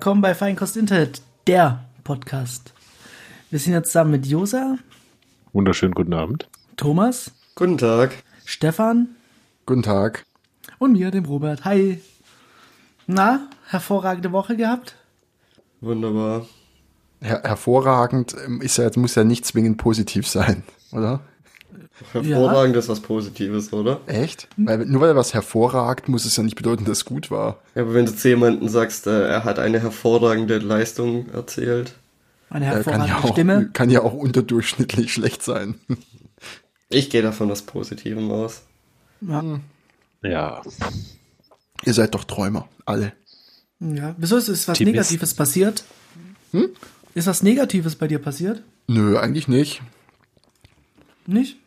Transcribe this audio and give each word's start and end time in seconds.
Willkommen 0.00 0.22
bei 0.22 0.34
Feinkost 0.34 0.78
Internet, 0.78 1.20
der 1.46 1.84
Podcast. 2.04 2.72
Wir 3.50 3.58
sind 3.58 3.74
jetzt 3.74 3.88
zusammen 3.88 4.12
mit 4.12 4.24
Josa, 4.24 4.78
Wunderschönen 5.52 5.92
guten 5.92 6.14
Abend. 6.14 6.48
Thomas, 6.78 7.32
Guten 7.54 7.76
Tag. 7.76 8.14
Stefan 8.46 9.08
Guten 9.66 9.82
Tag. 9.82 10.24
und 10.78 10.92
mir, 10.92 11.10
dem 11.10 11.26
Robert. 11.26 11.66
Hi. 11.66 12.00
Na, 13.06 13.50
hervorragende 13.66 14.32
Woche 14.32 14.56
gehabt? 14.56 14.96
Wunderbar. 15.82 16.46
Her 17.20 17.42
hervorragend 17.44 18.34
ähm, 18.46 18.62
ist 18.62 18.78
ja, 18.78 18.84
jetzt 18.84 18.96
muss 18.96 19.16
ja 19.16 19.24
nicht 19.24 19.44
zwingend 19.44 19.76
positiv 19.76 20.26
sein, 20.26 20.62
oder? 20.92 21.20
Hervorragend 22.12 22.76
ist 22.76 22.88
was 22.88 23.00
Positives, 23.00 23.72
oder? 23.72 24.00
Echt? 24.06 24.48
Weil, 24.56 24.86
nur 24.86 25.00
weil 25.02 25.16
was 25.16 25.34
hervorragt, 25.34 26.08
muss 26.08 26.24
es 26.24 26.36
ja 26.36 26.42
nicht 26.42 26.56
bedeuten, 26.56 26.84
dass 26.84 26.98
es 26.98 27.04
gut 27.04 27.30
war. 27.30 27.58
Ja, 27.74 27.82
aber 27.82 27.94
wenn 27.94 28.06
du 28.06 28.14
zu 28.14 28.28
jemandem 28.28 28.68
sagst, 28.68 29.06
äh, 29.06 29.28
er 29.28 29.44
hat 29.44 29.58
eine 29.58 29.80
hervorragende 29.80 30.58
Leistung 30.58 31.28
erzählt. 31.30 31.94
Eine 32.48 32.66
Äh, 32.66 32.68
kann, 32.68 32.74
hervorragende 33.02 33.08
ja 33.08 33.18
auch, 33.18 33.32
Stimme. 33.32 33.70
kann 33.72 33.90
ja 33.90 34.02
auch 34.02 34.12
unterdurchschnittlich 34.14 35.12
schlecht 35.12 35.42
sein. 35.42 35.74
Ich 36.92 37.08
gehe 37.08 37.22
davon 37.22 37.48
was 37.48 37.62
Positivem 37.62 38.28
aus. 38.32 38.62
Ja. 39.20 39.44
Ja, 40.24 40.60
Ihr 41.84 41.94
seid 41.94 42.16
doch 42.16 42.24
Träumer, 42.24 42.68
alle. 42.84 43.12
ja. 43.78 44.16
Wieso 44.18 44.36
ist, 44.36 44.48
ist 44.48 44.66
was 44.66 44.74
Optimist. 44.74 44.94
Negatives 44.96 45.34
passiert? 45.34 45.84
Ist 47.14 47.28
was 47.28 47.44
Negatives 47.44 47.94
bei 47.94 48.08
dir 48.08 48.18
passiert? 48.18 48.64
Nö, 48.88 49.16
eigentlich 49.20 49.46
nicht. 49.46 49.82
Nicht? 51.26 51.58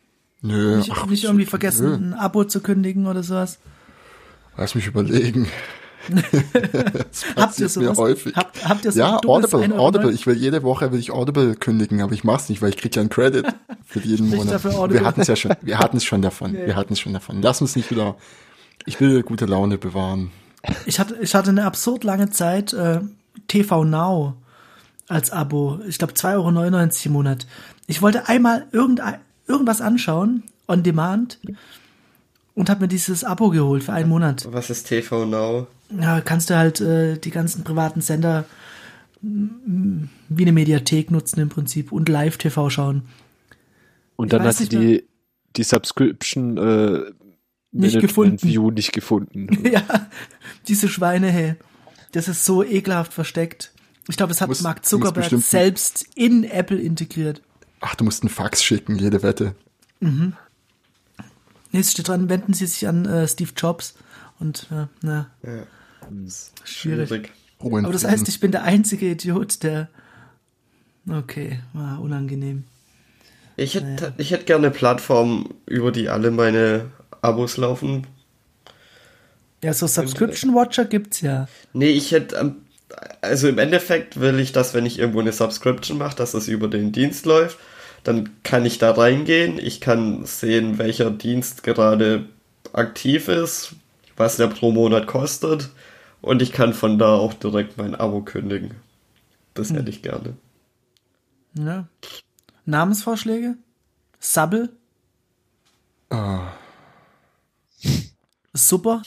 Nö, 0.44 0.78
Nicht, 0.78 0.92
ach, 0.92 1.06
nicht 1.08 1.24
irgendwie 1.24 1.46
nö. 1.46 1.50
vergessen, 1.50 2.10
ein 2.10 2.14
Abo 2.14 2.44
zu 2.44 2.60
kündigen 2.60 3.08
oder 3.08 3.24
sowas? 3.24 3.60
Lass 4.58 4.76
mich 4.76 4.86
überlegen. 4.86 5.48
Habt 6.14 6.20
ihr 6.20 7.36
passiert 7.36 7.60
mir 7.78 7.86
sowas? 7.86 7.98
häufig. 7.98 8.36
Habt, 8.36 8.68
habt 8.68 8.84
ihr 8.84 8.92
so 8.92 9.00
ja, 9.00 9.18
Audible, 9.26 9.62
1,99? 9.62 9.78
Audible. 9.78 10.12
Ich 10.12 10.28
will 10.28 10.36
jede 10.36 10.62
Woche 10.64 10.92
will 10.92 11.00
ich 11.00 11.12
Audible 11.12 11.56
kündigen, 11.56 12.02
aber 12.02 12.12
ich 12.12 12.26
mach's 12.26 12.50
nicht, 12.50 12.62
weil 12.62 12.70
ich 12.70 12.78
krieg 12.78 12.94
ja 12.94 13.02
einen 13.02 13.10
Credit 13.10 13.48
für 13.86 14.00
jeden 14.00 14.30
Monat. 14.30 14.64
Wir 14.92 15.06
hatten 15.06 15.22
es 15.22 15.28
ja 15.28 15.38
schon, 15.38 15.56
wir 15.62 15.80
hatten 15.80 15.98
es 15.98 16.04
schon 16.04 16.22
davon. 16.22 16.54
Ja. 16.54 16.66
Wir 16.66 16.76
hatten 16.76 16.94
es 16.94 17.00
schon 17.00 17.14
davon. 17.14 17.42
Lass 17.42 17.62
uns 17.62 17.78
nicht 17.78 17.90
wieder. 17.90 18.18
Ich 18.86 19.00
will 19.00 19.24
gute 19.24 19.46
Laune 19.46 19.78
bewahren. 19.78 20.32
Ich 20.86 21.00
hatte, 21.00 21.18
ich 21.22 21.34
hatte 21.36 21.52
eine 21.52 21.64
absurd 21.64 22.04
lange 22.04 22.30
Zeit 22.32 22.74
äh, 22.74 23.00
TV 23.48 23.86
Now 23.86 24.36
als 25.08 25.32
Abo. 25.32 25.80
Ich 25.88 25.98
glaube 26.00 26.14
2,99 26.14 26.36
Euro 26.36 27.06
im 27.06 27.12
Monat. 27.14 27.48
Ich 27.88 28.02
wollte 28.02 28.28
einmal 28.28 28.68
irgendein, 28.72 29.20
irgendwas 29.48 29.82
anschauen, 29.82 30.44
on 30.68 30.84
demand, 30.84 31.40
und 32.56 32.70
habe 32.70 32.82
mir 32.82 32.88
dieses 32.88 33.24
Abo 33.24 33.50
geholt 33.50 33.84
für 33.84 33.94
einen 33.94 34.10
Monat. 34.10 34.48
Was 34.52 34.70
ist 34.70 34.88
TV 34.88 35.26
Now? 35.26 35.68
Ja, 36.00 36.22
kannst 36.22 36.50
du 36.50 36.56
halt 36.56 36.82
äh, 36.82 37.18
die 37.18 37.32
ganzen 37.32 37.64
privaten 37.64 38.02
Sender 38.02 38.46
mm, 39.22 40.04
wie 40.30 40.44
eine 40.44 40.52
Mediathek 40.52 41.12
nutzen 41.12 41.40
im 41.40 41.50
Prinzip 41.50 41.92
und 41.92 42.10
Live-TV 42.10 42.70
schauen. 42.70 43.04
und 44.16 44.34
dann 44.34 44.44
hat 44.44 44.56
sie 44.56 44.70
die, 44.70 45.04
die 45.56 45.64
Subscription 45.64 46.58
äh, 46.58 47.12
Nicht 47.72 48.00
gefunden. 48.00 48.42
View 48.42 48.72
nicht 48.72 48.94
gefunden. 48.94 49.66
ja, 49.72 49.84
diese 50.68 50.88
Schweine, 50.88 51.28
hey. 51.32 51.56
Das 52.12 52.28
ist 52.28 52.46
so 52.46 52.64
ekelhaft 52.64 53.14
versteckt. 53.14 53.72
Ich 54.08 54.18
glaube, 54.18 54.30
das 54.30 54.42
hat 54.42 54.50
Muss- 54.50 54.62
Mark 54.62 54.86
Zuckerberg 54.86 55.30
selbst 55.30 56.06
in 56.16 56.44
Apple 56.44 56.78
integriert. 56.80 57.42
Ach, 57.86 57.96
du 57.96 58.06
musst 58.06 58.24
einen 58.24 58.30
Fax 58.30 58.64
schicken, 58.64 58.98
jede 58.98 59.24
Wette. 59.24 59.56
Jetzt 61.74 61.92
steht 61.92 62.08
dran, 62.08 62.30
wenden 62.30 62.54
Sie 62.54 62.66
sich 62.66 62.88
an 62.88 63.06
äh, 63.06 63.28
Steve 63.28 63.52
Jobs. 63.58 63.96
Und 64.40 64.68
äh, 64.72 64.86
na, 65.02 65.30
Ja. 65.44 65.64
schwierig. 66.64 67.32
In 67.60 67.86
Aber 67.86 67.92
das 67.92 68.06
heißt, 68.06 68.28
ich 68.30 68.40
bin 68.40 68.52
der 68.52 68.64
einzige 68.64 69.12
Idiot, 69.12 69.64
der. 69.64 69.90
Okay, 71.10 71.60
war 71.74 72.00
unangenehm. 72.00 72.64
Ich 73.58 73.76
hätte 73.76 74.14
ich 74.18 74.32
hätte 74.32 74.46
gerne 74.46 74.68
eine 74.68 74.76
Plattform, 74.76 75.54
über 75.66 75.92
die 75.92 76.08
alle 76.08 76.32
meine 76.32 76.90
Abos 77.22 77.58
laufen. 77.58 78.08
Ja, 79.62 79.74
so 79.74 79.88
Subscription 79.88 80.56
Watcher 80.56 80.86
gibt's 80.86 81.20
ja. 81.20 81.48
Nee, 81.74 81.90
ich 81.92 82.12
hätte, 82.12 82.56
also 83.22 83.50
im 83.50 83.58
Endeffekt 83.60 84.20
will 84.20 84.40
ich, 84.40 84.54
dass 84.54 84.74
wenn 84.74 84.86
ich 84.86 85.00
irgendwo 85.00 85.20
eine 85.20 85.34
Subscription 85.34 85.98
mache, 85.98 86.16
dass 86.16 86.32
das 86.32 86.48
über 86.48 86.70
den 86.70 86.94
Dienst 86.94 87.26
läuft. 87.26 87.58
Dann 88.04 88.32
kann 88.44 88.66
ich 88.66 88.80
da 88.80 88.92
reingehen, 88.92 89.60
ich 89.60 89.80
kann 89.82 90.26
sehen, 90.26 90.78
welcher 90.78 91.10
Dienst 91.12 91.64
gerade 91.64 92.26
aktiv 92.74 93.28
ist, 93.30 93.76
was 94.18 94.38
der 94.38 94.48
pro 94.48 94.72
Monat 94.72 95.08
kostet 95.08 95.70
und 96.22 96.42
ich 96.42 96.52
kann 96.52 96.74
von 96.74 97.00
da 97.00 97.16
auch 97.16 97.34
direkt 97.34 97.78
mein 97.78 97.96
Abo 97.96 98.22
kündigen. 98.22 98.76
Das 99.56 99.74
hätte 99.74 99.90
ich 99.90 100.02
gerne. 100.04 100.36
ja. 101.54 101.88
Namensvorschläge? 102.66 103.58
Subble? 104.20 104.70
Ah, 106.10 106.54
Super? 108.56 109.02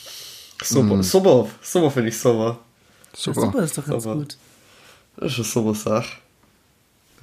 Super, 0.62 1.02
super, 1.02 1.48
super 1.62 1.90
finde 1.90 2.08
ich 2.10 2.18
super. 2.18 2.58
super. 3.14 3.40
Super 3.40 3.62
ist 3.64 3.76
doch 3.78 3.86
ganz 3.86 4.04
Super. 4.04 4.14
gut. 4.14 4.36
Das 5.16 5.32
ist 5.32 5.38
eine 5.38 5.44
super 5.46 5.74
Sache. 5.74 6.18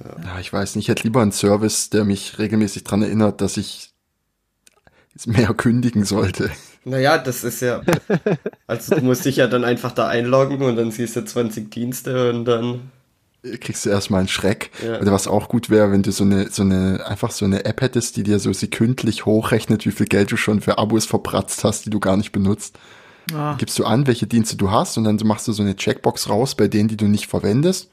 Ja, 0.02 0.38
ich 0.40 0.52
weiß 0.52 0.76
nicht. 0.76 0.86
Ich 0.86 0.88
hätte 0.88 1.04
lieber 1.04 1.22
einen 1.22 1.32
Service, 1.32 1.90
der 1.90 2.04
mich 2.04 2.38
regelmäßig 2.38 2.84
dran 2.84 3.02
erinnert, 3.02 3.40
dass 3.40 3.56
ich 3.56 3.90
mehr 5.26 5.54
kündigen 5.54 6.04
sollte. 6.04 6.50
Naja, 6.84 7.18
das 7.18 7.44
ist 7.44 7.60
ja. 7.60 7.82
Also 8.66 8.96
du 8.96 9.02
musst 9.02 9.24
dich 9.24 9.36
ja 9.36 9.46
dann 9.46 9.64
einfach 9.64 9.92
da 9.92 10.08
einloggen 10.08 10.62
und 10.62 10.76
dann 10.76 10.90
siehst 10.90 11.16
du 11.16 11.24
20 11.24 11.70
Dienste 11.70 12.30
und 12.30 12.44
dann. 12.44 12.90
Kriegst 13.60 13.84
du 13.84 13.90
erstmal 13.90 14.20
einen 14.20 14.28
Schreck. 14.28 14.70
Ja. 14.82 15.00
Oder 15.00 15.12
was 15.12 15.28
auch 15.28 15.48
gut 15.48 15.68
wäre, 15.68 15.92
wenn 15.92 16.02
du 16.02 16.12
so 16.12 16.24
eine, 16.24 16.48
so 16.50 16.62
eine, 16.62 17.04
einfach 17.06 17.30
so 17.30 17.44
eine 17.44 17.66
App 17.66 17.82
hättest, 17.82 18.16
die 18.16 18.22
dir 18.22 18.38
so 18.38 18.52
sekündlich 18.54 19.26
hochrechnet, 19.26 19.84
wie 19.84 19.90
viel 19.90 20.06
Geld 20.06 20.32
du 20.32 20.38
schon 20.38 20.62
für 20.62 20.78
Abos 20.78 21.04
verpratzt 21.04 21.62
hast, 21.62 21.84
die 21.84 21.90
du 21.90 22.00
gar 22.00 22.16
nicht 22.16 22.32
benutzt. 22.32 22.78
Ah, 23.34 23.54
Gibst 23.58 23.78
du 23.78 23.84
an, 23.84 24.06
welche 24.06 24.26
Dienste 24.26 24.56
du 24.56 24.70
hast 24.70 24.96
und 24.96 25.04
dann 25.04 25.18
machst 25.24 25.46
du 25.46 25.52
so 25.52 25.62
eine 25.62 25.76
Checkbox 25.76 26.30
raus 26.30 26.54
bei 26.54 26.68
denen, 26.68 26.88
die 26.88 26.96
du 26.96 27.06
nicht 27.06 27.26
verwendest. 27.26 27.90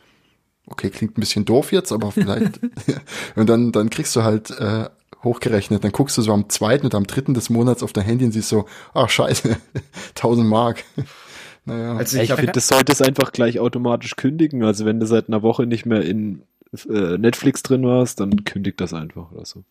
Okay, 0.68 0.90
klingt 0.90 1.18
ein 1.18 1.22
bisschen 1.22 1.46
doof 1.46 1.72
jetzt, 1.72 1.92
aber 1.92 2.12
vielleicht. 2.12 2.60
und 3.36 3.50
dann, 3.50 3.72
dann 3.72 3.90
kriegst 3.90 4.16
du 4.16 4.24
halt 4.24 4.52
äh, 4.52 4.90
hochgerechnet. 5.24 5.84
Dann 5.84 5.92
guckst 5.92 6.18
du 6.18 6.22
so 6.22 6.34
am 6.34 6.50
zweiten 6.50 6.86
oder 6.86 6.98
am 6.98 7.08
dritten 7.08 7.34
des 7.34 7.50
Monats 7.50 7.84
auf 7.84 7.94
dein 7.94 8.06
Handy 8.06 8.26
und 8.26 8.32
siehst 8.32 8.50
so, 8.50 8.66
ach 8.94 9.10
scheiße, 9.10 9.58
1000 10.10 10.48
Mark. 10.48 10.84
naja. 11.66 11.96
Also 11.96 12.18
ich 12.18 12.24
ich 12.24 12.32
habe 12.32 12.42
finde, 12.42 12.54
das 12.54 12.68
sollte 12.68 12.92
es 12.92 13.02
einfach 13.02 13.32
gleich 13.32 13.60
automatisch 13.60 14.16
kündigen. 14.16 14.64
Also 14.64 14.86
wenn 14.86 15.00
du 15.00 15.06
seit 15.06 15.28
einer 15.28 15.42
Woche 15.42 15.66
nicht 15.66 15.86
mehr 15.86 16.04
in 16.04 16.44
äh, 16.90 17.18
Netflix 17.18 17.64
drin 17.64 17.84
warst, 17.84 18.20
dann 18.20 18.46
kündigt 18.46 18.80
das 18.80 18.94
einfach 18.94 19.32
oder 19.32 19.46
so. 19.46 19.64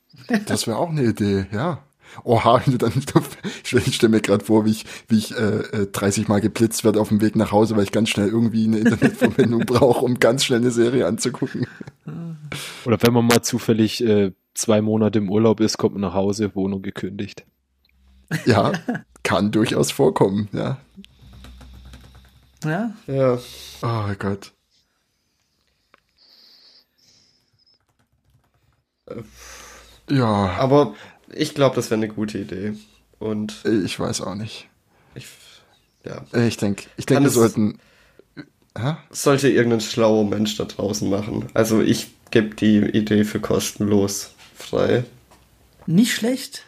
Das 0.46 0.66
wäre 0.66 0.76
auch 0.76 0.90
eine 0.90 1.04
Idee, 1.04 1.46
ja. 1.52 1.82
Oha, 2.24 2.62
wenn 2.64 2.72
du 2.72 2.78
dann, 2.78 2.92
ich 3.62 3.94
stelle 3.94 4.10
mir 4.10 4.20
gerade 4.20 4.44
vor, 4.44 4.64
wie 4.64 4.70
ich, 4.70 4.84
wie 5.08 5.18
ich 5.18 5.36
äh, 5.36 5.82
äh, 5.82 5.86
30 5.90 6.28
Mal 6.28 6.40
geblitzt 6.40 6.84
werde 6.84 7.00
auf 7.00 7.08
dem 7.08 7.20
Weg 7.20 7.36
nach 7.36 7.52
Hause, 7.52 7.76
weil 7.76 7.84
ich 7.84 7.92
ganz 7.92 8.08
schnell 8.08 8.28
irgendwie 8.28 8.64
eine 8.64 8.78
Internetverbindung 8.78 9.60
brauche, 9.66 10.04
um 10.04 10.18
ganz 10.18 10.44
schnell 10.44 10.60
eine 10.60 10.70
Serie 10.70 11.06
anzugucken. 11.06 11.66
Oder 12.84 12.98
wenn 13.02 13.12
man 13.12 13.26
mal 13.26 13.42
zufällig 13.42 14.04
äh, 14.04 14.32
zwei 14.54 14.80
Monate 14.80 15.18
im 15.18 15.30
Urlaub 15.30 15.60
ist, 15.60 15.78
kommt 15.78 15.94
man 15.94 16.02
nach 16.02 16.14
Hause, 16.14 16.54
Wohnung 16.54 16.82
gekündigt. 16.82 17.44
Ja, 18.46 18.72
kann 19.22 19.50
durchaus 19.50 19.90
vorkommen, 19.90 20.48
ja. 20.52 20.78
ja. 22.64 22.92
ja. 23.06 23.38
Oh 23.82 24.14
Gott. 24.18 24.52
Ja, 30.08 30.56
Aber 30.58 30.94
ich 31.34 31.54
glaube, 31.54 31.76
das 31.76 31.90
wäre 31.90 31.98
eine 32.00 32.08
gute 32.08 32.38
Idee. 32.38 32.74
Und 33.18 33.64
ich 33.84 33.98
weiß 34.00 34.20
auch 34.22 34.34
nicht. 34.34 34.68
ich. 35.14 35.26
Ja. 36.04 36.24
Ich 36.46 36.56
denke, 36.56 36.84
ich 36.96 37.06
denke, 37.06 37.24
wir 37.24 37.28
es- 37.28 37.34
sollten. 37.34 37.78
Hä? 38.78 38.94
Sollte 39.10 39.48
irgendein 39.50 39.80
schlauer 39.80 40.24
Mensch 40.24 40.56
da 40.56 40.64
draußen 40.64 41.10
machen. 41.10 41.46
Also 41.54 41.80
ich 41.82 42.08
gebe 42.30 42.54
die 42.54 42.78
Idee 42.78 43.24
für 43.24 43.40
kostenlos 43.40 44.30
frei. 44.54 45.04
Nicht 45.86 46.14
schlecht. 46.14 46.62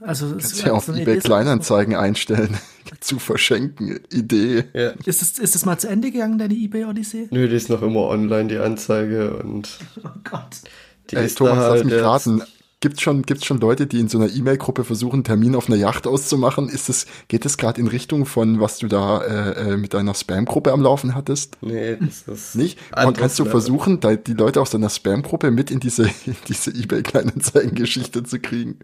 Also, 0.00 0.26
es 0.26 0.32
Kannst 0.32 0.52
ist 0.54 0.62
ja 0.64 0.72
auf 0.72 0.84
so 0.86 0.92
eBay 0.92 1.02
Idee, 1.02 1.20
so- 1.20 1.28
Kleinanzeigen 1.28 1.94
einstellen. 1.94 2.56
Zu 3.00 3.18
verschenken. 3.20 4.00
Idee. 4.10 4.64
Ja. 4.72 4.90
Ist 5.04 5.22
es, 5.22 5.38
ist 5.38 5.54
es 5.54 5.64
mal 5.64 5.78
zu 5.78 5.88
Ende 5.88 6.10
gegangen, 6.10 6.38
deine 6.38 6.54
eBay-Odyssee? 6.54 7.28
Nö, 7.30 7.48
die 7.48 7.54
ist 7.56 7.68
noch 7.68 7.82
immer 7.82 8.00
online, 8.08 8.48
die 8.48 8.58
Anzeige. 8.58 9.36
Und 9.36 9.78
Oh 10.04 10.08
Gott. 10.24 10.56
die 11.10 11.16
Ey, 11.16 11.26
ist 11.26 11.38
Thomas, 11.38 11.54
da 11.54 11.60
lass 11.60 11.70
halt 11.70 11.84
mich 11.84 11.94
jetzt- 11.94 12.02
raten. 12.82 12.88
Gibt's 12.90 13.00
schon, 13.02 13.22
gibt's 13.22 13.46
schon 13.46 13.60
Leute, 13.60 13.86
die 13.86 14.00
in 14.00 14.08
so 14.08 14.18
einer 14.18 14.32
E-Mail-Gruppe 14.32 14.84
versuchen, 14.84 15.14
einen 15.14 15.24
Termin 15.24 15.54
auf 15.54 15.68
einer 15.68 15.76
Yacht 15.76 16.06
auszumachen? 16.06 16.68
Ist 16.68 16.88
es, 16.88 17.06
geht 17.28 17.46
es 17.46 17.56
gerade 17.56 17.80
in 17.80 17.86
Richtung 17.86 18.26
von, 18.26 18.60
was 18.60 18.78
du 18.78 18.88
da 18.88 19.22
äh, 19.22 19.72
äh, 19.72 19.76
mit 19.76 19.94
deiner 19.94 20.14
Spam-Gruppe 20.14 20.72
am 20.72 20.82
Laufen 20.82 21.14
hattest? 21.14 21.56
Nee, 21.60 21.96
das 22.00 22.22
ist. 22.28 22.54
Nicht? 22.56 22.78
Und 23.04 23.16
kannst 23.16 23.38
du 23.38 23.44
versuchen, 23.44 24.00
da, 24.00 24.16
die 24.16 24.34
Leute 24.34 24.60
aus 24.60 24.70
deiner 24.70 24.90
Spam-Gruppe 24.90 25.50
mit 25.50 25.70
in 25.70 25.80
diese, 25.80 26.04
in 26.26 26.36
diese 26.48 26.70
eBay-Kleinanzeigen-Geschichte 26.70 28.22
zu 28.24 28.38
kriegen? 28.40 28.78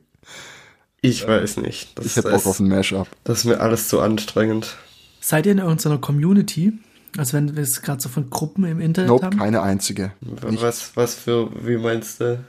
Ich 1.01 1.27
weiß 1.27 1.59
nicht. 1.59 1.97
Das, 1.99 2.07
Ich 2.07 2.17
hätte 2.17 2.31
Bock 2.31 2.47
auf 2.47 2.59
ein 2.59 2.69
Mashup. 2.69 3.09
das 3.25 3.39
ist 3.39 3.45
mir 3.45 3.61
alles 3.61 3.89
zu 3.89 4.01
anstrengend. 4.01 4.77
Seid 5.21 5.47
ihr 5.47 5.53
in 5.53 5.59
irgendeiner 5.59 5.99
Community? 5.99 6.73
Also 7.17 7.35
wenn 7.35 7.57
wir 7.57 7.63
es 7.63 7.83
gerade 7.83 8.01
so 8.01 8.09
von 8.09 8.31
Gruppen 8.31 8.65
im 8.65 8.81
Internet 8.81 9.09
Nope, 9.09 9.27
haben. 9.27 9.39
keine 9.39 9.63
einzige. 9.63 10.13
Nicht. 10.21 10.63
Was, 10.63 10.97
was 10.97 11.15
für, 11.15 11.51
wie 11.67 11.77
meinst 11.77 12.21
du? 12.21 12.45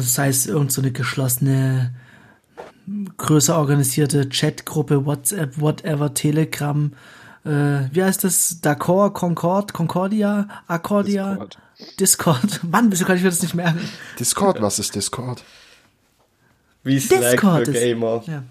Sei 0.00 0.28
es 0.28 0.46
irgend 0.46 0.72
so 0.72 0.80
eine 0.80 0.92
geschlossene, 0.92 1.94
größer 3.16 3.56
organisierte 3.56 4.28
Chatgruppe, 4.28 5.04
WhatsApp, 5.06 5.60
whatever, 5.60 6.12
Telegram, 6.14 6.92
äh, 7.44 7.48
wie 7.92 8.02
heißt 8.02 8.24
das? 8.24 8.62
D'accord, 8.62 9.12
Concord, 9.12 9.72
Concordia, 9.72 10.48
Accordia, 10.66 11.30
Discord. 11.34 11.58
Discord. 12.00 12.64
Mann, 12.70 12.90
wieso 12.90 13.04
kann 13.04 13.16
ich 13.16 13.22
mir 13.22 13.30
das 13.30 13.42
nicht 13.42 13.54
merken? 13.54 13.80
Discord, 14.18 14.60
was 14.62 14.78
ist 14.78 14.94
Discord? 14.94 15.42
Wie 16.82 16.98
Slack 17.00 17.32
Discord 17.32 17.64
für 17.66 17.72
ist- 17.72 17.80
Gamer. 17.80 18.22
Ja. 18.26 18.42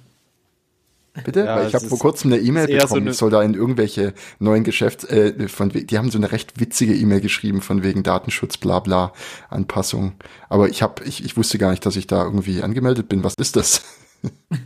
Bitte? 1.25 1.42
Ja, 1.45 1.57
Weil 1.57 1.68
ich 1.68 1.75
habe 1.75 1.86
vor 1.88 2.00
kurzem 2.00 2.33
eine 2.33 2.42
E-Mail 2.42 2.68
so 2.68 2.74
bekommen, 2.77 3.01
eine- 3.01 3.12
ich 3.12 3.18
soll 3.18 3.30
da 3.30 3.44
in 3.44 3.54
irgendwelche 3.54 4.13
neuen 4.39 4.63
Geschäfts... 4.63 5.04
Äh, 5.06 5.48
von, 5.48 5.69
die 5.69 5.98
haben 5.98 6.10
so 6.10 6.18
eine 6.18 6.31
recht 6.31 6.60
witzige 6.60 6.95
E-Mail 6.95 7.21
geschrieben 7.21 7.62
von 7.62 7.83
wegen 7.83 8.01
Datenschutz, 8.01 8.57
bla 8.57 8.80
bla, 8.80 9.13
Anpassung. 9.50 10.13
Aber 10.50 10.69
ich 10.69 10.81
hab, 10.81 11.06
ich, 11.06 11.24
ich 11.24 11.38
wusste 11.38 11.60
gar 11.60 11.69
nicht, 11.71 11.86
dass 11.86 11.95
ich 11.98 12.07
da 12.07 12.24
irgendwie 12.24 12.63
angemeldet 12.63 13.10
bin. 13.10 13.24
Was 13.24 13.36
ist 13.36 13.56
das? 13.56 13.83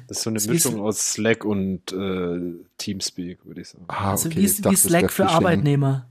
Das 0.07 0.17
ist 0.19 0.23
so 0.23 0.29
eine 0.29 0.37
Das 0.37 0.47
wie 0.47 0.51
Mischung 0.53 0.79
aus 0.79 1.13
Slack 1.13 1.43
und 1.43 1.91
äh, 1.91 2.39
Teamspeak, 2.77 3.45
würde 3.45 3.61
ich 3.61 3.69
sagen. 3.69 3.85
Ah, 3.89 4.11
Also 4.11 4.29
okay. 4.29 4.37
wie, 4.37 4.45
ich 4.45 4.57
wie 4.59 4.61
dachte, 4.61 4.75
wär 4.83 4.89
Slack 4.89 5.11
für 5.11 5.23
Phishing. 5.23 5.35
Arbeitnehmer. 5.35 6.07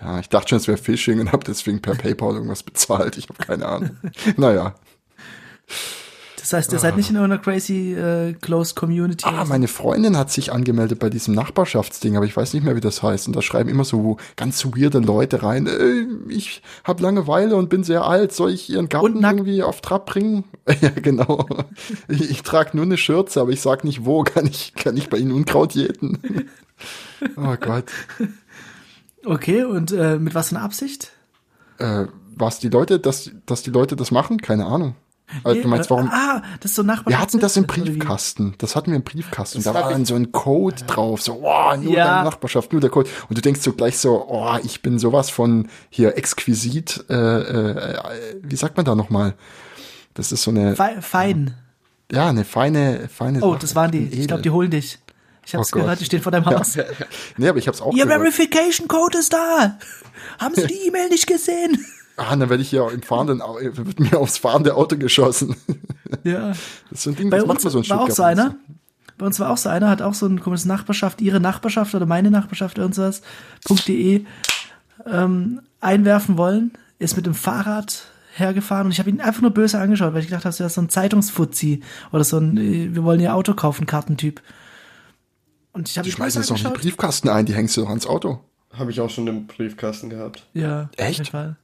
Ja, 0.00 0.20
ich 0.20 0.28
dachte 0.28 0.50
schon, 0.50 0.58
es 0.58 0.68
wäre 0.68 0.76
Phishing 0.78 1.18
und 1.18 1.32
habe 1.32 1.44
deswegen 1.44 1.80
per 1.80 1.94
PayPal 1.94 2.34
irgendwas 2.34 2.62
bezahlt. 2.62 3.16
Ich 3.16 3.28
habe 3.30 3.42
keine 3.44 3.66
Ahnung. 3.66 3.96
naja. 4.36 4.74
Das 6.46 6.52
heißt, 6.52 6.72
ihr 6.72 6.78
seid 6.78 6.96
nicht 6.96 7.10
in 7.10 7.16
irgendeiner 7.16 7.42
crazy 7.42 7.94
äh, 7.94 8.32
closed 8.34 8.76
Community. 8.76 9.24
Ah, 9.26 9.44
meine 9.46 9.66
Freundin 9.66 10.16
hat 10.16 10.30
sich 10.30 10.52
angemeldet 10.52 11.00
bei 11.00 11.10
diesem 11.10 11.34
Nachbarschaftsding, 11.34 12.16
aber 12.16 12.24
ich 12.24 12.36
weiß 12.36 12.54
nicht 12.54 12.62
mehr, 12.62 12.76
wie 12.76 12.80
das 12.80 13.02
heißt. 13.02 13.26
Und 13.26 13.34
da 13.34 13.42
schreiben 13.42 13.68
immer 13.68 13.84
so 13.84 14.16
ganz 14.36 14.64
weirde 14.64 15.00
Leute 15.00 15.42
rein, 15.42 15.66
äh, 15.66 16.06
ich 16.32 16.62
habe 16.84 17.02
Langeweile 17.02 17.56
und 17.56 17.68
bin 17.68 17.82
sehr 17.82 18.04
alt, 18.04 18.32
soll 18.32 18.52
ich 18.52 18.70
ihren 18.70 18.88
Garten 18.88 19.24
irgendwie 19.24 19.64
auf 19.64 19.80
Trab 19.80 20.06
bringen? 20.06 20.44
ja, 20.80 20.90
genau. 20.90 21.48
Ich, 22.06 22.30
ich 22.30 22.42
trage 22.42 22.76
nur 22.76 22.84
eine 22.84 22.96
Schürze, 22.96 23.40
aber 23.40 23.50
ich 23.50 23.60
sag 23.60 23.82
nicht 23.82 24.04
wo. 24.04 24.22
Kann 24.36 24.46
ich, 24.46 24.74
kann 24.74 24.96
ich 24.96 25.08
bei 25.08 25.18
Ihnen 25.18 25.32
Unkraut 25.32 25.72
jäten? 25.72 26.48
oh 27.36 27.56
Gott. 27.60 27.86
Okay, 29.24 29.64
und 29.64 29.90
äh, 29.90 30.20
mit 30.20 30.36
was 30.36 30.50
für 30.50 30.56
einer 30.56 30.64
Absicht? 30.64 31.10
Äh, 31.78 32.06
was 32.36 32.60
die 32.60 32.68
Leute, 32.68 33.00
dass, 33.00 33.32
dass 33.46 33.64
die 33.64 33.70
Leute 33.70 33.96
das 33.96 34.12
machen? 34.12 34.38
Keine 34.38 34.66
Ahnung. 34.66 34.94
Also, 35.42 35.60
du 35.62 35.68
meinst, 35.68 35.90
warum? 35.90 36.08
Ah, 36.12 36.42
das 36.60 36.70
ist 36.70 36.76
so 36.76 36.82
Nachbarschaft. 36.82 37.08
Wir 37.08 37.18
hatten 37.20 37.40
das 37.40 37.56
im? 37.56 37.66
Briefkasten. 37.66 38.54
Das 38.58 38.76
hatten 38.76 38.90
wir 38.92 38.96
im 38.96 39.02
Briefkasten. 39.02 39.58
Das 39.58 39.64
da 39.64 39.74
war 39.74 39.90
dann 39.90 40.04
so 40.04 40.14
ein 40.14 40.30
Code 40.30 40.84
drauf. 40.86 41.20
So, 41.20 41.40
oh, 41.42 41.76
nur 41.76 41.92
Ja. 41.92 42.04
deine 42.18 42.24
Nachbarschaft, 42.24 42.72
nur 42.72 42.80
der 42.80 42.90
Code. 42.90 43.10
Und 43.28 43.36
du 43.36 43.42
denkst 43.42 43.60
so 43.60 43.72
gleich 43.72 43.98
so, 43.98 44.24
oh, 44.28 44.56
ich 44.62 44.82
bin 44.82 44.98
sowas 45.00 45.28
von 45.30 45.68
hier 45.90 46.16
exquisit. 46.16 47.04
Äh, 47.10 47.14
äh, 47.14 48.00
wie 48.42 48.56
sagt 48.56 48.76
man 48.76 48.86
da 48.86 48.94
nochmal? 48.94 49.34
Das 50.14 50.30
ist 50.32 50.42
so 50.44 50.50
eine, 50.52 50.76
Fe 50.76 50.98
fein. 51.00 51.54
ja, 52.10 52.28
eine 52.28 52.44
feine, 52.44 53.08
feine. 53.12 53.40
Oh, 53.42 53.50
Sache. 53.50 53.60
das 53.62 53.74
waren 53.74 53.90
die. 53.90 54.06
Edel. 54.06 54.20
Ich 54.20 54.28
glaube, 54.28 54.42
die 54.42 54.50
holen 54.50 54.70
dich. 54.70 54.98
Ich 55.44 55.54
hab's 55.54 55.72
Oh 55.72 55.78
gehört, 55.78 56.00
die 56.00 56.04
stehen 56.04 56.22
vor 56.22 56.32
deinem 56.32 56.46
Haus. 56.46 56.76
Nee, 57.36 57.48
aber 57.48 57.58
ich 57.58 57.68
hab's 57.68 57.80
auch 57.80 57.92
Ihr 57.94 58.04
gehört. 58.04 58.20
Verification 58.20 58.88
Code 58.88 59.18
ist 59.18 59.32
da. 59.32 59.78
Haben 60.38 60.54
Sie 60.54 60.66
die 60.66 60.86
E-Mail 60.88 61.08
nicht 61.08 61.26
gesehen? 61.26 61.84
Ah, 62.16 62.34
dann 62.34 62.48
werde 62.48 62.62
ich 62.62 62.70
hier 62.70 62.90
im 62.90 63.02
fahrenden, 63.02 63.42
Au- 63.42 63.58
wird 63.60 64.00
mir 64.00 64.18
aufs 64.18 64.38
fahrende 64.38 64.74
Auto 64.74 64.96
geschossen. 64.96 65.54
Ja. 66.24 66.48
Das 66.48 66.58
ist 66.90 67.02
so 67.02 67.10
ein 67.10 67.16
Ding, 67.16 67.30
Bei 67.30 67.38
das 67.38 67.46
macht 67.46 67.56
uns 67.56 67.64
man 67.64 67.72
so 67.72 67.78
ein 67.80 67.88
war 67.90 68.00
auch 68.00 68.04
Stück 68.04 68.16
so 68.16 68.22
einer. 68.22 68.54
Bei 69.18 69.26
uns 69.26 69.40
war 69.40 69.50
auch 69.50 69.56
so 69.56 69.68
einer, 69.68 69.88
hat 69.90 70.02
auch 70.02 70.14
so 70.14 70.26
ein 70.26 70.40
komisches 70.40 70.66
Nachbarschaft, 70.66 71.20
ihre 71.20 71.40
Nachbarschaft 71.40 71.94
oder 71.94 72.06
meine 72.06 72.30
Nachbarschaft, 72.30 72.78
irgendwas, 72.78 73.22
.de, 73.86 74.24
ähm, 75.06 75.60
einwerfen 75.80 76.36
wollen, 76.36 76.72
ist 76.98 77.16
mit 77.16 77.26
dem 77.26 77.34
Fahrrad 77.34 78.04
hergefahren 78.34 78.86
und 78.86 78.92
ich 78.92 78.98
habe 78.98 79.08
ihn 79.08 79.20
einfach 79.20 79.40
nur 79.40 79.50
böse 79.52 79.78
angeschaut, 79.78 80.12
weil 80.12 80.20
ich 80.20 80.26
gedacht 80.28 80.44
habe, 80.44 80.54
das 80.54 80.60
ist 80.60 80.74
so 80.74 80.82
ein 80.82 80.90
Zeitungsfuzzi 80.90 81.82
oder 82.12 82.24
so 82.24 82.38
ein, 82.38 82.56
äh, 82.58 82.94
wir 82.94 83.04
wollen 83.04 83.20
ihr 83.20 83.34
Auto 83.34 83.54
kaufen, 83.54 83.86
Kartentyp. 83.86 84.42
Und 85.72 85.88
ich 85.88 85.96
habe 85.98 86.04
Die 86.06 86.12
schmeißen 86.12 86.40
jetzt 86.42 86.50
noch 86.50 86.56
in 86.56 86.62
die 86.62 86.66
angeschaut. 86.68 86.82
Briefkasten 86.82 87.28
ein, 87.30 87.46
die 87.46 87.54
hängst 87.54 87.76
du 87.76 87.82
doch 87.82 87.88
ans 87.88 88.06
Auto. 88.06 88.40
Habe 88.72 88.90
ich 88.90 89.00
auch 89.00 89.08
schon 89.10 89.26
im 89.26 89.46
Briefkasten 89.46 90.10
gehabt. 90.10 90.46
Ja, 90.52 90.90
Echt? 90.96 91.08
auf 91.20 91.26
jeden 91.26 91.30
Fall. 91.30 91.56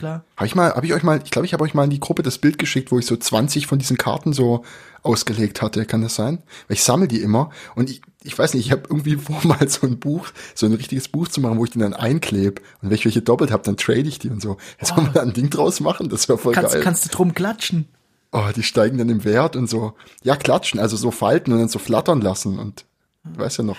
Klar. 0.00 0.24
Habe 0.38 0.46
ich 0.46 0.54
mal, 0.54 0.74
habe 0.74 0.86
ich 0.86 0.94
euch 0.94 1.02
mal, 1.02 1.20
ich 1.22 1.30
glaube, 1.30 1.44
ich 1.44 1.52
habe 1.52 1.62
euch 1.62 1.74
mal 1.74 1.84
in 1.84 1.90
die 1.90 2.00
Gruppe 2.00 2.22
das 2.22 2.38
Bild 2.38 2.58
geschickt, 2.58 2.90
wo 2.90 2.98
ich 2.98 3.04
so 3.04 3.18
20 3.18 3.66
von 3.66 3.78
diesen 3.78 3.98
Karten 3.98 4.32
so 4.32 4.64
ausgelegt 5.02 5.60
hatte. 5.60 5.84
Kann 5.84 6.00
das 6.00 6.14
sein? 6.14 6.38
Weil 6.68 6.76
ich 6.76 6.82
sammle 6.82 7.06
die 7.06 7.20
immer 7.20 7.50
und 7.74 7.90
ich, 7.90 8.00
ich 8.22 8.38
weiß 8.38 8.54
nicht, 8.54 8.64
ich 8.64 8.72
habe 8.72 8.84
irgendwie 8.88 9.16
vor, 9.18 9.38
mal 9.44 9.68
so 9.68 9.86
ein 9.86 9.98
Buch, 9.98 10.28
so 10.54 10.64
ein 10.64 10.72
richtiges 10.72 11.08
Buch 11.08 11.28
zu 11.28 11.42
machen, 11.42 11.58
wo 11.58 11.64
ich 11.66 11.70
die 11.72 11.78
dann 11.78 11.92
einklebe 11.92 12.62
und 12.80 12.88
wenn 12.88 12.94
ich 12.94 13.04
welche 13.04 13.20
doppelt 13.20 13.50
habe, 13.50 13.62
dann 13.62 13.76
trade 13.76 14.00
ich 14.00 14.18
die 14.18 14.30
und 14.30 14.40
so. 14.40 14.56
Jetzt 14.78 14.94
soll 14.94 15.04
man 15.04 15.12
da 15.12 15.20
ein 15.20 15.34
Ding 15.34 15.50
draus 15.50 15.80
machen, 15.80 16.08
das 16.08 16.30
wäre 16.30 16.38
voll 16.38 16.54
Kannst, 16.54 16.72
geil. 16.72 16.82
kannst 16.82 17.04
du 17.04 17.08
drum 17.10 17.34
klatschen. 17.34 17.86
oh, 18.32 18.48
die 18.56 18.62
steigen 18.62 18.96
dann 18.96 19.10
im 19.10 19.24
Wert 19.24 19.54
und 19.54 19.68
so. 19.68 19.92
Ja, 20.22 20.34
klatschen, 20.36 20.80
also 20.80 20.96
so 20.96 21.10
falten 21.10 21.52
und 21.52 21.58
dann 21.58 21.68
so 21.68 21.78
flattern 21.78 22.22
lassen 22.22 22.58
und 22.58 22.86
du 23.24 23.38
weißt 23.38 23.58
ja 23.58 23.64
noch. 23.64 23.76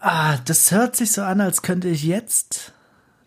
Ah, 0.00 0.38
das 0.44 0.72
hört 0.72 0.96
sich 0.96 1.12
so 1.12 1.22
an, 1.22 1.40
als 1.40 1.62
könnte 1.62 1.88
ich 1.88 2.02
jetzt 2.02 2.72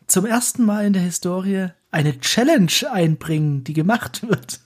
zum 0.06 0.26
ersten 0.26 0.64
Mal 0.64 0.86
in 0.86 0.94
der 0.94 1.02
Historie 1.02 1.70
eine 1.92 2.20
Challenge 2.20 2.72
einbringen, 2.92 3.64
die 3.64 3.74
gemacht 3.74 4.28
wird. 4.28 4.60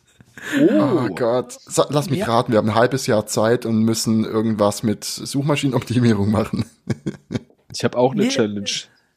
Oh, 0.60 1.08
Gott. 1.14 1.54
Sa 1.54 1.86
lass 1.90 2.10
mich 2.10 2.20
Ja. 2.20 2.26
raten, 2.26 2.52
wir 2.52 2.58
haben 2.58 2.70
ein 2.70 2.76
halbes 2.76 3.06
Jahr 3.06 3.28
Zeit 3.28 3.66
und 3.66 3.84
müssen 3.84 4.24
irgendwas 4.26 4.82
mit 4.84 5.04
Suchmaschinenoptimierung 5.04 6.32
machen. 6.32 6.66
Ich 7.74 7.86
habe 7.86 7.98
auch 7.98 8.12
eine 8.12 8.24
Nee. 8.24 8.28
Challenge. 8.28 8.70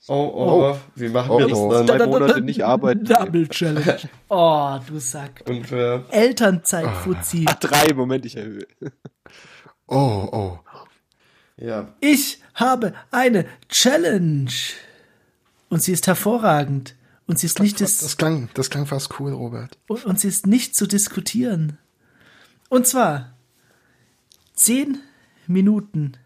Oh, 0.07 0.31
oh, 0.33 0.77
wie 0.95 1.09
machen 1.09 1.29
Oh, 1.31 1.39
wir 1.41 1.49
das 1.49 1.59
oh. 1.59 1.73
dann? 1.73 1.87
Drei 1.89 2.07
Monate 2.07 2.41
nicht 2.41 2.65
arbeiten. 2.65 3.05
Double 3.05 3.49
Challenge. 3.49 3.99
Oh, 4.29 4.79
du 4.87 5.01
Sack. 5.01 5.43
Unfair. 5.49 6.05
Elternzeit, 6.11 6.89
Fuzzi. 7.03 7.47
Ah, 7.49 7.57
drei, 7.59 7.93
Moment, 7.95 8.25
ich 8.27 8.37
erhöhe. 8.37 8.67
Oh, 9.89 10.29
oh. 10.31 10.59
Ja. 11.57 11.89
Ich 11.99 12.43
habe 12.55 12.95
eine 13.11 13.47
Challenge. 13.69 14.53
Und 15.69 15.83
sie 15.83 15.93
ist 15.93 16.07
hervorragend. 16.07 16.95
Und 17.27 17.39
sie 17.39 17.47
ist 17.47 17.59
nicht 17.61 17.81
Das, 17.81 17.93
dis 17.93 18.01
das, 18.01 18.17
klang, 18.17 18.51
das 18.55 18.69
klang 18.71 18.87
fast 18.87 19.19
cool, 19.19 19.33
Robert. 19.33 19.79
und, 19.89 20.05
und 20.05 20.21
sie 20.21 20.29
ist 20.29 20.47
nicht 20.47 20.75
zu 20.77 20.87
diskutieren. 20.87 21.79
Und 22.69 22.87
zwar 22.87 23.35
zehn 24.55 24.99
Minuten 25.47 26.17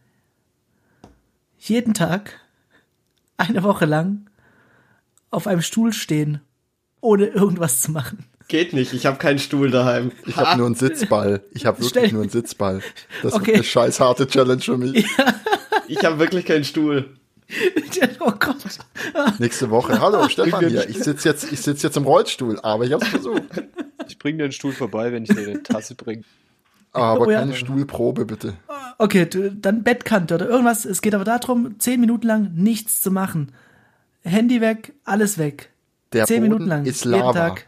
jeden 1.59 1.95
Tag 1.95 2.41
eine 3.37 3.63
Woche 3.63 3.85
lang 3.85 4.29
auf 5.31 5.47
einem 5.47 5.63
Stuhl 5.63 5.93
stehen, 5.93 6.41
ohne 7.01 7.27
irgendwas 7.27 7.81
zu 7.81 7.93
machen. 7.93 8.25
Geht 8.49 8.73
nicht, 8.73 8.95
ich 8.95 9.05
habe 9.07 9.19
keinen 9.19 9.39
Stuhl 9.39 9.71
daheim. 9.71 10.11
Ich 10.27 10.37
habe 10.37 10.57
nur 10.57 10.67
einen 10.67 10.75
Sitzball. 10.75 11.43
Ich 11.53 11.67
habe 11.67 11.83
Stell- 11.85 11.97
wirklich 11.97 12.13
nur 12.13 12.23
einen 12.23 12.31
Sitzball. 12.31 12.83
Das 13.23 13.35
Okay. 13.35 13.47
wird 13.49 13.57
eine 13.57 13.65
scheiß 13.65 14.01
harte 14.01 14.27
Challenge 14.27 14.63
für 14.63 14.79
mich. 14.79 15.07
Ich 15.91 16.05
habe 16.05 16.19
wirklich 16.19 16.45
keinen 16.45 16.65
Stuhl. 16.65 17.18
oh 18.21 18.33
Gott. 18.39 18.57
Nächste 19.39 19.71
Woche. 19.71 20.01
Hallo, 20.01 20.29
Stefan 20.29 20.69
hier. 20.69 20.89
Ich 20.89 20.99
sitze 21.03 21.29
jetzt, 21.29 21.51
ich 21.53 21.61
sitz 21.61 21.83
jetzt 21.83 21.97
im 21.97 22.05
Rollstuhl, 22.05 22.59
aber 22.63 22.85
ich 22.85 22.93
habe 22.93 23.05
es 23.05 23.11
versucht. 23.11 23.43
Ich 24.07 24.19
bring 24.19 24.37
dir 24.39 24.45
einen 24.45 24.53
Stuhl 24.53 24.73
vorbei, 24.73 25.13
wenn 25.13 25.25
ich 25.25 25.31
dir 25.31 25.49
eine 25.49 25.63
Tasse 25.63 25.95
bringe. 25.95 26.23
Aber 26.93 27.27
Oh 27.27 27.31
ja. 27.31 27.41
keine 27.41 27.55
Stuhlprobe, 27.55 28.25
bitte. 28.27 28.55
Okay, 28.99 29.27
du, 29.27 29.51
dann 29.53 29.83
Bettkante 29.83 30.35
oder 30.35 30.49
irgendwas. 30.49 30.85
Es 30.85 31.01
geht 31.03 31.15
aber 31.15 31.25
darum, 31.25 31.79
zehn 31.79 32.01
Minuten 32.01 32.27
lang 32.27 32.51
nichts 32.55 33.01
zu 33.01 33.11
machen. 33.11 33.53
Handy 34.23 34.61
weg, 34.61 34.93
alles 35.05 35.39
weg. 35.39 35.71
Der 36.13 36.27
zehn 36.27 36.39
Boden 36.41 36.43
Minuten 36.51 36.67
lang. 36.69 36.85
ist 36.87 37.05
jeden 37.05 37.19
Lava. 37.19 37.33
Tag. 37.33 37.67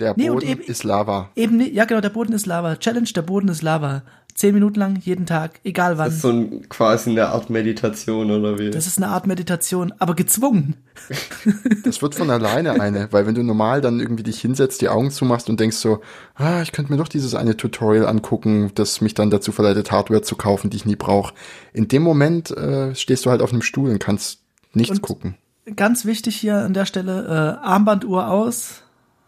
Der 0.00 0.14
Nee, 0.16 0.28
Boden 0.28 0.46
eben- 0.46 0.60
ist 0.62 0.84
Lava. 0.84 1.30
Eben, 1.34 1.60
ja 1.60 1.84
genau, 1.84 2.00
der 2.00 2.10
Boden 2.10 2.32
ist 2.32 2.46
Lava. 2.46 2.76
Challenge, 2.76 3.08
der 3.14 3.22
Boden 3.22 3.48
ist 3.48 3.62
Lava. 3.62 4.02
Zehn 4.38 4.54
Minuten 4.54 4.78
lang, 4.78 5.00
jeden 5.00 5.26
Tag, 5.26 5.58
egal 5.64 5.98
wann. 5.98 6.06
Das 6.06 6.14
ist 6.14 6.22
so 6.22 6.28
ein, 6.28 6.68
quasi 6.68 7.10
eine 7.10 7.26
Art 7.26 7.50
Meditation 7.50 8.30
oder 8.30 8.56
wie? 8.56 8.70
Das 8.70 8.86
ist 8.86 8.96
eine 8.96 9.08
Art 9.08 9.26
Meditation, 9.26 9.92
aber 9.98 10.14
gezwungen. 10.14 10.76
Das 11.84 12.02
wird 12.02 12.14
von 12.14 12.30
alleine 12.30 12.80
eine, 12.80 13.08
weil 13.12 13.26
wenn 13.26 13.34
du 13.34 13.42
normal 13.42 13.80
dann 13.80 13.98
irgendwie 13.98 14.22
dich 14.22 14.40
hinsetzt, 14.40 14.80
die 14.80 14.88
Augen 14.88 15.10
zumachst 15.10 15.48
und 15.50 15.58
denkst 15.58 15.78
so, 15.78 16.02
ah, 16.36 16.62
ich 16.62 16.70
könnte 16.70 16.92
mir 16.92 16.98
doch 16.98 17.08
dieses 17.08 17.34
eine 17.34 17.56
Tutorial 17.56 18.06
angucken, 18.06 18.70
das 18.76 19.00
mich 19.00 19.14
dann 19.14 19.30
dazu 19.30 19.50
verleitet, 19.50 19.90
Hardware 19.90 20.22
zu 20.22 20.36
kaufen, 20.36 20.70
die 20.70 20.76
ich 20.76 20.86
nie 20.86 20.94
brauche. 20.96 21.34
In 21.72 21.88
dem 21.88 22.02
Moment 22.04 22.52
äh, 22.52 22.94
stehst 22.94 23.26
du 23.26 23.30
halt 23.30 23.42
auf 23.42 23.52
einem 23.52 23.62
Stuhl 23.62 23.90
und 23.90 23.98
kannst 23.98 24.38
nichts 24.72 24.98
Und- 24.98 25.02
gucken. 25.02 25.34
Ganz 25.74 26.04
wichtig 26.04 26.36
hier 26.36 26.58
an 26.58 26.74
der 26.74 26.86
Stelle, 26.86 27.58
äh, 27.60 27.66
Armbanduhr 27.66 28.28
aus, 28.28 28.82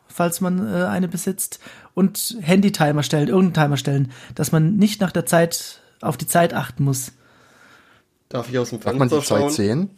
falls 0.06 0.40
man 0.40 0.64
äh, 0.72 0.84
eine 0.84 1.08
besitzt, 1.08 1.58
und 1.94 2.36
Handy-Timer 2.40 3.02
stellen, 3.02 3.28
irgendeinen 3.28 3.64
Timer 3.66 3.76
stellen, 3.76 4.12
dass 4.34 4.52
man 4.52 4.76
nicht 4.76 5.00
nach 5.00 5.12
der 5.12 5.26
Zeit 5.26 5.80
auf 6.00 6.16
die 6.16 6.26
Zeit 6.26 6.54
achten 6.54 6.84
muss. 6.84 7.12
Darf 8.28 8.48
ich 8.48 8.58
aus 8.58 8.70
dem 8.70 8.80
Darf 8.80 8.94
man 8.94 9.08
Fenster 9.08 9.20
die 9.20 9.26
Zeit 9.26 9.40
schauen? 9.40 9.50
sehen? 9.50 9.90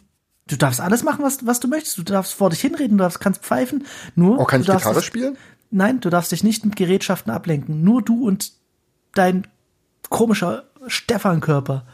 Du 0.47 0.57
darfst 0.57 0.81
alles 0.81 1.03
machen, 1.03 1.23
was, 1.23 1.45
was 1.45 1.59
du 1.61 1.67
möchtest. 1.67 1.97
Du 1.97 2.03
darfst 2.03 2.33
vor 2.33 2.49
dich 2.49 2.59
hinreden, 2.59 2.97
du 2.97 3.03
darfst, 3.03 3.19
kannst 3.21 3.41
pfeifen. 3.43 3.85
Nur, 4.15 4.39
Oh, 4.39 4.43
kann 4.45 4.59
du 4.59 4.63
ich 4.63 4.67
darfst 4.67 4.83
Gitarre 4.85 4.99
es- 4.99 5.05
spielen? 5.05 5.37
Nein, 5.71 6.01
du 6.01 6.09
darfst 6.09 6.31
dich 6.31 6.43
nicht 6.43 6.65
mit 6.65 6.75
Gerätschaften 6.75 7.31
ablenken. 7.31 7.83
Nur 7.83 8.01
du 8.01 8.27
und 8.27 8.51
dein 9.15 9.47
komischer 10.09 10.63
Stefan-Körper. 10.87 11.85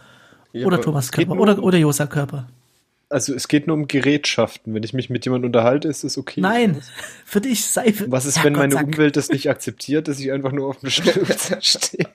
Ja, 0.51 0.65
oder 0.65 0.77
aber 0.77 0.84
Thomas 0.84 1.12
geht 1.12 1.27
Körper. 1.27 1.36
nur 1.36 1.44
Oder, 1.44 1.63
oder 1.63 1.77
Josa 1.77 2.08
Körper. 2.08 2.48
Also 3.10 3.34
es 3.34 3.48
geht 3.48 3.66
nur 3.68 3.75
um 3.75 3.88
Gerätschaften. 3.88 4.74
Wenn 4.75 4.84
ich 4.84 4.94
mich 4.94 5.10
mit 5.10 5.25
jemandem 5.25 5.48
unterhalte, 5.50 5.88
ist 5.88 6.04
es 6.04 6.18
okay. 6.18 6.42
Nein, 6.42 6.80
für 7.25 7.42
dich 7.42 7.66
Seife. 7.66 8.12
Was 8.12 8.25
ist, 8.25 8.38
wenn 8.44 8.54
Herrgott, 8.56 8.60
meine 8.60 8.74
sag- 8.75 8.86
Umwelt 8.86 9.18
das 9.18 9.30
nicht 9.30 9.50
akzeptiert, 9.50 10.08
dass 10.08 10.20
ich 10.20 10.32
einfach 10.32 10.51
nur 10.51 10.68
auf 10.68 10.80
dem 10.80 10.89
Stuhl 10.92 11.25
stehe? 11.62 12.08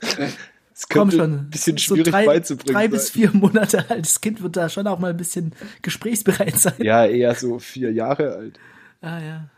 Das 0.00 0.88
Komm 0.88 1.08
könnte 1.10 1.16
schon. 1.16 1.34
ein 1.34 1.50
bisschen 1.50 1.76
so 1.76 1.94
schwierig 1.96 2.12
drei, 2.12 2.24
beizubringen. 2.26 2.72
Drei 2.72 2.86
bis 2.88 3.06
sein. 3.08 3.12
vier 3.14 3.30
Monate 3.32 3.90
altes 3.90 4.20
Kind 4.20 4.40
wird 4.42 4.56
da 4.56 4.68
schon 4.68 4.86
auch 4.86 5.00
mal 5.00 5.10
ein 5.10 5.16
bisschen 5.16 5.52
gesprächsbereit 5.82 6.56
sein. 6.56 6.74
Ja, 6.78 7.04
eher 7.04 7.34
so 7.34 7.58
vier 7.58 7.90
Jahre 7.92 8.36
alt. 8.36 8.60
Ah, 9.00 9.18
ja. 9.20 9.50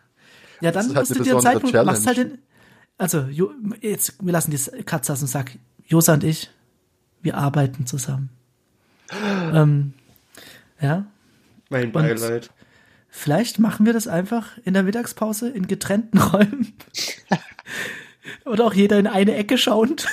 Ja, 0.62 0.72
dann 0.72 0.86
halt 0.86 1.08
musst 1.08 1.18
du 1.18 1.22
dir 1.22 1.32
einen 1.32 1.42
Zeitpunkt, 1.42 1.74
machst 1.84 2.06
halt 2.06 2.16
den, 2.16 2.38
also, 2.96 3.20
Jo, 3.30 3.50
jetzt, 3.82 4.14
wir 4.22 4.32
lassen 4.32 4.50
die 4.50 4.82
Katze 4.84 5.12
aus 5.12 5.20
und 5.20 5.28
sag, 5.28 5.52
Josa 5.86 6.14
und 6.14 6.24
ich, 6.24 6.50
wir 7.22 7.36
arbeiten 7.36 7.84
zusammen. 7.86 8.30
ähm, 9.52 9.92
ja, 10.80 11.06
Mein 11.68 11.92
Beileid. 11.92 12.50
vielleicht 13.08 13.58
machen 13.58 13.86
wir 13.86 13.92
das 13.92 14.08
einfach 14.08 14.56
in 14.64 14.74
der 14.74 14.82
Mittagspause 14.82 15.48
in 15.48 15.66
getrennten 15.66 16.18
Räumen. 16.18 16.72
Oder 18.44 18.64
auch 18.66 18.74
jeder 18.74 18.98
in 18.98 19.06
eine 19.06 19.34
Ecke 19.36 19.56
schauend. 19.58 20.06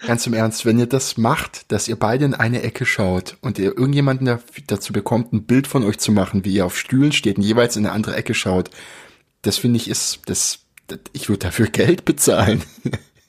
Ganz 0.00 0.26
im 0.26 0.34
Ernst, 0.34 0.66
wenn 0.66 0.78
ihr 0.78 0.86
das 0.86 1.16
macht, 1.16 1.72
dass 1.72 1.88
ihr 1.88 1.96
beide 1.98 2.26
in 2.26 2.34
eine 2.34 2.62
Ecke 2.62 2.84
schaut 2.84 3.38
und 3.40 3.58
ihr 3.58 3.76
irgendjemanden 3.78 4.26
da- 4.26 4.40
dazu 4.66 4.92
bekommt, 4.92 5.32
ein 5.32 5.44
Bild 5.44 5.66
von 5.66 5.82
euch 5.82 5.98
zu 5.98 6.12
machen, 6.12 6.44
wie 6.44 6.52
ihr 6.54 6.66
auf 6.66 6.78
Stühlen 6.78 7.12
steht 7.12 7.38
und 7.38 7.42
jeweils 7.42 7.76
in 7.76 7.86
eine 7.86 7.94
andere 7.94 8.14
Ecke 8.14 8.34
schaut, 8.34 8.68
das 9.42 9.56
finde 9.56 9.78
ich 9.78 9.88
ist, 9.88 10.20
das, 10.26 10.58
das 10.88 10.98
ich 11.12 11.28
würde 11.30 11.38
dafür 11.46 11.66
Geld 11.72 12.04
bezahlen. 12.04 12.62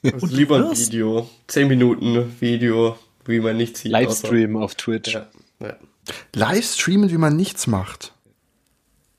Also 0.02 0.26
lieber 0.26 0.56
ein 0.70 0.76
Video. 0.76 1.30
Zehn 1.46 1.68
Minuten 1.68 2.34
Video, 2.40 2.98
wie 3.28 3.40
man 3.40 3.56
nichts 3.56 3.80
sieht. 3.80 3.92
Livestream 3.92 4.56
auf 4.56 4.74
Twitch. 4.74 5.14
Ja, 5.14 5.26
ja. 5.60 5.76
Live 6.34 6.64
streamen, 6.74 7.10
wie 7.10 7.18
man 7.18 7.36
nichts 7.36 7.66
macht. 7.66 8.12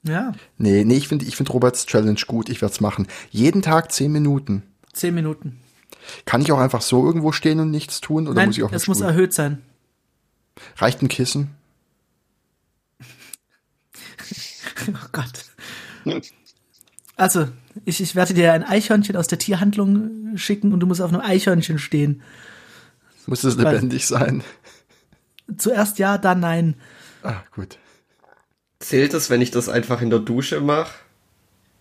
Ja, 0.04 0.34
Nee, 0.58 0.86
nee, 0.86 0.96
ich 0.96 1.08
finde 1.10 1.26
ich 1.26 1.36
find 1.36 1.54
Roberts 1.54 1.86
Challenge 1.86 2.20
gut, 2.28 2.48
ich 2.50 2.62
werde 2.62 2.74
es 2.74 2.80
machen. 2.80 3.08
Jeden 3.30 3.62
Tag 3.62 3.92
zehn 3.92 4.12
Minuten. 4.12 4.64
zehn 4.94 5.14
Minuten. 5.14 5.60
Kann 6.26 6.42
ich 6.42 6.52
auch 6.54 6.60
einfach 6.60 6.82
so 6.82 7.06
irgendwo 7.06 7.34
stehen 7.34 7.60
und 7.60 7.72
nichts 7.72 8.00
tun? 8.00 8.28
Oder 8.28 8.36
Nein, 8.36 8.50
muss 8.50 8.58
ich 8.58 8.64
auch 8.64 8.72
es 8.72 8.88
muss 8.88 8.98
Stuhl? 9.00 9.10
erhöht 9.10 9.34
sein. 9.34 9.62
Reicht 10.78 11.02
ein 11.02 11.10
Kissen? 11.10 11.50
Oh 14.90 15.08
Gott. 15.12 15.46
Also, 17.18 17.48
ich, 17.84 18.00
ich 18.00 18.16
werde 18.16 18.34
dir 18.34 18.54
ein 18.54 18.64
Eichhörnchen 18.64 19.18
aus 19.18 19.28
der 19.28 19.40
Tierhandlung 19.40 20.38
schicken 20.38 20.72
und 20.72 20.80
du 20.80 20.88
musst 20.88 21.02
auf 21.02 21.12
einem 21.12 21.22
Eichhörnchen 21.22 21.78
stehen. 21.80 22.22
Muss 23.28 23.44
es 23.44 23.56
lebendig 23.58 24.08
sein? 24.08 24.44
Zuerst 25.58 26.00
ja, 26.00 26.18
dann 26.18 26.40
nein. 26.40 26.76
Ah, 27.24 27.42
gut. 27.56 27.78
Zählt 28.80 29.14
es, 29.14 29.30
wenn 29.30 29.42
ich 29.42 29.52
das 29.52 29.70
einfach 29.70 30.02
in 30.02 30.10
der 30.10 30.20
Dusche 30.20 30.60
mache? 30.62 30.92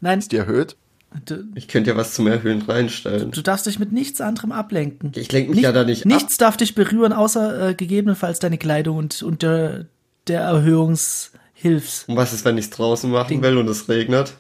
Nein, 0.00 0.18
Ist 0.18 0.32
die 0.32 0.36
erhöht? 0.36 0.76
du, 1.24 1.44
Ich 1.54 1.68
könnte 1.68 1.90
ja 1.90 1.96
was 1.96 2.14
zum 2.14 2.26
Erhöhen 2.26 2.62
reinstellen. 2.62 3.30
du 3.30 3.42
darfst 3.42 3.66
dich 3.66 3.78
mit 3.78 3.92
nichts 3.92 4.20
anderem 4.20 4.52
ablenken. 4.52 5.12
Ich 5.14 5.30
lenke 5.32 5.52
mich 5.52 5.60
ja 5.60 5.72
da 5.72 5.84
nicht 5.84 6.02
ab. 6.04 6.12
Nichts 6.12 6.36
darf 6.36 6.56
dich 6.56 6.74
berühren, 6.74 7.12
außer 7.12 7.70
äh, 7.70 7.74
gegebenenfalls 7.74 8.38
deine 8.38 8.58
Kleidung 8.58 8.96
und, 8.98 9.22
und 9.22 9.42
der, 9.42 9.86
der 10.26 10.40
Erhöhungshilfs. 10.42 12.04
Und 12.08 12.16
was 12.16 12.32
ist, 12.32 12.44
wenn 12.44 12.58
ich 12.58 12.66
es 12.66 12.70
draußen 12.70 13.10
machen 13.10 13.28
Ding. 13.28 13.42
will 13.42 13.56
und 13.58 13.68
es 13.68 13.88
regnet? 13.88 14.34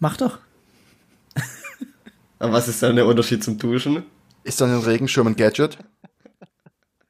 Mach 0.00 0.16
doch. 0.16 0.38
Aber 2.38 2.52
was 2.52 2.66
ist 2.68 2.82
dann 2.82 2.96
der 2.96 3.06
Unterschied 3.06 3.44
zum 3.44 3.56
Duschen? 3.58 4.02
Ist 4.44 4.60
dann 4.60 4.70
ein 4.70 4.80
Regenschirm 4.82 5.28
ein 5.28 5.36
Gadget? 5.36 5.78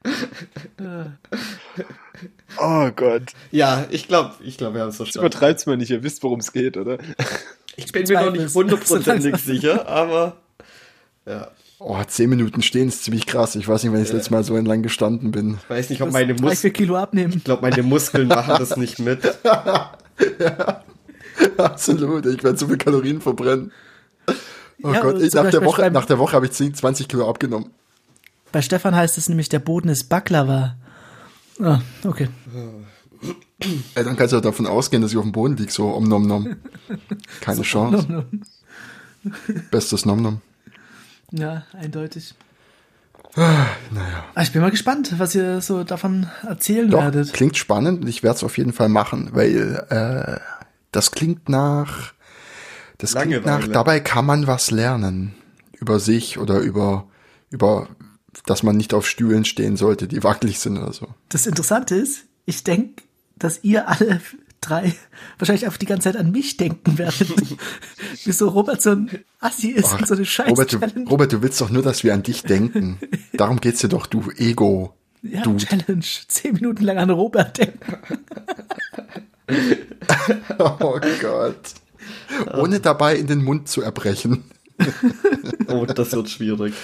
Oh 2.58 2.90
Gott. 2.94 3.32
Ja, 3.50 3.86
ich 3.90 4.06
glaube, 4.08 4.34
ich 4.44 4.58
glaube, 4.58 4.74
wir 4.74 4.82
haben 4.82 4.90
es 4.90 4.96
verstanden. 4.96 5.26
Übertreibt's 5.26 5.66
mal 5.66 5.76
nicht, 5.76 5.90
ihr 5.90 6.02
wisst, 6.02 6.22
worum 6.22 6.40
es 6.40 6.52
geht, 6.52 6.76
oder? 6.76 6.98
Ich 7.76 7.90
bin 7.90 8.04
mir 8.06 8.20
noch 8.20 8.32
nicht 8.32 8.42
es. 8.42 8.54
hundertprozentig 8.54 9.36
sicher, 9.38 9.88
aber 9.88 10.36
ja. 11.26 11.50
Oh, 11.78 11.98
zehn 12.06 12.30
Minuten 12.30 12.62
stehen 12.62 12.88
ist 12.88 13.02
ziemlich 13.04 13.26
krass. 13.26 13.56
Ich 13.56 13.66
weiß 13.66 13.82
nicht, 13.82 13.92
wenn 13.92 14.02
ich 14.02 14.08
das 14.08 14.16
letzte 14.16 14.32
Mal 14.32 14.44
so 14.44 14.54
entlang 14.54 14.82
gestanden 14.82 15.32
bin. 15.32 15.58
Ich 15.64 15.70
weiß 15.70 15.90
nicht, 15.90 16.02
ob 16.02 16.12
meine 16.12 16.34
Muskeln, 16.34 16.72
Kilo 16.72 16.96
abnehmen. 16.96 17.32
ich 17.36 17.44
glaube, 17.44 17.62
meine 17.62 17.82
Muskeln 17.82 18.28
machen 18.28 18.54
das 18.58 18.76
nicht 18.76 18.98
mit. 19.00 19.20
Absolut, 21.56 22.26
ich 22.26 22.44
werde 22.44 22.58
so 22.58 22.68
viel 22.68 22.76
Kalorien 22.78 23.20
verbrennen. 23.20 23.72
Oh 24.82 24.92
Ja, 24.92 25.00
Gott, 25.00 25.16
zum 25.16 25.26
ich, 25.26 25.34
nach, 25.34 25.50
der 25.50 25.64
Woche, 25.64 25.90
nach 25.90 26.04
der 26.06 26.18
Woche 26.18 26.34
habe 26.34 26.46
ich 26.46 26.52
10, 26.52 26.74
20 26.74 27.08
Kilo 27.08 27.28
abgenommen. 27.28 27.70
Bei 28.52 28.62
Stefan 28.62 28.94
heißt 28.94 29.18
es 29.18 29.28
nämlich, 29.28 29.48
der 29.48 29.58
Boden 29.58 29.88
ist 29.88 30.04
Baklava. 30.08 30.76
Ah, 31.60 31.80
okay. 32.04 32.28
Ey, 33.94 34.04
dann 34.04 34.16
kannst 34.16 34.32
du 34.32 34.40
davon 34.40 34.66
ausgehen, 34.66 35.00
dass 35.02 35.12
ich 35.12 35.16
auf 35.16 35.22
dem 35.24 35.32
Boden 35.32 35.56
liege, 35.56 35.70
so 35.72 35.94
om 35.94 36.04
nom 36.04 36.26
nom. 36.26 36.56
Keine 37.40 37.62
Chance. 37.62 38.26
Bestes 39.70 40.04
nom 40.04 40.20
nom. 40.20 40.40
Ja, 41.30 41.64
eindeutig. 41.72 42.34
Naja. 43.36 44.24
Ah, 44.34 44.42
Ich 44.42 44.52
bin 44.52 44.60
mal 44.60 44.70
gespannt, 44.70 45.14
was 45.18 45.34
ihr 45.34 45.60
so 45.62 45.84
davon 45.84 46.26
erzählen 46.46 46.90
Doch, 46.90 47.00
werdet. 47.00 47.32
klingt 47.32 47.56
spannend 47.56 48.02
und 48.02 48.08
ich 48.08 48.22
werde 48.22 48.36
es 48.36 48.44
auf 48.44 48.58
jeden 48.58 48.72
Fall 48.74 48.88
machen, 48.90 49.30
weil 49.32 49.86
äh, 49.88 50.38
das 50.90 51.12
klingt 51.12 51.48
nach, 51.48 52.12
das 52.98 53.14
klingt 53.14 53.30
nach, 53.46 53.52
Langeweile. 53.52 53.72
dabei 53.72 54.00
kann 54.00 54.26
man 54.26 54.46
was 54.46 54.70
lernen 54.70 55.34
über 55.80 55.98
sich 55.98 56.38
oder 56.38 56.58
über, 56.58 57.06
über, 57.50 57.88
dass 58.46 58.62
man 58.62 58.76
nicht 58.76 58.94
auf 58.94 59.06
Stühlen 59.06 59.44
stehen 59.44 59.76
sollte, 59.76 60.08
die 60.08 60.22
wackelig 60.22 60.58
sind 60.58 60.78
oder 60.78 60.92
so. 60.92 61.08
Das 61.28 61.46
Interessante 61.46 61.94
ist, 61.96 62.24
ich 62.46 62.64
denke, 62.64 63.02
dass 63.36 63.62
ihr 63.62 63.88
alle 63.88 64.20
drei 64.60 64.94
wahrscheinlich 65.38 65.66
einfach 65.66 65.78
die 65.78 65.86
ganze 65.86 66.04
Zeit 66.04 66.16
an 66.16 66.30
mich 66.30 66.56
denken 66.56 66.96
werdet. 66.96 67.28
Wieso 68.24 68.48
Robert 68.48 68.80
so 68.80 68.90
ein 68.90 69.10
Assi 69.40 69.70
ist 69.70 69.92
und 69.92 70.06
so 70.06 70.14
eine 70.14 70.24
scheiß 70.24 70.50
Robert, 70.50 70.72
du. 70.72 70.78
Robert, 71.08 71.32
du 71.32 71.42
willst 71.42 71.60
doch 71.60 71.70
nur, 71.70 71.82
dass 71.82 72.04
wir 72.04 72.14
an 72.14 72.22
dich 72.22 72.42
denken. 72.42 72.98
Darum 73.32 73.60
geht's 73.60 73.80
dir 73.80 73.88
doch, 73.88 74.06
du 74.06 74.30
Ego. 74.36 74.94
ja, 75.22 75.42
du. 75.42 75.56
Challenge. 75.56 76.04
Zehn 76.28 76.54
Minuten 76.54 76.84
lang 76.84 76.98
an 76.98 77.10
Robert 77.10 77.58
denken. 77.58 77.96
Oh 80.58 80.98
Gott. 81.20 81.74
Ohne 82.54 82.80
dabei 82.80 83.16
in 83.16 83.26
den 83.26 83.42
Mund 83.42 83.68
zu 83.68 83.82
erbrechen. 83.82 84.44
Oh, 85.68 85.86
das 85.86 86.12
wird 86.12 86.28
schwierig. 86.28 86.74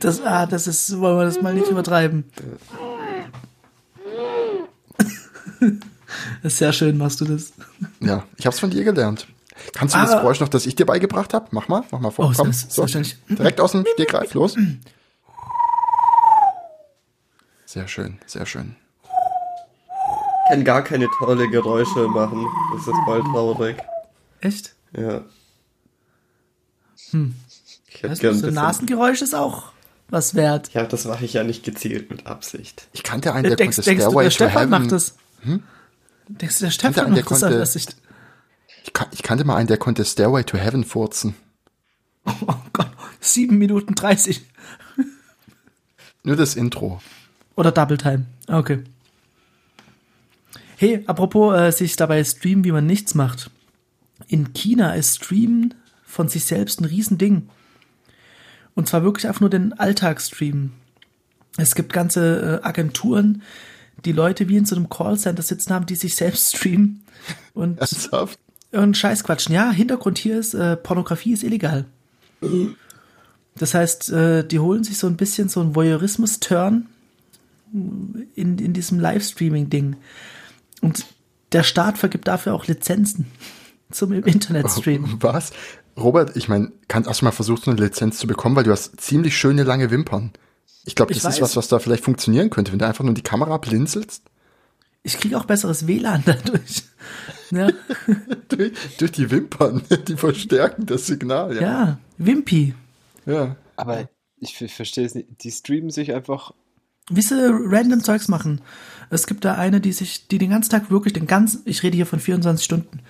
Das, 0.00 0.20
ah, 0.22 0.46
das 0.46 0.66
ist, 0.66 0.98
wollen 1.00 1.16
wir 1.18 1.24
das 1.24 1.40
mal 1.40 1.54
nicht 1.54 1.68
übertreiben. 1.70 2.24
Das 6.42 6.52
ist 6.52 6.58
sehr 6.58 6.72
schön, 6.72 6.96
machst 6.98 7.20
du 7.20 7.24
das. 7.24 7.52
Ja, 8.00 8.24
ich 8.36 8.46
hab's 8.46 8.60
von 8.60 8.70
dir 8.70 8.84
gelernt. 8.84 9.26
Kannst 9.72 9.94
du 9.94 9.98
das 9.98 10.12
Ah. 10.12 10.20
Geräusch 10.20 10.40
noch, 10.40 10.48
das 10.48 10.64
ich 10.66 10.74
dir 10.76 10.86
beigebracht 10.86 11.34
habe? 11.34 11.46
Mach 11.50 11.68
mal, 11.68 11.82
mach 11.90 11.98
mal 12.00 12.10
vor. 12.10 12.26
Oh, 12.26 12.32
Komm, 12.36 12.48
das- 12.48 12.60
selbstverständlich. 12.60 13.16
Direkt 13.28 13.60
aus 13.60 13.72
dem 13.72 13.84
Stegreif, 13.94 14.32
los. 14.34 14.56
Sehr 17.64 17.88
schön, 17.88 18.18
sehr 18.26 18.46
schön. 18.46 18.76
Ich 19.02 20.50
kann 20.50 20.64
gar 20.64 20.82
keine 20.82 21.08
tolle 21.18 21.48
Geräusche 21.50 22.06
machen. 22.08 22.46
Das 22.74 22.86
ist 22.86 22.94
voll 23.04 23.22
traurig. 23.24 23.76
Echt? 24.40 24.74
Ja. 24.96 25.22
Ich 27.12 27.96
hätte 28.02 28.08
Das 28.08 28.18
gern 28.20 28.38
so 28.38 28.46
ein. 28.48 28.54
Nasengeräusch 28.54 29.22
ist 29.22 29.34
auch 29.34 29.72
was 30.08 30.34
wert. 30.34 30.72
Ja, 30.74 30.84
das 30.84 31.04
mache 31.04 31.24
ich 31.24 31.32
ja 31.32 31.42
nicht 31.44 31.64
gezielt 31.64 32.10
mit 32.10 32.26
Absicht. 32.26 32.88
Ich 32.92 33.02
kannte 33.02 33.32
einen, 33.32 33.44
der 33.44 33.56
denkst 33.56 33.76
konnte 33.76 33.90
denkst 33.90 34.04
du, 34.04 34.10
Stairway 34.10 34.24
der 34.24 34.30
to 34.30 34.34
Stefan 34.36 34.58
Heaven. 34.58 34.70
macht 34.70 34.92
das? 34.92 35.16
Denkst 36.28 36.58
du, 36.58 36.64
der 36.64 36.70
Stefan 36.70 37.04
einen, 37.06 37.14
der 37.14 37.24
macht 37.24 37.32
das? 37.32 37.40
konnte- 37.40 37.58
Dass 37.58 37.76
ich, 37.76 37.86
Ich, 38.84 38.92
kan- 38.92 39.08
ich 39.12 39.22
kannte 39.22 39.44
mal 39.44 39.56
einen, 39.56 39.66
der 39.68 39.78
konnte 39.78 40.04
Stairway 40.04 40.44
to 40.44 40.56
Heaven 40.58 40.84
furzen. 40.84 41.34
oh 42.26 42.54
Gott, 42.72 42.90
sieben 43.20 43.58
Minuten 43.58 43.94
dreißig. 43.94 44.44
Nur 46.22 46.36
das 46.36 46.54
Intro. 46.56 47.00
Oder 47.54 47.70
Double 47.72 47.96
Time. 47.98 48.26
Okay. 48.48 48.82
Hey, 50.76 51.02
apropos 51.06 51.56
äh, 51.58 51.70
sich 51.72 51.96
dabei 51.96 52.22
streamen, 52.22 52.64
wie 52.64 52.72
man 52.72 52.86
nichts 52.86 53.14
macht. 53.14 53.50
In 54.28 54.52
China 54.52 54.94
ist 54.94 55.16
Streamen 55.16 55.74
von 56.16 56.28
sich 56.28 56.44
selbst 56.44 56.80
ein 56.80 56.86
Riesending. 56.86 57.48
Und 58.74 58.88
zwar 58.88 59.04
wirklich 59.04 59.28
einfach 59.28 59.40
nur 59.40 59.50
den 59.50 59.72
Alltagsstream. 59.74 60.72
Es 61.56 61.74
gibt 61.74 61.92
ganze 61.92 62.60
äh, 62.62 62.66
Agenturen, 62.66 63.42
die 64.04 64.12
Leute 64.12 64.48
wie 64.48 64.56
in 64.56 64.66
so 64.66 64.76
einem 64.76 64.88
Callcenter 64.88 65.42
sitzen 65.42 65.72
haben, 65.72 65.86
die 65.86 65.94
sich 65.94 66.16
selbst 66.16 66.56
streamen 66.56 67.04
und 67.54 67.78
Ernsthaft? 67.78 68.38
irgendeinen 68.72 68.94
Scheiß 68.94 69.24
quatschen. 69.24 69.54
Ja, 69.54 69.70
Hintergrund 69.70 70.18
hier 70.18 70.38
ist, 70.38 70.54
äh, 70.54 70.76
Pornografie 70.76 71.32
ist 71.32 71.44
illegal. 71.44 71.86
Das 73.54 73.74
heißt, 73.74 74.10
äh, 74.10 74.46
die 74.46 74.58
holen 74.58 74.84
sich 74.84 74.98
so 74.98 75.06
ein 75.06 75.16
bisschen 75.16 75.48
so 75.48 75.60
einen 75.60 75.74
Voyeurismus-Turn 75.74 76.86
in, 77.72 78.58
in 78.58 78.72
diesem 78.72 79.00
Livestreaming-Ding. 79.00 79.96
Und 80.82 81.06
der 81.52 81.62
Staat 81.62 81.98
vergibt 81.98 82.28
dafür 82.28 82.54
auch 82.54 82.66
Lizenzen 82.66 83.26
zum 83.90 84.12
im 84.12 84.24
Internetstream. 84.24 85.16
Was? 85.20 85.52
Robert, 85.96 86.36
ich 86.36 86.48
meine, 86.48 86.72
kannst 86.88 87.20
du 87.20 87.24
mal 87.24 87.30
versucht, 87.32 87.64
so 87.64 87.70
eine 87.70 87.80
Lizenz 87.80 88.18
zu 88.18 88.26
bekommen, 88.26 88.54
weil 88.56 88.64
du 88.64 88.70
hast 88.72 89.00
ziemlich 89.00 89.36
schöne 89.36 89.62
lange 89.62 89.90
Wimpern. 89.90 90.32
Ich 90.84 90.94
glaube, 90.94 91.12
Ich 91.12 91.20
das 91.22 91.34
ist 91.34 91.40
weiß. 91.40 91.50
was, 91.50 91.56
was 91.56 91.68
da 91.68 91.78
vielleicht 91.78 92.04
funktionieren 92.04 92.50
könnte, 92.50 92.72
wenn 92.72 92.78
du 92.78 92.86
einfach 92.86 93.04
nur 93.04 93.14
die 93.14 93.22
Kamera 93.22 93.56
blinzelst. 93.56 94.22
Ich 95.02 95.18
kriege 95.18 95.38
auch 95.38 95.44
besseres 95.44 95.86
WLAN 95.86 96.22
dadurch. 96.26 96.82
Ja, 97.50 97.68
durch, 98.48 98.72
durch 98.98 99.12
die 99.12 99.30
Wimpern, 99.30 99.82
die 100.08 100.16
verstärken 100.16 100.86
das 100.86 101.06
Signal. 101.06 101.54
Ja. 101.56 101.60
ja 101.62 101.98
Wimpy. 102.18 102.74
ja. 103.24 103.56
Aber 103.76 104.08
ich, 104.38 104.60
ich 104.60 104.74
verstehe 104.74 105.04
es 105.06 105.14
nicht. 105.14 105.28
Die 105.44 105.50
streamen 105.50 105.90
sich 105.90 106.12
einfach. 106.14 106.52
Wie 107.10 107.22
sie 107.22 107.34
random 107.38 108.02
Zeugs 108.02 108.28
machen. 108.28 108.60
Es 109.10 109.26
gibt 109.26 109.44
da 109.44 109.54
eine, 109.54 109.80
die 109.80 109.92
sich, 109.92 110.26
die 110.26 110.38
den 110.38 110.50
ganzen 110.50 110.70
Tag 110.70 110.90
wirklich 110.90 111.12
den 111.12 111.26
ganzen, 111.26 111.62
ich 111.64 111.82
rede 111.82 111.96
hier 111.96 112.06
von 112.06 112.18
24 112.18 112.64
Stunden, 112.64 113.00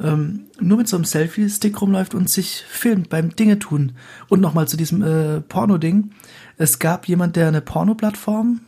ähm, 0.00 0.46
nur 0.58 0.78
mit 0.78 0.88
so 0.88 0.96
einem 0.96 1.04
Selfie-Stick 1.04 1.80
rumläuft 1.80 2.14
und 2.14 2.30
sich 2.30 2.64
filmt 2.66 3.10
beim 3.10 3.36
Dinge 3.36 3.58
tun. 3.58 3.92
Und 4.28 4.40
nochmal 4.40 4.68
zu 4.68 4.76
diesem 4.76 5.02
äh, 5.02 5.40
Porno-Ding. 5.42 6.10
Es 6.56 6.78
gab 6.78 7.06
jemand, 7.06 7.36
der 7.36 7.48
eine 7.48 7.60
Porno-Plattform 7.60 8.60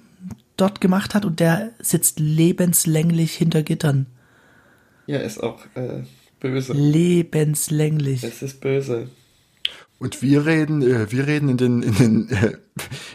dort 0.56 0.80
gemacht 0.80 1.14
hat 1.14 1.24
und 1.24 1.40
der 1.40 1.70
sitzt 1.78 2.20
lebenslänglich 2.20 3.32
hinter 3.34 3.62
Gittern. 3.62 4.06
Ja, 5.06 5.18
ist 5.18 5.42
auch 5.42 5.64
äh, 5.74 6.02
böse. 6.40 6.72
Lebenslänglich. 6.72 8.22
Es 8.22 8.42
ist 8.42 8.60
böse. 8.60 9.08
Und 9.98 10.22
wir 10.22 10.44
reden, 10.44 10.82
äh, 10.82 11.10
wir 11.10 11.26
reden 11.26 11.48
in 11.48 11.56
den, 11.56 11.82
in 11.82 11.94
den, 11.94 12.28
äh, 12.30 12.52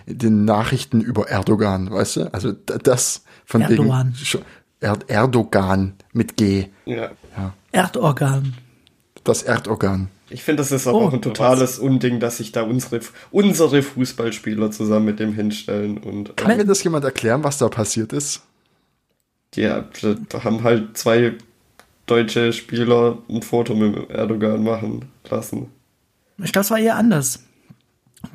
in 0.05 0.17
den 0.17 0.45
Nachrichten 0.45 1.01
über 1.01 1.29
Erdogan, 1.29 1.91
weißt 1.91 2.15
du? 2.17 2.33
Also 2.33 2.51
da- 2.53 2.77
das 2.77 3.23
von 3.45 3.61
Erdogan. 3.61 4.13
wegen 4.15 4.45
er 4.81 4.97
Erdogan 5.07 5.93
mit 6.13 6.37
G. 6.37 6.67
Ja. 6.85 7.11
Erdorgan. 7.71 8.53
Das 9.23 9.43
Erdorgan. 9.43 10.09
Ich 10.29 10.43
finde, 10.43 10.61
das 10.61 10.71
ist 10.71 10.87
aber 10.87 10.97
Oh, 10.99 11.07
auch 11.07 11.13
ein 11.13 11.21
totales 11.21 11.79
Unding, 11.79 12.19
dass 12.19 12.37
sich 12.37 12.51
da 12.51 12.61
unsere, 12.63 13.01
unsere 13.31 13.81
Fußballspieler 13.81 14.71
zusammen 14.71 15.05
mit 15.05 15.19
dem 15.19 15.33
hinstellen 15.33 15.97
und 15.97 16.37
Kann 16.37 16.51
äh, 16.51 16.57
mir 16.57 16.65
das 16.65 16.83
jemand 16.83 17.03
erklären, 17.03 17.43
was 17.43 17.57
da 17.57 17.67
passiert 17.67 18.13
ist? 18.13 18.41
die 19.55 19.63
da 19.63 20.43
haben 20.43 20.63
halt 20.63 20.95
zwei 20.95 21.33
deutsche 22.05 22.53
Spieler 22.53 23.17
ein 23.27 23.41
Foto 23.41 23.73
mit 23.75 24.09
Erdogan 24.11 24.63
machen 24.63 25.05
lassen. 25.29 25.67
Ich 26.43 26.51
glaube, 26.51 26.63
es 26.65 26.71
war 26.71 26.79
eher 26.79 26.95
anders. 26.95 27.43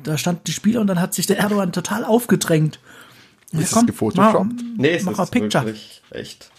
Da 0.03 0.17
standen 0.17 0.41
die 0.47 0.51
Spieler 0.53 0.81
und 0.81 0.87
dann 0.87 0.99
hat 0.99 1.13
sich 1.13 1.27
der 1.27 1.37
Erdogan 1.39 1.71
total 1.71 2.03
aufgedrängt. 2.03 2.79
Ja, 3.51 3.59
Ist 3.59 3.67
es 3.67 3.71
komm, 3.73 3.85
gefotoshoppt? 3.87 4.53
mach- 4.53 4.63
Nee, 4.77 4.95
es 4.95 5.03
mach 5.03 5.11
ist 5.13 5.17
mal 5.19 5.25
Picture. 5.27 5.65
wirklich 5.65 6.01
echt. 6.11 6.51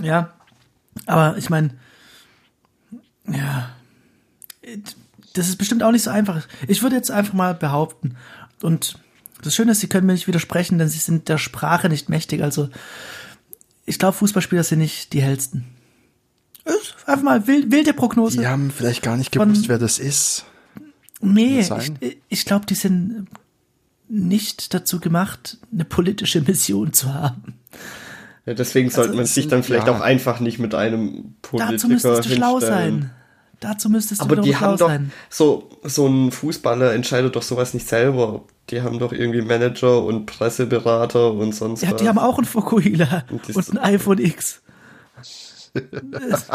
Ja, 0.00 0.32
aber 1.06 1.36
ich 1.36 1.50
meine, 1.50 1.70
ja, 3.30 3.70
das 5.34 5.48
ist 5.48 5.56
bestimmt 5.56 5.82
auch 5.82 5.92
nicht 5.92 6.02
so 6.02 6.10
einfach. 6.10 6.46
Ich 6.66 6.82
würde 6.82 6.96
jetzt 6.96 7.10
einfach 7.10 7.34
mal 7.34 7.54
behaupten, 7.54 8.16
und 8.62 8.98
das 9.42 9.54
Schöne 9.54 9.72
ist, 9.72 9.80
Sie 9.80 9.88
können 9.88 10.06
mir 10.06 10.12
nicht 10.14 10.26
widersprechen, 10.26 10.78
denn 10.78 10.88
Sie 10.88 10.98
sind 10.98 11.28
der 11.28 11.38
Sprache 11.38 11.88
nicht 11.88 12.08
mächtig. 12.08 12.42
Also, 12.42 12.68
ich 13.86 13.98
glaube, 13.98 14.16
Fußballspieler 14.16 14.62
sind 14.64 14.80
nicht 14.80 15.12
die 15.12 15.22
hellsten. 15.22 15.64
Ist 16.70 16.94
Einfach 17.06 17.22
mal 17.22 17.46
wild, 17.46 17.70
wilde 17.70 17.92
Prognose. 17.94 18.38
Die 18.38 18.46
haben 18.46 18.70
vielleicht 18.70 19.02
gar 19.02 19.16
nicht 19.16 19.34
Von- 19.34 19.48
gewusst, 19.52 19.68
wer 19.68 19.78
das 19.78 19.98
ist. 19.98 20.44
nee, 21.20 21.60
ich, 22.00 22.16
ich 22.28 22.44
glaube, 22.44 22.66
die 22.66 22.74
sind 22.74 23.26
nicht 24.08 24.74
dazu 24.74 24.98
gemacht, 25.00 25.58
eine 25.72 25.84
politische 25.84 26.40
Mission 26.40 26.92
zu 26.92 27.14
haben. 27.14 27.54
Ja, 28.46 28.54
deswegen 28.54 28.90
sollte 28.90 29.12
man 29.14 29.24
es 29.24 29.34
sich 29.34 29.48
dann 29.48 29.62
vielleicht 29.62 29.86
ja. 29.86 29.96
auch 29.96 30.00
einfach 30.00 30.40
nicht 30.40 30.58
mit 30.58 30.74
einem 30.74 31.34
Politiker 31.42 31.72
Dazu 31.72 31.88
müsstest 31.88 32.24
du 32.24 32.34
schlau 32.34 32.58
sein. 32.58 33.10
Dazu 33.60 33.90
müsstest 33.90 34.22
du 34.22 34.24
Aber 34.24 34.36
die 34.36 34.56
haben 34.56 34.76
schlau 34.76 34.76
doch, 34.76 34.88
sein. 34.88 35.12
so, 35.28 35.68
so 35.84 36.06
ein 36.06 36.32
Fußballer 36.32 36.94
entscheidet 36.94 37.36
doch 37.36 37.42
sowas 37.42 37.74
nicht 37.74 37.86
selber. 37.86 38.42
Die 38.70 38.80
haben 38.82 38.98
doch 38.98 39.12
irgendwie 39.12 39.42
Manager 39.42 40.02
und 40.02 40.26
Presseberater 40.26 41.32
und 41.32 41.54
sonst 41.54 41.82
Ja, 41.82 41.90
was. 41.92 42.00
die 42.00 42.08
haben 42.08 42.18
auch 42.18 42.38
ein 42.38 42.44
Fokuhila 42.46 43.24
Und 43.30 43.54
und 43.54 43.70
ein 43.72 43.78
iPhone 43.78 44.18
X. 44.18 44.62
Das 45.72 46.48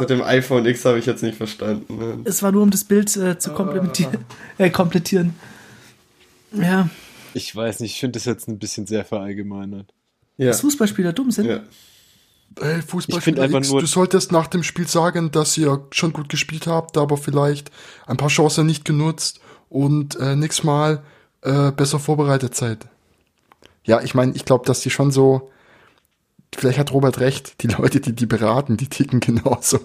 mit 0.00 0.10
dem 0.10 0.22
iPhone 0.22 0.66
X 0.66 0.84
habe 0.84 0.98
ich 0.98 1.06
jetzt 1.06 1.22
nicht 1.22 1.36
verstanden. 1.36 2.22
Es 2.24 2.42
war 2.42 2.52
nur, 2.52 2.62
um 2.62 2.70
das 2.70 2.84
Bild 2.84 3.14
äh, 3.16 3.38
zu 3.38 3.52
komplementieren. 3.52 4.18
Äh, 4.58 4.70
komplettieren. 4.70 5.34
Ja, 6.52 6.88
Ich 7.32 7.54
weiß 7.54 7.80
nicht, 7.80 7.92
ich 7.94 8.00
finde 8.00 8.18
das 8.18 8.24
jetzt 8.26 8.48
ein 8.48 8.58
bisschen 8.58 8.86
sehr 8.86 9.04
verallgemeinert. 9.04 9.92
Ja. 10.36 10.48
dass 10.48 10.60
Fußballspieler 10.62 11.12
dumm 11.12 11.30
sind. 11.30 11.46
ja. 11.46 11.60
Ey, 12.60 12.78
Ich 12.78 12.84
Fußballspieler 12.86 13.50
X, 13.50 13.70
nur- 13.70 13.80
du 13.80 13.86
solltest 13.86 14.30
nach 14.30 14.46
dem 14.46 14.62
Spiel 14.62 14.86
sagen, 14.86 15.32
dass 15.32 15.56
ihr 15.58 15.86
schon 15.90 16.12
gut 16.12 16.28
gespielt 16.28 16.68
habt, 16.68 16.96
aber 16.96 17.16
vielleicht 17.16 17.70
ein 18.06 18.16
paar 18.16 18.28
Chancen 18.28 18.66
nicht 18.66 18.84
genutzt 18.84 19.40
und 19.68 20.16
äh, 20.20 20.36
nächstes 20.36 20.64
Mal 20.64 21.02
äh, 21.42 21.72
besser 21.72 21.98
vorbereitet 21.98 22.54
seid. 22.54 22.86
Ja, 23.84 24.00
ich 24.02 24.14
meine, 24.14 24.32
ich 24.36 24.44
glaube, 24.44 24.64
dass 24.66 24.80
die 24.80 24.90
schon 24.90 25.10
so, 25.10 25.50
vielleicht 26.56 26.78
hat 26.78 26.92
Robert 26.92 27.20
recht, 27.20 27.62
die 27.62 27.68
Leute, 27.68 28.00
die 28.00 28.12
die 28.14 28.26
beraten, 28.26 28.76
die 28.76 28.88
ticken 28.88 29.20
genauso. 29.20 29.78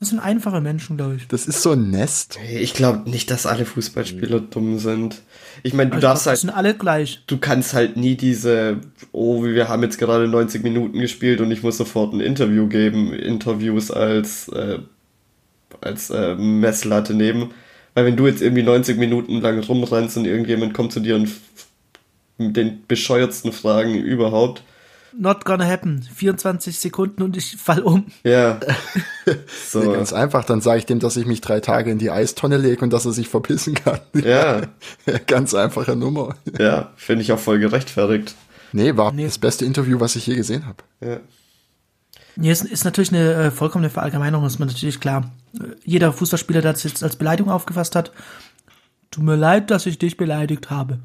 Das 0.00 0.10
sind 0.10 0.18
einfache 0.18 0.60
Menschen, 0.60 0.96
glaube 0.96 1.14
ich. 1.16 1.28
Das 1.28 1.46
ist 1.46 1.62
so 1.62 1.70
ein 1.72 1.90
Nest. 1.90 2.36
Hey, 2.38 2.58
Ich 2.58 2.74
glaube 2.74 3.08
nicht, 3.08 3.30
dass 3.30 3.46
alle 3.46 3.64
Fußballspieler 3.64 4.40
dumm 4.40 4.78
sind. 4.78 5.22
Ich 5.62 5.72
meine, 5.72 5.90
du 5.90 5.96
Also, 5.96 6.06
darfst 6.08 6.26
das 6.26 6.30
halt, 6.30 6.38
sind 6.40 6.50
alle 6.50 6.74
gleich. 6.74 7.22
du 7.26 7.38
kannst 7.38 7.72
halt 7.74 7.96
nie 7.96 8.16
diese, 8.16 8.78
oh, 9.12 9.44
wir 9.44 9.68
haben 9.68 9.82
jetzt 9.82 9.98
gerade 9.98 10.28
90 10.28 10.62
Minuten 10.62 10.98
gespielt 10.98 11.40
und 11.40 11.50
ich 11.52 11.62
muss 11.62 11.78
sofort 11.78 12.12
ein 12.12 12.20
Interview 12.20 12.66
geben, 12.66 13.14
Interviews 13.14 13.90
als, 13.90 14.48
äh, 14.48 14.80
als 15.80 16.10
äh, 16.10 16.34
Messlatte 16.34 17.14
nehmen. 17.14 17.52
Weil 17.94 18.04
wenn 18.06 18.16
du 18.16 18.26
jetzt 18.26 18.42
irgendwie 18.42 18.64
90 18.64 18.98
Minuten 18.98 19.40
lang 19.40 19.60
rumrennst 19.60 20.16
und 20.16 20.26
irgendjemand 20.26 20.74
kommt 20.74 20.92
zu 20.92 21.00
dir 21.00 21.14
und 21.14 21.30
mit 22.36 22.56
den 22.56 22.82
bescheuertsten 22.88 23.52
Fragen 23.52 23.94
überhaupt, 23.94 24.64
Not 25.16 25.44
gonna 25.44 25.64
happen. 25.66 26.02
24 26.02 26.78
Sekunden 26.78 27.22
und 27.22 27.36
ich 27.36 27.56
fall 27.56 27.82
um. 27.82 28.06
ja. 28.24 28.58
so. 29.68 29.82
Ja, 29.82 29.92
ganz 29.92 30.12
einfach, 30.12 30.44
dann 30.44 30.60
sage 30.60 30.78
ich 30.80 30.86
dem, 30.86 30.98
dass 30.98 31.16
ich 31.16 31.26
mich 31.26 31.40
drei 31.40 31.60
Tage 31.60 31.90
in 31.90 31.98
die 31.98 32.10
Eistonne 32.10 32.56
lege 32.56 32.82
und 32.82 32.92
dass 32.92 33.04
er 33.06 33.12
sich 33.12 33.28
verpissen 33.28 33.74
kann. 33.74 34.00
Ja, 34.24 34.62
ganz 35.26 35.54
einfache 35.54 35.94
Nummer. 35.96 36.36
ja, 36.58 36.92
finde 36.96 37.22
ich 37.22 37.32
auch 37.32 37.38
voll 37.38 37.58
gerechtfertigt. 37.58 38.34
Nee, 38.72 38.96
war 38.96 39.12
Nee. 39.12 39.24
das 39.26 39.38
beste 39.38 39.64
Interview, 39.64 40.00
was 40.00 40.16
ich 40.16 40.26
je 40.26 40.34
gesehen 40.34 40.66
habe. 40.66 40.78
Ja. 41.00 41.20
Nee, 42.36 42.50
ist, 42.50 42.64
ist 42.64 42.84
natürlich 42.84 43.12
eine 43.12 43.32
äh, 43.34 43.50
vollkommene 43.52 43.90
Verallgemeinerung, 43.90 44.44
ist 44.46 44.58
mir 44.58 44.66
natürlich 44.66 44.98
klar. 44.98 45.30
Äh, 45.60 45.66
jeder 45.84 46.12
Fußballspieler, 46.12 46.60
der 46.62 46.72
das 46.72 46.82
jetzt 46.82 47.04
als 47.04 47.14
Beleidigung 47.14 47.52
aufgefasst 47.52 47.94
hat, 47.94 48.10
tut 49.12 49.22
mir 49.22 49.36
leid, 49.36 49.70
dass 49.70 49.86
ich 49.86 49.98
dich 50.00 50.16
beleidigt 50.16 50.70
habe. 50.70 50.98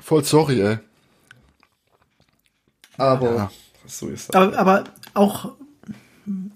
Voll 0.00 0.24
sorry, 0.24 0.60
ey. 0.62 0.78
Aber 2.96 3.34
Ja. 3.34 3.50
so 3.86 4.08
ist 4.08 4.30
es. 4.30 4.34
Aber, 4.34 4.58
aber 4.58 4.84
auch, 5.14 5.52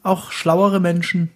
auch 0.02 0.32
schlauere 0.32 0.80
Menschen 0.80 1.30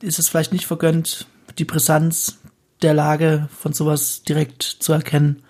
ist 0.00 0.18
es 0.18 0.28
vielleicht 0.28 0.52
nicht 0.52 0.66
vergönnt, 0.66 1.26
die 1.58 1.64
Brisanz 1.64 2.38
der 2.82 2.94
Lage 2.94 3.48
von 3.56 3.72
sowas 3.72 4.22
direkt 4.22 4.62
zu 4.62 4.92
erkennen. 4.92 5.42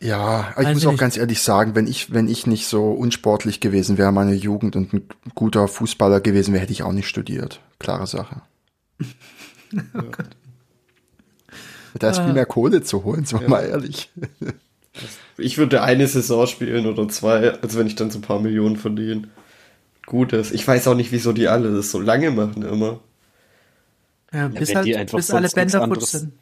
Ja, 0.00 0.52
ich 0.58 0.64
Weiß 0.64 0.74
muss 0.74 0.86
auch 0.86 0.96
ganz 0.96 1.16
ehrlich 1.16 1.42
sagen, 1.42 1.74
wenn 1.74 1.86
ich, 1.88 2.12
wenn 2.12 2.28
ich 2.28 2.46
nicht 2.46 2.68
so 2.68 2.92
unsportlich 2.92 3.60
gewesen 3.60 3.98
wäre, 3.98 4.12
meine 4.12 4.34
Jugend 4.34 4.76
und 4.76 4.92
ein 4.92 5.08
guter 5.34 5.66
Fußballer 5.66 6.20
gewesen 6.20 6.52
wäre, 6.52 6.62
hätte 6.62 6.72
ich 6.72 6.84
auch 6.84 6.92
nicht 6.92 7.08
studiert. 7.08 7.60
Klare 7.78 8.06
Sache. 8.06 8.42
Da 11.98 12.10
ist 12.10 12.20
viel 12.20 12.32
mehr 12.32 12.46
Kohle 12.46 12.82
zu 12.82 13.02
holen, 13.02 13.24
sind 13.24 13.40
wir 13.40 13.48
mal 13.48 13.64
ehrlich. 13.64 14.10
Ich 15.38 15.58
würde 15.58 15.82
eine 15.82 16.06
Saison 16.06 16.46
spielen 16.46 16.86
oder 16.86 17.08
zwei, 17.08 17.52
also 17.62 17.78
wenn 17.78 17.86
ich 17.86 17.94
dann 17.94 18.10
so 18.10 18.18
ein 18.18 18.22
paar 18.22 18.40
Millionen 18.40 18.76
verdiene. 18.76 19.28
Gutes. 20.06 20.50
Ich 20.52 20.66
weiß 20.66 20.88
auch 20.88 20.94
nicht, 20.94 21.12
wieso 21.12 21.32
die 21.32 21.48
alle 21.48 21.74
das 21.74 21.90
so 21.90 22.00
lange 22.00 22.30
machen 22.30 22.62
immer. 22.62 23.00
Ja, 24.32 24.48
bis 24.48 24.70
wenn 24.70 24.76
halt, 24.76 24.86
die 24.86 24.96
einfach 24.96 25.18
bis 25.18 25.30
alle 25.30 25.48
sonst 25.48 25.56
nichts 25.56 25.72
Bänder 25.72 25.84
anderes- 25.84 26.10
sind. 26.12 26.32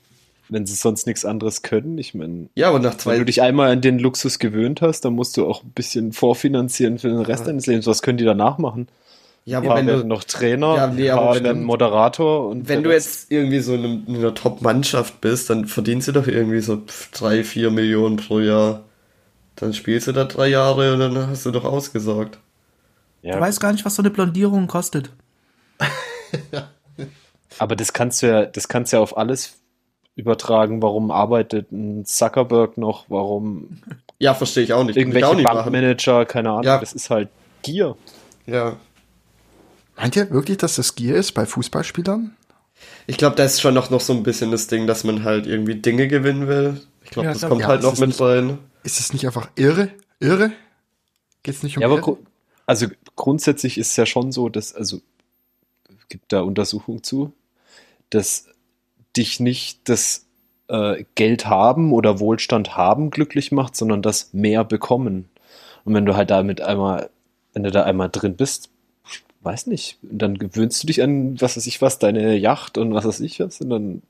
Wenn 0.48 0.64
sie 0.64 0.74
sonst 0.74 1.08
nichts 1.08 1.24
anderes 1.24 1.62
können, 1.62 1.98
ich 1.98 2.14
meine, 2.14 2.48
Ja, 2.54 2.68
aber 2.68 2.78
nach 2.78 2.92
wenn 2.92 2.98
zwei, 3.00 3.18
du 3.18 3.24
dich 3.24 3.42
einmal 3.42 3.72
an 3.72 3.80
den 3.80 3.98
Luxus 3.98 4.38
gewöhnt 4.38 4.80
hast, 4.80 5.00
dann 5.04 5.14
musst 5.14 5.36
du 5.36 5.44
auch 5.44 5.64
ein 5.64 5.72
bisschen 5.74 6.12
vorfinanzieren 6.12 7.00
für 7.00 7.08
den 7.08 7.18
Rest 7.18 7.48
deines 7.48 7.66
Lebens. 7.66 7.88
Was 7.88 8.00
können 8.00 8.18
die 8.18 8.24
danach 8.24 8.58
machen? 8.58 8.86
ja, 9.44 9.58
aber 9.58 9.68
paar 9.68 9.76
wenn 9.78 9.86
du, 9.88 10.04
noch 10.04 10.22
Trainer, 10.22 10.76
Ja, 10.76 10.86
nee, 10.86 11.10
aber 11.10 11.42
wenn 11.42 11.64
Moderator 11.64 12.48
und 12.48 12.68
wenn 12.68 12.84
du 12.84 12.92
jetzt 12.92 13.30
irgendwie 13.30 13.58
so 13.58 13.74
in, 13.74 14.04
einer 14.08 14.34
Top-Mannschaft 14.34 15.20
bist, 15.20 15.50
dann 15.50 15.66
verdienst 15.66 16.06
du 16.08 16.12
doch 16.12 16.28
irgendwie 16.28 16.60
so 16.60 16.80
drei, 17.12 17.42
vier 17.42 17.72
Millionen 17.72 18.16
pro 18.16 18.38
Jahr. 18.38 18.82
Dann 19.56 19.72
spielst 19.72 20.06
du 20.06 20.12
da 20.12 20.24
drei 20.24 20.48
Jahre 20.48 20.92
und 20.92 21.00
dann 21.00 21.28
hast 21.28 21.46
du 21.46 21.50
doch 21.50 21.64
ausgesorgt. 21.64 22.38
Du 23.22 23.28
ja, 23.28 23.40
weißt 23.40 23.60
gar 23.60 23.72
nicht, 23.72 23.84
was 23.84 23.94
so 23.96 24.02
eine 24.02 24.10
Blondierung 24.10 24.66
kostet. 24.66 25.10
aber 27.58 27.74
das 27.74 27.92
kannst 27.92 28.22
du 28.22 28.28
ja, 28.28 28.46
das 28.46 28.68
kannst 28.68 28.92
du 28.92 28.98
ja 28.98 29.02
auf 29.02 29.16
alles 29.16 29.58
übertragen. 30.14 30.82
Warum 30.82 31.10
arbeitet 31.10 31.72
ein 31.72 32.04
Zuckerberg 32.04 32.76
noch? 32.78 33.06
Warum 33.08 33.80
Ja, 34.18 34.34
verstehe 34.34 34.62
ich 34.62 34.72
auch 34.72 34.84
nicht. 34.84 34.96
Irgendwelche 34.96 35.28
auch 35.28 35.34
nicht 35.34 35.44
machen. 35.44 35.56
Bankmanager? 35.56 36.26
Keine 36.26 36.50
Ahnung. 36.50 36.64
Ja. 36.64 36.78
Das 36.78 36.92
ist 36.92 37.10
halt 37.10 37.28
Gier. 37.62 37.96
Ja. 38.46 38.76
Meint 39.96 40.16
ihr 40.16 40.30
wirklich, 40.30 40.58
dass 40.58 40.76
das 40.76 40.94
Gier 40.94 41.16
ist 41.16 41.32
bei 41.32 41.46
Fußballspielern? 41.46 42.35
Ich 43.06 43.16
glaube, 43.16 43.36
da 43.36 43.44
ist 43.44 43.60
schon 43.60 43.74
noch, 43.74 43.90
noch 43.90 44.00
so 44.00 44.12
ein 44.12 44.22
bisschen 44.22 44.50
das 44.50 44.66
Ding, 44.66 44.86
dass 44.86 45.04
man 45.04 45.24
halt 45.24 45.46
irgendwie 45.46 45.76
Dinge 45.76 46.08
gewinnen 46.08 46.48
will. 46.48 46.80
Ich 47.04 47.10
glaube, 47.10 47.28
Ja, 47.28 47.32
das 47.32 47.42
kommt 47.48 47.66
halt 47.66 47.82
Ja, 47.82 47.86
noch 47.88 47.94
es 47.94 48.00
mit 48.00 48.10
ist 48.10 48.20
rein. 48.20 48.58
Ist 48.82 49.00
es 49.00 49.12
nicht 49.12 49.26
einfach 49.26 49.48
irre? 49.56 49.90
Irre? 50.20 50.52
Geht's 51.42 51.62
nicht 51.62 51.76
um 51.76 51.82
Ja, 51.82 51.88
aber 51.88 51.98
irre? 51.98 52.18
also 52.66 52.86
grundsätzlich 53.14 53.78
ist 53.78 53.90
es 53.90 53.96
ja 53.96 54.06
schon 54.06 54.32
so, 54.32 54.48
dass, 54.48 54.74
also 54.74 55.00
gibt 56.08 56.32
da 56.32 56.40
Untersuchungen 56.42 57.02
zu, 57.02 57.32
dass 58.10 58.46
dich 59.16 59.40
nicht 59.40 59.88
das 59.88 60.26
äh, 60.68 61.04
Geld 61.14 61.46
haben 61.46 61.92
oder 61.92 62.20
Wohlstand 62.20 62.76
haben 62.76 63.10
glücklich 63.10 63.52
macht, 63.52 63.76
sondern 63.76 64.02
das 64.02 64.32
mehr 64.32 64.64
bekommen. 64.64 65.28
Und 65.84 65.94
wenn 65.94 66.06
du 66.06 66.16
halt 66.16 66.30
damit 66.30 66.60
einmal, 66.60 67.10
wenn 67.52 67.62
du 67.62 67.70
da 67.70 67.84
einmal 67.84 68.08
drin 68.10 68.36
bist, 68.36 68.70
weiß 69.46 69.66
nicht, 69.68 69.98
dann 70.02 70.36
gewöhnst 70.36 70.82
du 70.82 70.86
dich 70.86 71.02
an, 71.02 71.40
was 71.40 71.56
weiß 71.56 71.66
ich 71.66 71.80
was, 71.80 71.98
deine 71.98 72.36
Yacht 72.36 72.76
und 72.76 72.92
was 72.92 73.06
weiß 73.06 73.20
ich 73.20 73.40
was, 73.40 73.60
und 73.62 73.70
dann 73.70 74.02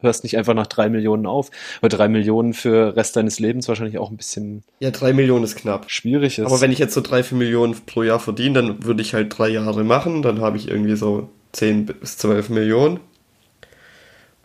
hörst 0.00 0.24
nicht 0.24 0.36
einfach 0.36 0.52
nach 0.54 0.66
drei 0.66 0.88
Millionen 0.90 1.24
auf. 1.26 1.50
Weil 1.80 1.88
drei 1.88 2.08
Millionen 2.08 2.52
für 2.52 2.94
Rest 2.96 3.16
deines 3.16 3.38
Lebens 3.38 3.66
wahrscheinlich 3.68 3.98
auch 3.98 4.10
ein 4.10 4.16
bisschen 4.18 4.62
Ja, 4.78 4.90
drei 4.90 5.12
Millionen 5.14 5.44
ist 5.44 5.56
knapp. 5.56 5.90
schwierig 5.90 6.38
ist. 6.38 6.44
Aber 6.46 6.60
wenn 6.60 6.70
ich 6.72 6.78
jetzt 6.78 6.92
so 6.94 7.00
drei, 7.00 7.22
vier 7.22 7.38
Millionen 7.38 7.74
pro 7.86 8.02
Jahr 8.02 8.20
verdiene, 8.20 8.60
dann 8.62 8.84
würde 8.84 9.00
ich 9.00 9.14
halt 9.14 9.36
drei 9.38 9.48
Jahre 9.48 9.84
machen, 9.84 10.20
dann 10.20 10.40
habe 10.40 10.58
ich 10.58 10.68
irgendwie 10.68 10.96
so 10.96 11.30
10 11.52 11.86
bis 11.86 12.18
12 12.18 12.50
Millionen. 12.50 13.00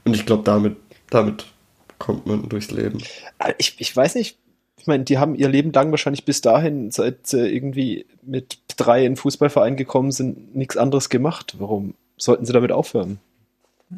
Und 0.05 0.15
ich 0.15 0.25
glaube, 0.25 0.43
damit, 0.43 0.77
damit 1.09 1.45
kommt 1.99 2.25
man 2.25 2.47
durchs 2.47 2.71
Leben. 2.71 2.99
Ich, 3.57 3.75
ich 3.77 3.95
weiß 3.95 4.15
nicht. 4.15 4.37
Ich 4.81 4.87
meine, 4.87 5.03
die 5.03 5.19
haben 5.19 5.35
ihr 5.35 5.47
Leben 5.47 5.71
lang 5.71 5.91
wahrscheinlich 5.91 6.25
bis 6.25 6.41
dahin, 6.41 6.89
seit 6.89 7.27
sie 7.27 7.47
irgendwie 7.47 8.07
mit 8.23 8.57
drei 8.77 9.05
in 9.05 9.11
den 9.11 9.15
Fußballverein 9.15 9.75
gekommen 9.75 10.11
sind, 10.11 10.55
nichts 10.55 10.75
anderes 10.75 11.09
gemacht. 11.09 11.53
Warum 11.59 11.93
sollten 12.17 12.47
sie 12.47 12.53
damit 12.53 12.71
aufhören? 12.71 13.19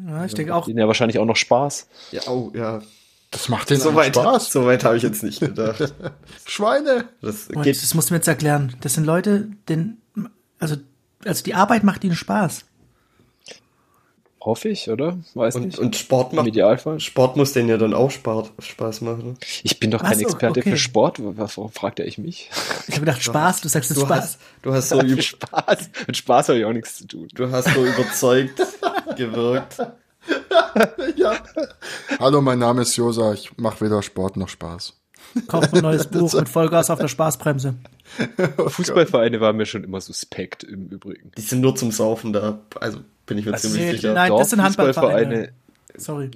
Ja, 0.06 0.26
ich 0.26 0.34
denke 0.34 0.54
auch, 0.54 0.68
Ihnen 0.68 0.76
ja 0.76 0.86
wahrscheinlich 0.86 1.18
auch 1.18 1.24
noch 1.24 1.36
Spaß. 1.36 1.88
Ja, 2.12 2.20
oh, 2.28 2.52
ja. 2.54 2.82
Das 3.30 3.48
macht 3.48 3.70
den 3.70 3.80
So 3.80 3.94
weit, 3.94 4.14
Spaß. 4.14 4.52
so 4.52 4.66
weit 4.66 4.84
habe 4.84 4.98
ich 4.98 5.02
jetzt 5.02 5.22
nicht 5.22 5.40
gedacht. 5.40 5.94
Schweine. 6.44 7.06
Das 7.22 7.48
Und 7.48 7.62
geht 7.62 7.82
das 7.82 7.94
musst 7.94 8.10
du 8.10 8.14
mir 8.14 8.18
jetzt 8.18 8.28
erklären. 8.28 8.76
Das 8.82 8.92
sind 8.92 9.04
Leute, 9.04 9.48
denn, 9.70 9.96
also, 10.58 10.76
also 11.24 11.42
die 11.42 11.54
Arbeit 11.54 11.82
macht 11.82 12.04
ihnen 12.04 12.14
Spaß. 12.14 12.66
Hoffe 14.44 14.68
ich, 14.68 14.90
oder? 14.90 15.16
Weiß 15.32 15.56
und, 15.56 15.66
nicht. 15.66 15.78
und 15.78 15.96
Sport 15.96 16.32
Im 16.32 16.36
macht 16.36 16.48
Idealfall. 16.48 17.00
Sport 17.00 17.36
muss 17.36 17.54
denen 17.54 17.70
ja 17.70 17.78
dann 17.78 17.94
auch 17.94 18.10
Spaß, 18.10 18.48
Spaß 18.58 19.00
machen. 19.00 19.38
Ich 19.62 19.80
bin 19.80 19.90
doch 19.90 20.02
Was? 20.02 20.10
kein 20.10 20.20
Experte 20.20 20.60
Okay. 20.60 20.70
für 20.72 20.76
Sport. 20.76 21.16
Was, 21.20 21.56
warum 21.56 21.72
fragt 21.72 21.98
er 21.98 22.06
ich 22.06 22.18
mich? 22.18 22.50
Ich 22.86 22.94
habe 22.96 23.06
gedacht, 23.06 23.22
Spaß, 23.22 23.62
du 23.62 23.68
sagst 23.68 23.90
es 23.90 23.96
Du 23.98 24.04
Spaß. 24.04 24.18
hast, 24.22 24.38
du 24.60 24.74
hast 24.74 24.88
so 24.90 25.00
über, 25.00 25.22
Spaß. 25.22 25.88
Mit 26.06 26.16
Spaß 26.18 26.48
habe 26.50 26.58
ich 26.58 26.64
auch 26.66 26.72
nichts 26.74 26.96
zu 26.98 27.06
tun. 27.06 27.28
du 27.34 27.50
hast 27.50 27.72
so 27.72 27.84
überzeugt 27.86 28.60
gewirkt. 29.16 29.78
Ja. 31.16 31.34
Hallo, 32.18 32.40
mein 32.42 32.58
Name 32.58 32.82
ist 32.82 32.96
Josa. 32.96 33.32
Ich 33.32 33.56
mache 33.56 33.82
weder 33.84 34.02
Sport 34.02 34.36
noch 34.36 34.48
Spaß. 34.48 34.92
Kauf 35.46 35.72
ein 35.72 35.80
neues 35.82 36.06
Buch 36.10 36.32
mit 36.34 36.48
Vollgas 36.50 36.90
auf 36.90 36.98
der 36.98 37.08
Spaßbremse. 37.08 37.74
Fußballvereine 38.68 39.40
waren 39.40 39.56
mir 39.56 39.66
schon 39.66 39.84
immer 39.84 40.00
suspekt 40.00 40.64
im 40.64 40.88
Übrigen. 40.88 41.32
Die 41.36 41.42
sind 41.42 41.60
nur 41.60 41.74
zum 41.76 41.90
Saufen 41.92 42.32
da. 42.32 42.60
Also 42.80 43.00
bin 43.26 43.38
ich 43.38 43.46
mir 43.46 43.52
Also 43.54 43.68
ziemlich 43.68 43.86
nee, 43.86 43.92
sicher. 43.96 44.14
nein. 44.14 44.32
das 44.36 44.50
sind 44.50 44.60
Fußballvereine, 44.62 45.14
Handballvereine. 45.16 45.52
Sorry. 45.96 46.30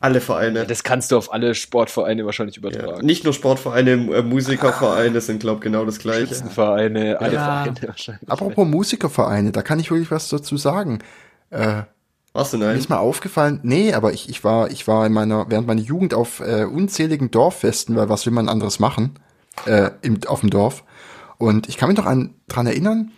Alle 0.00 0.20
Vereine. 0.20 0.66
Das 0.66 0.82
kannst 0.82 1.12
du 1.12 1.16
auf 1.16 1.32
alle 1.32 1.54
Sportvereine 1.54 2.26
wahrscheinlich 2.26 2.56
Ja. 2.56 2.60
übertragen. 2.60 3.06
Nicht 3.06 3.24
nur 3.24 3.32
Sportvereine, 3.32 3.92
äh, 3.92 4.22
Musikervereine 4.22 5.20
sind, 5.20 5.40
glaube 5.40 5.60
genau 5.60 5.84
das 5.86 5.98
gleiche. 5.98 6.26
Schützenvereine, 6.26 7.20
alle 7.20 7.34
Ja. 7.34 7.64
Vereine 7.64 7.88
wahrscheinlich. 7.88 8.28
Apropos 8.30 8.66
Musikervereine, 8.66 9.52
da 9.52 9.62
kann 9.62 9.78
ich 9.80 9.90
wirklich 9.90 10.10
was 10.10 10.28
dazu 10.28 10.56
sagen. 10.58 10.98
Was 12.32 12.50
denn 12.50 12.60
Mir 12.60 12.66
nein? 12.66 12.78
ist 12.78 12.88
mal 12.90 12.98
aufgefallen, 12.98 13.60
nee, 13.62 13.92
aber 13.94 14.12
ich, 14.12 14.28
ich 14.28 14.42
war, 14.42 14.68
ich 14.70 14.88
war 14.88 15.06
in 15.06 15.12
meiner, 15.12 15.46
während 15.50 15.68
meiner 15.68 15.80
Jugend 15.80 16.14
auf 16.14 16.40
äh, 16.40 16.64
unzähligen 16.64 17.30
Dorffesten, 17.30 17.94
weil 17.94 18.08
was 18.08 18.26
will 18.26 18.32
man 18.32 18.48
anderes 18.48 18.80
machen, 18.80 19.14
äh, 19.66 19.90
im, 20.02 20.18
auf 20.26 20.40
dem 20.40 20.50
Dorf. 20.50 20.82
Und 21.38 21.68
ich 21.68 21.76
kann 21.76 21.88
mich 21.88 21.98
noch 21.98 22.06
an, 22.06 22.34
dran 22.48 22.66
erinnern, 22.66 23.12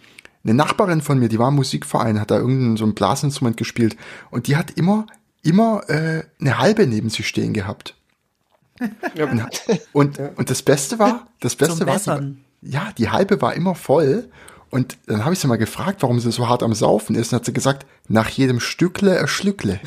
eine 0.44 0.54
Nachbarin 0.54 1.00
von 1.00 1.18
mir, 1.18 1.28
die 1.28 1.38
war 1.38 1.48
im 1.48 1.56
Musikverein, 1.56 2.20
hat 2.20 2.30
da 2.30 2.36
irgendein 2.36 2.76
so 2.76 2.84
ein 2.84 2.94
Blasinstrument 2.94 3.56
gespielt 3.56 3.96
und 4.30 4.46
die 4.46 4.56
hat 4.56 4.70
immer, 4.72 5.06
immer 5.42 5.88
äh, 5.88 6.22
eine 6.40 6.58
halbe 6.58 6.86
neben 6.86 7.10
sich 7.10 7.26
stehen 7.26 7.52
gehabt. 7.52 7.96
Und, 9.92 10.18
und 10.36 10.50
das 10.50 10.62
Beste 10.62 10.98
war, 10.98 11.26
das 11.40 11.56
Beste 11.56 11.78
Zum 11.78 11.86
war, 11.86 11.94
Bessern. 11.94 12.44
die, 12.62 12.70
ja, 12.70 12.92
die 12.96 13.08
halbe 13.10 13.40
war 13.40 13.54
immer 13.54 13.74
voll. 13.74 14.28
Und 14.70 14.98
dann 15.06 15.24
habe 15.24 15.32
ich 15.32 15.40
sie 15.40 15.46
mal 15.46 15.56
gefragt, 15.56 16.02
warum 16.02 16.20
sie 16.20 16.30
so 16.32 16.48
hart 16.48 16.62
am 16.62 16.74
Saufen 16.74 17.16
ist. 17.16 17.32
Und 17.32 17.36
hat 17.36 17.46
sie 17.46 17.52
gesagt, 17.52 17.86
nach 18.08 18.28
jedem 18.28 18.60
Stückle 18.60 19.18
ein 19.18 19.28
Schlückle. 19.28 19.80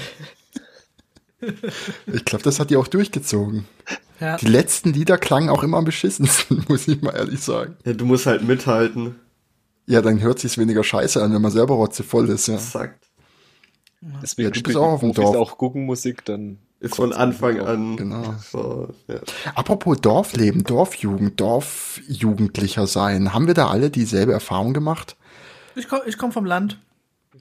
ich 2.07 2.25
glaube, 2.25 2.43
das 2.43 2.59
hat 2.59 2.69
die 2.69 2.77
auch 2.77 2.87
durchgezogen. 2.87 3.65
Ja. 4.19 4.37
Die 4.37 4.47
letzten 4.47 4.91
Lieder 4.93 5.17
klangen 5.17 5.49
auch 5.49 5.63
immer 5.63 5.77
am 5.77 5.85
beschissensten, 5.85 6.65
muss 6.69 6.87
ich 6.87 7.01
mal 7.01 7.15
ehrlich 7.15 7.41
sagen. 7.41 7.77
Ja, 7.85 7.93
du 7.93 8.05
musst 8.05 8.25
halt 8.25 8.43
mithalten. 8.43 9.15
Ja, 9.87 10.01
dann 10.01 10.19
hört 10.21 10.39
sich's 10.39 10.57
weniger 10.57 10.83
scheiße 10.83 11.21
an, 11.23 11.33
wenn 11.33 11.41
man 11.41 11.51
selber 11.51 11.75
rotzevoll 11.75 12.29
ist, 12.29 12.47
ja. 12.47 12.57
Sagt. 12.57 13.07
Deswegen 14.21 14.47
Ja, 14.47 14.51
du 14.53 14.61
bist 14.61 14.77
auch 14.77 14.91
auf 14.93 14.99
dem 15.01 15.13
Dorf. 15.13 15.35
auch 15.35 15.57
Guggenmusik, 15.57 16.23
dann 16.25 16.59
Ist 16.79 16.95
von 16.95 17.11
Anfang 17.11 17.59
an. 17.59 17.97
Genau. 17.97 18.35
So, 18.51 18.89
ja. 19.07 19.19
Apropos 19.55 19.99
Dorfleben, 19.99 20.63
Dorfjugend, 20.63 21.39
Dorfjugendlicher 21.41 22.87
sein. 22.87 23.33
Haben 23.33 23.47
wir 23.47 23.53
da 23.53 23.67
alle 23.69 23.89
dieselbe 23.89 24.31
Erfahrung 24.31 24.73
gemacht? 24.73 25.17
Ich 25.75 25.87
komme 25.89 26.03
ich 26.05 26.17
komm 26.17 26.31
vom 26.31 26.45
Land. 26.45 26.79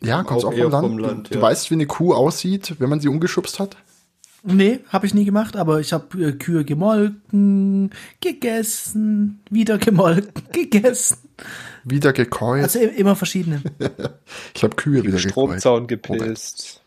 Ja, 0.03 0.23
kommst 0.23 0.45
Auch 0.45 0.53
auch, 0.53 0.57
vom 0.57 0.71
Land? 0.71 0.87
vom 0.87 0.99
Land, 0.99 1.31
du, 1.31 1.35
ja. 1.35 1.41
du 1.41 1.43
weißt, 1.43 1.71
wie 1.71 1.75
eine 1.75 1.87
Kuh 1.87 2.15
aussieht, 2.15 2.77
wenn 2.79 2.89
man 2.89 3.01
sie 3.01 3.09
umgeschubst 3.09 3.59
hat? 3.59 3.77
Nee, 4.45 4.81
habe 4.89 5.07
ich 5.07 5.15
nie 5.15 5.25
gemacht, 5.25 5.57
aber 5.57 5.81
ich 5.81 5.93
habe 5.93 6.23
äh, 6.23 6.33
Kühe 6.33 6.65
gemolken, 6.65 7.91
gegessen, 8.21 9.41
wieder 9.51 9.79
gemolken, 9.79 10.43
gegessen. 10.53 11.19
Wieder 11.85 12.13
gekäut. 12.13 12.63
Also 12.63 12.79
immer 12.79 13.17
verschiedene. 13.17 13.63
ich 14.55 14.63
habe 14.63 14.77
Kühe 14.77 15.03
wieder 15.03 15.17
gekäut. 15.19 15.31
Stromzaun 15.33 15.87
gepilzt. 15.87 16.83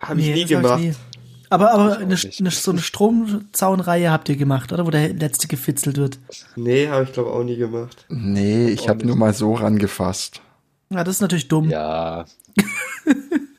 Habe 0.00 0.20
ich 0.20 0.26
nie 0.34 0.42
das 0.42 0.52
hab 0.52 0.62
gemacht. 0.62 0.80
nie. 0.80 0.94
Aber, 1.50 1.72
aber 1.72 1.98
eine, 1.98 2.16
eine, 2.16 2.50
so 2.50 2.70
eine 2.70 2.80
Stromzaunreihe 2.80 4.10
habt 4.10 4.28
ihr 4.30 4.36
gemacht, 4.36 4.72
oder? 4.72 4.86
Wo 4.86 4.90
der 4.90 5.12
letzte 5.12 5.48
gefitzelt 5.48 5.98
wird. 5.98 6.18
Nee, 6.56 6.88
habe 6.88 7.04
ich 7.04 7.12
glaube 7.12 7.30
auch 7.30 7.44
nie 7.44 7.56
gemacht. 7.56 8.06
Nee, 8.08 8.68
ich 8.68 8.88
habe 8.88 9.06
nur 9.06 9.16
mal 9.16 9.34
so 9.34 9.52
rangefasst. 9.54 10.40
Ja, 10.88 11.04
das 11.04 11.16
ist 11.16 11.20
natürlich 11.20 11.48
dumm. 11.48 11.68
Ja, 11.68 12.24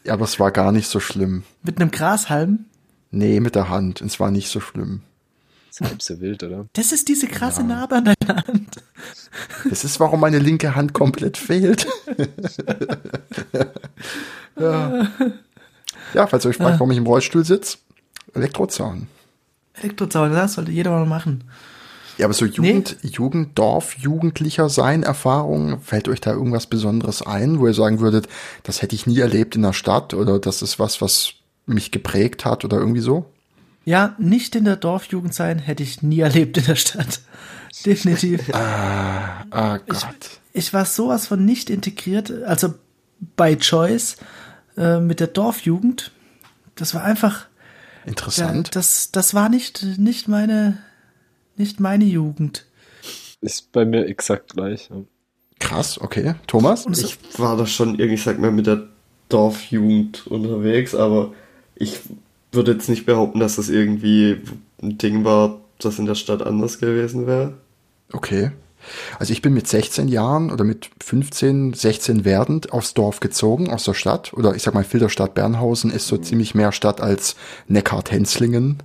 Ja, 0.05 0.13
aber 0.13 0.25
es 0.25 0.39
war 0.39 0.51
gar 0.51 0.71
nicht 0.71 0.87
so 0.87 0.99
schlimm. 0.99 1.43
Mit 1.63 1.79
einem 1.79 1.91
Grashalm. 1.91 2.65
Nee, 3.15 3.39
mit 3.39 3.53
der 3.53 3.69
Hand. 3.69 4.01
Es 4.01 4.19
war 4.19 4.31
nicht 4.31 4.49
so 4.49 4.59
schlimm. 4.59 5.01
ist 5.69 5.81
halb 5.81 6.01
so 6.01 6.19
wild, 6.19 6.41
oder? 6.41 6.65
Das 6.73 6.91
ist 6.91 7.07
diese 7.07 7.27
krasse 7.27 7.63
Narbe 7.63 7.97
an 7.97 8.05
deiner 8.05 8.47
Hand. 8.47 8.77
Das 9.69 9.83
ist, 9.83 9.99
warum 9.99 10.19
meine 10.19 10.39
linke 10.39 10.73
Hand 10.73 10.93
komplett 10.93 11.37
fehlt. 11.37 11.85
ja. 14.59 15.07
ja, 16.15 16.27
falls 16.27 16.43
ihr 16.43 16.49
euch 16.49 16.57
fragt, 16.57 16.79
warum 16.79 16.89
ich 16.89 16.97
im 16.97 17.05
Rollstuhl 17.05 17.45
sitze, 17.45 17.77
Elektrozaun. 18.33 19.07
Elektrozaun, 19.75 20.31
das 20.31 20.53
sollte 20.53 20.71
jeder 20.71 20.89
mal 20.89 21.05
machen. 21.05 21.43
Ja, 22.17 22.25
aber 22.25 22.33
so 22.33 22.45
Jugend, 22.45 22.97
Jugend, 23.03 23.59
Dorf, 23.59 23.95
Jugendlicher 23.95 24.69
sein, 24.69 25.03
Erfahrung, 25.03 25.81
fällt 25.81 26.07
euch 26.07 26.19
da 26.19 26.31
irgendwas 26.31 26.65
Besonderes 26.65 27.21
ein, 27.21 27.59
wo 27.59 27.67
ihr 27.67 27.73
sagen 27.75 27.99
würdet, 27.99 28.27
das 28.63 28.81
hätte 28.81 28.95
ich 28.95 29.05
nie 29.05 29.19
erlebt 29.19 29.55
in 29.55 29.61
der 29.61 29.73
Stadt 29.73 30.15
oder 30.15 30.39
das 30.39 30.63
ist 30.63 30.79
was, 30.79 30.99
was 30.99 31.35
mich 31.65 31.91
geprägt 31.91 32.45
hat 32.45 32.65
oder 32.65 32.77
irgendwie 32.77 32.99
so? 32.99 33.31
Ja, 33.85 34.15
nicht 34.17 34.55
in 34.55 34.65
der 34.65 34.77
Dorfjugend 34.77 35.33
sein, 35.33 35.59
hätte 35.59 35.83
ich 35.83 36.01
nie 36.01 36.19
erlebt 36.19 36.57
in 36.57 36.65
der 36.65 36.75
Stadt. 36.75 37.21
Definitiv. 37.85 38.53
Ah 38.53 39.77
Gott. 39.77 40.39
Ich 40.53 40.73
war 40.73 40.85
sowas 40.85 41.27
von 41.27 41.43
nicht 41.43 41.69
integriert, 41.69 42.31
also 42.43 42.75
bei 43.35 43.55
Choice 43.55 44.17
äh, 44.77 44.99
mit 44.99 45.19
der 45.19 45.27
Dorfjugend. 45.27 46.11
Das 46.75 46.93
war 46.93 47.03
einfach, 47.03 47.47
ja, 48.03 48.09
Interessant. 48.09 48.75
das, 48.75 49.11
das 49.11 49.33
war 49.33 49.49
nicht, 49.49 49.83
nicht 49.97 50.27
meine, 50.27 50.77
nicht 51.57 51.79
meine 51.79 52.05
Jugend. 52.05 52.65
Ist 53.41 53.71
bei 53.71 53.85
mir 53.85 54.05
exakt 54.05 54.53
gleich. 54.53 54.89
ja. 54.89 55.03
Krass, 55.59 55.99
okay. 55.99 56.35
Thomas? 56.45 56.85
Ich 56.91 57.17
war 57.39 57.57
da 57.57 57.65
schon 57.65 57.97
irgendwie, 57.97 58.21
sag 58.21 58.37
mal, 58.37 58.51
mit 58.51 58.67
der 58.67 58.87
Dorfjugend 59.29 60.27
unterwegs, 60.27 60.93
aber 60.93 61.33
ich 61.75 61.99
würde 62.51 62.73
jetzt 62.73 62.89
nicht 62.89 63.05
behaupten, 63.05 63.39
dass 63.39 63.55
das 63.55 63.69
irgendwie 63.69 64.41
ein 64.81 64.97
Ding 64.97 65.23
war, 65.23 65.61
das 65.79 65.99
in 65.99 66.05
der 66.05 66.15
Stadt 66.15 66.41
anders 66.41 66.79
gewesen 66.79 67.27
wäre. 67.27 67.53
Okay. 68.11 68.51
Also 69.17 69.31
ich 69.31 69.41
bin 69.41 69.53
mit 69.53 69.67
16 69.67 70.07
Jahren 70.07 70.51
oder 70.51 70.63
mit 70.63 70.89
15, 71.01 71.73
16 71.73 72.25
werdend 72.25 72.73
aufs 72.73 72.93
Dorf 72.93 73.19
gezogen, 73.21 73.69
aus 73.69 73.85
der 73.85 73.93
Stadt. 73.93 74.33
Oder 74.33 74.55
ich 74.55 74.63
sag 74.63 74.73
mal, 74.73 74.83
Filderstadt 74.83 75.33
Bernhausen 75.33 75.89
ist 75.89 76.07
so 76.07 76.17
ziemlich 76.17 76.53
mehr 76.53 76.71
Stadt 76.71 77.01
als 77.01 77.35
Neckar-Tenzlingen. 77.67 78.83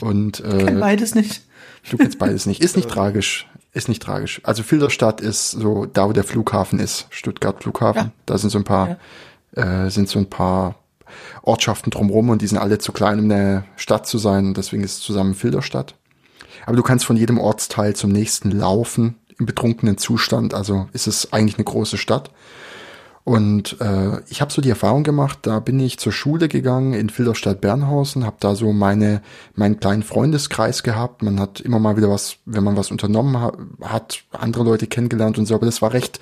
Und 0.00 0.42
kenn 0.42 0.76
äh, 0.76 0.80
beides 0.80 1.14
nicht. 1.14 1.42
du 1.90 1.96
kennst 1.96 2.18
beides 2.18 2.46
nicht. 2.46 2.62
Ist 2.62 2.76
nicht 2.76 2.88
tragisch. 2.88 3.46
Ist 3.72 3.88
nicht 3.88 4.02
tragisch. 4.02 4.40
Also 4.44 4.62
Filderstadt 4.62 5.20
ist 5.20 5.50
so 5.50 5.86
da, 5.86 6.08
wo 6.08 6.12
der 6.12 6.24
Flughafen 6.24 6.78
ist. 6.78 7.06
Stuttgart 7.10 7.62
Flughafen. 7.62 8.02
Ja. 8.02 8.12
Da 8.26 8.38
sind 8.38 8.50
so 8.50 8.58
ein 8.58 8.64
paar, 8.64 8.98
äh, 9.52 9.90
sind 9.90 10.08
so 10.08 10.18
ein 10.18 10.30
paar 10.30 10.79
Ortschaften 11.42 11.90
drumherum 11.90 12.30
und 12.30 12.42
die 12.42 12.46
sind 12.46 12.58
alle 12.58 12.78
zu 12.78 12.92
klein, 12.92 13.18
um 13.18 13.24
eine 13.24 13.64
Stadt 13.76 14.06
zu 14.06 14.18
sein. 14.18 14.46
Und 14.46 14.56
deswegen 14.56 14.84
ist 14.84 14.98
es 14.98 15.00
zusammen 15.00 15.34
Filderstadt. 15.34 15.94
Aber 16.66 16.76
du 16.76 16.82
kannst 16.82 17.04
von 17.04 17.16
jedem 17.16 17.38
Ortsteil 17.38 17.96
zum 17.96 18.10
nächsten 18.10 18.50
laufen 18.50 19.16
im 19.38 19.46
betrunkenen 19.46 19.98
Zustand. 19.98 20.54
Also 20.54 20.88
ist 20.92 21.06
es 21.06 21.32
eigentlich 21.32 21.56
eine 21.56 21.64
große 21.64 21.96
Stadt. 21.96 22.30
Und 23.22 23.80
äh, 23.80 24.20
ich 24.28 24.40
habe 24.40 24.52
so 24.52 24.62
die 24.62 24.70
Erfahrung 24.70 25.02
gemacht, 25.02 25.40
da 25.42 25.60
bin 25.60 25.78
ich 25.78 25.98
zur 25.98 26.12
Schule 26.12 26.48
gegangen 26.48 26.94
in 26.94 27.10
Filderstadt 27.10 27.60
Bernhausen, 27.60 28.24
habe 28.24 28.36
da 28.40 28.54
so 28.54 28.72
meine 28.72 29.20
meinen 29.54 29.78
kleinen 29.78 30.02
Freundeskreis 30.02 30.82
gehabt. 30.82 31.22
Man 31.22 31.38
hat 31.38 31.60
immer 31.60 31.78
mal 31.78 31.96
wieder 31.96 32.10
was, 32.10 32.36
wenn 32.46 32.64
man 32.64 32.76
was 32.76 32.90
unternommen 32.90 33.38
ha 33.38 33.52
hat, 33.82 34.22
andere 34.32 34.64
Leute 34.64 34.86
kennengelernt 34.86 35.38
und 35.38 35.46
so. 35.46 35.54
Aber 35.54 35.66
das 35.66 35.82
war 35.82 35.92
recht, 35.92 36.18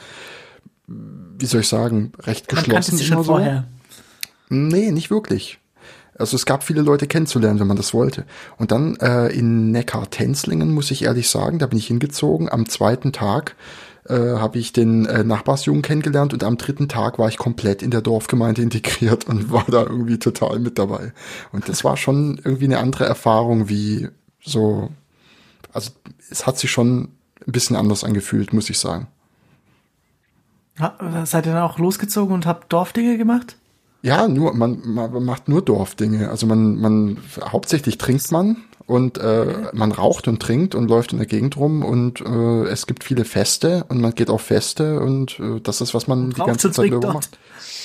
wie 0.86 1.46
soll 1.46 1.60
ich 1.60 1.68
sagen, 1.68 2.12
recht 2.20 2.52
Man 2.52 2.56
kannte 2.56 2.70
geschlossen 2.70 2.96
sie 2.98 3.04
schon 3.04 3.14
immer 3.14 3.24
so. 3.24 3.32
vorher. 3.32 3.64
Nee, 4.48 4.90
nicht 4.90 5.10
wirklich. 5.10 5.58
Also 6.18 6.34
es 6.34 6.46
gab 6.46 6.64
viele 6.64 6.82
Leute 6.82 7.06
kennenzulernen, 7.06 7.60
wenn 7.60 7.66
man 7.68 7.76
das 7.76 7.94
wollte. 7.94 8.24
Und 8.56 8.72
dann 8.72 8.96
äh, 8.96 9.28
in 9.28 9.70
Neckar-Tenzlingen, 9.70 10.72
muss 10.72 10.90
ich 10.90 11.04
ehrlich 11.04 11.28
sagen, 11.28 11.58
da 11.58 11.66
bin 11.66 11.78
ich 11.78 11.86
hingezogen. 11.86 12.50
Am 12.50 12.68
zweiten 12.68 13.12
Tag 13.12 13.54
äh, 14.08 14.14
habe 14.14 14.58
ich 14.58 14.72
den 14.72 15.06
äh, 15.06 15.22
Nachbarsjungen 15.22 15.82
kennengelernt 15.82 16.32
und 16.32 16.42
am 16.42 16.56
dritten 16.56 16.88
Tag 16.88 17.18
war 17.18 17.28
ich 17.28 17.36
komplett 17.36 17.82
in 17.82 17.90
der 17.92 18.00
Dorfgemeinde 18.00 18.62
integriert 18.62 19.26
und 19.28 19.52
war 19.52 19.66
da 19.68 19.82
irgendwie 19.82 20.18
total 20.18 20.58
mit 20.58 20.78
dabei. 20.78 21.12
Und 21.52 21.68
das 21.68 21.84
war 21.84 21.96
schon 21.96 22.40
irgendwie 22.42 22.64
eine 22.64 22.78
andere 22.78 23.04
Erfahrung 23.04 23.68
wie 23.68 24.08
so, 24.40 24.90
also 25.72 25.92
es 26.30 26.46
hat 26.46 26.58
sich 26.58 26.70
schon 26.70 27.10
ein 27.46 27.52
bisschen 27.52 27.76
anders 27.76 28.02
angefühlt, 28.02 28.52
muss 28.52 28.70
ich 28.70 28.78
sagen. 28.78 29.08
Ha, 30.80 31.26
seid 31.26 31.46
ihr 31.46 31.52
dann 31.52 31.62
auch 31.62 31.78
losgezogen 31.78 32.34
und 32.34 32.46
habt 32.46 32.72
Dorfdinge 32.72 33.18
gemacht? 33.18 33.57
Ja, 34.02 34.28
nur 34.28 34.54
man, 34.54 34.80
man 34.84 35.24
macht 35.24 35.48
nur 35.48 35.62
Dorfdinge. 35.62 36.30
Also 36.30 36.46
man, 36.46 36.80
man 36.80 37.18
hauptsächlich 37.40 37.98
trinkt 37.98 38.30
man 38.30 38.56
und 38.88 39.18
äh, 39.18 39.46
man 39.72 39.92
raucht 39.92 40.26
und 40.26 40.40
trinkt 40.42 40.74
und 40.74 40.88
läuft 40.88 41.12
in 41.12 41.18
der 41.18 41.26
Gegend 41.28 41.56
rum 41.56 41.84
und 41.84 42.20
äh, 42.20 42.64
es 42.64 42.86
gibt 42.88 43.04
viele 43.04 43.24
Feste 43.24 43.84
und 43.88 44.00
man 44.00 44.14
geht 44.14 44.30
auf 44.30 44.40
Feste 44.42 44.98
und 44.98 45.38
äh, 45.38 45.60
das 45.62 45.80
ist 45.80 45.94
was 45.94 46.08
man 46.08 46.30
die 46.30 46.40
ganze 46.42 46.68
und 46.68 46.74
Zeit 46.74 46.90
über 46.90 47.12
macht. 47.12 47.38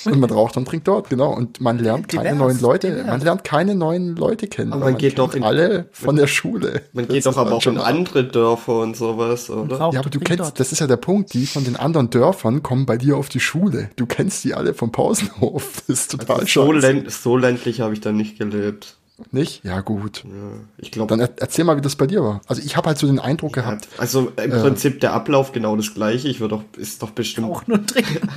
Und 0.05 0.19
man 0.19 0.29
raucht 0.29 0.57
und 0.57 0.65
trinkt 0.67 0.87
dort, 0.89 1.09
genau. 1.09 1.33
Und 1.33 1.61
man 1.61 1.79
lernt 1.79 2.09
keine 2.09 2.31
Divers, 2.31 2.37
neuen 2.39 2.59
Leute, 2.59 2.89
divers. 2.91 3.07
man 3.07 3.21
lernt 3.21 3.43
keine 3.45 3.73
neuen 3.75 4.15
Leute 4.17 4.47
kennen. 4.47 4.73
Aber 4.73 4.85
weil 4.85 4.91
man 4.91 4.99
geht 4.99 5.17
doch 5.17 5.33
in- 5.33 5.43
alle 5.43 5.85
von 5.93 6.17
der 6.17 6.27
Schule. 6.27 6.81
Man 6.91 7.05
Das 7.07 7.13
geht 7.13 7.25
doch 7.25 7.31
ist 7.31 7.37
aber 7.37 7.49
man 7.51 7.53
auch 7.57 7.61
schon 7.61 7.75
in 7.75 7.81
andere 7.81 8.25
Dörfer 8.25 8.79
und 8.81 8.97
sowas, 8.97 9.49
oder? 9.49 9.77
Raucht 9.77 9.93
Ja, 9.93 9.99
aber 9.99 10.07
und 10.07 10.15
du 10.15 10.19
kennst, 10.19 10.39
dort. 10.41 10.59
das 10.59 10.73
ist 10.73 10.79
ja 10.79 10.87
der 10.87 10.97
Punkt, 10.97 11.33
die 11.33 11.45
von 11.45 11.63
den 11.63 11.77
anderen 11.77 12.09
Dörfern 12.09 12.61
kommen 12.63 12.85
bei 12.85 12.97
dir 12.97 13.15
auf 13.17 13.29
die 13.29 13.39
Schule. 13.39 13.89
Du 13.95 14.05
kennst 14.05 14.43
die 14.43 14.53
alle 14.53 14.73
vom 14.73 14.91
Pausenhof. 14.91 15.83
Das 15.87 15.99
ist 16.01 16.11
total 16.11 16.41
so, 16.41 16.45
scheiße. 16.47 16.79
länd 16.87 17.11
so 17.11 17.37
ländlich 17.37 17.79
habe 17.79 17.93
ich 17.93 18.01
dann 18.01 18.17
nicht 18.17 18.37
gelebt. 18.37 18.97
Nicht? 19.31 19.63
Ja, 19.63 19.81
gut. 19.81 20.23
Ja, 20.25 20.31
ich 20.77 20.91
glaube, 20.91 21.09
Dann 21.09 21.19
er 21.19 21.29
erzähl 21.37 21.65
mal, 21.65 21.77
wie 21.77 21.81
das 21.81 21.95
bei 21.95 22.07
dir 22.07 22.23
war. 22.23 22.41
Also 22.47 22.61
ich 22.63 22.77
habe 22.77 22.87
halt 22.87 22.97
so 22.97 23.07
den 23.07 23.19
Eindruck 23.19 23.53
gehabt, 23.53 23.87
also 23.97 24.31
im 24.41 24.51
Prinzip 24.51 24.99
der 25.01 25.13
Ablauf 25.13 25.51
genau 25.51 25.75
das 25.75 25.93
gleiche. 25.93 26.27
Ich 26.27 26.39
würde 26.39 26.55
doch, 26.57 26.63
ist 26.79 27.01
doch 27.01 27.11
bestimmt. 27.11 27.47
Rauchen 27.47 27.73
und 27.73 27.89
trinken. 27.89 28.19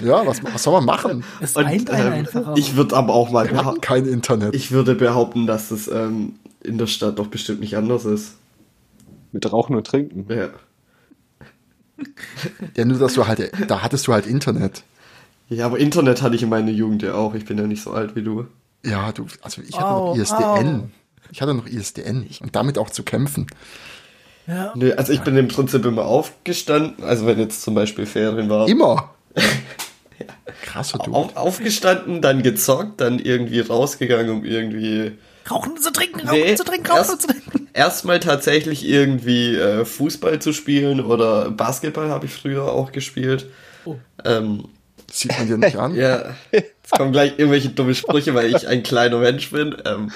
ja, 0.00 0.26
was, 0.26 0.42
was 0.44 0.62
soll 0.62 0.74
man 0.74 0.84
machen? 0.84 1.24
Es 1.40 1.56
Und, 1.56 1.64
ähm, 1.66 2.12
einfach 2.12 2.48
auch. 2.48 2.56
ich 2.56 2.76
würde 2.76 2.96
aber 2.96 3.14
auch 3.14 3.30
mal 3.30 3.48
Wir 3.50 3.56
hatten 3.56 3.78
beha- 3.78 3.80
kein 3.80 4.06
Internet. 4.06 4.54
ich 4.54 4.70
würde 4.72 4.94
behaupten, 4.94 5.46
dass 5.46 5.70
es 5.70 5.88
ähm, 5.88 6.34
in 6.62 6.78
der 6.78 6.86
Stadt 6.86 7.18
doch 7.18 7.28
bestimmt 7.28 7.60
nicht 7.60 7.76
anders 7.76 8.04
ist. 8.04 8.34
Mit 9.32 9.50
Rauchen 9.52 9.76
und 9.76 9.86
Trinken. 9.86 10.26
Ja. 10.32 10.48
ja, 12.76 12.84
nur 12.84 12.98
dass 12.98 13.14
du 13.14 13.26
halt, 13.26 13.52
da 13.68 13.82
hattest 13.82 14.06
du 14.06 14.12
halt 14.12 14.26
Internet. 14.26 14.82
Ja, 15.48 15.66
aber 15.66 15.78
Internet 15.78 16.22
hatte 16.22 16.36
ich 16.36 16.42
in 16.42 16.48
meiner 16.48 16.70
Jugend 16.70 17.02
ja 17.02 17.14
auch. 17.14 17.34
Ich 17.34 17.44
bin 17.44 17.58
ja 17.58 17.66
nicht 17.66 17.82
so 17.82 17.90
alt 17.92 18.16
wie 18.16 18.22
du. 18.22 18.46
Ja, 18.84 19.12
du, 19.12 19.26
also 19.42 19.62
ich 19.62 19.74
hatte 19.76 19.86
Au, 19.86 20.14
noch 20.14 20.22
ISDN. 20.22 20.80
au. 20.80 20.88
Ich 21.30 21.42
hatte 21.42 21.54
noch 21.54 21.66
ISDN 21.66 22.26
und 22.40 22.54
damit 22.56 22.78
auch 22.78 22.90
zu 22.90 23.02
kämpfen. 23.02 23.46
ja. 24.46 24.72
Nö, 24.74 24.92
also 24.94 25.12
ich 25.12 25.20
bin 25.20 25.36
im 25.36 25.48
Prinzip 25.48 25.84
immer 25.84 26.04
aufgestanden, 26.06 27.04
also 27.04 27.26
wenn 27.26 27.38
jetzt 27.38 27.62
zum 27.62 27.74
Beispiel 27.74 28.06
Ferien 28.06 28.48
war, 28.48 28.66
Immer. 28.68 29.10
Krasser 30.62 30.98
du. 30.98 31.12
auf, 31.12 31.36
aufgestanden, 31.36 32.20
dann 32.22 32.42
gezockt, 32.42 33.00
dann 33.00 33.18
irgendwie 33.18 33.60
rausgegangen, 33.60 34.30
um 34.30 34.44
irgendwie 34.44 35.12
Rauchen 35.50 35.76
zu 35.78 35.92
trinken, 35.92 36.20
rauchen 36.28 36.40
Nee, 36.40 36.54
zu 36.56 36.64
trinken, 36.64 36.86
rauchen 36.88 36.98
erst- 36.98 37.20
zu 37.22 37.26
trinken. 37.28 37.68
erstmal 37.72 38.20
tatsächlich 38.20 38.86
irgendwie 38.86 39.54
äh, 39.54 39.84
Fußball 39.84 40.40
zu 40.40 40.52
spielen 40.52 41.00
oder 41.04 41.50
Basketball 41.50 42.10
habe 42.10 42.26
ich 42.26 42.32
früher 42.32 42.64
auch 42.72 42.92
gespielt. 42.92 43.46
Oh. 43.84 43.96
Ähm, 44.24 44.64
Sieht 45.10 45.38
man 45.38 45.46
dir 45.46 45.56
nicht 45.58 45.76
an. 45.76 45.94
ja, 45.94 46.34
jetzt 46.90 46.98
kommen 46.98 47.12
gleich 47.12 47.32
irgendwelche 47.38 47.68
dumme 47.68 47.94
Sprüche, 47.94 48.34
weil 48.34 48.54
ich 48.54 48.66
ein 48.66 48.82
kleiner 48.82 49.18
Mensch 49.18 49.50
bin. 49.50 49.76
Ähm, 49.84 50.10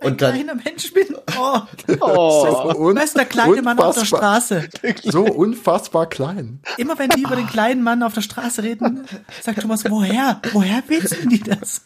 und 0.00 0.22
dann, 0.22 0.32
Kleiner 0.34 0.54
Mensch 0.54 0.92
bin. 0.92 1.06
Oh, 1.36 1.58
Oh, 2.00 2.72
Un- 2.76 2.94
bester 2.94 3.24
kleine 3.24 3.62
Mann 3.62 3.78
auf 3.80 3.96
der 3.98 4.04
Straße. 4.04 4.68
So 5.02 5.24
unfassbar 5.24 6.08
klein. 6.08 6.60
Immer 6.76 6.96
wenn 7.00 7.08
die 7.10 7.22
über 7.22 7.34
den 7.34 7.48
kleinen 7.48 7.82
Mann 7.82 8.04
auf 8.04 8.14
der 8.14 8.20
Straße 8.20 8.62
reden, 8.62 9.04
sagt 9.42 9.60
Thomas, 9.60 9.90
woher? 9.90 10.40
Woher 10.52 10.84
wissen 10.86 11.28
die 11.30 11.40
das? 11.42 11.84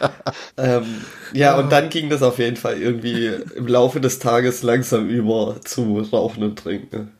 ähm, 0.56 1.02
ja, 1.34 1.56
und 1.56 1.70
dann 1.70 1.88
ging 1.88 2.10
das 2.10 2.22
auf 2.24 2.38
jeden 2.40 2.56
Fall 2.56 2.78
irgendwie 2.82 3.26
im 3.54 3.68
Laufe 3.68 4.00
des 4.00 4.18
Tages 4.18 4.64
langsam 4.64 5.08
über 5.08 5.60
zu 5.64 6.00
Rauchen 6.00 6.42
und 6.42 6.58
Trinken. 6.58 7.12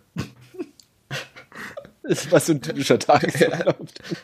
das 2.02 2.30
war 2.32 2.40
so 2.40 2.52
ein 2.52 2.62
typischer 2.62 2.98
Tagesablauf. 2.98 3.76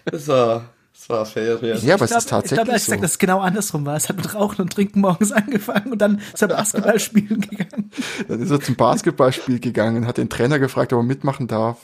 Das 0.04 0.26
war, 0.28 0.64
das 1.02 1.08
war 1.08 1.26
Ferien. 1.26 1.78
Ja, 1.84 1.94
aber 1.94 2.04
es 2.04 2.10
ich 2.12 2.16
ist 2.16 2.28
glaube, 2.28 2.42
tatsächlich 2.42 2.56
glaub, 2.58 2.68
ehrlich 2.68 2.82
so. 2.82 2.86
gesagt, 2.92 3.02
dass 3.04 3.10
es 3.12 3.18
genau 3.18 3.40
andersrum 3.40 3.84
war. 3.86 3.96
Es 3.96 4.08
hat 4.08 4.16
mit 4.16 4.34
Rauchen 4.34 4.62
und 4.62 4.72
Trinken 4.72 5.00
morgens 5.00 5.32
angefangen 5.32 5.92
und 5.92 5.98
dann 5.98 6.20
ist 6.32 6.42
er 6.42 6.48
Basketball 6.48 6.98
spielen 7.00 7.40
gegangen. 7.40 7.90
Dann 8.28 8.40
ist 8.40 8.50
er 8.50 8.60
zum 8.60 8.76
Basketballspiel 8.76 9.58
gegangen 9.60 9.96
und 9.98 10.06
hat 10.06 10.18
den 10.18 10.28
Trainer 10.30 10.58
gefragt, 10.58 10.92
ob 10.92 11.00
er 11.00 11.02
mitmachen 11.02 11.48
darf. 11.48 11.78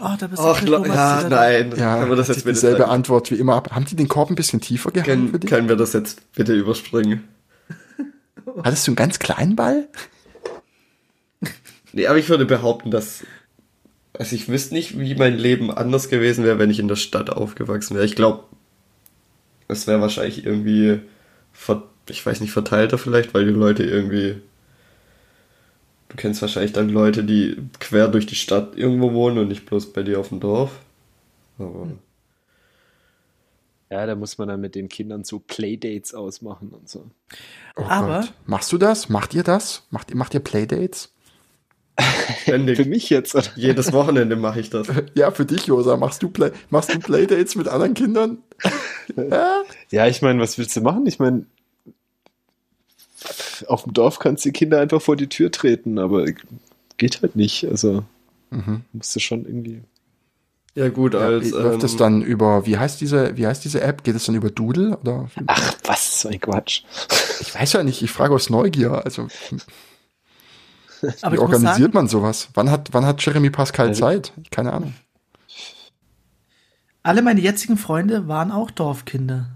Oh, 0.00 0.08
da 0.18 0.26
bist 0.26 0.42
Ach, 0.42 0.60
du 0.60 0.72
Le- 0.76 0.88
ja, 0.88 1.26
nein. 1.28 1.72
Ja, 1.76 1.98
können 1.98 2.10
wir 2.10 2.16
das 2.16 2.26
jetzt 2.28 2.38
bitte 2.38 2.54
dieselbe 2.54 2.78
sagen? 2.80 2.90
Antwort 2.90 3.30
wie 3.30 3.36
immer 3.36 3.54
ab. 3.54 3.70
Haben 3.72 3.84
die 3.84 3.94
den 3.94 4.08
Korb 4.08 4.28
ein 4.28 4.34
bisschen 4.34 4.60
tiefer 4.60 4.90
gehauen 4.90 5.04
für 5.04 5.10
Können, 5.10 5.40
dich? 5.40 5.48
können 5.50 5.68
wir 5.68 5.76
das 5.76 5.92
jetzt 5.92 6.32
bitte 6.32 6.52
überspringen? 6.52 7.28
Hattest 8.64 8.86
du 8.88 8.90
einen 8.90 8.96
ganz 8.96 9.20
kleinen 9.20 9.54
Ball? 9.54 9.86
Nee, 11.92 12.06
aber 12.06 12.18
ich 12.18 12.28
würde 12.28 12.44
behaupten, 12.44 12.90
dass. 12.90 13.22
Also 14.18 14.34
ich 14.34 14.48
wüsste 14.48 14.74
nicht, 14.74 14.98
wie 14.98 15.14
mein 15.14 15.38
Leben 15.38 15.70
anders 15.70 16.08
gewesen 16.08 16.44
wäre, 16.44 16.58
wenn 16.58 16.70
ich 16.70 16.80
in 16.80 16.88
der 16.88 16.96
Stadt 16.96 17.30
aufgewachsen 17.30 17.94
wäre. 17.94 18.04
Ich 18.04 18.16
glaube, 18.16 18.42
es 19.68 19.86
wäre 19.86 20.00
wahrscheinlich 20.00 20.44
irgendwie, 20.44 21.00
ver, 21.52 21.84
ich 22.08 22.24
weiß 22.26 22.40
nicht, 22.40 22.50
verteilter 22.52 22.98
vielleicht, 22.98 23.32
weil 23.32 23.44
die 23.46 23.52
Leute 23.52 23.84
irgendwie. 23.84 24.40
Du 26.08 26.16
kennst 26.16 26.40
wahrscheinlich 26.42 26.72
dann 26.72 26.88
Leute, 26.88 27.22
die 27.22 27.56
quer 27.78 28.08
durch 28.08 28.26
die 28.26 28.34
Stadt 28.34 28.76
irgendwo 28.76 29.12
wohnen 29.12 29.38
und 29.38 29.48
nicht 29.48 29.66
bloß 29.66 29.92
bei 29.92 30.02
dir 30.02 30.18
auf 30.18 30.30
dem 30.30 30.40
Dorf. 30.40 30.72
Aber 31.58 31.86
Ja, 33.90 34.04
da 34.06 34.14
muss 34.16 34.36
man 34.38 34.48
dann 34.48 34.60
mit 34.60 34.74
den 34.74 34.88
Kindern 34.88 35.22
so 35.24 35.38
Playdates 35.38 36.12
ausmachen 36.14 36.70
und 36.70 36.88
so. 36.88 37.06
Oh 37.76 37.82
Aber- 37.84 38.20
Gott. 38.22 38.32
Machst 38.46 38.72
du 38.72 38.78
das? 38.78 39.08
Macht 39.08 39.32
ihr 39.34 39.42
das? 39.44 39.86
Macht, 39.90 40.12
macht 40.14 40.34
ihr 40.34 40.40
Playdates? 40.40 41.12
Ständig, 42.42 42.76
Für 42.76 42.84
mich 42.84 43.10
jetzt, 43.10 43.34
oder? 43.34 43.44
jedes 43.56 43.92
Wochenende 43.92 44.36
mache 44.36 44.60
ich 44.60 44.70
das. 44.70 44.86
Ja, 45.14 45.30
für 45.30 45.44
dich, 45.44 45.66
Josa. 45.66 45.96
Machst 45.96 46.22
du, 46.22 46.28
Play 46.30 46.50
machst 46.70 46.92
du 46.94 46.98
Playdates 46.98 47.54
mit 47.56 47.68
anderen 47.68 47.94
Kindern? 47.94 48.38
ja? 49.16 49.62
Ja, 49.90 50.06
ich 50.06 50.22
meine, 50.22 50.40
was 50.40 50.58
willst 50.58 50.76
du 50.76 50.80
machen? 50.80 51.06
Ich 51.06 51.18
meine, 51.18 51.44
auf 53.66 53.82
dem 53.84 53.92
Dorf 53.92 54.18
kannst 54.18 54.44
du 54.44 54.50
die 54.50 54.52
Kinder 54.52 54.80
einfach 54.80 55.02
vor 55.02 55.16
die 55.16 55.28
Tür 55.28 55.50
treten, 55.50 55.98
aber 55.98 56.26
geht 56.96 57.22
halt 57.22 57.36
nicht. 57.36 57.64
Also 57.66 58.04
Mhm. 58.50 58.82
musst 58.92 59.14
du 59.14 59.20
schon 59.20 59.44
irgendwie. 59.44 59.82
Ja 60.74 60.88
gut, 60.88 61.12
Ja, 61.14 61.20
als 61.20 61.50
läuft 61.50 61.82
es 61.82 61.92
ähm, 61.92 61.98
dann 61.98 62.22
über, 62.22 62.64
wie 62.64 62.78
heißt 62.78 63.00
diese, 63.00 63.36
wie 63.36 63.46
heißt 63.46 63.62
diese 63.64 63.80
App? 63.82 64.04
Geht 64.04 64.14
es 64.14 64.24
dann 64.26 64.36
über 64.36 64.48
Doodle? 64.48 64.96
Oder? 64.98 65.28
Ach, 65.48 65.74
was 65.84 66.22
so 66.22 66.28
ein 66.28 66.40
Quatsch. 66.40 66.82
Ich 67.40 67.54
weiß 67.54 67.72
ja 67.74 67.82
nicht, 67.82 68.00
ich 68.00 68.10
frage 68.10 68.34
aus 68.34 68.48
Neugier. 68.48 69.04
Also, 69.04 69.26
Aber 71.22 71.34
wie 71.36 71.38
organisiert 71.38 71.76
sagen, 71.78 71.90
man 71.94 72.08
sowas? 72.08 72.48
Wann 72.54 72.70
hat, 72.70 72.88
wann 72.92 73.06
hat 73.06 73.24
Jeremy 73.24 73.50
Pascal 73.50 73.88
Also- 73.88 74.00
Zeit? 74.00 74.32
Keine 74.50 74.72
Ahnung. 74.72 74.94
alle 77.02 77.22
meine 77.22 77.40
jetzigen 77.40 77.76
Freunde 77.76 78.28
waren 78.28 78.50
auch 78.52 78.70
Dorfkinder. 78.70 79.50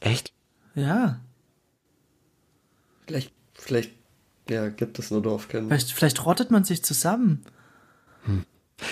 Echt? 0.00 0.32
Ja. 0.74 1.20
vielleicht, 3.06 3.32
vielleicht, 3.54 3.92
ja, 4.50 4.68
gibt 4.68 4.98
es 4.98 5.10
nur 5.10 5.22
Dorfkinder. 5.22 5.68
Vielleicht, 5.68 5.92
vielleicht 5.92 6.26
rottet 6.26 6.50
man 6.50 6.64
sich 6.64 6.84
zusammen. 6.84 7.44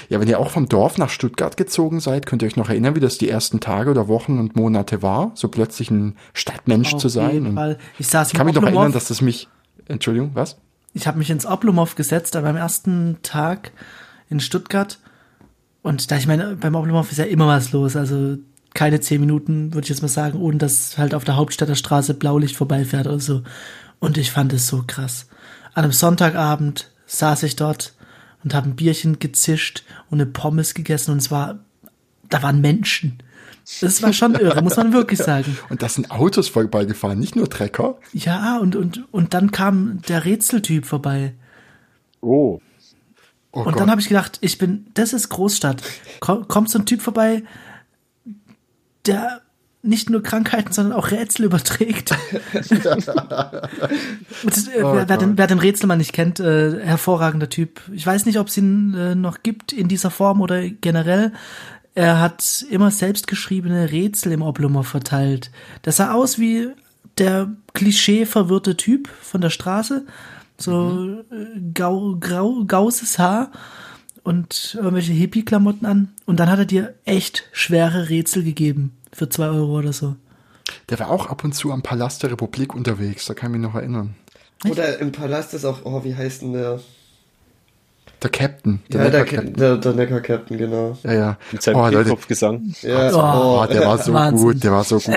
Ja, 0.08 0.20
wenn 0.20 0.28
ihr 0.28 0.38
auch 0.38 0.50
vom 0.50 0.68
Dorf 0.68 0.96
nach 0.96 1.10
Stuttgart 1.10 1.56
gezogen 1.56 1.98
seid, 2.00 2.24
könnt 2.24 2.40
ihr 2.42 2.46
euch 2.46 2.56
noch 2.56 2.68
erinnern, 2.70 2.94
wie 2.94 3.00
das 3.00 3.18
die 3.18 3.28
ersten 3.28 3.58
Tage 3.60 3.90
oder 3.90 4.06
Wochen 4.08 4.38
und 4.38 4.54
Monate 4.56 5.02
war, 5.02 5.32
so 5.34 5.48
plötzlich 5.48 5.90
ein 5.90 6.16
Stadtmensch 6.34 6.96
zu 6.96 7.08
Auf 7.08 7.12
sein. 7.12 7.32
jeden 7.32 7.54
Fall. 7.54 7.78
Ich 7.98 8.06
saß 8.06 8.28
ich 8.28 8.34
kann 8.34 8.46
mich 8.46 8.54
noch 8.54 8.62
erinnern, 8.62 8.92
dass 8.92 9.06
das 9.08 9.20
mich, 9.20 9.48
Entschuldigung, 9.88 10.30
was? 10.34 10.56
ich 10.94 11.06
habe 11.06 11.18
mich 11.18 11.30
ins 11.30 11.46
Oblomov 11.46 11.94
gesetzt, 11.94 12.36
an 12.36 12.44
meinem 12.44 12.56
ersten 12.56 13.18
Tag 13.22 13.72
in 14.28 14.40
Stuttgart. 14.40 14.98
Und 15.82 16.10
da 16.10 16.16
ich 16.16 16.26
meine, 16.26 16.56
beim 16.56 16.74
Oblomov 16.74 17.10
ist 17.10 17.18
ja 17.18 17.24
immer 17.24 17.46
was 17.46 17.72
los. 17.72 17.96
Also 17.96 18.36
keine 18.74 19.00
zehn 19.00 19.20
Minuten, 19.20 19.74
würde 19.74 19.84
ich 19.84 19.88
jetzt 19.88 20.02
mal 20.02 20.08
sagen, 20.08 20.40
ohne 20.40 20.58
dass 20.58 20.98
halt 20.98 21.14
auf 21.14 21.24
der 21.24 21.36
Hauptstädter 21.36 21.74
Straße 21.74 22.14
Blaulicht 22.14 22.56
vorbeifährt 22.56 23.06
oder 23.06 23.20
so. 23.20 23.42
Und 23.98 24.18
ich 24.18 24.30
fand 24.30 24.52
es 24.52 24.66
so 24.66 24.84
krass. 24.86 25.28
An 25.74 25.84
einem 25.84 25.92
Sonntagabend 25.92 26.90
saß 27.06 27.42
ich 27.44 27.56
dort 27.56 27.94
und 28.44 28.54
habe 28.54 28.68
ein 28.68 28.76
Bierchen 28.76 29.18
gezischt 29.18 29.84
und 30.10 30.20
eine 30.20 30.30
Pommes 30.30 30.74
gegessen 30.74 31.12
und 31.12 31.18
es 31.18 31.30
war, 31.30 31.60
da 32.28 32.42
waren 32.42 32.60
Menschen. 32.60 33.18
Das 33.80 34.02
war 34.02 34.12
schon 34.12 34.34
irre, 34.34 34.62
muss 34.62 34.76
man 34.76 34.92
wirklich 34.92 35.18
sagen. 35.18 35.56
Und 35.68 35.82
das 35.82 35.94
sind 35.94 36.10
Autos 36.10 36.48
vorbeigefahren, 36.48 37.18
nicht 37.18 37.36
nur 37.36 37.48
Trecker. 37.48 37.96
Ja, 38.12 38.58
und, 38.58 38.76
und, 38.76 39.04
und 39.12 39.34
dann 39.34 39.50
kam 39.52 40.02
der 40.08 40.24
Rätseltyp 40.24 40.86
vorbei. 40.86 41.34
Oh. 42.20 42.60
Oh 43.52 43.62
und 43.62 43.78
dann 43.78 43.90
habe 43.90 44.00
ich 44.00 44.08
gedacht, 44.08 44.38
ich 44.40 44.58
bin, 44.58 44.86
das 44.94 45.12
ist 45.12 45.28
Großstadt. 45.28 45.82
Komm, 46.20 46.48
kommt 46.48 46.70
so 46.70 46.78
ein 46.78 46.86
Typ 46.86 47.02
vorbei, 47.02 47.42
der 49.06 49.42
nicht 49.82 50.08
nur 50.10 50.22
Krankheiten, 50.22 50.72
sondern 50.72 50.96
auch 50.96 51.10
Rätsel 51.10 51.44
überträgt. 51.46 52.12
Und, 52.54 52.72
äh, 54.74 54.82
Oh 54.82 54.94
wer, 54.94 55.04
den, 55.04 55.30
Gott. 55.30 55.38
wer 55.38 55.46
den 55.48 55.58
Rätselmann 55.58 55.98
nicht 55.98 56.12
kennt, 56.12 56.38
äh, 56.38 56.80
hervorragender 56.84 57.48
Typ. 57.48 57.80
Ich 57.92 58.06
weiß 58.06 58.26
nicht, 58.26 58.38
ob 58.38 58.46
es 58.46 58.56
ihn 58.56 58.94
äh, 58.94 59.16
noch 59.16 59.42
gibt 59.42 59.72
in 59.72 59.88
dieser 59.88 60.10
Form 60.10 60.40
oder 60.40 60.68
generell. 60.68 61.32
Er 61.94 62.20
hat 62.20 62.64
immer 62.70 62.90
selbstgeschriebene 62.90 63.92
Rätsel 63.92 64.32
im 64.32 64.42
Oblummer 64.42 64.84
verteilt. 64.84 65.50
Das 65.82 65.98
sah 65.98 66.12
aus 66.12 66.38
wie 66.38 66.68
der 67.18 67.52
klischee-verwirrte 67.74 68.76
Typ 68.76 69.08
von 69.20 69.40
der 69.40 69.50
Straße. 69.50 70.06
So 70.56 71.20
äh, 71.30 71.60
gau, 71.74 72.16
grau, 72.18 72.64
gauses 72.66 73.18
Haar 73.18 73.50
und 74.22 74.74
irgendwelche 74.76 75.12
Hippie-Klamotten 75.12 75.84
an. 75.84 76.12
Und 76.24 76.40
dann 76.40 76.50
hat 76.50 76.60
er 76.60 76.64
dir 76.64 76.94
echt 77.04 77.44
schwere 77.52 78.08
Rätsel 78.08 78.42
gegeben. 78.42 78.96
Für 79.12 79.28
zwei 79.28 79.48
Euro 79.48 79.78
oder 79.78 79.92
so. 79.92 80.16
Der 80.88 80.98
war 80.98 81.10
auch 81.10 81.26
ab 81.26 81.44
und 81.44 81.52
zu 81.52 81.72
am 81.72 81.82
Palast 81.82 82.22
der 82.22 82.30
Republik 82.30 82.74
unterwegs, 82.74 83.26
da 83.26 83.34
kann 83.34 83.50
ich 83.50 83.58
mich 83.58 83.68
noch 83.68 83.74
erinnern. 83.74 84.14
Oder 84.68 85.00
im 85.00 85.12
Palast 85.12 85.52
ist 85.54 85.64
auch, 85.64 85.80
oh, 85.84 86.04
wie 86.04 86.14
heißt 86.14 86.42
denn 86.42 86.52
der? 86.52 86.80
Der 88.22 88.30
Captain. 88.30 88.80
Ja, 88.88 88.98
der, 89.08 89.10
Neckar-Captain. 89.10 89.54
der, 89.54 89.76
der 89.78 89.92
Neckar-Captain, 89.94 90.56
genau. 90.58 90.96
Ja, 91.02 91.12
ja. 91.12 91.38
Mit 91.50 91.62
seinem 91.62 91.76
Oh, 91.76 91.84
Leute, 91.86 91.96
Kehlkopfgesang. 92.04 92.72
Ja, 92.82 93.08
oh, 93.12 93.66
der 93.66 93.84
war 93.86 93.98
so 93.98 94.12
Wahnsinn. 94.12 94.46
gut, 94.48 94.62
der 94.64 94.72
war 94.72 94.84
so 94.84 94.98
gut. 94.98 95.14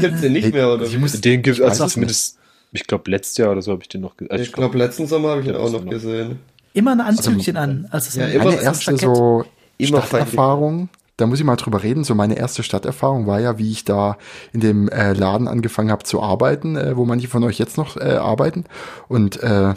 Gibt's 0.00 0.20
den 0.20 0.32
nicht 0.32 0.44
Hey, 0.44 0.52
mehr, 0.52 0.72
oder? 0.72 0.84
ich 0.84 0.98
muss- 0.98 1.20
Den 1.20 1.42
gibt 1.42 1.58
weiß 1.58 1.68
also 1.68 1.84
es 1.86 1.92
zumindest, 1.94 2.38
ich 2.72 2.86
glaube, 2.86 3.10
letztes 3.10 3.36
Jahr 3.38 3.50
oder 3.50 3.62
so 3.62 3.72
habe 3.72 3.82
ich 3.82 3.88
den 3.88 4.02
noch 4.02 4.16
gesehen. 4.16 4.40
Ich 4.40 4.52
glaube, 4.52 4.78
letzten 4.78 5.06
Sommer 5.06 5.30
habe 5.30 5.40
ich 5.40 5.48
ihn 5.48 5.54
Ja, 5.54 5.60
auch 5.60 5.70
noch 5.70 5.82
noch. 5.84 5.90
gesehen. 5.90 6.38
Immer 6.74 6.92
ein 6.92 7.00
Anzügchen 7.00 7.56
an. 7.56 7.88
Also 7.90 8.10
so 8.10 8.20
Ja, 8.20 8.26
immer 8.28 8.44
Meine 8.44 8.56
so 8.58 8.62
erste 8.62 8.96
so 8.98 9.44
Immer 9.78 10.02
Stadterfahrung, 10.02 10.88
da 11.16 11.26
muss 11.26 11.38
ich 11.40 11.44
mal 11.44 11.56
drüber 11.56 11.82
reden, 11.82 12.04
so 12.04 12.14
meine 12.14 12.36
erste 12.38 12.62
Stadterfahrung 12.62 13.26
war 13.26 13.40
ja, 13.40 13.58
wie 13.58 13.70
ich 13.72 13.84
da 13.84 14.16
in 14.52 14.60
dem 14.60 14.88
äh, 14.90 15.12
Laden 15.12 15.48
angefangen 15.48 15.90
habe 15.90 16.04
zu 16.04 16.22
arbeiten, 16.22 16.76
äh, 16.76 16.96
wo 16.96 17.04
manche 17.04 17.28
von 17.28 17.42
euch 17.44 17.58
jetzt 17.58 17.76
noch 17.78 17.96
äh, 17.96 18.14
arbeiten. 18.16 18.64
Und 19.08 19.42
äh, 19.42 19.74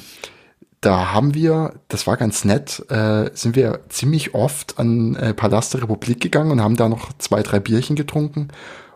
da 0.81 1.13
haben 1.13 1.33
wir, 1.33 1.73
das 1.89 2.07
war 2.07 2.15
ganz 2.17 2.45
nett, 2.45 2.85
äh, 2.89 3.29
sind 3.33 3.55
wir 3.55 3.81
ziemlich 3.89 4.33
oft 4.33 4.79
an 4.79 5.15
äh, 5.15 5.33
Palast 5.33 5.73
der 5.73 5.81
Republik 5.81 6.21
gegangen 6.21 6.51
und 6.51 6.61
haben 6.61 6.77
da 6.77 6.87
noch 6.87 7.11
zwei, 7.17 7.43
drei 7.43 7.59
Bierchen 7.59 7.95
getrunken. 7.95 8.49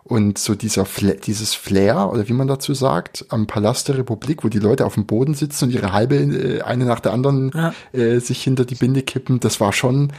Und 0.05 0.37
so 0.37 0.53
dieser 0.53 0.85
Fla 0.85 1.13
dieses 1.13 1.53
Flair, 1.53 2.11
oder 2.11 2.27
wie 2.27 2.33
man 2.33 2.47
dazu 2.47 2.73
sagt, 2.73 3.25
am 3.29 3.47
Palast 3.47 3.87
der 3.87 3.97
Republik, 3.97 4.43
wo 4.43 4.49
die 4.49 4.59
Leute 4.59 4.85
auf 4.85 4.95
dem 4.95 5.05
Boden 5.05 5.33
sitzen 5.33 5.65
und 5.65 5.71
ihre 5.71 5.93
halbe, 5.93 6.15
äh, 6.15 6.61
eine 6.61 6.85
nach 6.85 6.99
der 6.99 7.13
anderen 7.13 7.51
Ja. 7.53 7.73
äh, 7.93 8.19
sich 8.19 8.43
hinter 8.43 8.65
die 8.65 8.75
Binde 8.75 9.01
kippen, 9.01 9.39
das 9.39 9.61
war 9.61 9.71
schon, 9.71 10.11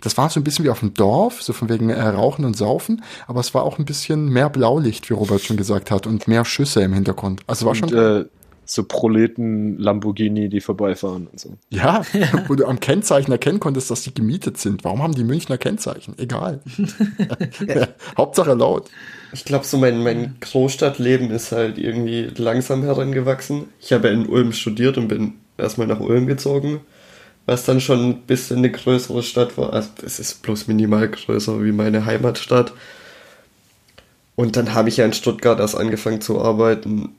das 0.00 0.16
war 0.16 0.30
so 0.30 0.38
ein 0.38 0.44
bisschen 0.44 0.64
wie 0.64 0.70
auf 0.70 0.80
dem 0.80 0.94
Dorf, 0.94 1.42
so 1.42 1.52
von 1.52 1.68
wegen 1.68 1.90
äh, 1.90 2.00
Rauchen 2.00 2.44
und 2.44 2.56
Saufen, 2.56 3.02
aber 3.26 3.40
es 3.40 3.54
war 3.54 3.64
auch 3.64 3.78
ein 3.78 3.84
bisschen 3.84 4.28
mehr 4.28 4.50
Blaulicht, 4.50 5.10
wie 5.10 5.14
Robert 5.14 5.40
schon 5.42 5.56
gesagt 5.56 5.90
hat, 5.90 6.06
und 6.06 6.28
mehr 6.28 6.44
Schüsse 6.44 6.82
im 6.82 6.92
Hintergrund. 6.92 7.42
Also 7.48 7.66
war 7.66 7.74
schon, 7.74 7.92
Und 7.92 7.98
äh, 7.98 8.24
so 8.66 8.84
Proleten 8.84 9.78
Lamborghini, 9.78 10.48
die 10.48 10.60
vorbeifahren 10.60 11.26
und 11.26 11.38
so. 11.38 11.54
ja, 11.70 12.02
wo 12.48 12.54
du 12.54 12.66
am 12.66 12.80
Kennzeichen 12.80 13.32
erkennen 13.32 13.60
konntest, 13.60 13.90
dass 13.90 14.02
die 14.02 14.14
gemietet 14.14 14.58
sind. 14.58 14.84
Warum 14.84 15.02
haben 15.02 15.14
die 15.14 15.24
Münchner 15.24 15.58
Kennzeichen? 15.58 16.14
Egal. 16.18 16.60
Hauptsache 18.16 18.54
laut. 18.54 18.90
Ich 19.32 19.44
glaube, 19.44 19.64
so 19.64 19.78
mein, 19.78 20.02
mein 20.02 20.36
Großstadtleben 20.40 21.30
ist 21.30 21.52
halt 21.52 21.78
irgendwie 21.78 22.30
langsam 22.36 22.82
herangewachsen. 22.82 23.64
Ich 23.80 23.92
habe 23.92 24.08
ja 24.08 24.14
in 24.14 24.26
Ulm 24.26 24.52
studiert 24.52 24.96
und 24.96 25.08
bin 25.08 25.34
erstmal 25.58 25.86
nach 25.86 26.00
Ulm 26.00 26.26
gezogen, 26.26 26.80
was 27.46 27.64
dann 27.64 27.80
schon 27.80 28.10
ein 28.10 28.22
bisschen 28.22 28.58
eine 28.58 28.70
größere 28.70 29.22
Stadt 29.22 29.58
war. 29.58 29.72
Also 29.72 29.90
es 30.04 30.18
ist 30.18 30.42
bloß 30.42 30.68
minimal 30.68 31.08
größer 31.08 31.62
wie 31.62 31.72
meine 31.72 32.06
Heimatstadt. 32.06 32.72
Und 34.36 34.56
dann 34.56 34.74
habe 34.74 34.88
ich 34.88 34.96
ja 34.96 35.04
in 35.04 35.12
Stuttgart 35.12 35.60
erst 35.60 35.76
angefangen 35.76 36.20
zu 36.20 36.40
arbeiten 36.40 37.14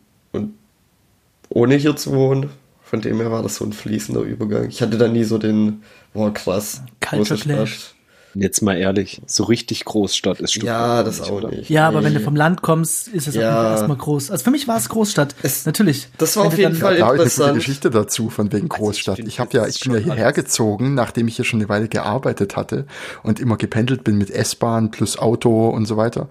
ohne 1.56 1.76
hier 1.76 1.96
zu 1.96 2.12
wohnen. 2.12 2.50
Von 2.84 3.02
dem 3.02 3.20
her 3.20 3.32
war 3.32 3.42
das 3.42 3.56
so 3.56 3.66
ein 3.66 3.74
fließender 3.74 4.22
Übergang. 4.22 4.70
Ich 4.70 4.82
hatte 4.82 4.98
da 4.98 5.08
nie 5.08 5.24
so 5.24 5.40
den, 5.40 5.82
boah 6.14 6.32
krass, 6.32 6.84
Culture. 7.02 7.40
Clash. 7.40 7.95
Jetzt 8.38 8.62
mal 8.62 8.76
ehrlich, 8.78 9.22
so 9.26 9.46
richtig 9.46 9.86
Großstadt 9.86 10.42
ist 10.42 10.52
Stuttgart. 10.52 10.98
Ja, 10.98 11.04
das 11.04 11.20
nicht, 11.22 11.32
auch 11.32 11.36
oder? 11.38 11.50
nicht. 11.50 11.70
Ja, 11.70 11.88
aber 11.88 12.04
wenn 12.04 12.14
du 12.14 12.20
Nee. 12.20 12.26
vom 12.26 12.36
Land 12.36 12.62
kommst, 12.62 13.08
ist 13.08 13.28
es 13.28 13.36
Ja. 13.36 13.72
Erstmal 13.72 13.96
groß. 13.98 14.30
Also 14.30 14.44
für 14.44 14.52
mich 14.52 14.68
war 14.68 14.78
es 14.78 14.90
Großstadt. 14.90 15.36
Es- 15.42 15.66
Natürlich. 15.66 16.10
das 16.18 16.36
war 16.36 16.44
Wenn 16.44 16.52
auf 16.52 16.58
jeden 16.58 16.72
dann- 16.74 16.82
Fall 16.82 16.98
Da 16.98 17.06
habe 17.06 17.16
ich 17.16 17.22
eine 17.22 17.24
interessant. 17.30 17.56
Geschichte 17.56 17.90
dazu, 17.90 18.30
von 18.30 18.48
wegen 18.52 18.64
Also 18.70 18.76
ich 18.76 18.80
Großstadt. 18.82 19.16
finde, 19.16 19.30
Ich 19.30 19.40
habe 19.40 19.50
das 19.52 19.62
ja, 19.62 19.68
ich 19.68 19.80
bin 19.80 19.94
ja 19.94 20.00
hierher 20.00 20.34
gezogen, 20.34 20.94
nachdem 20.96 21.28
ich 21.30 21.38
hier 21.38 21.46
schon 21.46 21.60
eine 21.62 21.70
Weile 21.70 21.88
gearbeitet 21.88 22.56
hatte 22.58 22.86
und 23.24 23.40
immer 23.40 23.56
gependelt 23.58 24.04
bin 24.04 24.18
mit 24.18 24.30
S-Bahn 24.32 24.92
plus 24.92 25.18
Auto 25.18 25.70
und 25.70 25.86
so 25.86 25.96
weiter. 25.96 26.28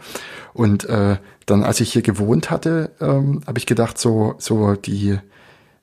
Und 0.53 0.85
äh, 0.85 1.17
dann, 1.47 1.63
als 1.65 1.81
ich 1.81 1.93
hier 1.93 2.03
gewohnt 2.03 2.51
hatte, 2.51 2.91
ähm, 3.01 3.41
habe 3.47 3.59
ich 3.59 3.67
gedacht, 3.67 3.99
so, 3.99 4.35
so 4.39 4.75
die 4.75 5.19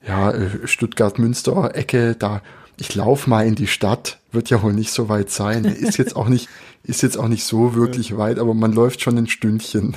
ja, 0.07 0.31
äh, 0.31 0.49
Stuttgart-Münster-Ecke, 0.65 2.15
da, 2.17 2.41
ich 2.81 2.95
lauf 2.95 3.27
mal 3.27 3.45
in 3.45 3.53
die 3.55 3.67
Stadt, 3.67 4.17
wird 4.31 4.49
ja 4.49 4.61
wohl 4.63 4.73
nicht 4.73 4.91
so 4.91 5.07
weit 5.07 5.29
sein. 5.29 5.65
Ist 5.65 5.97
jetzt 5.97 6.15
auch 6.15 6.27
nicht, 6.27 6.49
ist 6.83 7.03
jetzt 7.03 7.17
auch 7.17 7.27
nicht 7.27 7.43
so 7.43 7.75
wirklich 7.75 8.17
weit, 8.17 8.39
aber 8.39 8.55
man 8.55 8.73
läuft 8.73 9.01
schon 9.01 9.17
ein 9.17 9.27
Stündchen. 9.27 9.95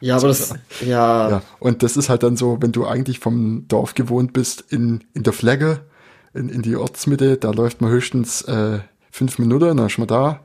Ja, 0.00 0.16
aber 0.16 0.28
das, 0.28 0.54
ja, 0.86 1.30
Ja, 1.30 1.42
und 1.60 1.82
das 1.82 1.96
ist 1.98 2.08
halt 2.08 2.22
dann 2.22 2.38
so, 2.38 2.56
wenn 2.60 2.72
du 2.72 2.86
eigentlich 2.86 3.18
vom 3.18 3.68
Dorf 3.68 3.94
gewohnt 3.94 4.32
bist 4.32 4.64
in, 4.70 5.04
in 5.12 5.24
der 5.24 5.34
Flagge, 5.34 5.80
in, 6.32 6.48
in 6.48 6.62
die 6.62 6.74
Ortsmitte, 6.74 7.36
da 7.36 7.50
läuft 7.50 7.82
man 7.82 7.90
höchstens 7.90 8.42
äh, 8.42 8.80
fünf 9.10 9.38
Minuten, 9.38 9.76
dann 9.76 9.86
ist 9.86 9.98
man 9.98 10.08
da, 10.08 10.40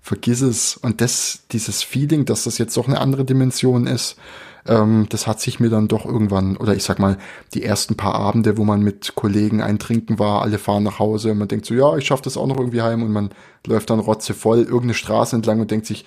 vergiss 0.00 0.42
es. 0.42 0.76
Und 0.76 1.00
das, 1.00 1.40
dieses 1.50 1.82
Feeling, 1.82 2.24
dass 2.24 2.44
das 2.44 2.58
jetzt 2.58 2.76
doch 2.76 2.86
eine 2.86 3.00
andere 3.00 3.24
Dimension 3.24 3.88
ist, 3.88 4.16
ähm, 4.66 5.06
das 5.08 5.26
hat 5.26 5.40
sich 5.40 5.60
mir 5.60 5.70
dann 5.70 5.88
doch 5.88 6.06
irgendwann, 6.06 6.56
oder 6.56 6.74
ich 6.74 6.84
sag 6.84 6.98
mal, 6.98 7.18
die 7.54 7.62
ersten 7.62 7.96
paar 7.96 8.14
Abende, 8.14 8.56
wo 8.56 8.64
man 8.64 8.82
mit 8.82 9.14
Kollegen 9.14 9.60
eintrinken 9.60 10.18
war, 10.18 10.42
alle 10.42 10.58
fahren 10.58 10.84
nach 10.84 10.98
Hause 10.98 11.32
und 11.32 11.38
man 11.38 11.48
denkt 11.48 11.66
so, 11.66 11.74
ja, 11.74 11.96
ich 11.96 12.06
schaff 12.06 12.22
das 12.22 12.36
auch 12.36 12.46
noch 12.46 12.58
irgendwie 12.58 12.82
heim 12.82 13.02
und 13.02 13.12
man 13.12 13.30
läuft 13.66 13.90
dann 13.90 13.98
rotzevoll 13.98 14.58
irgendeine 14.58 14.94
Straße 14.94 15.34
entlang 15.36 15.60
und 15.60 15.70
denkt 15.70 15.86
sich, 15.86 16.04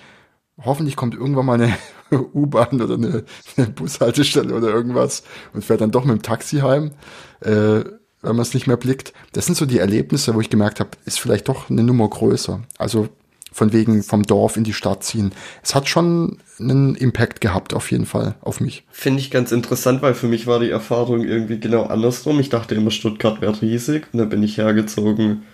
hoffentlich 0.62 0.96
kommt 0.96 1.14
irgendwann 1.14 1.46
mal 1.46 1.60
eine 1.60 1.76
U-Bahn 2.34 2.80
oder 2.80 2.94
eine, 2.94 3.24
eine 3.56 3.66
Bushaltestelle 3.68 4.54
oder 4.54 4.68
irgendwas 4.68 5.22
und 5.52 5.64
fährt 5.64 5.80
dann 5.80 5.90
doch 5.90 6.04
mit 6.04 6.16
dem 6.16 6.22
Taxi 6.22 6.58
heim, 6.58 6.92
äh, 7.40 7.84
wenn 8.22 8.34
man 8.34 8.40
es 8.40 8.54
nicht 8.54 8.66
mehr 8.66 8.78
blickt. 8.78 9.12
Das 9.32 9.46
sind 9.46 9.56
so 9.56 9.66
die 9.66 9.78
Erlebnisse, 9.78 10.34
wo 10.34 10.40
ich 10.40 10.50
gemerkt 10.50 10.80
habe, 10.80 10.90
ist 11.04 11.20
vielleicht 11.20 11.48
doch 11.48 11.70
eine 11.70 11.82
Nummer 11.82 12.08
größer. 12.08 12.62
Also 12.78 13.08
von 13.56 13.72
wegen 13.72 14.02
vom 14.02 14.22
Dorf 14.22 14.58
in 14.58 14.64
die 14.64 14.74
Stadt 14.74 15.02
ziehen. 15.02 15.32
Es 15.62 15.74
hat 15.74 15.88
schon 15.88 16.36
einen 16.60 16.94
Impact 16.94 17.40
gehabt, 17.40 17.72
auf 17.72 17.90
jeden 17.90 18.04
Fall, 18.04 18.34
auf 18.42 18.60
mich. 18.60 18.84
finde 18.90 19.20
ich 19.20 19.30
ganz 19.30 19.50
interessant, 19.50 20.02
weil 20.02 20.12
für 20.12 20.26
mich 20.26 20.46
war 20.46 20.60
die 20.60 20.68
Erfahrung 20.68 21.24
irgendwie 21.24 21.58
genau 21.58 21.84
andersrum. 21.84 22.38
Ich 22.38 22.50
dachte 22.50 22.74
immer, 22.74 22.90
Stuttgart 22.90 23.40
wäre 23.40 23.62
riesig 23.62 24.08
und 24.12 24.18
dann 24.18 24.28
bin 24.28 24.42
ich 24.42 24.58
hergezogen 24.58 25.44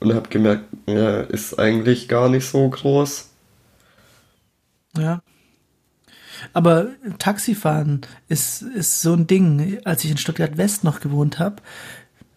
und 0.00 0.14
habe 0.14 0.28
gemerkt, 0.28 0.64
ja, 0.86 1.22
ist 1.22 1.58
eigentlich 1.58 2.08
gar 2.08 2.28
nicht 2.28 2.46
so 2.46 2.68
groß. 2.68 3.30
Ja. 4.98 5.22
Aber 6.52 6.88
Taxifahren 7.18 8.02
ist, 8.28 8.60
ist 8.60 9.00
so 9.00 9.14
ein 9.14 9.26
Ding. 9.26 9.78
Als 9.84 10.04
ich 10.04 10.10
in 10.10 10.18
Stuttgart 10.18 10.58
West 10.58 10.84
noch 10.84 11.00
gewohnt 11.00 11.38
habe, 11.38 11.56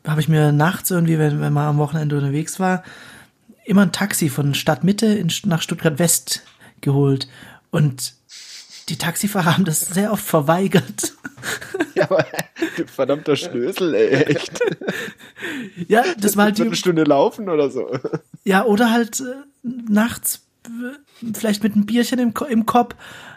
habe 0.08 0.22
ich 0.22 0.30
mir 0.30 0.54
nachts 0.54 0.92
irgendwie, 0.92 1.20
wenn, 1.20 1.42
wenn 1.42 1.52
man 1.52 1.68
am 1.68 1.78
Wochenende 1.78 2.16
unterwegs 2.16 2.58
war, 2.58 2.84
immer 3.66 3.84
ein 3.84 3.92
Taxi 3.92 4.30
von 4.30 4.54
Stadtmitte 4.54 5.08
in, 5.08 5.32
nach 5.46 5.62
Stuttgart 5.62 6.00
West 6.00 6.44
geholt. 6.82 7.28
Und 7.72 8.14
die 8.90 8.98
Taxifahrer 8.98 9.54
haben 9.54 9.66
das 9.66 9.82
sehr 9.82 10.12
oft 10.12 10.26
verweigert. 10.26 11.14
Ja, 11.96 12.06
aber 12.06 12.26
du 12.78 12.88
verdammter 12.88 13.36
Schnösel, 13.36 13.94
ey, 13.94 14.24
echt. 14.24 14.60
ja, 15.88 16.04
das 16.18 16.38
war 16.38 16.46
halt 16.46 16.58
die, 16.58 16.62
Viertelstunde 16.62 17.04
laufen 17.04 17.50
oder 17.50 17.70
so. 17.70 18.00
Ja, 18.46 18.66
oder 18.66 18.92
halt 18.92 19.20
äh, 19.20 19.36
nachts 19.62 20.42
äh, 20.66 21.30
vielleicht 21.34 21.62
mit 21.62 21.76
einem 21.76 21.86
Bierchen 21.86 22.20
im, 22.20 22.34
im 22.50 22.66
Kopf 22.66 22.96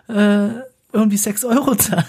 äh, 0.09 0.49
irgendwie 0.93 1.16
sechs 1.16 1.45
Euro 1.45 1.74
zahlen. 1.74 2.07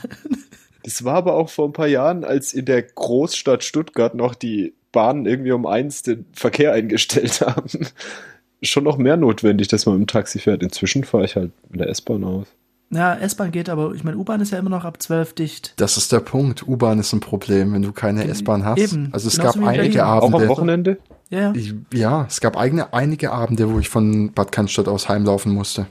Das 0.83 1.03
war 1.03 1.15
aber 1.15 1.33
auch 1.33 1.49
vor 1.49 1.67
ein 1.67 1.73
paar 1.73 1.87
Jahren, 1.87 2.23
als 2.23 2.53
in 2.53 2.65
der 2.65 2.81
Großstadt 2.81 3.63
Stuttgart 3.63 4.15
noch 4.15 4.35
die 4.35 4.73
Bahnen 4.97 5.27
irgendwie 5.27 5.51
um 5.51 5.67
eins 5.67 6.01
den 6.01 6.25
Verkehr 6.33 6.73
eingestellt 6.73 7.41
haben. 7.45 7.69
schon 8.63 8.83
noch 8.83 8.97
mehr 8.97 9.15
notwendig, 9.15 9.67
dass 9.67 9.85
man 9.85 9.95
im 9.97 10.07
Taxi 10.07 10.39
fährt. 10.39 10.63
Inzwischen 10.63 11.03
fahre 11.03 11.25
ich 11.25 11.35
halt 11.35 11.51
mit 11.69 11.79
der 11.79 11.89
S-Bahn 11.89 12.23
aus. 12.23 12.47
Ja, 12.89 13.13
S-Bahn 13.13 13.51
geht, 13.51 13.69
aber 13.69 13.93
ich 13.93 14.03
meine, 14.03 14.17
U-Bahn 14.17 14.41
ist 14.41 14.51
ja 14.51 14.57
immer 14.57 14.71
noch 14.71 14.85
ab 14.85 14.99
12 14.99 15.33
dicht. 15.33 15.73
Das 15.75 15.97
ist 15.97 16.11
der 16.11 16.21
Punkt. 16.21 16.67
U-Bahn 16.67 16.97
ist 16.97 17.13
ein 17.13 17.19
Problem, 17.19 17.73
wenn 17.73 17.83
du 17.83 17.91
keine 17.91 18.27
S-Bahn 18.27 18.65
hast. 18.65 18.79
Eben. 18.79 19.09
Also 19.11 19.27
es 19.27 19.37
Genauso 19.37 19.59
gab 19.59 19.67
einige 19.67 19.99
Berlin. 19.99 19.99
Auch 20.01 20.23
am 20.23 20.33
Abende. 20.33 20.49
Wochenende? 20.49 20.97
Ja, 21.29 21.39
ja. 21.39 21.53
Ich, 21.53 21.75
ja, 21.93 22.25
es 22.27 22.41
gab 22.41 22.57
eigene, 22.57 22.91
einige 22.93 23.31
Abende, 23.31 23.71
wo 23.71 23.77
ich 23.77 23.89
von 23.89 24.31
Bad 24.33 24.51
Cannstatt 24.51 24.87
aus 24.87 25.09
heimlaufen 25.09 25.53
musste. 25.53 25.85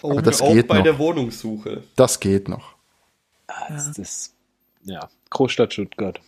Auch, 0.00 0.22
das 0.22 0.40
auch 0.40 0.54
geht 0.54 0.68
bei 0.68 0.78
noch. 0.78 0.84
der 0.84 0.98
Wohnungssuche. 0.98 1.82
Das 1.96 2.18
geht 2.18 2.48
noch. 2.48 2.76
Das 3.68 3.98
ist, 3.98 4.32
ja, 4.84 5.08
Großstadt 5.28 5.74
Stuttgart. 5.74 6.20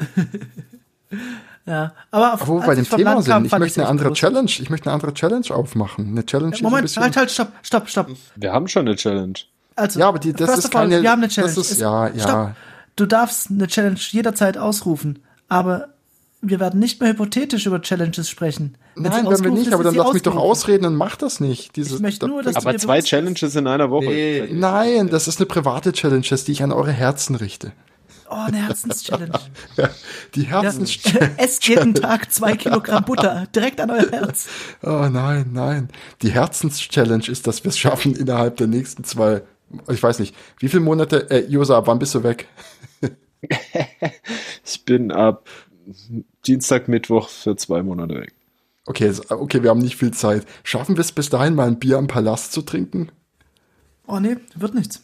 ja. 1.66 1.92
Aber 2.10 2.34
auf, 2.34 2.46
Wo 2.48 2.60
wir 2.60 2.66
bei 2.66 2.74
dem 2.74 2.88
Thema 2.88 3.12
Land 3.14 3.24
sind, 3.24 3.32
kam, 3.32 3.44
ich 3.44 3.52
möchte 3.58 3.80
eine 3.80 3.90
andere 3.90 4.08
echt 4.10 4.16
Challenge, 4.18 4.50
ich 4.50 4.70
möchte 4.70 4.86
eine 4.86 4.94
andere 4.94 5.14
Challenge 5.14 5.46
aufmachen. 5.50 6.08
Eine 6.08 6.26
Challenge, 6.26 6.56
ein 6.56 6.62
Moment, 6.62 6.96
halt, 6.96 7.16
halt, 7.16 7.30
stopp, 7.30 7.52
stopp, 7.62 7.88
stopp. 7.88 8.08
Wir 8.36 8.52
haben 8.52 8.68
schon 8.68 8.86
eine 8.86 8.96
Challenge. 8.96 9.34
Also, 9.76 10.00
Ja, 10.00 10.08
aber 10.08 10.18
die- 10.18 10.32
das 10.32 10.58
ist 10.58 10.64
all, 10.66 10.70
keine- 10.88 11.02
Wir 11.02 11.10
haben 11.10 11.20
eine 11.20 11.28
das 11.28 11.34
Challenge. 11.34 11.60
ist- 11.60 11.70
Es- 11.72 11.78
ja, 11.78 12.08
ja. 12.08 12.22
Stopp. 12.22 12.50
Du 12.96 13.06
darfst 13.06 13.50
eine 13.50 13.66
Challenge 13.66 13.98
jederzeit 13.98 14.58
ausrufen, 14.58 15.20
aber 15.48 15.88
wir 16.42 16.58
werden 16.60 16.80
nicht 16.80 17.00
mehr 17.00 17.10
hypothetisch 17.10 17.66
über 17.66 17.80
Challenges 17.82 18.28
sprechen. 18.28 18.76
Wenn 18.94 19.04
Nein, 19.04 19.26
wenn 19.28 19.44
wir 19.44 19.50
nicht, 19.50 19.68
ist, 19.68 19.72
aber 19.74 19.84
ist 19.84 19.96
dann 19.96 20.04
lass 20.04 20.12
mich 20.12 20.22
doch 20.22 20.36
ausreden 20.36 20.86
und 20.86 20.96
mach 20.96 21.16
das 21.16 21.38
nicht. 21.40 21.76
Diese, 21.76 21.94
Ich 21.96 22.00
möchte 22.00 22.26
nur, 22.26 22.42
dass 22.42 22.56
Aber 22.56 22.76
zwei 22.76 22.98
ist- 22.98 23.06
Challenges 23.08 23.54
in 23.54 23.66
einer 23.66 23.90
Woche. 23.90 24.06
Nee. 24.06 24.48
Nein, 24.52 25.08
das 25.08 25.28
ist 25.28 25.38
eine 25.38 25.46
private 25.46 25.92
Challenge, 25.92 26.22
die 26.22 26.52
ich 26.52 26.62
an 26.62 26.72
eure 26.72 26.90
Herzen 26.92 27.36
richte. 27.36 27.72
Oh, 28.32 28.44
eine 28.46 28.58
Herzenschallenge. 28.68 29.40
Die 30.36 30.42
Ja. 30.42 30.62
Herzenschallenge. 30.62 31.32
Esst 31.38 31.66
jeden 31.66 31.94
Tag 31.94 32.32
zwei 32.32 32.56
Kilogramm 32.56 33.04
Butter 33.04 33.48
direkt 33.54 33.80
an 33.80 33.90
euer 33.90 34.08
Herz. 34.08 34.46
Oh 34.82 35.08
nein, 35.10 35.50
nein. 35.52 35.88
Die 36.22 36.30
Herzenschallenge 36.30 37.26
ist, 37.28 37.48
dass 37.48 37.64
wir 37.64 37.70
es 37.70 37.78
schaffen 37.78 38.14
innerhalb 38.14 38.56
der 38.56 38.68
nächsten 38.68 39.02
zwei, 39.02 39.42
ich 39.88 40.00
weiß 40.00 40.20
nicht, 40.20 40.36
wie 40.58 40.68
viele 40.68 40.82
Monate, 40.82 41.28
äh, 41.30 41.44
Josa, 41.46 41.84
wann 41.86 41.98
bist 41.98 42.14
du 42.14 42.22
weg? 42.22 42.46
Ich 44.66 44.84
bin 44.84 45.10
ab 45.10 45.48
Dienstag, 46.46 46.88
Mittwoch 46.88 47.30
für 47.30 47.56
zwei 47.56 47.82
Monate 47.82 48.14
weg. 48.20 48.34
Okay, 48.84 49.10
okay, 49.30 49.62
wir 49.62 49.70
haben 49.70 49.78
nicht 49.80 49.96
viel 49.96 50.10
Zeit. 50.12 50.44
Schaffen 50.62 50.96
wir 50.96 51.00
es 51.00 51.12
bis 51.12 51.30
dahin 51.30 51.54
mal 51.54 51.66
ein 51.66 51.78
Bier 51.78 51.96
am 51.96 52.06
Palast 52.06 52.52
zu 52.52 52.60
trinken? 52.60 53.10
Oh 54.06 54.20
nee, 54.20 54.36
wird 54.54 54.74
nichts. 54.74 55.02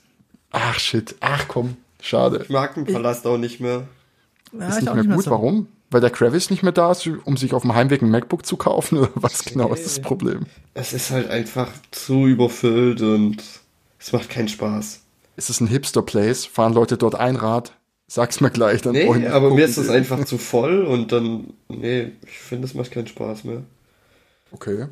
Ach 0.51 0.79
shit, 0.79 1.15
ach 1.21 1.49
komm, 1.49 1.79
schade. 2.07 2.41
Ich 2.45 2.49
mag 2.51 2.75
den 2.75 2.85
Palast 2.85 3.27
auch 3.27 3.39
nicht 3.39 3.61
mehr. 3.61 3.87
Ja, 4.53 4.69
Ist 4.69 4.79
ich 4.79 4.85
nicht 4.85 4.95
mehr 5.07 5.17
gut, 5.17 5.25
so. 5.25 5.31
warum? 5.31 5.69
Weil 5.91 6.01
der 6.01 6.11
Kravis 6.11 6.51
nicht 6.51 6.63
mehr 6.63 6.73
da 6.73 6.91
ist, 6.93 7.07
um 7.07 7.37
sich 7.37 7.53
auf 7.55 7.63
dem 7.63 7.75
Heimweg 7.75 8.03
ein 8.03 8.11
MacBook 8.11 8.45
zu 8.47 8.57
kaufen 8.57 8.99
oder 9.01 9.11
was 9.15 9.45
genau 9.45 9.73
ist 9.73 9.85
das 9.87 10.01
Problem? 10.01 10.47
Es 10.75 10.93
ist 10.93 11.11
halt 11.11 11.31
einfach 11.31 11.69
zu 11.91 12.27
überfüllt 12.27 13.01
und 13.03 13.43
es 13.99 14.13
macht 14.13 14.29
keinen 14.31 14.49
Spaß. 14.49 15.03
Ist 15.37 15.51
es 15.51 15.61
ein 15.61 15.67
Hipster-Place? 15.67 16.47
Fahren 16.47 16.73
Leute 16.73 16.97
dort 16.97 17.15
ein 17.15 17.37
Rad? 17.37 17.73
Sag's 18.09 18.41
mir 18.41 18.51
gleich, 18.51 18.83
dann 18.83 18.93
Nee, 18.93 19.27
aber 19.27 19.53
mir 19.53 19.65
ist 19.65 19.77
es 19.79 19.89
einfach 19.89 20.25
zu 20.25 20.39
voll 20.39 20.85
und 20.85 21.11
dann, 21.13 21.53
nee, 21.69 22.13
ich 22.25 22.39
finde, 22.39 22.67
es 22.67 22.75
macht 22.75 22.93
keinen 22.93 23.09
Spaß 23.09 23.43
mehr. 23.45 23.63
Okay. 24.53 24.87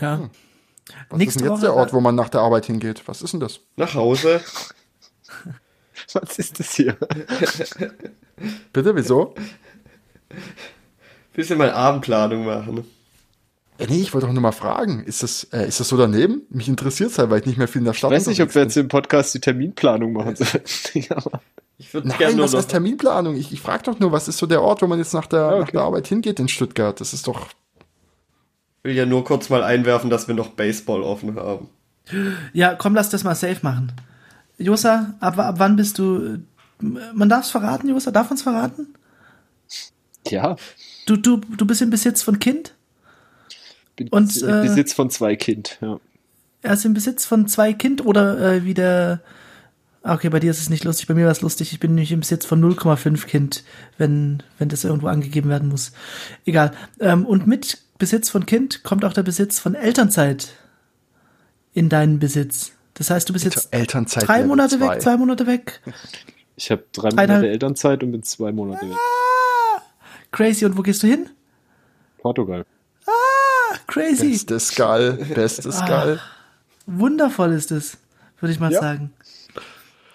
Ja. 0.00 0.30
Was 1.10 1.18
Nächste 1.18 1.38
ist 1.38 1.40
denn 1.40 1.44
jetzt 1.44 1.52
Woche- 1.52 1.60
der 1.60 1.74
Ort, 1.74 1.92
wo 1.92 2.00
man 2.00 2.14
nach 2.14 2.28
der 2.30 2.40
Arbeit 2.40 2.66
hingeht? 2.66 3.02
Was 3.06 3.22
ist 3.22 3.32
denn 3.32 3.40
das? 3.40 3.60
Nach 3.76 3.94
Hause, 3.94 4.40
Was 6.20 6.38
ist 6.38 6.58
das 6.58 6.74
hier? 6.74 6.96
Bitte, 8.72 8.94
wieso? 8.94 9.34
bisschen 11.34 11.58
mal 11.58 11.70
Abendplanung 11.70 12.44
machen. 12.44 12.84
Ja, 13.78 13.86
nee, 13.88 14.00
ich 14.00 14.12
wollte 14.12 14.26
doch 14.26 14.32
nur 14.32 14.42
mal 14.42 14.52
fragen. 14.52 15.02
Ist 15.04 15.22
das, 15.22 15.44
äh, 15.52 15.66
ist 15.66 15.80
das 15.80 15.88
so 15.88 15.96
daneben? 15.96 16.42
Mich 16.50 16.68
interessiert 16.68 17.10
es 17.10 17.18
halt, 17.18 17.30
weil 17.30 17.40
ich 17.40 17.46
nicht 17.46 17.58
mehr 17.58 17.68
viel 17.68 17.80
in 17.80 17.84
der 17.84 17.92
Ich 17.92 17.98
Stadt 17.98 18.10
weiß 18.10 18.26
nicht, 18.26 18.42
ob 18.42 18.54
wir 18.54 18.62
jetzt 18.62 18.76
im 18.76 18.88
Podcast 18.88 19.34
die 19.34 19.40
Terminplanung 19.40 20.12
machen 20.12 20.36
sollen. 20.36 20.62
Ich 21.78 21.92
würde 21.92 22.06
bin. 22.06 22.16
gerne 22.16 22.30
Nein, 22.30 22.36
nur 22.36 22.44
was 22.44 22.54
heißt 22.54 22.70
Terminplanung? 22.70 23.34
Ich, 23.34 23.52
ich 23.52 23.60
frage 23.60 23.82
doch 23.82 23.98
nur, 23.98 24.12
was 24.12 24.28
ist 24.28 24.38
so 24.38 24.46
der 24.46 24.62
Ort, 24.62 24.82
wo 24.82 24.86
man 24.86 25.00
jetzt 25.00 25.14
nach 25.14 25.26
der, 25.26 25.48
okay. 25.48 25.58
nach 25.58 25.70
der 25.70 25.80
Arbeit 25.80 26.06
hingeht 26.06 26.38
in 26.38 26.46
Stuttgart? 26.46 27.00
Das 27.00 27.12
ist 27.12 27.26
doch. 27.26 27.48
will 28.84 28.94
ja 28.94 29.04
nur 29.04 29.24
kurz 29.24 29.50
mal 29.50 29.64
einwerfen, 29.64 30.08
dass 30.08 30.28
wir 30.28 30.36
noch 30.36 30.50
Baseball 30.50 31.02
offen 31.02 31.34
haben. 31.34 31.70
Ja, 32.52 32.76
komm, 32.76 32.94
lass 32.94 33.10
das 33.10 33.24
mal 33.24 33.34
safe 33.34 33.58
machen. 33.62 33.92
Josa, 34.58 35.14
ab, 35.20 35.38
ab 35.38 35.54
wann 35.58 35.76
bist 35.76 35.98
du. 35.98 36.38
Man 36.80 37.28
darf 37.28 37.44
es 37.44 37.50
verraten, 37.50 37.88
Josa? 37.88 38.10
Darf 38.10 38.30
man 38.30 38.36
es 38.36 38.42
verraten? 38.42 38.88
ja, 40.28 40.56
Du, 41.06 41.16
du, 41.16 41.36
du 41.38 41.66
bist 41.66 41.82
im 41.82 41.90
Besitz 41.90 42.22
von 42.22 42.38
Kind? 42.38 42.74
bin 43.96 44.08
Und, 44.08 44.36
im 44.36 44.48
äh, 44.48 44.62
Besitz 44.62 44.92
von 44.92 45.10
zwei 45.10 45.36
Kind. 45.36 45.78
Ja. 45.80 45.98
Er 46.62 46.74
ist 46.74 46.84
im 46.84 46.94
Besitz 46.94 47.24
von 47.24 47.48
zwei 47.48 47.72
Kind 47.72 48.04
oder 48.04 48.38
äh, 48.38 48.64
wie 48.64 48.74
der. 48.74 49.20
Ah, 50.02 50.14
Okay, 50.14 50.30
bei 50.30 50.40
dir 50.40 50.50
ist 50.50 50.60
es 50.60 50.70
nicht 50.70 50.84
lustig, 50.84 51.06
bei 51.06 51.14
mir 51.14 51.24
war 51.26 51.32
es 51.32 51.42
lustig. 51.42 51.72
Ich 51.72 51.78
bin 51.80 51.94
nämlich 51.94 52.10
im 52.12 52.20
Besitz 52.20 52.44
von 52.44 52.60
0,5 52.60 53.26
Kind, 53.26 53.62
wenn, 53.98 54.42
wenn 54.58 54.68
das 54.68 54.82
irgendwo 54.82 55.06
angegeben 55.06 55.48
werden 55.48 55.68
muss. 55.68 55.92
Egal. 56.44 56.72
Ähm, 56.98 57.24
und 57.24 57.46
mit 57.46 57.78
Besitz 57.98 58.28
von 58.28 58.44
Kind 58.46 58.82
kommt 58.82 59.04
auch 59.04 59.12
der 59.12 59.22
Besitz 59.22 59.60
von 59.60 59.76
Elternzeit 59.76 60.54
in 61.72 61.88
deinen 61.88 62.18
Besitz. 62.18 62.72
Das 63.02 63.10
heißt, 63.10 63.28
du 63.28 63.32
bist 63.32 63.44
jetzt 63.44 63.66
Elternzeit. 63.72 64.28
drei 64.28 64.44
Monate 64.44 64.78
zwei. 64.78 64.94
weg, 64.94 65.02
zwei 65.02 65.16
Monate 65.16 65.44
weg. 65.48 65.80
Ich 66.54 66.70
habe 66.70 66.84
drei 66.92 67.08
Monate 67.10 67.48
Elternzeit 67.48 68.04
und 68.04 68.12
bin 68.12 68.22
zwei 68.22 68.52
Monate 68.52 68.88
weg. 68.88 68.96
Crazy. 70.30 70.64
Und 70.66 70.76
wo 70.78 70.82
gehst 70.82 71.02
du 71.02 71.08
hin? 71.08 71.28
Portugal. 72.18 72.64
Crazy. 73.88 74.28
Bestes 74.30 74.72
Geil, 74.76 75.14
bestes 75.34 75.80
Ah. 75.80 76.18
Wundervoll 76.86 77.52
ist 77.54 77.72
es, 77.72 77.96
würde 78.38 78.52
ich 78.52 78.60
mal 78.60 78.70
Ja. 78.70 78.80
sagen. 78.80 79.12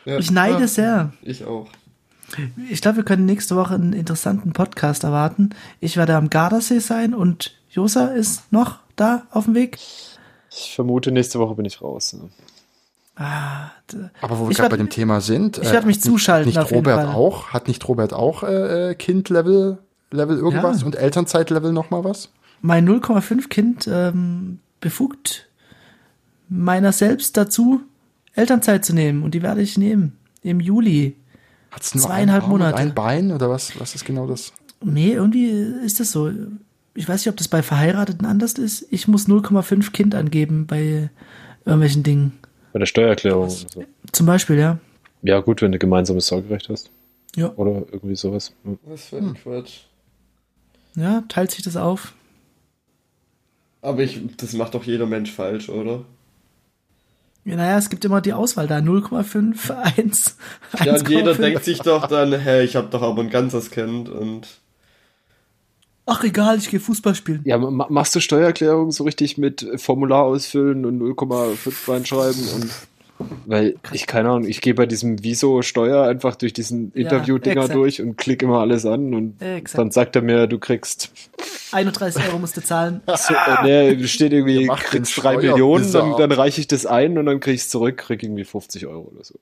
Ja, 0.06 0.20
Ich 0.20 0.32
neide 0.32 0.62
ja, 0.62 0.68
sehr. 0.68 1.12
Ich 1.24 1.44
auch. 1.44 1.68
Ich 2.70 2.82
glaube, 2.82 2.98
wir 2.98 3.04
können 3.04 3.26
nächste 3.26 3.58
Woche 3.58 3.74
einen 3.74 3.92
interessanten 3.92 4.54
Podcast 4.54 5.04
erwarten. 5.04 5.50
Ich 5.82 5.98
werde 5.98 6.16
am 6.16 6.30
Gardasee 6.30 6.80
sein 6.80 7.14
und 7.14 7.58
Josa 7.70 8.06
ist 8.10 8.54
noch 8.54 8.80
da 8.96 9.24
auf 9.32 9.46
dem 9.46 9.56
Weg. 9.56 9.78
Ich 10.52 10.74
vermute, 10.76 11.12
nächste 11.12 11.40
Woche 11.40 11.56
bin 11.56 11.66
ich 11.66 11.82
raus. 11.82 12.14
Ja. 12.18 12.30
Ah, 13.20 13.72
Aber 14.22 14.38
wo 14.40 14.48
wir 14.48 14.56
gerade 14.56 14.70
bei 14.70 14.78
dem 14.78 14.90
Thema 14.92 15.22
sind, 15.22 15.58
ich 15.58 15.72
werd 15.72 15.86
mich 15.88 15.98
hat 15.98 16.04
zuschalten 16.04 16.48
Nicht 16.50 16.58
jeden 16.70 16.76
Robert 16.86 17.06
Fall. 17.08 17.16
auch? 17.16 17.48
Hat 17.50 17.68
nicht 17.68 17.88
Robert 17.88 18.14
auch 18.14 18.44
äh, 18.44 18.92
äh, 18.92 18.96
Kind-Level 18.96 19.80
Level 20.12 20.38
irgendwas 20.38 20.82
Ja. 20.82 20.86
und 20.86 20.96
Elternzeit-Level 20.96 21.74
noch 21.74 21.90
mal 21.90 22.04
was? 22.04 22.30
mein 22.62 22.88
0,5 22.90 23.50
Kind 23.50 23.88
ähm, 23.92 24.60
befugt 24.82 25.48
meiner 26.50 26.92
selbst 26.92 27.38
dazu, 27.38 27.82
Elternzeit 28.34 28.84
zu 28.86 28.94
nehmen. 28.94 29.22
Und 29.24 29.34
die 29.36 29.42
werde 29.44 29.62
ich 29.62 29.78
nehmen. 29.78 30.18
Im 30.44 30.60
Juli. 30.60 31.16
Hat's 31.72 31.94
nur 31.94 32.06
Zweieinhalb 32.06 32.44
ein 32.44 32.46
Arm 32.46 32.52
und 32.54 32.60
Monate. 32.60 32.78
ein 32.78 32.94
Bein 32.96 33.32
oder 33.32 33.50
was? 33.50 33.80
Was 33.80 33.96
ist 33.96 34.06
genau 34.06 34.28
das? 34.28 34.54
Nee, 34.84 35.12
irgendwie 35.14 35.50
ist 35.50 36.00
das 36.00 36.12
so. 36.12 36.32
Ich 36.94 37.08
weiß 37.08 37.22
nicht, 37.22 37.30
ob 37.30 37.38
das 37.38 37.48
bei 37.48 37.62
Verheirateten 37.62 38.26
anders 38.26 38.54
ist. 38.54 38.88
Ich 38.92 39.08
muss 39.08 39.28
0,5 39.28 39.92
Kind 39.92 40.16
angeben 40.16 40.66
bei 40.68 41.10
irgendwelchen 41.66 42.04
Dingen. 42.04 42.34
Bei 42.78 42.82
der 42.82 42.86
Steuererklärung. 42.86 43.46
oder 43.46 43.50
So. 43.50 43.84
Zum 44.12 44.28
Beispiel, 44.28 44.60
ja. 44.60 44.78
Ja, 45.24 45.40
gut, 45.40 45.64
wenn 45.64 45.72
du 45.72 45.80
gemeinsames 45.80 46.28
Sorgerecht 46.28 46.70
hast. 46.70 46.92
Ja. 47.36 47.52
Oder 47.56 47.88
irgendwie 47.92 48.16
sowas. 48.16 48.54
Hm. 48.64 48.78
Was 48.86 49.06
für 49.06 49.18
ein 49.18 49.34
Quatsch. 49.34 49.80
Ja, 50.94 51.24
teilt 51.28 51.50
sich 51.50 51.64
das 51.64 51.76
auf. 51.76 52.14
Aber 53.82 54.04
ich, 54.04 54.22
das 54.38 54.54
macht 54.54 54.76
doch 54.76 54.84
jeder 54.84 55.08
Mensch 55.08 55.32
falsch, 55.32 55.70
oder? 55.70 56.06
Ja, 57.46 57.56
naja, 57.56 57.80
es 57.80 57.90
gibt 57.90 58.06
immer 58.06 58.22
die 58.22 58.34
Auswahl 58.34 58.68
da. 58.68 58.78
0,5, 58.78 59.72
1, 59.98 60.38
Ja, 60.86 60.94
und 60.98 61.10
jeder 61.10 61.32
1,5. 61.32 61.38
denkt 61.42 61.64
sich 61.64 61.80
doch 61.80 62.06
dann, 62.06 62.32
hä, 62.32 62.62
ich 62.62 62.76
hab 62.76 62.92
doch 62.92 63.02
aber 63.02 63.24
ein 63.24 63.32
ganzes 63.32 63.72
Kind 63.72 64.08
und 64.08 64.48
Ach 66.10 66.24
egal, 66.24 66.58
ich 66.58 66.70
gehe 66.70 66.80
Fußball 66.80 67.16
spielen. 67.16 67.42
Ja, 67.44 67.58
ma- 67.58 67.88
machst 67.90 68.16
du 68.16 68.22
Steuererklärung 68.22 68.92
so 68.92 69.04
richtig 69.04 69.38
mit 69.38 69.68
Formular 69.76 70.24
ausfüllen 70.24 70.86
und 70.86 71.00
0,5 71.02 71.92
reinschreiben 71.92 72.48
und 72.56 72.70
weil 73.46 73.76
ich 73.94 74.06
keine 74.08 74.30
Ahnung, 74.30 74.48
ich 74.48 74.62
gehe 74.62 74.74
bei 74.74 74.86
diesem 74.86 75.24
Wieso 75.24 75.62
Steuer 75.64 76.08
einfach 76.08 76.36
durch 76.36 76.54
diesen 76.54 76.92
Ja, 76.94 77.02
Interview-Dinger 77.02 77.68
durch 77.68 78.02
und 78.02 78.16
klicke 78.16 78.46
immer 78.46 78.60
alles 78.60 78.86
an 78.86 79.14
und 79.14 79.42
Exakt. 79.42 79.80
dann 79.80 79.92
sagt 79.92 80.16
er 80.16 80.22
mir, 80.22 80.48
du 80.48 80.60
kriegst 80.60 81.12
31 81.72 82.26
Euro 82.28 82.40
musst 82.40 82.56
du 82.56 82.64
zahlen. 82.64 83.02
so, 83.08 83.34
äh, 83.34 83.96
nee, 83.96 84.08
steht 84.08 84.32
irgendwie, 84.32 84.68
kriegst 84.68 85.22
drei 85.22 85.36
Millionen, 85.38 85.92
dann, 85.92 86.16
dann 86.16 86.32
reiche 86.32 86.62
ich 86.62 86.68
das 86.68 86.86
ein 86.86 87.18
und 87.18 87.26
dann 87.26 87.40
krieg 87.40 87.56
ich 87.56 87.62
es 87.62 87.70
zurück, 87.70 87.98
krieg 87.98 88.24
irgendwie 88.24 88.46
50 88.46 88.86
Euro 88.86 89.12
oder 89.14 89.24
so. 89.26 89.36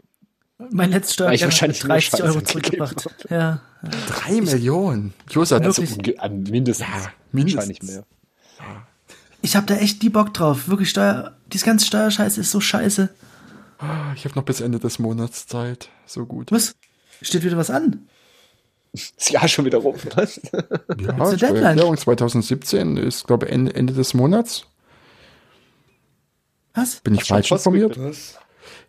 Mein 0.71 0.89
letzter 0.91 1.25
Weil 1.25 1.35
ich 1.35 1.43
wahrscheinlich 1.43 1.83
mir 1.83 1.89
nur 1.89 1.95
30 1.97 2.09
Scheiße 2.11 2.23
Euro 2.23 2.41
zurückgebracht. 2.41 3.09
Ja. 3.29 3.61
Drei 4.07 4.41
Millionen. 4.41 5.13
Josa, 5.29 5.57
Also 5.57 5.81
unge- 5.81 6.15
an 6.17 6.43
mindestens, 6.43 6.87
Ja, 6.87 7.11
mindestens. 7.31 7.57
wahrscheinlich 7.57 7.83
mehr. 7.83 8.05
Ich 9.41 9.55
habe 9.55 9.65
da 9.67 9.75
echt 9.75 10.01
die 10.01 10.09
Bock 10.09 10.33
drauf. 10.33 10.67
Wirklich 10.69 10.89
Steuer. 10.89 11.35
Dieses 11.47 11.65
ganze 11.65 11.85
Steuerscheiße 11.85 12.41
ist 12.41 12.51
so 12.51 12.59
scheiße. 12.61 13.09
ich 14.15 14.25
habe 14.25 14.35
noch 14.35 14.43
bis 14.43 14.61
Ende 14.61 14.79
des 14.79 14.97
Monats 14.97 15.45
Zeit. 15.45 15.89
So 16.05 16.25
gut. 16.25 16.51
Was? 16.51 16.75
Steht 17.21 17.43
wieder 17.43 17.57
was 17.57 17.69
an? 17.69 18.07
Ist 18.93 19.29
ja 19.29 19.45
schon 19.49 19.65
wieder 19.65 19.79
rum. 19.79 19.95
Was? 20.15 20.39
Ja, 20.51 20.61
Deadline? 20.95 21.37
Steuererklärung 21.37 21.97
2017 21.97 22.95
ist, 22.97 23.27
glaube 23.27 23.45
ich, 23.45 23.51
Ende, 23.51 23.75
Ende 23.75 23.93
des 23.93 24.13
Monats. 24.13 24.65
Was? 26.73 27.01
Bin 27.01 27.15
ich 27.15 27.25
falsch 27.25 27.51
informiert? 27.51 27.99
Was? 27.99 28.37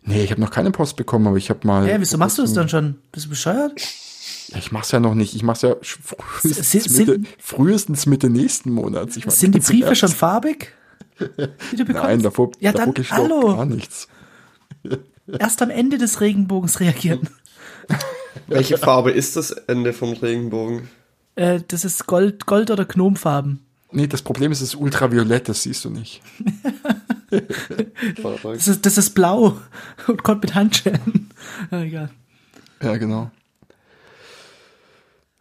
Nee, 0.07 0.23
ich 0.23 0.31
habe 0.31 0.41
noch 0.41 0.51
keine 0.51 0.71
Post 0.71 0.95
bekommen, 0.95 1.27
aber 1.27 1.37
ich 1.37 1.49
habe 1.49 1.67
mal. 1.67 1.85
Hä, 1.85 1.97
wieso 1.99 2.17
machst 2.17 2.37
du 2.37 2.41
das 2.41 2.53
dann 2.53 2.69
schon? 2.69 2.95
Bist 3.11 3.25
du 3.25 3.29
bescheuert? 3.29 3.73
Ja, 4.47 4.57
Ich 4.57 4.71
mach's 4.71 4.91
ja 4.91 4.99
noch 5.01 5.13
nicht. 5.13 5.35
Ich 5.35 5.43
mach's 5.43 5.61
ja 5.61 5.75
frühestens, 5.81 6.71
Sind- 6.71 7.07
Mitte, 7.07 7.29
frühestens 7.39 8.05
Mitte 8.05 8.29
nächsten 8.29 8.71
Monats. 8.71 9.17
Ich 9.17 9.25
meine, 9.25 9.35
Sind 9.35 9.53
die 9.55 9.59
Briefe 9.59 9.95
schon 9.95 10.09
farbig? 10.09 10.71
Die 11.19 11.25
du 11.25 11.37
bekommst? 11.85 11.93
Nein, 12.07 12.21
davor, 12.21 12.51
ja, 12.59 12.71
davor 12.71 12.93
dann, 12.93 13.09
hallo. 13.11 13.55
gar 13.55 13.65
nichts. 13.65 14.07
Erst 15.27 15.61
am 15.61 15.69
Ende 15.69 15.97
des 15.97 16.21
Regenbogens 16.21 16.79
reagieren. 16.79 17.27
Welche 18.47 18.77
Farbe 18.77 19.11
ist 19.11 19.35
das 19.35 19.51
Ende 19.51 19.91
vom 19.91 20.13
Regenbogen? 20.13 20.87
Äh, 21.35 21.59
das 21.67 21.83
ist 21.83 22.07
Gold, 22.07 22.45
Gold 22.45 22.71
oder 22.71 22.85
Gnomfarben. 22.85 23.59
Nee, 23.91 24.07
das 24.07 24.21
Problem 24.21 24.51
ist, 24.53 24.61
es 24.61 24.69
ist 24.69 24.75
ultraviolett, 24.75 25.49
das 25.49 25.63
siehst 25.63 25.83
du 25.83 25.89
nicht. 25.89 26.21
Das 27.29 28.67
ist, 28.67 28.85
das 28.85 28.97
ist 28.97 29.09
blau 29.11 29.57
und 30.07 30.23
kommt 30.23 30.43
mit 30.43 30.55
Handschellen. 30.55 31.29
Ja, 31.71 31.81
egal. 31.81 32.09
Ja, 32.81 32.97
genau. 32.97 33.31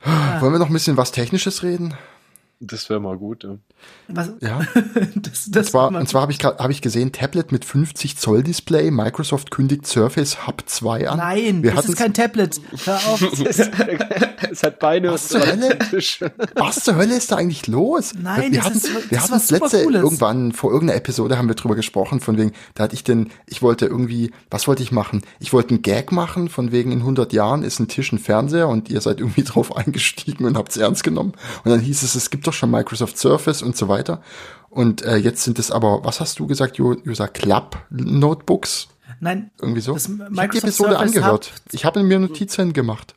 Wollen 0.05 0.53
wir 0.53 0.59
noch 0.59 0.68
ein 0.68 0.72
bisschen 0.72 0.97
was 0.97 1.12
Technisches 1.12 1.62
reden? 1.62 1.95
Das 2.59 2.89
wäre 2.89 3.01
mal 3.01 3.19
gut. 3.19 3.45
Ja. 3.45 3.57
Was? 4.09 4.33
Ja. 4.41 4.61
Das, 5.17 5.51
das 5.51 5.67
Und 5.67 5.71
zwar, 5.71 5.89
und 5.95 6.09
zwar 6.09 6.23
habe 6.23 6.33
ich, 6.33 6.39
hab 6.45 6.71
ich 6.71 6.81
gesehen, 6.83 7.13
Tablet 7.13 7.53
mit 7.53 7.65
50 7.65 8.17
Zoll 8.17 8.43
Display. 8.43 8.91
Microsoft 8.91 9.51
kündigt 9.51 9.87
Surface 9.87 10.47
Hub 10.47 10.63
2 10.67 11.09
an. 11.09 11.19
Nein, 11.19 11.63
wir 11.63 11.73
das 11.75 11.89
ist 11.89 11.97
kein 11.97 12.15
Tablet. 12.15 12.61
Hör 12.85 12.97
auf. 13.07 13.23
es 14.51 14.63
hat 14.63 14.79
Beine 14.79 15.13
Was 15.13 15.29
zur 15.29 15.41
Hölle? 15.47 15.79
Was 16.55 16.85
zur 16.85 16.97
Hölle 16.97 17.17
ist 17.17 17.31
da 17.33 17.37
eigentlich 17.37 17.67
los? 17.67 18.13
Nein, 18.19 18.53
wir 18.53 18.59
das 18.59 18.67
hatten, 18.67 18.77
ist- 18.79 19.11
wir 19.11 19.21
hatten 19.23 19.33
das 19.33 19.51
letzte 19.51 19.85
Cooles. 19.85 20.03
irgendwann 20.03 20.53
vor 20.53 20.71
irgendeiner 20.73 20.99
Episode 20.99 21.39
haben 21.39 21.49
wir 21.49 21.55
drüber 21.55 21.75
gesprochen 21.77 22.21
von 22.21 22.37
wegen, 22.39 22.53
da 22.75 22.85
hatte 22.85 22.95
ich 22.95 23.05
den, 23.05 23.31
ich 23.47 23.63
wollte 23.63 23.87
irgendwie, 23.87 24.31
was 24.51 24.67
wollte 24.69 24.83
ich 24.83 24.93
machen? 24.93 25.23
Ich 25.41 25.53
wollte 25.53 25.71
einen 25.71 25.83
Gag 25.83 26.13
machen 26.13 26.49
von 26.49 26.73
wegen 26.73 26.93
in 26.93 27.01
100 27.01 27.33
Jahren 27.33 27.63
ist 27.63 27.79
ein 27.81 27.89
Tisch 27.89 28.13
ein 28.13 28.19
Fernseher 28.19 28.69
und 28.69 28.89
ihr 28.89 29.01
seid 29.01 29.21
irgendwie 29.21 29.43
drauf 29.45 29.77
eingestiegen 29.77 30.45
und 30.47 30.57
habt 30.57 30.71
es 30.71 30.77
ernst 30.77 31.05
genommen 31.05 31.33
und 31.65 31.71
dann 31.71 31.81
hieß 31.81 32.03
es, 32.03 32.15
es 32.15 32.31
gibt 32.31 32.46
doch 32.47 32.53
schon 32.53 32.71
Microsoft 32.71 33.19
Surface 33.19 33.63
und 33.63 33.77
so 33.77 33.89
weiter 33.89 34.21
und 34.71 35.03
äh, 35.03 35.17
jetzt 35.17 35.43
sind 35.45 35.59
es 35.59 35.71
aber, 35.71 36.05
was 36.05 36.21
hast 36.21 36.39
du 36.39 36.47
gesagt, 36.47 36.79
User 36.81 37.29
Club 37.29 37.79
Notebooks? 37.91 38.89
Nein, 39.21 39.51
Irgendwie 39.61 39.81
so? 39.81 39.95
Das 39.95 40.07
ich 40.09 40.11
habe 40.19 40.25
die 40.29 40.35
Microsoft 40.35 40.65
Episode 40.65 40.91
Surface 40.91 41.09
angehört. 41.17 41.47
Hub- 41.55 41.73
Ich 41.75 41.85
habe 41.85 42.03
mir 42.03 42.19
Notizen 42.19 42.73
gemacht. 42.73 43.15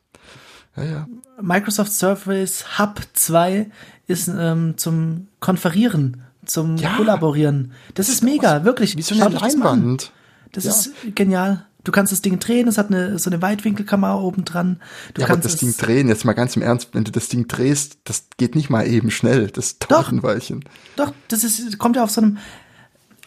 Ja, 0.77 0.83
ja. 0.83 1.07
Microsoft 1.41 1.91
Surface 1.91 2.79
Hub 2.79 3.01
2 3.13 3.69
ist 4.07 4.27
ähm, 4.29 4.77
zum 4.77 5.27
Konferieren, 5.39 6.23
zum 6.45 6.77
Ja. 6.77 6.95
Kollaborieren. 6.95 7.73
Das 7.95 8.07
ist 8.07 8.23
mega, 8.23 8.63
wirklich. 8.63 8.95
Wie 8.97 9.01
so 9.01 9.15
eine 9.15 9.27
euch 9.27 9.33
das. 9.33 9.41
Leinwand. 9.55 10.11
Das 10.53 10.63
Ja. 10.63 10.71
ist 10.71 10.91
genial. 11.15 11.65
Du 11.83 11.91
kannst 11.93 12.11
das 12.11 12.21
Ding 12.21 12.39
drehen, 12.39 12.67
es 12.67 12.77
hat 12.77 12.87
eine, 12.87 13.17
so 13.19 13.29
eine 13.29 13.41
Weitwinkelkamera 13.41 14.15
oben 14.19 14.43
dran. 14.45 14.81
Du 15.13 15.21
Ja, 15.21 15.27
aber 15.27 15.35
kannst 15.35 15.45
das 15.45 15.53
es, 15.53 15.59
Ding 15.61 15.77
drehen, 15.77 16.07
jetzt 16.09 16.25
mal 16.25 16.33
ganz 16.33 16.55
im 16.55 16.61
Ernst, 16.61 16.89
wenn 16.93 17.05
du 17.05 17.11
das 17.11 17.29
Ding 17.29 17.47
drehst, 17.47 17.99
das 18.03 18.25
geht 18.37 18.55
nicht 18.55 18.69
mal 18.69 18.85
eben 18.85 19.11
schnell. 19.11 19.47
Das 19.47 19.79
dauert 19.79 19.91
Doch. 20.07 20.11
ein 20.11 20.21
Weilchen. 20.21 20.65
Doch, 20.97 21.13
das 21.29 21.43
ist, 21.45 21.77
kommt 21.77 21.95
ja 21.95 22.03
auf 22.03 22.11
so 22.11 22.19
einem, 22.21 22.37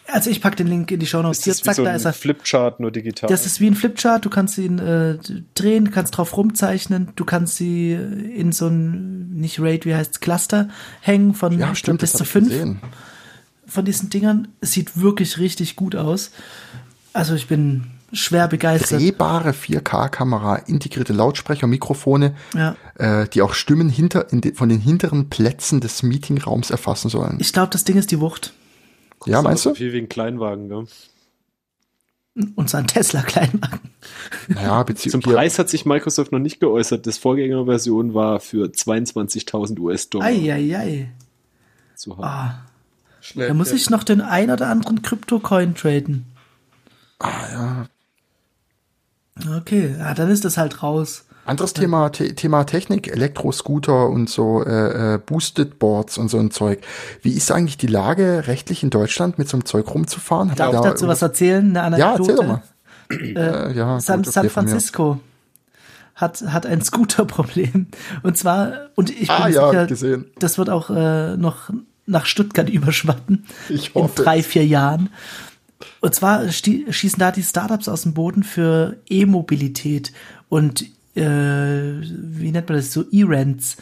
also 0.07 0.29
ich 0.29 0.39
pack 0.41 0.55
den 0.55 0.67
Link 0.67 0.91
in 0.91 0.99
die 0.99 1.07
Show 1.07 1.21
Notes. 1.23 1.39
Das 1.39 1.43
Hier, 1.45 1.53
ist 1.53 1.61
wie 1.61 1.65
zack, 1.65 1.75
so 1.77 1.83
da 1.83 1.89
ein 1.91 1.95
ist 1.95 2.05
er. 2.05 2.13
Flipchart, 2.13 2.79
nur 2.79 2.91
digital. 2.91 3.27
Das 3.27 3.45
ist 3.47 3.59
wie 3.59 3.67
ein 3.67 3.75
Flipchart, 3.75 4.23
du 4.23 4.29
kannst 4.29 4.57
ihn 4.59 4.77
äh, 4.77 5.17
drehen, 5.55 5.89
kannst 5.91 6.15
drauf 6.17 6.37
rumzeichnen, 6.37 7.09
du 7.15 7.25
kannst 7.25 7.55
sie 7.55 7.93
in 7.93 8.51
so 8.51 8.67
ein, 8.67 9.31
nicht 9.31 9.59
Raid, 9.61 9.85
wie 9.87 9.95
heißt's, 9.95 10.19
Cluster 10.19 10.69
hängen 11.01 11.33
von 11.33 11.57
Ja, 11.57 11.73
stimmt, 11.73 12.01
bis 12.01 12.11
das 12.11 12.19
zu 12.19 12.25
fünf 12.25 12.49
gesehen. 12.49 12.81
von 13.65 13.83
diesen 13.83 14.09
Dingern. 14.11 14.49
Es 14.61 14.73
sieht 14.73 14.95
wirklich 15.01 15.39
richtig 15.39 15.75
gut 15.75 15.95
aus. 15.95 16.31
Also 17.13 17.33
ich 17.33 17.47
bin 17.47 17.85
schwer 18.13 18.47
begeistert. 18.47 18.99
Drehbare 19.01 19.51
4K-Kamera, 19.51 20.55
integrierte 20.67 21.13
Lautsprecher, 21.13 21.67
Mikrofone, 21.67 22.35
Ja. 22.53 22.75
äh, 22.95 23.27
die 23.27 23.41
auch 23.41 23.53
Stimmen 23.53 23.89
hinter, 23.89 24.31
in 24.31 24.41
de, 24.41 24.53
von 24.53 24.69
den 24.69 24.79
hinteren 24.79 25.29
Plätzen 25.29 25.81
des 25.81 26.03
Meetingraums 26.03 26.69
erfassen 26.69 27.09
sollen. 27.09 27.37
Ich 27.39 27.53
glaube, 27.53 27.69
das 27.71 27.83
Ding 27.83 27.97
ist 27.97 28.11
die 28.11 28.19
Wucht. 28.19 28.53
ja, 29.25 29.41
meinst 29.41 29.65
du? 29.65 29.73
Viel 29.75 29.93
wie 29.93 29.99
ein 29.99 30.09
Kleinwagen, 30.09 30.69
gell? 30.69 30.85
Und 32.55 32.67
sein 32.67 32.87
Tesla 32.87 33.21
Kleinwagen. 33.21 33.79
Naja, 34.47 34.83
Zum. 34.95 35.21
Preis 35.21 35.59
hat 35.59 35.69
sich 35.69 35.85
Microsoft 35.85 36.31
noch 36.31 36.39
nicht 36.39 36.59
geäußert. 36.59 37.05
Das 37.05 37.19
Vorgängerversion 37.19 38.15
war 38.15 38.39
für 38.39 38.69
22.000 38.71 39.79
US-Dollar 39.79 40.25
Eieiei. 40.25 41.11
zu 41.95 42.17
haben. 42.17 42.23
Ah, 42.23 42.65
Schnell. 43.21 43.49
da 43.49 43.53
muss 43.53 43.71
ich 43.71 43.89
noch 43.91 44.03
den 44.03 44.19
ein 44.21 44.49
oder 44.49 44.67
anderen 44.69 45.03
Krypto-Coin 45.03 45.75
traden. 45.75 46.25
Ah, 47.19 47.29
ja. 47.51 47.85
Okay, 49.57 49.95
ja, 49.97 50.13
dann 50.13 50.29
ist 50.29 50.45
das 50.45 50.57
halt 50.57 50.83
raus. 50.83 51.25
Anderes 51.45 51.73
Thema, 51.73 52.09
The 52.15 52.35
Thema 52.35 52.63
Technik, 52.63 53.09
Elektroscooter 53.11 54.07
und 54.07 54.29
so 54.29 54.63
äh, 54.63 55.15
äh, 55.15 55.17
Boosted 55.17 55.77
Boards 55.77 56.17
und 56.17 56.29
so 56.29 56.39
ein 56.39 56.51
Zeug. 56.51 56.79
Wie 57.21 57.33
ist 57.33 57.51
eigentlich 57.51 57.77
die 57.77 57.87
Lage 57.87 58.43
rechtlich 58.47 58.81
in 58.83 58.89
Deutschland, 58.89 59.37
mit 59.37 59.49
so 59.49 59.57
einem 59.57 59.65
Zeug 59.65 59.93
rumzufahren? 59.93 60.51
Hat 60.51 60.59
Darf 60.59 60.73
ich 60.73 60.79
da 60.79 60.89
dazu 60.89 61.07
was 61.07 61.21
erzählen? 61.21 61.75
Eine 61.75 61.97
Ja, 61.97 62.13
Anekdote? 62.13 62.31
erzähl 62.31 62.45
doch 62.45 62.53
mal. 62.53 62.61
Äh, 63.69 63.73
ja, 63.77 63.99
San, 63.99 64.23
gut, 64.23 64.31
San. 64.31 64.49
Francisco 64.49 65.19
hat, 66.15 66.41
hat 66.47 66.65
ein 66.65 66.81
Scooterproblem. 66.81 67.87
Und 68.21 68.37
zwar, 68.37 68.73
und 68.95 69.09
ich 69.09 69.27
bin 69.27 69.29
Ah, 69.29 69.47
ja, 69.49 69.69
sicher, 69.69 69.87
gesehen. 69.87 70.25
das 70.39 70.57
wird 70.57 70.69
auch 70.69 70.89
äh, 70.89 71.35
noch 71.35 71.69
nach 72.05 72.25
Stuttgart 72.25 72.69
überschwappen. 72.71 73.45
Ich 73.67 73.95
in 73.95 74.01
hoffe 74.03 74.23
drei, 74.23 74.39
es. 74.39 74.45
vier 74.45 74.65
Jahren. 74.65 75.09
Und 76.01 76.13
zwar 76.15 76.49
schießen 76.51 77.19
da 77.19 77.31
die 77.31 77.43
Startups 77.43 77.87
aus 77.87 78.03
dem 78.03 78.13
Boden 78.13 78.43
für 78.43 78.97
E-Mobilität 79.09 80.11
und 80.49 80.83
äh, 81.15 81.21
wie 81.21 82.51
nennt 82.51 82.67
man 82.67 82.77
das, 82.77 82.91
so 82.91 83.05
E-Rents. 83.11 83.77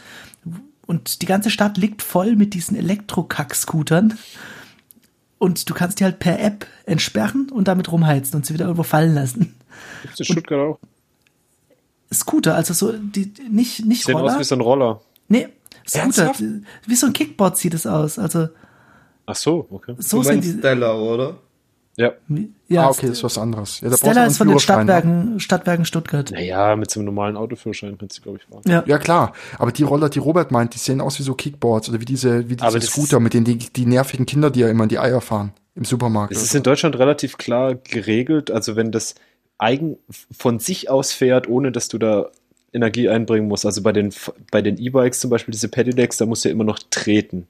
Und 0.86 1.22
die 1.22 1.26
ganze 1.26 1.50
Stadt 1.50 1.78
liegt 1.78 2.02
voll 2.02 2.36
mit 2.36 2.54
diesen 2.54 2.76
Elektrokack-Scootern. 2.76 4.18
Und 5.38 5.68
du 5.68 5.74
kannst 5.74 5.98
die 6.00 6.04
halt 6.04 6.18
per 6.18 6.38
App 6.38 6.66
entsperren 6.86 7.50
und 7.50 7.66
damit 7.66 7.90
rumheizen 7.90 8.36
und 8.36 8.46
sie 8.46 8.54
wieder 8.54 8.66
irgendwo 8.66 8.82
fallen 8.84 9.14
lassen. 9.14 9.54
Gibt's 10.02 10.20
in 10.20 10.26
Stuttgart 10.26 10.60
auch? 10.60 10.78
Scooter, 12.12 12.54
also 12.54 12.74
so, 12.74 12.92
die, 12.92 13.32
nicht, 13.50 13.84
nicht 13.86 14.06
aus 14.06 14.14
Roller. 14.14 14.38
wie 14.38 14.44
so 14.44 14.54
ein 14.54 14.60
Roller. 14.60 15.00
nee, 15.28 15.48
Scooter. 15.86 16.02
Ernsthaft? 16.02 16.42
Wie 16.86 16.94
so 16.94 17.06
ein 17.06 17.12
Kickboard 17.12 17.56
sieht 17.56 17.74
es 17.74 17.86
aus. 17.86 18.18
Also, 18.18 18.48
Ach 19.26 19.36
so, 19.36 19.66
okay. 19.70 19.94
so 19.98 20.18
Du 20.18 20.24
sind 20.24 20.44
die. 20.44 20.52
Stella, 20.52 20.94
oder? 20.94 21.38
Ja. 21.96 22.12
Ja, 22.68 22.84
ah, 22.86 22.88
okay, 22.88 23.08
das 23.08 23.18
ist 23.18 23.24
was 23.24 23.36
anderes. 23.36 23.80
Ja, 23.82 23.94
Stella 23.94 24.24
ist 24.24 24.38
von 24.38 24.48
den 24.48 24.54
ne? 24.54 24.60
Stadtwerken, 24.60 25.40
Stadtwerken 25.40 25.84
Stuttgart. 25.84 26.30
Naja, 26.30 26.74
mit 26.74 26.90
so 26.90 27.00
einem 27.00 27.06
normalen 27.06 27.36
Autoführerschein 27.36 27.98
kannst 27.98 28.18
du, 28.18 28.22
glaube 28.22 28.38
ich, 28.38 28.44
fahren. 28.44 28.62
Ja. 28.66 28.82
Ja, 28.86 28.98
klar. 28.98 29.34
Aber 29.58 29.72
die 29.72 29.82
Roller, 29.82 30.08
die 30.08 30.18
Robert 30.18 30.50
meint, 30.50 30.74
die 30.74 30.78
sehen 30.78 31.02
aus 31.02 31.18
wie 31.18 31.22
so 31.22 31.34
Kickboards 31.34 31.90
oder 31.90 32.00
wie 32.00 32.06
diese, 32.06 32.48
wie 32.48 32.56
diese 32.56 32.80
Scooter, 32.80 33.20
mit 33.20 33.34
denen 33.34 33.44
die, 33.44 33.58
die 33.58 33.84
nervigen 33.84 34.24
Kinder, 34.24 34.50
die 34.50 34.60
ja 34.60 34.68
immer 34.68 34.84
in 34.84 34.88
die 34.88 34.98
Eier 34.98 35.20
fahren. 35.20 35.52
Im 35.74 35.84
Supermarkt. 35.84 36.32
Es 36.32 36.42
ist 36.42 36.54
in 36.54 36.62
Deutschland 36.62 36.98
relativ 36.98 37.38
klar 37.38 37.74
geregelt. 37.74 38.50
Also 38.50 38.76
wenn 38.76 38.90
das 38.90 39.14
eigen 39.58 39.96
von 40.36 40.58
sich 40.58 40.90
aus 40.90 41.12
fährt, 41.12 41.48
ohne 41.48 41.72
dass 41.72 41.88
du 41.88 41.98
da 41.98 42.30
Energie 42.72 43.08
einbringen 43.08 43.48
musst. 43.48 43.66
Also 43.66 43.82
bei 43.82 43.92
den 43.92 44.12
bei 44.50 44.62
den 44.62 44.78
E-Bikes 44.78 45.20
zum 45.20 45.30
Beispiel 45.30 45.52
diese 45.52 45.68
Pedelecs, 45.68 46.16
da 46.16 46.26
musst 46.26 46.44
du 46.44 46.48
ja 46.48 46.54
immer 46.54 46.64
noch 46.64 46.78
treten. 46.90 47.46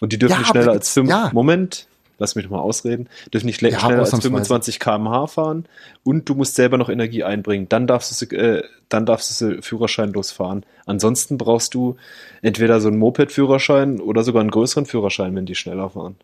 Und 0.00 0.12
die 0.12 0.18
dürfen 0.18 0.32
Ja, 0.32 0.38
nicht 0.38 0.48
schneller 0.48 0.72
als 0.72 0.92
fünf. 0.92 1.10
ja. 1.10 1.30
Moment, 1.32 1.86
lass 2.20 2.36
mich 2.36 2.44
noch 2.44 2.52
mal 2.52 2.60
ausreden. 2.60 3.08
Dürfen 3.32 3.46
nicht 3.46 3.60
Ja, 3.60 3.80
schneller 3.80 3.98
als 3.98 4.08
ausnahmsweise. 4.08 4.30
25 4.30 4.78
km/h 4.78 5.26
fahren 5.26 5.64
und 6.04 6.28
du 6.28 6.36
musst 6.36 6.54
selber 6.54 6.78
noch 6.78 6.88
Energie 6.88 7.24
einbringen. 7.24 7.68
Dann 7.68 7.88
darfst 7.88 8.20
du 8.22 8.36
äh, 8.36 8.62
dann 8.88 9.06
darfst 9.06 9.40
du 9.40 9.62
führerscheinlos 9.62 10.30
fahren. 10.30 10.64
Ansonsten 10.86 11.38
brauchst 11.38 11.74
du 11.74 11.96
entweder 12.42 12.80
so 12.80 12.88
einen 12.88 12.98
Moped-Führerschein 12.98 14.00
oder 14.00 14.22
sogar 14.22 14.40
einen 14.40 14.50
größeren 14.50 14.86
Führerschein, 14.86 15.34
wenn 15.34 15.46
die 15.46 15.54
schneller 15.54 15.90
fahren. 15.90 16.16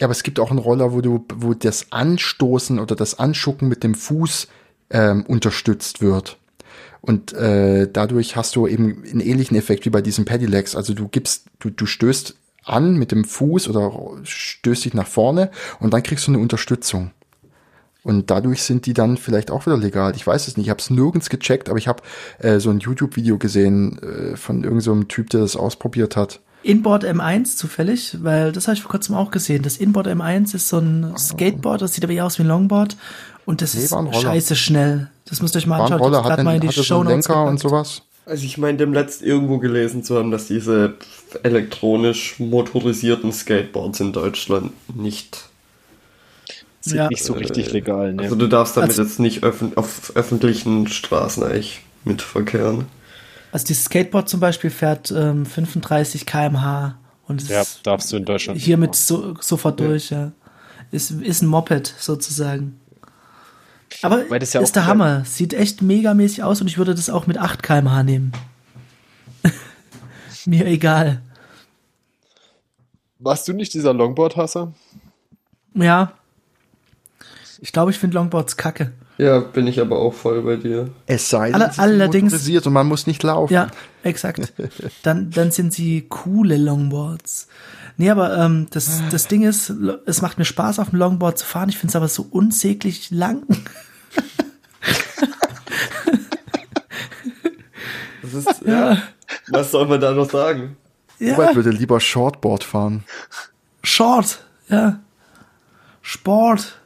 Ja, 0.00 0.06
aber 0.06 0.12
es 0.12 0.22
gibt 0.22 0.38
auch 0.40 0.50
einen 0.50 0.58
Roller, 0.58 0.92
wo 0.92 1.00
du, 1.00 1.24
wo 1.34 1.54
das 1.54 1.90
Anstoßen 1.90 2.78
oder 2.78 2.94
das 2.94 3.18
Anschucken 3.18 3.68
mit 3.68 3.82
dem 3.82 3.94
Fuß 3.94 4.48
ähm, 4.90 5.24
unterstützt 5.26 6.02
wird. 6.02 6.38
Und 7.00 7.32
äh, 7.32 7.88
dadurch 7.90 8.36
hast 8.36 8.56
du 8.56 8.66
eben 8.66 9.04
einen 9.04 9.20
ähnlichen 9.20 9.56
Effekt 9.56 9.86
wie 9.86 9.90
bei 9.90 10.02
diesen 10.02 10.24
Pedelecs. 10.24 10.74
Also 10.76 10.92
du 10.92 11.08
gibst, 11.08 11.46
du, 11.60 11.70
du 11.70 11.86
stößt 11.86 12.36
an 12.66 12.96
mit 12.96 13.12
dem 13.12 13.24
Fuß 13.24 13.68
oder 13.68 13.92
stößt 14.24 14.84
dich 14.84 14.94
nach 14.94 15.06
vorne 15.06 15.50
und 15.80 15.94
dann 15.94 16.02
kriegst 16.02 16.26
du 16.26 16.32
eine 16.32 16.40
Unterstützung. 16.40 17.12
Und 18.02 18.30
dadurch 18.30 18.62
sind 18.62 18.86
die 18.86 18.94
dann 18.94 19.16
vielleicht 19.16 19.50
auch 19.50 19.66
wieder 19.66 19.76
legal. 19.76 20.14
Ich 20.14 20.24
weiß 20.24 20.46
es 20.46 20.56
nicht. 20.56 20.66
Ich 20.66 20.70
habe 20.70 20.80
es 20.80 20.90
nirgends 20.90 21.28
gecheckt, 21.28 21.68
aber 21.68 21.78
ich 21.78 21.88
habe 21.88 22.04
äh, 22.38 22.60
so 22.60 22.70
ein 22.70 22.78
YouTube-Video 22.78 23.36
gesehen 23.36 23.98
äh, 23.98 24.36
von 24.36 24.62
irgendeinem 24.62 25.00
so 25.00 25.04
Typ, 25.08 25.30
der 25.30 25.40
das 25.40 25.56
ausprobiert 25.56 26.14
hat. 26.14 26.40
Inboard 26.62 27.04
M1 27.04 27.56
zufällig, 27.56 28.18
weil 28.22 28.52
das 28.52 28.68
habe 28.68 28.76
ich 28.76 28.82
vor 28.82 28.90
kurzem 28.90 29.14
auch 29.14 29.30
gesehen. 29.30 29.62
Das 29.62 29.76
Inboard 29.76 30.08
M1 30.08 30.54
ist 30.54 30.68
so 30.68 30.78
ein 30.78 31.14
Skateboard, 31.16 31.82
das 31.82 31.94
sieht 31.94 32.04
aber 32.04 32.12
eher 32.12 32.26
aus 32.26 32.38
wie 32.38 32.42
ein 32.42 32.48
Longboard 32.48 32.96
und 33.44 33.62
das 33.62 33.74
Nee, 33.74 33.82
ist 33.84 33.94
scheiße 34.20 34.56
schnell. 34.56 35.10
Das 35.24 35.42
müsst 35.42 35.54
ihr 35.54 35.58
euch 35.58 35.66
mal 35.66 35.80
anschauen. 35.80 36.00
Roller, 36.00 36.20
Ich 36.20 36.24
hat, 36.24 36.38
einen, 36.38 36.44
mal 36.44 36.54
in 36.56 36.60
die 36.60 36.68
hatte 36.68 36.82
so 36.82 37.00
einen 37.00 37.08
Lenker 37.08 37.44
und 37.44 37.58
sowas. 37.58 38.02
Also 38.26 38.44
ich 38.44 38.58
meine, 38.58 38.76
dem 38.76 38.92
letzt 38.92 39.22
irgendwo 39.22 39.58
gelesen 39.58 40.02
zu 40.02 40.18
haben, 40.18 40.32
dass 40.32 40.48
diese 40.48 40.94
elektronisch 41.44 42.40
motorisierten 42.40 43.32
Skateboards 43.32 44.00
in 44.00 44.12
Deutschland 44.12 44.72
nicht. 44.94 45.48
Sind 46.80 46.96
Ja. 46.98 47.08
nicht 47.08 47.22
so 47.22 47.34
richtig 47.34 47.72
legal, 47.72 48.12
ne? 48.14 48.24
Also 48.24 48.34
du 48.34 48.48
darfst 48.48 48.76
damit 48.76 48.90
Also- 48.90 49.02
jetzt 49.02 49.20
nicht 49.20 49.44
öffn 49.44 49.72
auf 49.76 50.12
öffentlichen 50.16 50.88
Straßen 50.88 51.44
eigentlich 51.44 51.82
mitverkehren. 52.04 52.86
Also 53.52 53.66
dieses 53.66 53.84
Skateboard 53.84 54.28
zum 54.28 54.40
Beispiel 54.40 54.70
fährt 54.70 55.12
ähm, 55.16 55.46
35 55.46 56.26
km/h 56.26 56.98
und 57.28 57.42
ist 57.42 57.50
ja, 57.50 57.62
darfst 57.84 58.12
du 58.12 58.16
in 58.16 58.24
Deutschland. 58.24 58.60
hiermit 58.60 58.94
so, 58.96 59.34
sofort 59.40 59.78
durch, 59.80 60.10
ja. 60.10 60.32
Ist, 60.90 61.10
ist 61.12 61.42
ein 61.42 61.46
Moped 61.48 61.94
sozusagen. 61.98 62.80
Aber 64.02 64.28
Weil 64.28 64.38
das 64.40 64.52
ja 64.52 64.60
ist 64.60 64.70
auch 64.70 64.72
der 64.74 64.86
Hammer. 64.86 65.24
Sieht 65.24 65.54
echt 65.54 65.82
megamäßig 65.82 66.42
aus 66.42 66.60
und 66.60 66.66
ich 66.66 66.78
würde 66.78 66.94
das 66.94 67.08
auch 67.10 67.26
mit 67.26 67.38
8 67.38 67.62
km/h 67.62 68.02
nehmen. 68.02 68.32
Mir 70.46 70.66
egal. 70.66 71.22
Warst 73.18 73.48
du 73.48 73.52
nicht 73.52 73.72
dieser 73.74 73.94
Longboard-Hasser? 73.94 74.72
Ja. 75.74 76.12
Ich 77.60 77.72
glaube, 77.72 77.90
ich 77.90 77.98
finde 77.98 78.16
Longboards 78.16 78.56
kacke. 78.56 78.92
Ja, 79.18 79.38
bin 79.40 79.66
ich 79.66 79.80
aber 79.80 79.98
auch 79.98 80.12
voll 80.12 80.42
bei 80.42 80.56
dir. 80.56 80.90
Es 81.06 81.30
sei 81.30 81.46
denn, 81.46 81.54
Alle- 81.54 81.70
sie 81.70 81.74
sind 81.76 81.82
allerdings- 81.84 82.32
motorisiert 82.32 82.66
und 82.66 82.74
man 82.74 82.86
muss 82.86 83.06
nicht 83.06 83.22
laufen. 83.22 83.52
Ja, 83.52 83.68
exakt. 84.02 84.52
Dann, 85.02 85.30
dann 85.30 85.50
sind 85.52 85.72
sie 85.72 86.02
coole 86.08 86.58
Longboards. 86.58 87.48
Nee, 87.98 88.10
aber 88.10 88.36
ähm, 88.36 88.66
das, 88.70 89.02
das 89.10 89.26
Ding 89.26 89.42
ist, 89.42 89.70
es 90.04 90.20
macht 90.20 90.38
mir 90.38 90.44
Spaß, 90.44 90.78
auf 90.78 90.90
dem 90.90 90.98
Longboard 90.98 91.38
zu 91.38 91.46
fahren. 91.46 91.70
Ich 91.70 91.78
finde 91.78 91.90
es 91.90 91.96
aber 91.96 92.08
so 92.08 92.26
unsäglich 92.30 93.10
lang. 93.10 93.44
Das 98.22 98.34
ist, 98.34 98.62
ja. 98.66 99.02
Was 99.48 99.70
soll 99.70 99.86
man 99.86 100.00
da 100.00 100.12
noch 100.12 100.28
sagen? 100.28 100.76
Robert 101.20 101.50
Ja, 101.50 101.54
würde 101.54 101.70
lieber 101.70 102.00
Shortboard 102.00 102.64
fahren. 102.64 103.04
Short. 103.82 104.44
Ja. 104.68 105.00
Sport. 106.02 106.78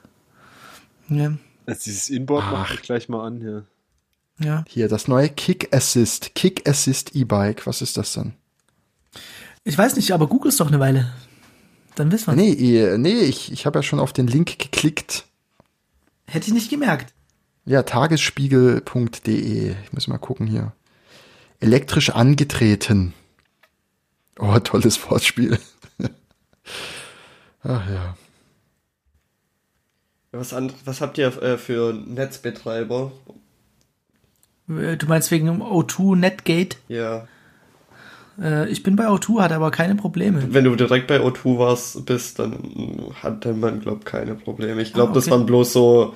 Ja. 1.08 1.32
Also 1.66 1.80
dieses 1.84 2.08
Inboard 2.10 2.44
Ach. 2.46 2.52
mach 2.52 2.74
ich 2.74 2.82
gleich 2.82 3.08
mal 3.08 3.26
an, 3.26 3.40
ja. 3.40 4.46
ja. 4.46 4.64
Hier, 4.68 4.88
das 4.88 5.08
neue 5.08 5.28
Kick 5.28 5.74
Assist. 5.74 6.34
Kick 6.34 6.68
Assist 6.68 7.14
E-Bike. 7.14 7.66
Was 7.66 7.82
ist 7.82 7.96
das 7.96 8.12
denn? 8.12 8.34
Ich 9.64 9.76
weiß 9.76 9.96
nicht, 9.96 10.12
aber 10.12 10.26
Google 10.26 10.48
ist 10.50 10.60
doch 10.60 10.68
eine 10.68 10.80
Weile. 10.80 11.12
Dann 11.94 12.10
wissen 12.12 12.28
wir. 12.28 12.36
Nee, 12.36 12.96
nee, 12.98 13.20
ich, 13.20 13.52
ich 13.52 13.66
habe 13.66 13.78
ja 13.78 13.82
schon 13.82 14.00
auf 14.00 14.12
den 14.12 14.26
Link 14.26 14.58
geklickt. 14.58 15.24
Hätte 16.26 16.46
ich 16.48 16.54
nicht 16.54 16.70
gemerkt. 16.70 17.12
Ja, 17.66 17.82
tagesspiegel.de. 17.82 19.74
Ich 19.84 19.92
muss 19.92 20.08
mal 20.08 20.18
gucken 20.18 20.46
hier. 20.46 20.72
Elektrisch 21.60 22.10
angetreten. 22.10 23.12
Oh, 24.38 24.58
tolles 24.60 25.10
Wortspiel. 25.10 25.58
Ach 27.62 27.90
ja. 27.90 28.16
Was, 30.32 30.54
an, 30.54 30.72
was 30.84 31.00
habt 31.00 31.18
ihr 31.18 31.26
äh, 31.42 31.58
für 31.58 31.92
Netzbetreiber? 31.92 33.12
Äh, 34.68 34.96
Du 34.96 35.06
meinst 35.06 35.30
wegen 35.30 35.50
O2 35.60 36.16
Netgate? 36.16 36.76
Ja. 36.88 37.26
Äh, 38.40 38.68
ich 38.70 38.82
bin 38.82 38.96
bei 38.96 39.06
O2, 39.06 39.40
hatte 39.40 39.54
aber 39.54 39.70
keine 39.70 39.94
Probleme. 39.94 40.42
Wenn 40.50 40.64
du 40.64 40.74
direkt 40.76 41.06
bei 41.06 41.20
O2 41.20 41.58
warst, 41.58 42.04
bist, 42.06 42.38
dann 42.38 43.12
hatte 43.22 43.52
man, 43.54 43.80
glaub 43.80 44.04
keine 44.04 44.34
Probleme. 44.34 44.82
Ich 44.82 44.92
glaube, 44.92 45.12
Ah, 45.12 45.14
das 45.14 45.24
okay. 45.24 45.32
waren 45.32 45.46
bloß 45.46 45.72
so 45.72 46.14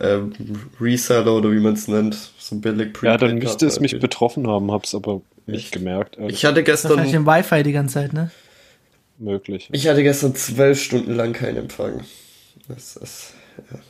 ähm, 0.00 0.32
Reseller 0.80 1.34
oder 1.34 1.52
wie 1.52 1.60
man 1.60 1.74
es 1.74 1.88
nennt, 1.88 2.16
so 2.38 2.56
billig 2.56 2.96
Ja, 3.02 3.16
dann 3.16 3.30
Prepaid 3.30 3.42
müsste 3.42 3.66
es 3.66 3.80
mich 3.80 3.98
betroffen 3.98 4.46
haben, 4.48 4.72
hab's 4.72 4.94
aber 4.94 5.20
nicht 5.46 5.64
Echt? 5.66 5.72
gemerkt. 5.72 6.16
ehrlich 6.18 6.34
Ich 6.36 6.44
hatte 6.44 6.64
Wahrscheinlich 6.66 7.12
gestern, 7.12 7.14
im 7.14 7.26
Wi-Fi 7.26 7.62
die 7.62 7.72
ganze 7.72 7.94
Zeit, 7.94 8.12
ne? 8.12 8.30
möglich. 9.18 9.68
ich 9.72 9.86
hatte 9.88 10.02
gestern 10.02 10.34
zwölf 10.34 10.80
Stunden 10.82 11.14
lang 11.14 11.32
keinen 11.32 11.56
Empfang. 11.58 12.00
Das 12.68 12.96
ist, 12.96 13.34
Das 13.70 13.80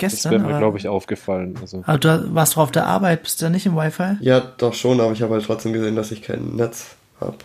Gestern. 0.00 0.32
wäre 0.32 0.42
mir, 0.42 0.58
glaube 0.58 0.78
ich, 0.78 0.88
aufgefallen. 0.88 1.56
Also, 1.60 1.82
Aber 1.86 1.98
du 1.98 2.34
warst 2.34 2.54
doch 2.56 2.62
auf 2.62 2.70
der 2.72 2.86
Arbeit, 2.86 3.22
bist 3.22 3.40
du 3.40 3.46
da 3.46 3.50
nicht 3.50 3.66
im 3.66 3.76
Wi-Fi? 3.76 4.16
ja, 4.20 4.40
doch 4.40 4.74
schon, 4.74 5.00
aber 5.00 5.12
ich 5.12 5.22
habe 5.22 5.34
halt 5.34 5.44
trotzdem 5.44 5.72
gesehen, 5.72 5.94
dass 5.96 6.10
ich 6.10 6.22
kein 6.22 6.56
Netz 6.56 6.96
habe. 7.20 7.36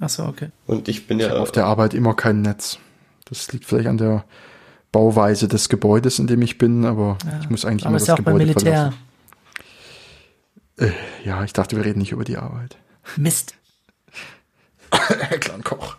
Achso, 0.00 0.24
okay. 0.26 0.48
Und 0.66 0.88
ich 0.88 1.06
bin 1.06 1.18
Ich 1.20 1.26
ja 1.26 1.34
auf 1.36 1.52
der 1.52 1.66
Arbeit 1.66 1.94
immer 1.94 2.14
kein 2.14 2.42
Netz. 2.42 2.78
Das 3.26 3.52
liegt 3.52 3.64
vielleicht 3.64 3.88
an 3.88 3.98
der 3.98 4.24
Bauweise 4.92 5.48
des 5.48 5.68
Gebäudes, 5.68 6.18
in 6.18 6.26
dem 6.26 6.42
ich 6.42 6.58
bin, 6.58 6.84
aber 6.84 7.16
Ja. 7.24 7.38
ich 7.40 7.50
muss 7.50 7.64
eigentlich 7.64 7.84
Aber 7.84 7.90
immer 7.90 7.96
ist 7.96 8.02
das 8.02 8.08
ja 8.08 8.14
auch 8.14 8.18
beim 8.18 8.34
Gebäude 8.38 8.46
Militär. 8.46 8.92
verlassen. 10.76 10.94
Ja, 11.24 11.44
ich 11.44 11.52
dachte, 11.52 11.76
wir 11.76 11.84
reden 11.84 12.00
nicht 12.00 12.12
über 12.12 12.24
die 12.24 12.36
Arbeit. 12.36 12.76
Mist. 13.16 13.54
Herr 14.92 15.38
Klankoch. 15.38 15.96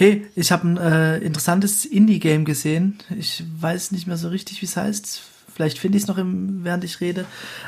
Hey, 0.00 0.24
ich 0.34 0.50
habe 0.50 0.66
ein 0.66 0.78
äh, 0.78 1.18
interessantes 1.18 1.84
Indie-Game 1.84 2.46
gesehen. 2.46 2.96
Ich 3.18 3.44
weiß 3.60 3.92
nicht 3.92 4.06
mehr 4.06 4.16
so 4.16 4.28
richtig, 4.28 4.62
wie 4.62 4.64
es 4.64 4.78
heißt. 4.78 5.20
Vielleicht 5.54 5.78
finde 5.78 5.98
ich 5.98 6.04
es 6.04 6.08
noch, 6.08 6.16
im, 6.16 6.64
während 6.64 6.84
ich 6.84 7.02
rede. 7.02 7.26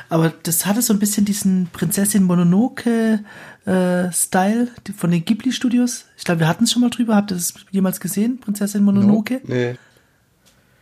Aber 0.08 0.32
das 0.42 0.64
hatte 0.64 0.80
so 0.80 0.94
ein 0.94 0.98
bisschen 0.98 1.26
diesen 1.26 1.68
Prinzessin 1.74 2.22
Mononoke-Style 2.22 4.68
von 4.96 5.10
den 5.10 5.26
Ghibli-Studios. 5.26 6.06
Ich 6.16 6.24
glaube, 6.24 6.40
wir 6.40 6.48
hatten 6.48 6.64
es 6.64 6.72
schon 6.72 6.80
mal 6.80 6.88
drüber. 6.88 7.16
Habt 7.16 7.32
ihr 7.32 7.36
das 7.36 7.52
jemals 7.70 8.00
gesehen? 8.00 8.40
Prinzessin 8.40 8.82
Mononoke? 8.82 9.42
Nee. 9.44 9.74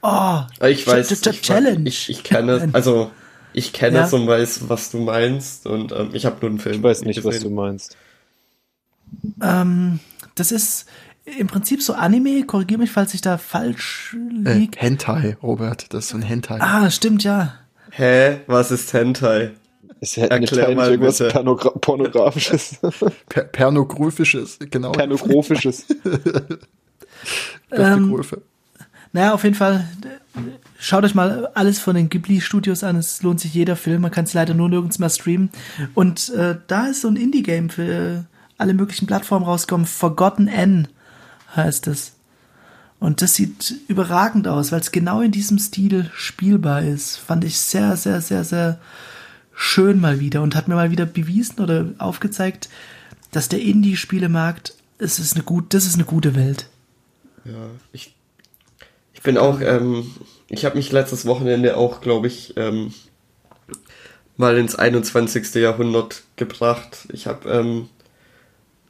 Oh, 0.02 0.42
Ich 0.64 0.86
weiß, 0.86 1.10
Ch- 1.10 1.16
Ch- 1.20 1.30
ich, 1.32 1.42
Challenge. 1.42 1.88
ich, 1.88 2.10
ich 2.10 2.22
kenne, 2.22 2.68
also 2.72 3.10
ich 3.54 3.72
kenne 3.72 3.96
Ja. 3.98 4.04
es 4.04 4.12
und 4.12 4.28
weiß, 4.28 4.68
was 4.68 4.92
du 4.92 4.98
meinst 5.00 5.66
und 5.66 5.90
ähm, 5.90 6.10
ich 6.12 6.26
habe 6.26 6.36
nur 6.42 6.50
einen 6.50 6.60
Film. 6.60 6.76
ich 6.76 6.82
weiß 6.84 7.02
nicht, 7.02 7.24
was 7.24 7.38
du 7.40 7.50
gesehen. 7.50 7.54
meinst. 7.56 7.96
Ähm, 9.42 9.98
das 10.36 10.52
ist 10.52 10.86
im 11.24 11.46
Prinzip 11.46 11.82
so 11.82 11.94
Anime. 11.94 12.44
Korrigiere 12.44 12.80
mich, 12.80 12.90
falls 12.90 13.14
ich 13.14 13.20
da 13.20 13.38
falsch 13.38 14.16
Äh, 14.44 14.54
liege. 14.54 14.78
Hentai, 14.78 15.36
Robert. 15.42 15.92
Das 15.92 16.04
ist 16.04 16.10
so 16.10 16.16
ein 16.16 16.22
Hentai. 16.22 16.58
ah, 16.60 16.90
stimmt, 16.90 17.22
ja. 17.24 17.54
Hä? 17.90 18.40
Was 18.46 18.70
ist 18.70 18.92
Hentai? 18.92 19.52
Es 20.00 20.16
hätte 20.16 20.30
Erklär 20.30 20.74
mal 20.74 20.90
irgendwas 20.90 21.18
bitte. 21.18 21.30
Pornogra 21.32 21.70
Pornografisches, 21.70 22.78
Per 23.28 23.42
Pernographisches, 23.44 24.58
genau. 24.70 24.92
Pornografisches. 24.92 25.84
Beste 25.84 26.58
Ähm. 27.72 28.24
Naja, 29.12 29.34
auf 29.34 29.42
jeden 29.42 29.56
Fall, 29.56 29.84
äh, 30.04 30.40
schaut 30.78 31.04
euch 31.04 31.14
mal 31.16 31.48
alles 31.54 31.80
von 31.80 31.96
den 31.96 32.08
Ghibli-Studios 32.08 32.84
an. 32.84 32.96
Es 32.96 33.22
lohnt 33.22 33.40
sich 33.40 33.52
jeder 33.52 33.74
Film. 33.76 34.02
Man 34.02 34.10
kann 34.12 34.24
es 34.24 34.32
leider 34.34 34.54
nur 34.54 34.68
nirgends 34.68 34.98
mehr 35.00 35.10
streamen. 35.10 35.50
Und 35.94 36.30
äh, 36.30 36.56
da 36.68 36.86
ist 36.86 37.02
so 37.02 37.08
ein 37.08 37.16
Indie-Game 37.16 37.70
für 37.70 38.24
alle 38.56 38.72
möglichen 38.72 39.06
Plattformen 39.06 39.44
rausgekommen. 39.44 39.86
Forgotten 39.86 40.46
N 40.48 40.88
heißt 41.54 41.86
es. 41.86 42.12
Und 42.98 43.22
das 43.22 43.34
sieht 43.34 43.74
überragend 43.88 44.46
aus, 44.46 44.72
weil 44.72 44.80
es 44.80 44.92
genau 44.92 45.22
in 45.22 45.32
diesem 45.32 45.58
Stil 45.58 46.10
spielbar 46.14 46.82
ist. 46.82 47.16
Fand 47.16 47.44
ich 47.44 47.58
sehr, 47.58 47.96
sehr, 47.96 48.20
sehr, 48.20 48.44
sehr 48.44 48.78
schön 49.54 50.00
mal 50.00 50.20
wieder 50.20 50.42
und 50.42 50.54
hat 50.54 50.68
mir 50.68 50.74
mal 50.74 50.90
wieder 50.90 51.06
bewiesen 51.06 51.60
oder 51.60 51.86
aufgezeigt, 51.98 52.68
dass 53.32 53.48
der 53.48 53.62
Indie-Spielemarkt, 53.62 54.74
es 54.98 55.18
ist 55.18 55.34
eine 55.34 55.44
gut, 55.44 55.72
das 55.72 55.86
ist 55.86 55.94
eine 55.94 56.04
gute 56.04 56.34
Welt. 56.34 56.66
Ja, 57.44 57.70
ich, 57.92 58.14
ich 59.14 59.22
bin 59.22 59.38
auch, 59.38 59.60
ähm, 59.60 60.10
ich 60.48 60.64
habe 60.64 60.76
mich 60.76 60.92
letztes 60.92 61.24
Wochenende 61.24 61.76
auch, 61.76 62.02
glaube 62.02 62.26
ich, 62.26 62.54
ähm, 62.56 62.92
mal 64.36 64.58
ins 64.58 64.74
21. 64.74 65.54
Jahrhundert 65.54 66.22
gebracht. 66.36 67.06
Ich 67.12 67.26
habe 67.26 67.48
ähm, 67.50 67.88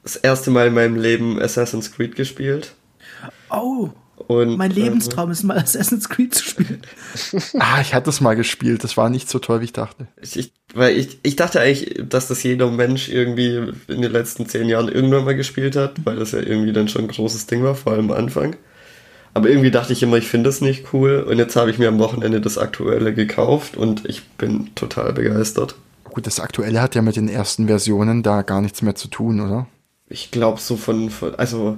das 0.03 0.15
erste 0.15 0.51
Mal 0.51 0.67
in 0.67 0.73
meinem 0.73 0.95
Leben 0.95 1.41
Assassin's 1.41 1.91
Creed 1.91 2.15
gespielt. 2.15 2.73
Oh, 3.49 3.89
Und, 4.27 4.57
Mein 4.57 4.71
äh, 4.71 4.75
Lebenstraum 4.75 5.31
ist 5.31 5.43
mal 5.43 5.57
Assassin's 5.57 6.09
Creed 6.09 6.33
zu 6.33 6.43
spielen. 6.45 6.81
Ah, 7.59 7.81
ich 7.81 7.93
hatte 7.93 8.09
es 8.09 8.21
mal 8.21 8.35
gespielt. 8.35 8.83
Das 8.83 8.97
war 8.97 9.09
nicht 9.09 9.29
so 9.29 9.39
toll, 9.39 9.61
wie 9.61 9.65
ich 9.65 9.73
dachte. 9.73 10.07
Ich, 10.21 10.37
ich, 10.37 10.53
weil 10.73 10.97
ich, 10.97 11.19
ich 11.23 11.35
dachte 11.35 11.59
eigentlich, 11.59 12.01
dass 12.07 12.27
das 12.27 12.41
jeder 12.43 12.69
Mensch 12.71 13.09
irgendwie 13.09 13.73
in 13.87 14.01
den 14.01 14.11
letzten 14.11 14.47
zehn 14.47 14.69
Jahren 14.69 14.87
irgendwann 14.87 15.25
mal 15.25 15.35
gespielt 15.35 15.75
hat, 15.75 16.05
weil 16.05 16.15
das 16.15 16.31
ja 16.31 16.39
irgendwie 16.39 16.73
dann 16.73 16.87
schon 16.87 17.03
ein 17.03 17.07
großes 17.09 17.47
Ding 17.47 17.63
war, 17.63 17.75
vor 17.75 17.93
allem 17.93 18.11
am 18.11 18.17
Anfang. 18.17 18.55
Aber 19.33 19.49
irgendwie 19.49 19.71
dachte 19.71 19.93
ich 19.93 20.03
immer, 20.03 20.17
ich 20.17 20.27
finde 20.27 20.49
das 20.49 20.61
nicht 20.61 20.93
cool. 20.93 21.21
Und 21.21 21.37
jetzt 21.37 21.55
habe 21.55 21.69
ich 21.71 21.77
mir 21.77 21.87
am 21.87 21.99
Wochenende 21.99 22.41
das 22.41 22.57
aktuelle 22.57 23.13
gekauft 23.13 23.77
und 23.77 24.05
ich 24.05 24.27
bin 24.29 24.73
total 24.75 25.13
begeistert. 25.13 25.75
Gut, 26.03 26.27
das 26.27 26.39
Aktuelle 26.41 26.81
hat 26.81 26.95
ja 26.95 27.01
mit 27.01 27.15
den 27.15 27.29
ersten 27.29 27.67
Versionen 27.67 28.23
da 28.23 28.41
gar 28.41 28.61
nichts 28.61 28.81
mehr 28.81 28.95
zu 28.95 29.07
tun, 29.07 29.39
oder? 29.39 29.67
Ich 30.11 30.31
glaube 30.31 30.59
so 30.59 30.77
von, 30.77 31.09
von, 31.09 31.35
also 31.35 31.77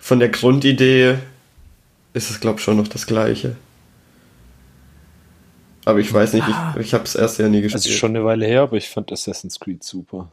von 0.00 0.18
der 0.18 0.28
Grundidee 0.28 1.18
ist 2.12 2.30
es 2.30 2.40
glaube 2.40 2.60
schon 2.60 2.76
noch 2.76 2.88
das 2.88 3.06
gleiche. 3.06 3.56
Aber 5.84 5.98
ich 5.98 6.12
weiß 6.12 6.34
nicht, 6.34 6.46
Ah. 6.46 6.74
ich, 6.78 6.86
ich 6.86 6.94
habe 6.94 7.04
es 7.04 7.14
erst 7.14 7.38
ja 7.38 7.48
nie 7.48 7.60
gespielt. 7.62 7.84
Also 7.84 7.96
schon 7.96 8.10
eine 8.14 8.24
Weile 8.24 8.46
her, 8.46 8.62
aber 8.62 8.76
ich 8.76 8.88
fand 8.88 9.10
Assassin's 9.12 9.58
Creed 9.58 9.82
super. 9.82 10.30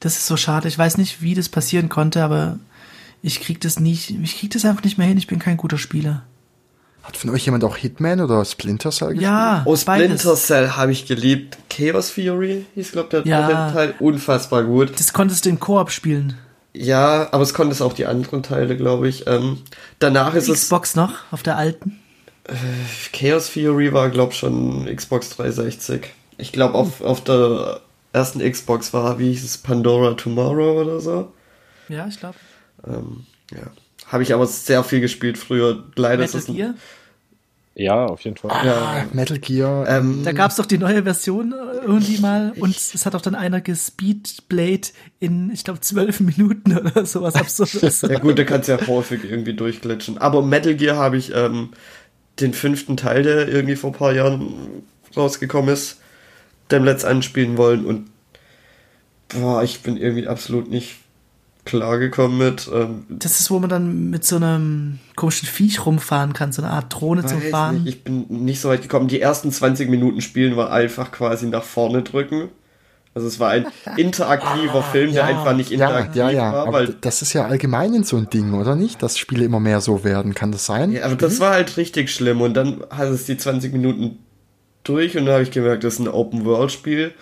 Das 0.00 0.16
ist 0.16 0.26
so 0.26 0.36
schade. 0.36 0.66
Ich 0.68 0.76
weiß 0.76 0.98
nicht, 0.98 1.22
wie 1.22 1.34
das 1.34 1.48
passieren 1.48 1.88
konnte, 1.88 2.24
aber 2.24 2.58
ich 3.22 3.40
krieg 3.40 3.60
das 3.60 3.78
nicht, 3.78 4.10
ich 4.10 4.36
krieg 4.38 4.50
das 4.50 4.64
einfach 4.64 4.82
nicht 4.82 4.98
mehr 4.98 5.06
hin. 5.06 5.16
Ich 5.18 5.28
bin 5.28 5.38
kein 5.38 5.56
guter 5.56 5.78
Spieler. 5.78 6.26
Hat 7.02 7.16
von 7.16 7.30
euch 7.30 7.44
jemand 7.44 7.64
auch 7.64 7.76
Hitman 7.76 8.20
oder 8.20 8.44
Splinter 8.44 8.90
Cell 8.90 9.08
gespielt? 9.08 9.24
Ja, 9.24 9.62
Oh, 9.66 9.76
beides. 9.84 10.20
Splinter 10.22 10.36
Cell 10.36 10.70
habe 10.76 10.92
ich 10.92 11.06
geliebt. 11.06 11.58
Chaos 11.68 12.10
Fury 12.10 12.64
hieß, 12.74 12.92
glaube 12.92 13.08
der 13.10 13.26
Ja. 13.26 13.46
dritte 13.46 13.72
Teil. 13.74 13.94
Unfassbar 13.98 14.62
gut. 14.64 14.92
Das 14.98 15.12
konntest 15.12 15.44
du 15.44 15.48
in 15.50 15.58
Koop 15.60 15.90
spielen. 15.90 16.38
Ja, 16.74 17.28
aber 17.32 17.42
es 17.42 17.52
konnte 17.54 17.72
es 17.72 17.82
auch 17.82 17.92
die 17.92 18.06
anderen 18.06 18.42
Teile, 18.42 18.76
glaube 18.76 19.08
ich. 19.08 19.26
Ähm, 19.26 19.58
danach 19.98 20.34
ist 20.34 20.48
es 20.48 20.60
Xbox 20.62 20.94
noch, 20.94 21.12
auf 21.30 21.42
der 21.42 21.56
alten. 21.56 21.98
Chaos 23.12 23.48
Fury 23.48 23.92
war, 23.92 24.08
glaube 24.10 24.32
schon 24.32 24.86
Xbox 24.94 25.30
360. 25.36 26.12
Ich 26.38 26.52
glaube, 26.52 26.74
auf, 26.74 27.00
auf 27.02 27.22
der 27.22 27.80
ersten 28.12 28.40
Xbox 28.48 28.92
war, 28.92 29.18
wie 29.18 29.30
hieß 29.32 29.44
es, 29.44 29.58
Pandora 29.58 30.14
Tomorrow 30.14 30.80
oder 30.80 31.00
so. 31.00 31.32
Ja, 31.88 32.06
ich 32.08 32.18
glaube. 32.18 32.36
Ähm, 32.86 33.26
ja. 33.52 33.70
Habe 34.12 34.22
ich 34.22 34.32
aber 34.34 34.46
sehr 34.46 34.84
viel 34.84 35.00
gespielt 35.00 35.38
früher. 35.38 35.82
Leider 35.96 36.22
ist 36.24 36.34
Metal 36.34 36.40
es 36.42 36.48
ein- 36.48 36.56
Gear. 36.56 36.74
Ja, 37.74 38.04
auf 38.04 38.20
jeden 38.20 38.36
Fall. 38.36 38.50
Ja. 38.66 38.74
Ah, 38.76 39.04
Metal 39.14 39.38
Gear. 39.38 39.88
Ähm, 39.88 40.20
Da 40.24 40.32
gab's 40.32 40.56
doch 40.56 40.66
die 40.66 40.76
neue 40.76 41.04
Version 41.04 41.52
äh, 41.54 41.86
irgendwie 41.86 42.18
mal 42.18 42.52
und 42.58 42.76
es 42.76 43.06
hat 43.06 43.14
auch 43.14 43.22
dann 43.22 43.34
einer 43.34 43.62
gespeedblade 43.62 44.88
in, 45.20 45.50
ich 45.50 45.64
glaube, 45.64 45.80
zwölf 45.80 46.20
Minuten 46.20 46.76
oder 46.76 47.06
sowas 47.06 47.34
absurdes. 47.34 48.02
ja 48.08 48.18
gut, 48.18 48.38
da 48.38 48.44
kannst 48.44 48.68
du 48.68 48.72
ja 48.72 48.86
häufig 48.86 49.24
irgendwie 49.24 49.54
durchglitschen. 49.54 50.18
Aber 50.18 50.42
Metal 50.42 50.74
Gear 50.74 50.98
habe 50.98 51.16
ich 51.16 51.34
ähm, 51.34 51.70
den 52.40 52.52
fünften 52.52 52.98
Teil, 52.98 53.22
der 53.22 53.48
irgendwie 53.48 53.76
vor 53.76 53.88
ein 53.90 53.96
paar 53.96 54.12
Jahren 54.12 54.52
rausgekommen 55.16 55.72
ist, 55.72 55.98
dem 56.70 56.84
Let's 56.84 57.06
anspielen 57.06 57.56
wollen 57.56 57.86
und 57.86 58.10
boah, 59.28 59.62
ich 59.62 59.80
bin 59.80 59.96
irgendwie 59.96 60.26
absolut 60.28 60.68
nicht 60.70 60.96
klargekommen 61.64 62.38
mit. 62.38 62.68
Ähm, 62.72 63.04
Das 63.08 63.40
ist, 63.40 63.50
wo 63.50 63.58
man 63.58 63.70
dann 63.70 64.10
mit 64.10 64.24
so 64.24 64.36
einem 64.36 64.98
komischen 65.16 65.46
Viech 65.46 65.86
rumfahren 65.86 66.32
kann, 66.32 66.52
so 66.52 66.62
eine 66.62 66.72
Art 66.72 66.92
Drohne 66.92 67.24
zum 67.24 67.40
Fahren. 67.40 67.84
nicht, 67.84 67.96
ich 67.96 68.04
bin 68.04 68.26
nicht 68.28 68.60
so 68.60 68.68
weit 68.68 68.82
gekommen. 68.82 69.08
Die 69.08 69.20
ersten 69.20 69.52
20 69.52 69.88
Minuten 69.88 70.20
Spielen 70.20 70.56
war 70.56 70.72
einfach 70.72 71.12
quasi 71.12 71.46
nach 71.46 71.62
vorne 71.62 72.02
drücken. 72.02 72.48
Also 73.14 73.28
es 73.28 73.38
war 73.38 73.50
ein 73.50 73.66
interaktiver 73.96 74.82
Film, 74.82 75.12
der 75.12 75.26
einfach 75.26 75.54
nicht 75.54 75.70
ja, 75.70 75.86
interaktiv 75.86 76.16
ja, 76.16 76.30
ja. 76.30 76.52
war, 76.52 76.62
Aber 76.62 76.72
weil 76.72 76.96
das 77.00 77.22
ist 77.22 77.32
ja 77.34 77.44
allgemein 77.44 78.02
so 78.04 78.16
ein 78.16 78.30
Ding, 78.30 78.54
oder 78.54 78.74
nicht? 78.74 79.02
Dass 79.02 79.18
Spiele 79.18 79.44
immer 79.44 79.60
mehr 79.60 79.80
so 79.80 80.02
werden. 80.02 80.34
Kann 80.34 80.50
das 80.50 80.66
sein? 80.66 80.92
ja, 80.92 81.04
aber 81.04 81.16
das 81.16 81.38
war 81.38 81.52
halt 81.52 81.76
richtig 81.76 82.10
schlimm 82.10 82.40
und 82.40 82.54
dann 82.54 82.82
hat 82.90 83.08
es 83.08 83.26
die 83.26 83.36
20 83.36 83.72
Minuten 83.72 84.18
durch 84.82 85.16
und 85.16 85.26
dann 85.26 85.34
habe 85.34 85.42
ich 85.44 85.50
gemerkt, 85.50 85.84
das 85.84 85.94
ist 85.94 86.00
ein 86.00 86.08
Open 86.08 86.44
World 86.44 86.72
Spiel 86.72 87.12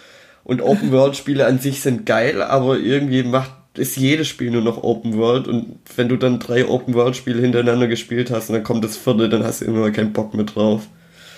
und 0.45 0.63
Open 0.63 0.93
World 0.93 1.17
Spiele 1.17 1.47
an 1.47 1.59
sich 1.59 1.83
sind 1.83 2.07
geil, 2.07 2.41
aber 2.41 2.79
irgendwie 2.79 3.23
macht 3.23 3.51
ist 3.75 3.97
jedes 3.97 4.29
Spiel 4.29 4.51
nur 4.51 4.63
noch 4.63 4.83
Open 4.83 5.17
World 5.17 5.47
und 5.49 5.79
wenn 5.97 6.09
du 6.09 6.17
dann 6.17 6.39
drei 6.39 6.67
Open 6.67 6.95
World 6.95 7.17
Spiele 7.17 7.41
hintereinander 7.41 7.87
gespielt 7.87 8.31
hast 8.31 8.49
und 8.49 8.55
dann 8.55 8.65
kommt 8.65 8.85
das 8.85 8.97
vierte, 8.97 9.29
dann 9.29 9.45
hast 9.45 9.61
du 9.61 9.67
immer 9.67 9.91
keinen 9.91 10.13
Bock 10.13 10.35
mehr 10.35 10.45
drauf. 10.45 10.87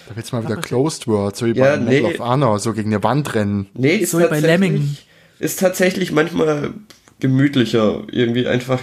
Da 0.08 0.16
willst 0.16 0.32
du 0.32 0.36
mal 0.36 0.44
wieder 0.44 0.56
Closed 0.56 1.06
World, 1.06 1.36
so 1.36 1.46
wie 1.46 1.52
Ja, 1.52 1.76
bei 1.76 1.78
Medal 1.78 2.10
nee. 2.10 2.14
of 2.14 2.20
Honor, 2.20 2.58
so 2.58 2.72
gegen 2.72 2.92
eine 2.92 3.02
Wand 3.02 3.34
rennen. 3.34 3.68
Nee, 3.74 3.96
ist 3.96 4.10
So 4.10 4.18
wie 4.18 4.24
bei 4.24 4.40
tatsächlich, 4.40 5.06
ist 5.38 5.60
tatsächlich 5.60 6.12
manchmal 6.12 6.70
gemütlicher. 7.20 8.02
Irgendwie 8.10 8.46
einfach 8.46 8.80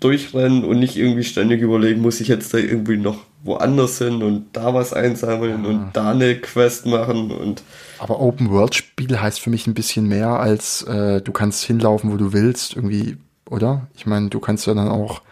durchrennen 0.00 0.64
und 0.64 0.80
nicht 0.80 0.96
irgendwie 0.96 1.24
ständig 1.24 1.62
überlegen, 1.62 2.00
muss 2.00 2.20
ich 2.20 2.28
jetzt 2.28 2.52
da 2.52 2.58
irgendwie 2.58 2.96
noch 2.96 3.18
woanders 3.44 3.98
hin 3.98 4.22
und 4.22 4.46
da 4.52 4.74
was 4.74 4.92
einsammeln 4.92 5.64
und 5.64 5.90
da 5.92 6.10
eine 6.10 6.36
Quest 6.36 6.86
machen 6.86 7.30
und 7.30 7.62
Aber 8.02 8.18
Open 8.18 8.50
World 8.50 8.74
Spiel 8.74 9.20
heißt 9.20 9.38
für 9.38 9.48
mich 9.48 9.68
ein 9.68 9.74
bisschen 9.74 10.08
mehr 10.08 10.30
als 10.40 10.82
äh, 10.82 11.20
du 11.20 11.30
kannst 11.30 11.62
hinlaufen, 11.62 12.10
wo 12.12 12.16
du 12.16 12.32
willst, 12.32 12.74
irgendwie, 12.74 13.16
oder? 13.48 13.86
Ich 13.94 14.06
meine, 14.06 14.28
du 14.28 14.40
kannst 14.40 14.66
ja 14.66 14.74
dann 14.74 14.88
auch 14.88 15.22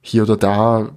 hier 0.00 0.24
oder 0.24 0.36
da 0.36 0.90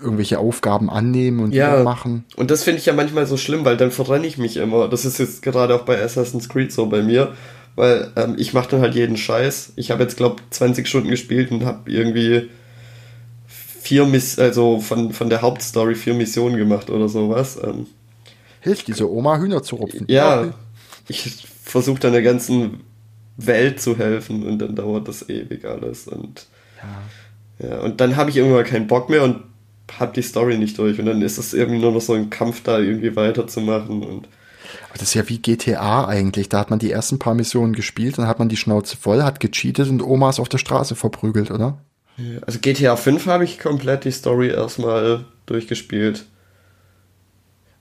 irgendwelche 0.00 0.38
Aufgaben 0.38 0.88
annehmen 0.88 1.40
und 1.40 1.52
Ja. 1.52 1.82
machen. 1.82 2.24
Und 2.36 2.52
das 2.52 2.62
finde 2.62 2.78
ich 2.78 2.86
ja 2.86 2.92
manchmal 2.92 3.26
so 3.26 3.36
schlimm, 3.36 3.64
weil 3.64 3.76
dann 3.76 3.90
verrenne 3.90 4.24
ich 4.28 4.38
mich 4.38 4.56
immer. 4.56 4.86
Das 4.86 5.04
ist 5.04 5.18
jetzt 5.18 5.42
gerade 5.42 5.74
auch 5.74 5.82
bei 5.84 6.00
Assassin's 6.00 6.48
Creed 6.48 6.70
so 6.70 6.86
bei 6.86 7.02
mir, 7.02 7.32
weil 7.74 8.12
ähm, 8.14 8.36
ich 8.38 8.54
mache 8.54 8.70
dann 8.70 8.82
halt 8.82 8.94
jeden 8.94 9.16
Scheiß. 9.16 9.72
Ich 9.74 9.90
habe 9.90 10.04
jetzt 10.04 10.16
glaube 10.16 10.36
20 10.50 10.86
Stunden 10.86 11.10
gespielt 11.10 11.50
und 11.50 11.64
habe 11.64 11.90
irgendwie 11.90 12.50
vier 13.48 14.06
Miss 14.06 14.38
also 14.38 14.78
von 14.78 15.12
von 15.12 15.28
der 15.28 15.42
Hauptstory 15.42 15.96
vier 15.96 16.14
Missionen 16.14 16.56
gemacht 16.56 16.88
oder 16.88 17.08
sowas. 17.08 17.58
Ähm, 17.60 17.86
Hilft 18.64 18.88
diese 18.88 19.10
Oma 19.10 19.38
Hühner 19.38 19.62
zu 19.62 19.76
rupfen. 19.76 20.06
ja, 20.08 20.54
ich 21.06 21.46
versuche 21.62 22.00
dann 22.00 22.12
der 22.12 22.22
ganzen 22.22 22.80
Welt 23.36 23.78
zu 23.78 23.98
helfen 23.98 24.42
und 24.42 24.58
dann 24.58 24.74
dauert 24.74 25.06
das 25.06 25.28
ewig 25.28 25.66
alles 25.66 26.08
und 26.08 26.46
ja, 27.58 27.80
und 27.80 28.00
dann 28.00 28.16
habe 28.16 28.30
ich 28.30 28.36
irgendwann 28.38 28.64
keinen 28.64 28.86
Bock 28.86 29.10
mehr 29.10 29.22
und 29.22 29.42
habe 29.98 30.14
die 30.14 30.22
Story 30.22 30.56
nicht 30.56 30.78
durch 30.78 30.98
und 30.98 31.04
dann 31.04 31.20
ist 31.20 31.36
es 31.36 31.52
irgendwie 31.52 31.80
nur 31.80 31.92
noch 31.92 32.00
so 32.00 32.14
ein 32.14 32.30
Kampf 32.30 32.62
da 32.62 32.78
irgendwie 32.78 33.14
weiterzumachen 33.14 34.02
und 34.02 34.28
Aber 34.88 34.98
das 34.98 35.08
ist 35.08 35.14
ja 35.14 35.28
wie 35.28 35.38
GTA 35.38 36.06
eigentlich. 36.06 36.48
Da 36.48 36.58
hat 36.58 36.70
man 36.70 36.78
die 36.78 36.90
ersten 36.90 37.18
paar 37.18 37.34
Missionen 37.34 37.74
gespielt, 37.74 38.16
dann 38.16 38.26
hat 38.26 38.38
man 38.38 38.48
die 38.48 38.56
Schnauze 38.56 38.96
voll, 38.96 39.22
hat 39.22 39.40
gecheatet 39.40 39.90
und 39.90 40.02
Omas 40.02 40.40
auf 40.40 40.48
der 40.48 40.58
Straße 40.58 40.94
verprügelt, 40.94 41.50
oder? 41.50 41.78
Also 42.46 42.60
GTA 42.60 42.96
5 42.96 43.26
habe 43.26 43.44
ich 43.44 43.58
komplett 43.58 44.04
die 44.04 44.12
Story 44.12 44.48
erstmal 44.48 45.26
durchgespielt. 45.46 46.24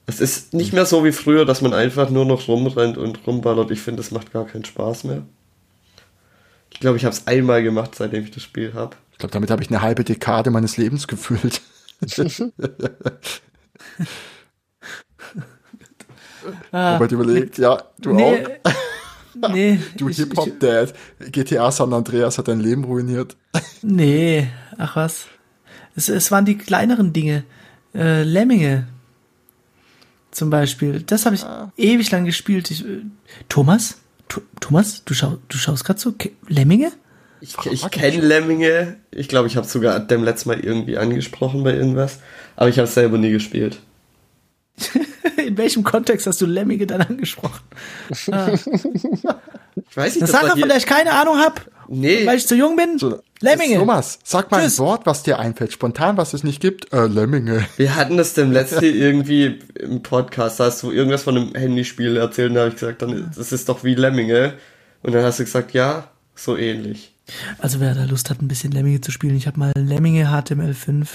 Es 0.05 0.19
ist 0.19 0.53
nicht 0.53 0.73
mehr 0.73 0.85
so 0.85 1.05
wie 1.05 1.11
früher, 1.11 1.45
dass 1.45 1.61
man 1.61 1.73
einfach 1.73 2.09
nur 2.09 2.25
noch 2.25 2.47
rumrennt 2.47 2.97
und 2.97 3.25
rumballert. 3.25 3.71
Ich 3.71 3.79
finde, 3.79 4.01
das 4.01 4.11
macht 4.11 4.33
gar 4.33 4.45
keinen 4.45 4.65
Spaß 4.65 5.05
mehr. 5.05 5.23
Ich 6.71 6.79
glaube, 6.79 6.97
ich 6.97 7.05
habe 7.05 7.13
es 7.13 7.27
einmal 7.27 7.63
gemacht, 7.63 7.95
seitdem 7.95 8.23
ich 8.23 8.31
das 8.31 8.43
Spiel 8.43 8.73
habe. 8.73 8.95
Ich 9.13 9.19
glaube, 9.19 9.31
damit 9.31 9.51
habe 9.51 9.63
ich 9.63 9.69
eine 9.69 9.81
halbe 9.81 10.03
Dekade 10.03 10.49
meines 10.51 10.77
Lebens 10.77 11.07
gefüllt. 11.07 11.61
Ah, 16.71 16.95
Robert 16.95 17.11
überlegt, 17.11 17.57
ja, 17.57 17.81
du 17.99 18.13
nee, 18.13 18.45
auch. 18.45 19.49
nee, 19.53 19.79
Du 19.97 20.09
Hip-Hop-Dad. 20.09 20.93
GTA 21.31 21.71
San 21.71 21.93
Andreas 21.93 22.37
hat 22.37 22.47
dein 22.47 22.59
Leben 22.59 22.83
ruiniert. 22.83 23.37
Nee, 23.81 24.47
ach 24.77 24.95
was. 24.95 25.27
Es, 25.95 26.09
es 26.09 26.31
waren 26.31 26.45
die 26.45 26.57
kleineren 26.57 27.13
Dinge. 27.13 27.43
Äh, 27.93 28.23
Lemminge. 28.23 28.87
Zum 30.33 30.49
Beispiel. 30.49 31.01
Das 31.03 31.25
habe 31.25 31.35
ich 31.35 31.45
ewig 31.77 32.09
lang 32.11 32.25
gespielt. 32.25 32.69
Ich, 32.71 32.83
äh, 32.85 33.01
Thomas? 33.49 33.97
Th 34.29 34.41
Thomas, 34.59 35.03
du, 35.05 35.13
schau, 35.13 35.37
du 35.47 35.57
schaust 35.57 35.83
gerade 35.85 35.99
so. 35.99 36.11
Ke- 36.13 36.31
Lemminge? 36.47 36.91
Ich, 37.41 37.55
ich 37.71 37.91
kenne 37.91 38.21
Lemminge. 38.21 38.95
Ich 39.11 39.27
glaube, 39.27 39.47
ich 39.47 39.57
habe 39.57 39.67
sogar 39.67 39.99
dem 39.99 40.23
letzten 40.23 40.49
Mal 40.49 40.59
irgendwie 40.59 40.97
angesprochen 40.97 41.63
bei 41.63 41.73
irgendwas. 41.73 42.19
Aber 42.55 42.69
ich 42.69 42.77
habe 42.77 42.87
es 42.87 42.93
selber 42.93 43.17
nie 43.17 43.31
gespielt. 43.31 43.79
In 45.45 45.57
welchem 45.57 45.83
Kontext 45.83 46.25
hast 46.25 46.39
du 46.41 46.45
Lemminge 46.45 46.87
dann 46.87 47.01
angesprochen? 47.01 47.59
Ich 49.89 49.97
weiß 49.97 50.15
nicht, 50.15 50.21
Das 50.23 50.31
das 50.31 50.31
sag 50.31 50.41
war 50.43 50.49
doch, 50.49 50.55
hier- 50.55 50.69
weil 50.69 50.77
ich 50.77 50.85
keine 50.85 51.11
Ahnung 51.13 51.37
hab. 51.37 51.61
Nee. 51.87 52.25
Weil 52.25 52.37
ich 52.37 52.47
zu 52.47 52.55
jung 52.55 52.75
bin. 52.75 52.97
So, 52.97 53.19
Lemminge. 53.39 53.77
Thomas, 53.77 54.19
sag 54.23 54.49
mal 54.51 54.61
Tschüss. 54.61 54.79
ein 54.79 54.85
Wort, 54.85 55.05
was 55.05 55.23
dir 55.23 55.39
einfällt. 55.39 55.73
Spontan, 55.73 56.17
was 56.17 56.33
es 56.33 56.43
nicht 56.43 56.61
gibt. 56.61 56.91
Äh, 56.93 57.07
Lemminge. 57.07 57.65
Wir 57.77 57.95
hatten 57.95 58.17
das 58.17 58.33
dem 58.33 58.51
letzten 58.51 58.83
irgendwie 58.83 59.59
im 59.79 60.01
Podcast, 60.01 60.59
da 60.59 60.65
hast 60.65 60.83
du 60.83 60.91
irgendwas 60.91 61.23
von 61.23 61.37
einem 61.37 61.55
Handyspiel 61.55 62.17
erzählt 62.17 62.49
und 62.49 62.55
da 62.55 62.61
habe 62.61 62.69
ich 62.69 62.79
gesagt, 62.79 63.01
dann, 63.01 63.31
das 63.35 63.51
ist 63.51 63.69
doch 63.69 63.83
wie 63.83 63.95
Lemminge. 63.95 64.53
Und 65.01 65.13
dann 65.13 65.23
hast 65.23 65.39
du 65.39 65.43
gesagt, 65.43 65.73
ja, 65.73 66.07
so 66.35 66.57
ähnlich. 66.57 67.13
Also 67.59 67.79
wer 67.79 67.93
da 67.95 68.03
Lust 68.03 68.29
hat, 68.29 68.41
ein 68.41 68.47
bisschen 68.47 68.71
Lemminge 68.71 69.01
zu 69.01 69.11
spielen, 69.11 69.35
ich 69.35 69.47
habe 69.47 69.59
mal 69.59 69.71
Lemminge 69.75 70.27
HTML5 70.27 71.07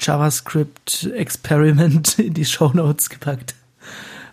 JavaScript 0.00 1.10
Experiment 1.14 2.18
in 2.18 2.34
die 2.34 2.44
Shownotes 2.44 3.10
gepackt. 3.10 3.54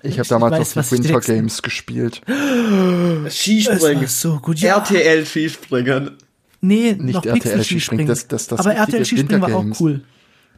Ich 0.05 0.19
habe 0.19 0.27
damals 0.27 0.75
weiß, 0.75 0.77
auf 0.77 0.91
Winter 0.91 1.19
Games 1.19 1.61
gespielt. 1.61 2.21
Es 3.25 3.37
Skispringen. 3.39 4.01
war 4.01 4.07
so 4.07 4.39
gut. 4.39 4.59
Ja, 4.59 4.77
RTL 4.77 5.25
Skispringen. 5.25 6.11
nee, 6.61 6.93
Nicht 6.97 7.15
noch 7.15 7.25
RTL 7.25 7.63
Skispringen, 7.63 7.63
Skispringen. 7.63 8.07
das- 8.07 8.27
das- 8.27 8.47
das 8.47 8.59
Aber 8.59 8.73
RTL 8.73 9.05
Skispringen 9.05 9.41
war 9.41 9.53
auch 9.55 9.65
cool. 9.79 10.01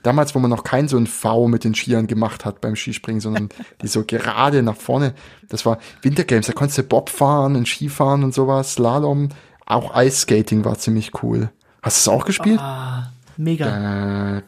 Damals, 0.03 0.35
wo 0.35 0.39
man 0.39 0.49
noch 0.49 0.63
kein 0.63 0.87
so 0.87 0.95
ein 0.97 1.07
V 1.07 1.47
mit 1.47 1.63
den 1.63 1.73
Skiern 1.75 2.07
gemacht 2.07 2.45
hat 2.45 2.61
beim 2.61 2.75
Skispringen, 2.75 3.19
sondern 3.19 3.49
die 3.81 3.87
so 3.87 4.03
gerade 4.05 4.61
nach 4.63 4.75
vorne. 4.77 5.13
Das 5.49 5.65
war 5.65 5.79
Wintergames, 6.01 6.47
da 6.47 6.53
konntest 6.53 6.77
du 6.77 6.83
Bob 6.83 7.09
fahren 7.09 7.55
und 7.55 7.67
Skifahren 7.67 8.23
und 8.23 8.33
sowas, 8.33 8.73
Slalom. 8.73 9.29
Auch 9.65 9.99
Ice 10.01 10.19
Skating 10.21 10.63
war 10.63 10.77
ziemlich 10.77 11.11
cool. 11.23 11.49
Hast 11.81 12.05
du 12.05 12.11
es 12.11 12.15
auch 12.15 12.25
gespielt? 12.25 12.59
Ah, 12.61 13.11
Mega. 13.37 14.41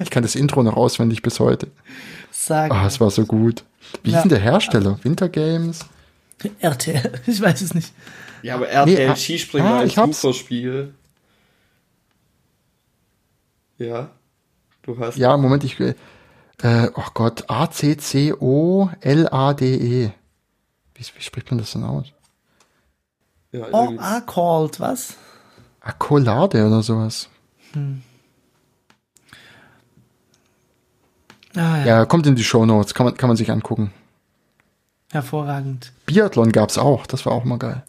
Ich 0.00 0.10
kann 0.10 0.22
das 0.22 0.34
Intro 0.34 0.62
noch 0.62 0.76
auswendig 0.76 1.22
bis 1.22 1.38
heute. 1.40 1.68
Sag. 2.30 2.72
Ah, 2.72 2.82
oh, 2.82 2.86
es 2.86 3.00
war 3.00 3.10
so 3.10 3.24
gut. 3.24 3.64
Wie 4.02 4.10
ja. 4.10 4.18
ist 4.18 4.24
denn 4.24 4.30
der 4.30 4.40
Hersteller? 4.40 4.98
Winter 5.02 5.28
Games? 5.28 5.86
RTL, 6.60 7.20
ich 7.26 7.40
weiß 7.40 7.60
es 7.60 7.74
nicht. 7.74 7.92
Ja, 8.42 8.56
aber 8.56 8.68
RTL 8.68 8.94
nee, 8.94 9.06
ah, 9.06 9.14
Skispringer 9.14 9.74
ah, 9.74 9.78
als 9.78 9.96
Uferspiel. 9.96 10.92
Ja, 13.78 14.10
du 14.82 14.98
hast. 14.98 15.16
Ja, 15.16 15.36
Moment, 15.36 15.62
ich. 15.62 15.78
Äh, 15.78 15.94
äh 16.62 16.90
oh 16.94 17.06
Gott, 17.14 17.44
A-C-C-O-L-A-D-E. 17.48 18.40
Wie, 20.94 21.04
wie 21.16 21.22
spricht 21.22 21.50
man 21.50 21.58
das 21.58 21.72
denn 21.72 21.84
aus? 21.84 22.12
Ja, 23.52 23.66
Oh, 23.72 23.92
ah, 23.98 24.20
called, 24.22 24.80
was? 24.80 25.14
Accolade 25.80 26.66
oder 26.66 26.82
sowas. 26.82 27.28
Ah, 31.54 31.78
ja. 31.78 31.84
Ja, 31.86 32.04
kommt 32.06 32.26
in 32.26 32.34
die 32.36 32.44
Show 32.44 32.64
Notes, 32.64 32.94
kann 32.94 33.06
man, 33.06 33.16
kann 33.16 33.28
man 33.28 33.36
sich 33.36 33.50
angucken. 33.50 33.92
Hervorragend. 35.10 35.92
Biathlon 36.06 36.52
gab's 36.52 36.78
auch, 36.78 37.06
das 37.06 37.26
war 37.26 37.32
auch 37.32 37.44
mal 37.44 37.58
geil. 37.58 37.82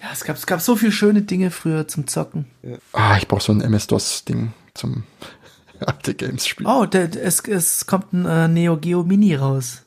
Ja, 0.00 0.08
es 0.12 0.24
gab, 0.24 0.36
es 0.36 0.46
gab 0.46 0.60
so 0.60 0.76
viele 0.76 0.92
schöne 0.92 1.22
Dinge 1.22 1.50
früher 1.50 1.86
zum 1.88 2.06
Zocken. 2.06 2.46
Ah, 2.92 3.16
ich 3.18 3.28
brauche 3.28 3.42
so 3.42 3.52
ein 3.52 3.60
MS-DOS-Ding 3.60 4.52
zum 4.74 5.04
alte 5.80 6.14
Games 6.14 6.46
spielen. 6.46 6.68
Oh, 6.70 6.86
der- 6.86 7.14
es, 7.22 7.40
es 7.40 7.86
kommt 7.86 8.12
ein 8.12 8.24
äh, 8.26 8.48
Neo 8.48 8.76
Geo 8.78 9.02
Mini 9.02 9.34
raus. 9.34 9.82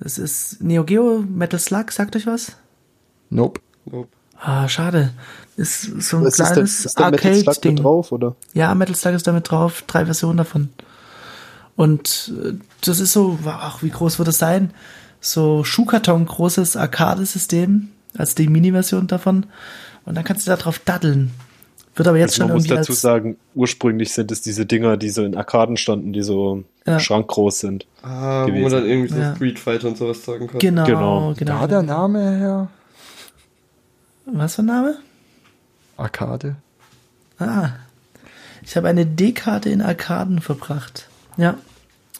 Das 0.00 0.16
ist 0.16 0.62
Neo 0.62 0.84
Geo 0.84 1.20
Metal 1.28 1.58
Slug, 1.58 1.90
sagt 1.92 2.14
euch 2.16 2.26
was? 2.26 2.56
Nope. 3.30 3.60
Nope. 3.84 4.08
Ah, 4.40 4.68
schade. 4.68 5.10
Ist 5.56 5.82
so 6.02 6.18
ein 6.18 6.24
Was 6.24 6.38
ist 6.38 6.44
kleines 6.52 6.84
ist 6.84 6.98
der 6.98 7.10
Metal 7.10 7.20
Slug 7.34 7.36
mit 7.36 7.46
Arcade-Ding. 7.48 7.76
drauf, 7.76 8.12
oder? 8.12 8.36
Ja, 8.54 8.74
Metal 8.74 8.94
Slug 8.94 9.14
ist 9.14 9.26
damit 9.26 9.50
drauf, 9.50 9.82
drei 9.86 10.04
Versionen 10.04 10.36
davon. 10.38 10.68
Und 11.76 12.32
äh, 12.44 12.52
das 12.84 13.00
ist 13.00 13.12
so, 13.12 13.38
ach, 13.46 13.82
wie 13.82 13.90
groß 13.90 14.18
wird 14.18 14.28
das 14.28 14.38
sein? 14.38 14.72
So 15.20 15.64
Schuhkarton 15.64 16.26
großes 16.26 16.76
Arcade-System, 16.76 17.88
als 18.16 18.34
die 18.34 18.48
Mini-Version 18.48 19.06
davon. 19.08 19.46
Und 20.04 20.16
dann 20.16 20.24
kannst 20.24 20.46
du 20.46 20.50
da 20.50 20.56
drauf 20.56 20.80
daddeln. 20.84 21.32
Wird 21.96 22.06
aber 22.06 22.18
jetzt 22.18 22.34
Also 22.34 22.42
man 22.42 22.48
schon 22.50 22.54
muss 22.56 22.64
irgendwie 22.66 22.76
dazu 22.78 22.92
als, 22.92 23.00
sagen, 23.00 23.36
ursprünglich 23.56 24.12
sind 24.12 24.30
es 24.30 24.40
diese 24.40 24.64
Dinger, 24.66 24.96
die 24.96 25.08
so 25.10 25.24
in 25.24 25.36
Arkaden 25.36 25.76
standen, 25.76 26.12
die 26.12 26.22
so 26.22 26.62
Ja. 26.86 27.00
schrankgroß 27.00 27.58
sind. 27.58 27.86
Ah, 28.02 28.42
wo 28.42 28.46
gewesen. 28.46 28.62
man 28.62 28.72
dann 28.72 28.86
irgendwie 28.86 29.12
so 29.12 29.18
Ja. 29.20 29.34
Street 29.34 29.58
Fighter 29.58 29.88
und 29.88 29.98
sowas 29.98 30.24
sagen 30.24 30.46
kann. 30.46 30.60
Genau, 30.60 30.84
Genau. 30.84 31.34
genau. 31.36 31.58
Da 31.60 31.66
der 31.66 31.82
Name 31.82 32.20
her? 32.38 32.68
Was 34.32 34.56
für 34.56 34.62
ein 34.62 34.66
Name? 34.66 34.98
Arcade. 35.96 36.56
Ah. 37.38 37.70
Ich 38.62 38.76
habe 38.76 38.88
eine 38.88 39.06
Dekade 39.06 39.70
in 39.70 39.80
Arkaden 39.82 40.40
verbracht. 40.40 41.08
Ja, 41.36 41.56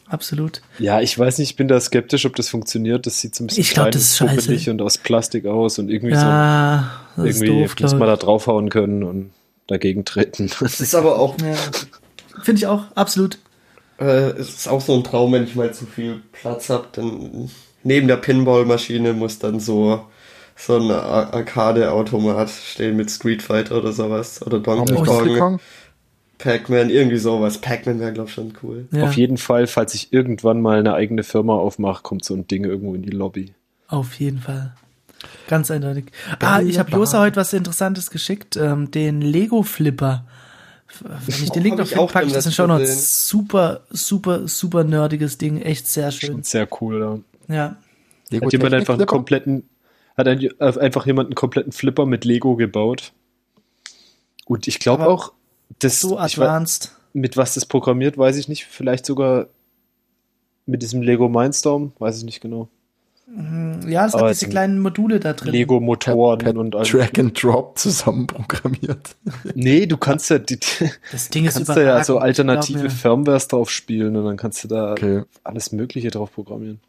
absolut. 0.09 0.63
Ja, 0.79 1.01
ich 1.01 1.19
weiß 1.19 1.39
nicht, 1.39 1.51
ich 1.51 1.57
bin 1.57 1.69
da 1.69 1.79
skeptisch, 1.81 2.25
ob 2.27 2.37
das 2.37 2.49
funktioniert. 2.49 3.07
Das 3.07 3.21
sieht 3.21 3.35
so 3.35 3.45
ein 3.45 3.49
bisschen 3.49 3.61
Ich 3.63 3.71
glaub, 3.71 3.85
klein 3.85 3.93
das 3.93 4.03
ist 4.03 4.21
und 4.21 4.29
pummelig 4.29 4.61
scheiße. 4.61 4.71
und 4.71 4.83
aus 4.83 4.99
Plastik 4.99 5.47
aus 5.47 5.79
und 5.79 5.91
irgendwie 5.91 6.15
Ja, 6.15 6.91
so 7.17 7.25
das 7.25 7.35
ist 7.37 7.43
irgendwie 7.43 7.63
doof, 7.63 7.77
muss 7.81 7.93
man 7.95 8.09
da 8.09 8.17
draufhauen 8.17 8.71
können 8.71 9.03
und 9.03 9.31
dagegen 9.67 10.05
treten. 10.05 10.51
Das 10.61 10.81
ist 10.81 10.95
aber 10.95 11.19
auch. 11.19 11.37
Ja. 11.41 11.55
Finde 12.43 12.59
ich 12.61 12.67
auch, 12.67 12.85
absolut. 12.95 13.39
äh, 13.99 14.31
es 14.31 14.49
ist 14.51 14.69
auch 14.69 14.81
so 14.81 14.95
ein 14.95 15.05
Traum, 15.05 15.33
wenn 15.33 15.45
ich 15.45 15.57
mal 15.57 15.75
zu 15.75 15.85
viel 15.87 16.23
Platz 16.33 16.71
habe, 16.71 16.87
dann 16.93 17.51
neben 17.83 18.07
der 18.09 18.17
Pinball-Maschine 18.17 19.13
muss 19.13 19.41
dann 19.41 19.59
so 19.61 20.07
so 20.59 20.77
ein 20.77 20.91
Ar- 20.91 21.33
Arcade-Automat 21.35 22.51
stehen 22.51 22.97
mit 22.97 23.11
Street 23.11 23.43
Fighter 23.43 23.79
oder 23.79 23.93
sowas. 23.93 24.43
Oder 24.45 24.59
Donkey 24.61 24.95
Oh, 24.95 25.05
Kong? 25.39 25.61
Pac-Man, 26.39 26.91
irgendwie 26.91 27.17
sowas. 27.19 27.59
Pac-Man 27.59 27.99
wäre, 28.01 28.13
glaube 28.13 28.29
ich, 28.29 28.35
schon 28.35 28.53
cool. 28.63 28.87
Ja, 28.93 29.05
Auf 29.05 29.15
jeden 29.15 29.39
Fall, 29.39 29.67
falls 29.67 29.95
ich 29.95 30.13
irgendwann 30.13 30.61
mal 30.61 30.79
eine 30.79 30.95
eigene 30.95 31.23
Firma 31.25 31.55
aufmache, 31.55 32.03
kommt 32.03 32.25
so 32.25 32.35
ein 32.35 32.47
Ding 32.47 32.65
irgendwo 32.65 32.95
in 32.95 33.03
die 33.03 33.11
Lobby. 33.11 33.53
auf 33.89 34.15
jeden 34.21 34.39
Fall. 34.41 34.75
Ganz 35.49 35.71
eindeutig. 35.71 36.07
Ah, 36.41 36.61
ich 36.61 36.79
habe 36.79 36.93
Josa 36.93 37.21
heute 37.21 37.37
was 37.37 37.53
Interessantes 37.53 38.11
geschickt, 38.11 38.57
ähm, 38.57 38.91
den 38.93 39.21
Lego 39.21 39.65
Flipper. 39.65 40.27
Wenn 41.01 41.43
ich 41.43 41.51
den 41.51 41.63
Link 41.65 41.77
noch 41.79 41.87
finde, 41.89 42.03
auch 42.05 42.13
packe 42.13 42.27
ich 42.29 42.33
das 42.33 42.47
in 42.47 42.53
Show. 42.53 42.67
Notes. 42.69 43.29
Super, 43.29 43.81
super, 43.91 44.47
super 44.47 44.85
nerdiges 44.85 45.37
Ding. 45.37 45.61
Echt 45.61 45.89
sehr 45.89 46.13
schön. 46.13 46.31
Schon 46.35 46.43
sehr 46.45 46.69
cool. 46.81 47.21
Ja. 47.49 47.55
Ja. 47.55 47.77
Lego 48.31 48.47
Hat 48.47 48.53
jemand 48.53 48.75
einfach 48.75 48.95
einen 48.95 49.07
kompletten, 49.07 49.65
hat 50.19 50.29
ein, 50.29 50.41
äh, 50.43 50.79
einfach 50.81 51.07
jemand 51.07 51.29
einen 51.29 51.35
kompletten 51.35 51.73
Flipper 51.73 52.05
mit 52.05 52.25
Lego 52.27 52.57
gebaut. 52.57 53.13
Und 54.47 54.67
ich 54.69 54.79
glaube 54.79 55.05
Aber 55.05 55.13
auch, 55.13 55.33
das, 55.79 56.01
So 56.01 56.19
advanced. 56.19 56.93
mit 57.13 57.37
was 57.37 57.55
das 57.55 57.65
programmiert, 57.67 58.19
weiß 58.19 58.37
ich 58.37 58.49
nicht. 58.49 58.65
Vielleicht 58.67 59.07
sogar 59.07 59.47
mit 60.67 60.83
diesem 60.83 61.01
Lego 61.03 61.29
Mindstorm, 61.29 61.93
weiß 61.99 62.19
ich 62.19 62.25
nicht 62.25 62.41
genau. 62.41 62.69
Ja, 63.87 64.07
es 64.07 64.15
Aber 64.15 64.25
hat 64.25 64.31
diese 64.31 64.49
kleinen 64.49 64.79
Module 64.81 65.21
da 65.21 65.35
drin. 65.35 65.53
Lego 65.53 65.81
Motoren 65.81 66.39
per 66.39 66.57
und 66.57 66.75
all- 66.75 66.85
Drag 66.87 67.11
and 67.19 67.43
Drop 67.43 67.79
zusammenprogrammiert. 67.79 69.17
Nee, 69.55 69.85
du 69.85 69.99
kannst 69.99 70.31
ja 70.31 70.39
die, 70.39 70.59
Das 71.13 71.29
Ding 71.29 71.45
ist 71.45 71.55
kannst 71.57 71.69
da 71.69 71.79
ja 71.81 72.03
so 72.05 72.17
alternative. 72.19 72.89
Firmwares 72.89 73.47
drauf 73.49 73.71
spielen 73.71 74.17
und 74.17 74.25
dann 74.25 74.39
kannst 74.39 74.65
du 74.65 74.69
da 74.69 74.93
Okay. 74.93 75.25
alles 75.45 75.73
Mögliche 75.73 76.09
drauf 76.11 76.33
programmieren. 76.33 76.81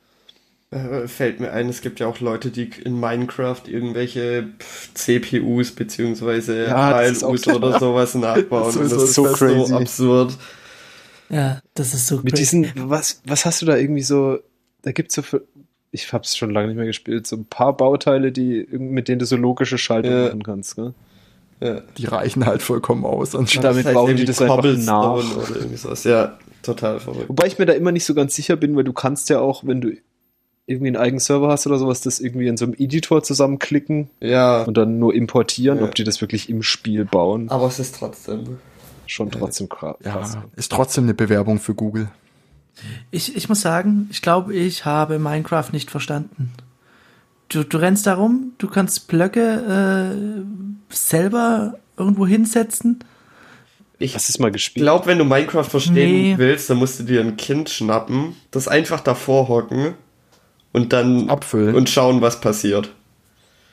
Äh, 0.72 1.07
fällt 1.07 1.39
mir 1.39 1.51
ein, 1.51 1.67
es 1.67 1.82
gibt 1.82 1.99
ja 1.99 2.05
auch 2.05 2.20
Leute, 2.20 2.51
die 2.51 2.70
in 2.86 2.99
Minecraft 2.99 3.61
irgendwelche 3.67 4.49
CPUs 4.93 5.72
beziehungsweise 5.72 6.65
Ja, 6.67 7.01
das 7.01 7.24
ist 7.24 7.47
oder 7.47 7.80
sowas 7.80 8.13
nachbauen. 8.13 8.65
Das 8.65 8.76
ist 8.76 8.93
Und 8.93 9.07
so 9.07 9.24
crazy. 9.34 9.65
so 9.67 9.76
absurd. 9.78 10.38
Ja, 11.30 11.61
das 11.74 11.93
ist 11.95 12.07
so 12.07 12.17
Mit 12.17 12.34
crazy. 12.34 12.61
diesen, 12.61 12.72
was, 12.89 13.22
was 13.26 13.45
hast 13.45 13.61
du 13.63 13.65
da 13.65 13.78
irgendwie 13.78 14.03
so, 14.03 14.38
da 14.84 14.91
gibt's 14.91 15.15
so, 15.15 15.24
für, 15.24 15.43
ich 15.91 16.13
hab's 16.13 16.38
schon 16.38 16.51
lange 16.51 16.67
nicht 16.67 16.78
mehr 16.78 16.86
gespielt, 16.86 17.26
so 17.26 17.36
ein 17.38 17.45
paar 17.45 17.76
Bauteile, 17.76 18.32
die, 18.32 18.67
mit 18.72 19.07
denen 19.07 19.17
du 19.20 19.26
so 19.26 19.38
logische 19.38 19.80
Schaltungen 19.80 20.17
Ja. 20.17 20.28
machen 20.30 20.43
kannst, 20.43 20.76
gell? 20.76 20.93
Ja. 21.61 21.82
Die 21.97 22.05
reichen 22.05 22.45
halt 22.45 22.61
vollkommen 22.61 23.05
aus. 23.05 23.36
anscheinend. 23.36 23.63
Damit 23.86 23.93
bauen 23.93 24.15
die 24.15 24.24
das 24.26 24.39
einfach 24.41 24.63
nach. 24.63 25.13
Oder 25.15 25.55
irgendwie 25.57 25.78
sowas. 25.78 26.03
Ja, 26.03 26.38
total 26.63 26.99
verrückt. 26.99 27.28
Wobei 27.28 27.47
ich 27.47 27.57
mir 27.59 27.65
da 27.65 27.74
immer 27.74 27.91
nicht 27.91 28.05
so 28.05 28.13
ganz 28.13 28.36
sicher 28.36 28.55
bin, 28.55 28.76
weil 28.76 28.84
du 28.86 28.93
kannst 28.93 29.30
ja 29.30 29.39
auch, 29.39 29.63
wenn 29.65 29.82
du 29.82 29.93
irgendwie 30.70 30.88
einen 30.88 30.97
eigenen 30.97 31.20
Server 31.20 31.49
hast 31.49 31.65
oder 31.67 31.78
sowas, 31.78 32.01
das 32.01 32.20
irgendwie 32.20 32.47
in 32.47 32.57
so 32.57 32.65
einem 32.65 32.76
Editor 32.78 33.24
zusammenklicken 33.24 34.09
Ja, 34.22 34.63
und 34.63 34.78
dann 34.78 34.99
nur 34.99 35.13
importieren, 35.15 35.80
Ja. 35.80 35.86
ob 35.86 35.95
die 35.95 36.03
das 36.03 36.22
wirklich 36.22 36.49
im 36.49 36.63
Spiel 36.63 37.05
bauen. 37.05 37.49
aber 37.49 37.67
es 37.67 37.80
ist 37.80 37.95
trotzdem. 37.95 38.57
Schon 39.07 39.32
trotzdem 39.32 39.67
krass. 39.70 39.95
ja, 40.05 40.43
ist 40.55 40.72
trotzdem 40.72 41.05
eine 41.05 41.13
Bewerbung 41.15 41.59
für 41.59 41.74
Google. 41.74 42.09
Ich, 43.11 43.36
ich 43.36 43.49
muss 43.49 43.61
sagen, 43.61 44.07
ich 44.11 44.22
glaube, 44.22 44.53
ich 44.53 44.86
habe 44.86 45.17
Minecraft 45.20 45.70
nicht 45.74 45.89
verstanden. 45.91 46.51
Du, 47.49 47.63
du 47.63 47.78
rennst 47.78 48.05
da 48.05 48.13
rum, 48.13 48.51
du 48.59 48.67
kannst 48.70 49.07
Blöcke 49.07 50.13
äh, 50.93 50.93
selber 50.93 51.74
irgendwo 51.97 52.28
hinsetzen. 52.28 52.99
Ich 53.97 54.15
Hast 54.15 54.30
du 54.30 54.32
es 54.34 54.39
mal 54.39 54.51
gespielt? 54.51 54.84
glaube, 54.86 55.07
wenn 55.07 55.17
du 55.17 55.26
Minecraft 55.26 55.63
verstehen 55.65 55.95
Nee. 55.95 56.34
willst, 56.38 56.70
dann 56.70 56.78
musst 56.78 56.99
du 56.99 57.03
dir 57.03 57.20
ein 57.22 57.36
Kind 57.36 57.70
schnappen, 57.70 58.36
das 58.51 58.67
einfach 58.67 59.01
davor 59.01 59.47
hocken 59.49 59.95
und 60.74 60.93
dann 60.93 61.30
Abfüllen. 61.30 61.76
und 61.76 61.89
schauen, 61.89 62.22
was 62.22 62.41
passiert. 62.41 62.93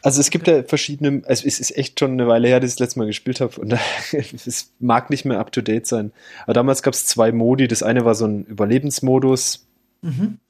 Also 0.02 0.20
es 0.20 0.30
gibt 0.30 0.46
ja 0.46 0.62
verschiedene, 0.62 1.22
also 1.26 1.46
es 1.46 1.58
ist 1.58 1.76
echt 1.76 1.98
schon 1.98 2.12
eine 2.12 2.28
Weile 2.28 2.46
her, 2.46 2.60
dass 2.60 2.70
ich 2.70 2.76
das 2.76 2.80
letzte 2.80 3.00
Mal 3.00 3.06
gespielt 3.06 3.40
habe 3.40 3.60
und 3.60 3.72
es 4.12 4.72
mag 4.78 5.10
nicht 5.10 5.24
mehr 5.24 5.40
up 5.40 5.50
to 5.50 5.62
date 5.62 5.86
sein. 5.86 6.12
Aber 6.44 6.52
damals 6.52 6.82
gab 6.82 6.94
es 6.94 7.06
zwei 7.06 7.32
Modi. 7.32 7.66
Das 7.66 7.82
eine 7.82 8.04
war 8.04 8.14
so 8.14 8.26
ein 8.26 8.44
Überlebensmodus, 8.44 9.66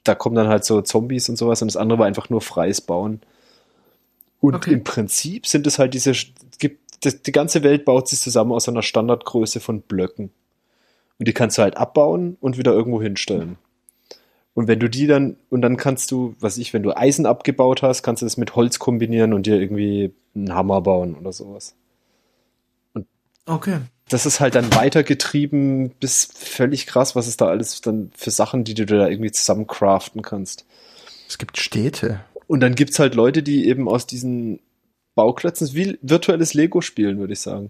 da 0.05 0.15
kommen 0.15 0.37
dann 0.37 0.49
halt 0.49 0.67
so 0.67 0.83
Zombies 0.83 1.31
und 1.31 1.37
sowas 1.37 1.63
und 1.63 1.69
das 1.69 1.77
andere 1.79 1.99
war 2.01 2.07
einfach 2.07 2.29
nur 2.29 2.43
freies 2.43 2.83
Bauen. 2.83 3.21
Und 4.41 4.55
Okay. 4.57 4.75
im 4.75 4.85
Prinzip 4.85 5.47
sind 5.47 5.67
es 5.67 5.79
halt 5.79 5.95
diese, 5.95 6.13
gibt, 6.59 6.81
das, 7.01 7.23
die 7.23 7.33
ganze 7.33 7.63
Welt 7.63 7.87
baut 7.87 8.07
sich 8.09 8.21
zusammen 8.21 8.53
aus 8.53 8.69
einer 8.69 8.83
Standardgröße 8.83 9.61
von 9.61 9.81
Blöcken. 9.81 10.31
Und 11.19 11.27
die 11.29 11.33
kannst 11.33 11.57
du 11.57 11.63
halt 11.63 11.79
abbauen 11.79 12.37
und 12.41 12.59
wieder 12.59 12.73
irgendwo 12.73 13.01
hinstellen. 13.01 13.57
Und 14.57 14.69
wenn 14.69 14.81
du 14.81 14.89
die 14.89 15.07
dann, 15.07 15.37
und 15.51 15.61
dann 15.61 15.77
kannst 15.77 16.11
du, 16.11 16.35
was 16.41 16.57
ich, 16.57 16.73
wenn 16.73 16.83
du 16.83 16.97
Eisen 16.97 17.27
abgebaut 17.27 17.83
hast, 17.83 18.03
kannst 18.03 18.23
du 18.23 18.27
das 18.27 18.39
mit 18.39 18.57
Holz 18.57 18.79
kombinieren 18.79 19.35
und 19.35 19.45
dir 19.45 19.61
irgendwie 19.61 20.15
einen 20.35 20.55
Hammer 20.55 20.81
bauen 20.81 21.15
oder 21.15 21.31
sowas. 21.35 21.75
Okay. 23.45 23.81
Das 24.09 24.25
ist 24.25 24.41
halt 24.41 24.55
dann 24.55 24.75
weitergetrieben 24.75 25.91
bis 26.01 26.31
völlig 26.35 26.87
krass, 26.87 27.15
was 27.15 27.27
es 27.27 27.37
da 27.37 27.49
alles 27.49 27.83
dann 27.83 28.11
für 28.17 28.31
Sachen, 28.31 28.65
die 28.65 28.73
du 28.73 28.87
da 28.87 29.07
irgendwie 29.07 29.31
zusammen 29.31 29.67
craften 29.67 30.23
kannst. 30.23 30.65
Es 31.29 31.37
gibt 31.37 31.59
Städte. 31.59 32.21
Und 32.47 32.61
dann 32.61 32.75
gibt's 32.75 32.99
halt 32.99 33.15
Leute, 33.15 33.43
die 33.43 33.69
eben 33.69 33.91
aus 33.91 34.07
diesen 34.07 34.61
Bauklötzen 35.15 35.75
wie 35.75 35.99
virtuelles 36.01 36.55
Lego 36.55 36.81
spielen, 36.81 37.19
würde 37.19 37.35
ich 37.35 37.41
sagen. 37.41 37.69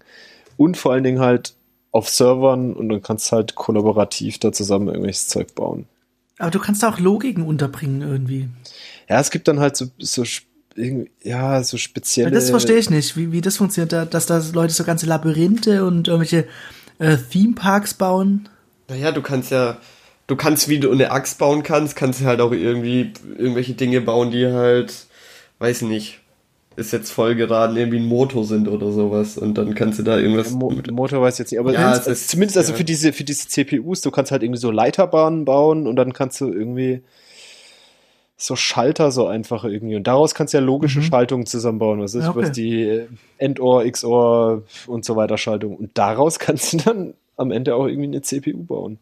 Und 0.57 0.77
vor 0.77 0.93
allen 0.93 1.03
Dingen 1.03 1.19
halt 1.19 1.57
auf 1.91 2.09
Servern 2.09 2.75
und 2.75 2.89
dann 2.91 3.03
kannst 3.03 3.33
du 3.33 3.37
halt 3.37 3.57
kollaborativ 3.57 4.39
da 4.39 4.53
zusammen 4.53 4.87
irgendwelches 4.87 5.27
Zeug 5.27 5.53
bauen. 5.57 5.89
Aber 6.39 6.51
du 6.51 6.59
kannst 6.59 6.83
da 6.83 6.91
auch 6.91 6.99
Logiken 6.99 7.43
unterbringen 7.45 8.03
irgendwie. 8.03 8.49
Ja, 9.09 9.21
es 9.21 9.31
gibt 9.31 9.49
dann 9.49 9.61
halt 9.61 9.77
so, 9.77 9.87
so 9.99 10.25
ja, 11.23 11.63
so 11.63 11.79
spezielle. 11.79 12.31
Das 12.31 12.51
verstehe 12.51 12.77
ich 12.77 12.91
nicht, 12.91 13.17
wie, 13.17 13.33
wie 13.33 13.41
das 13.41 13.57
funktioniert, 13.57 13.93
da- 13.93 14.05
dass 14.05 14.27
da 14.27 14.43
Leute 14.53 14.75
so 14.75 14.85
ganze 14.85 15.07
Labyrinthe 15.07 15.85
und 15.87 16.09
irgendwelche 16.09 16.47
äh, 16.99 17.17
Theme-Parks 17.17 17.95
bauen. 17.95 18.49
Naja, 18.89 19.11
du 19.13 19.23
kannst 19.23 19.51
ja, 19.51 19.79
du 20.27 20.37
kannst, 20.37 20.69
wie 20.69 20.79
du 20.79 20.91
eine 20.91 21.11
Axt 21.13 21.39
bauen 21.39 21.63
kannst, 21.63 21.97
kannst 21.97 22.21
du 22.21 22.25
halt 22.27 22.41
auch 22.41 22.53
irgendwie 22.53 23.13
irgendwelche 23.39 23.73
Dinge 23.73 24.03
bauen, 24.03 24.31
die 24.31 24.47
halt, 24.47 24.93
weiß 25.61 25.83
nicht, 25.83 26.21
ist 26.77 26.93
jetzt 26.93 27.11
voll 27.11 27.35
geraden, 27.35 27.77
irgendwie 27.77 27.99
ein 27.99 28.07
Motor 28.07 28.45
sind 28.45 28.69
oder 28.69 28.93
sowas. 28.93 29.39
Und 29.39 29.55
dann 29.59 29.75
kannst 29.75 29.99
du 29.99 30.03
da 30.03 30.19
irgendwas. 30.19 30.51
Mo 30.53 30.71
Motor 30.93 31.23
weiß 31.23 31.35
ich 31.35 31.39
jetzt 31.41 31.51
nicht, 31.53 31.59
aber 31.61 31.73
Ja, 31.73 31.81
zumindest, 31.81 32.07
es 32.09 32.21
ist- 32.23 32.29
zumindest 32.31 32.57
also 32.59 32.73
ja. 32.73 32.79
für 32.79 32.85
diese 32.85 33.13
für 33.13 33.25
diese 33.25 33.49
CPUs, 33.49 34.01
du 34.03 34.11
kannst 34.11 34.31
halt 34.33 34.43
irgendwie 34.43 34.61
so 34.61 34.71
Leiterbahnen 34.71 35.45
bauen 35.45 35.87
und 35.87 35.97
dann 35.97 36.13
kannst 36.13 36.41
du 36.41 36.53
irgendwie 36.53 37.03
so 38.39 38.55
Schalter 38.57 39.11
so 39.11 39.27
einfach 39.27 39.65
irgendwie. 39.65 39.97
Und 39.97 40.07
daraus 40.07 40.35
kannst 40.35 40.53
du 40.53 40.59
ja 40.59 40.63
logische 40.65 40.99
Mhm. 40.99 41.05
Schaltungen 41.05 41.47
zusammenbauen. 41.47 42.01
Was 42.03 42.15
ist, 42.15 42.25
Ja, 42.25 42.31
okay. 42.31 42.43
was 42.43 42.53
die 42.53 42.83
äh, 42.83 43.07
Endor, 43.39 43.85
XOR 43.91 44.63
und 44.87 45.05
so 45.07 45.17
weiter 45.17 45.39
Schaltung. 45.39 45.75
Und 45.77 45.97
daraus 45.97 46.39
kannst 46.39 46.75
du 46.75 46.77
dann 46.77 47.15
am 47.39 47.51
Ende 47.51 47.75
auch 47.75 47.87
irgendwie 47.87 48.09
eine 48.09 48.21
CPU 48.23 48.63
bauen. 48.65 48.99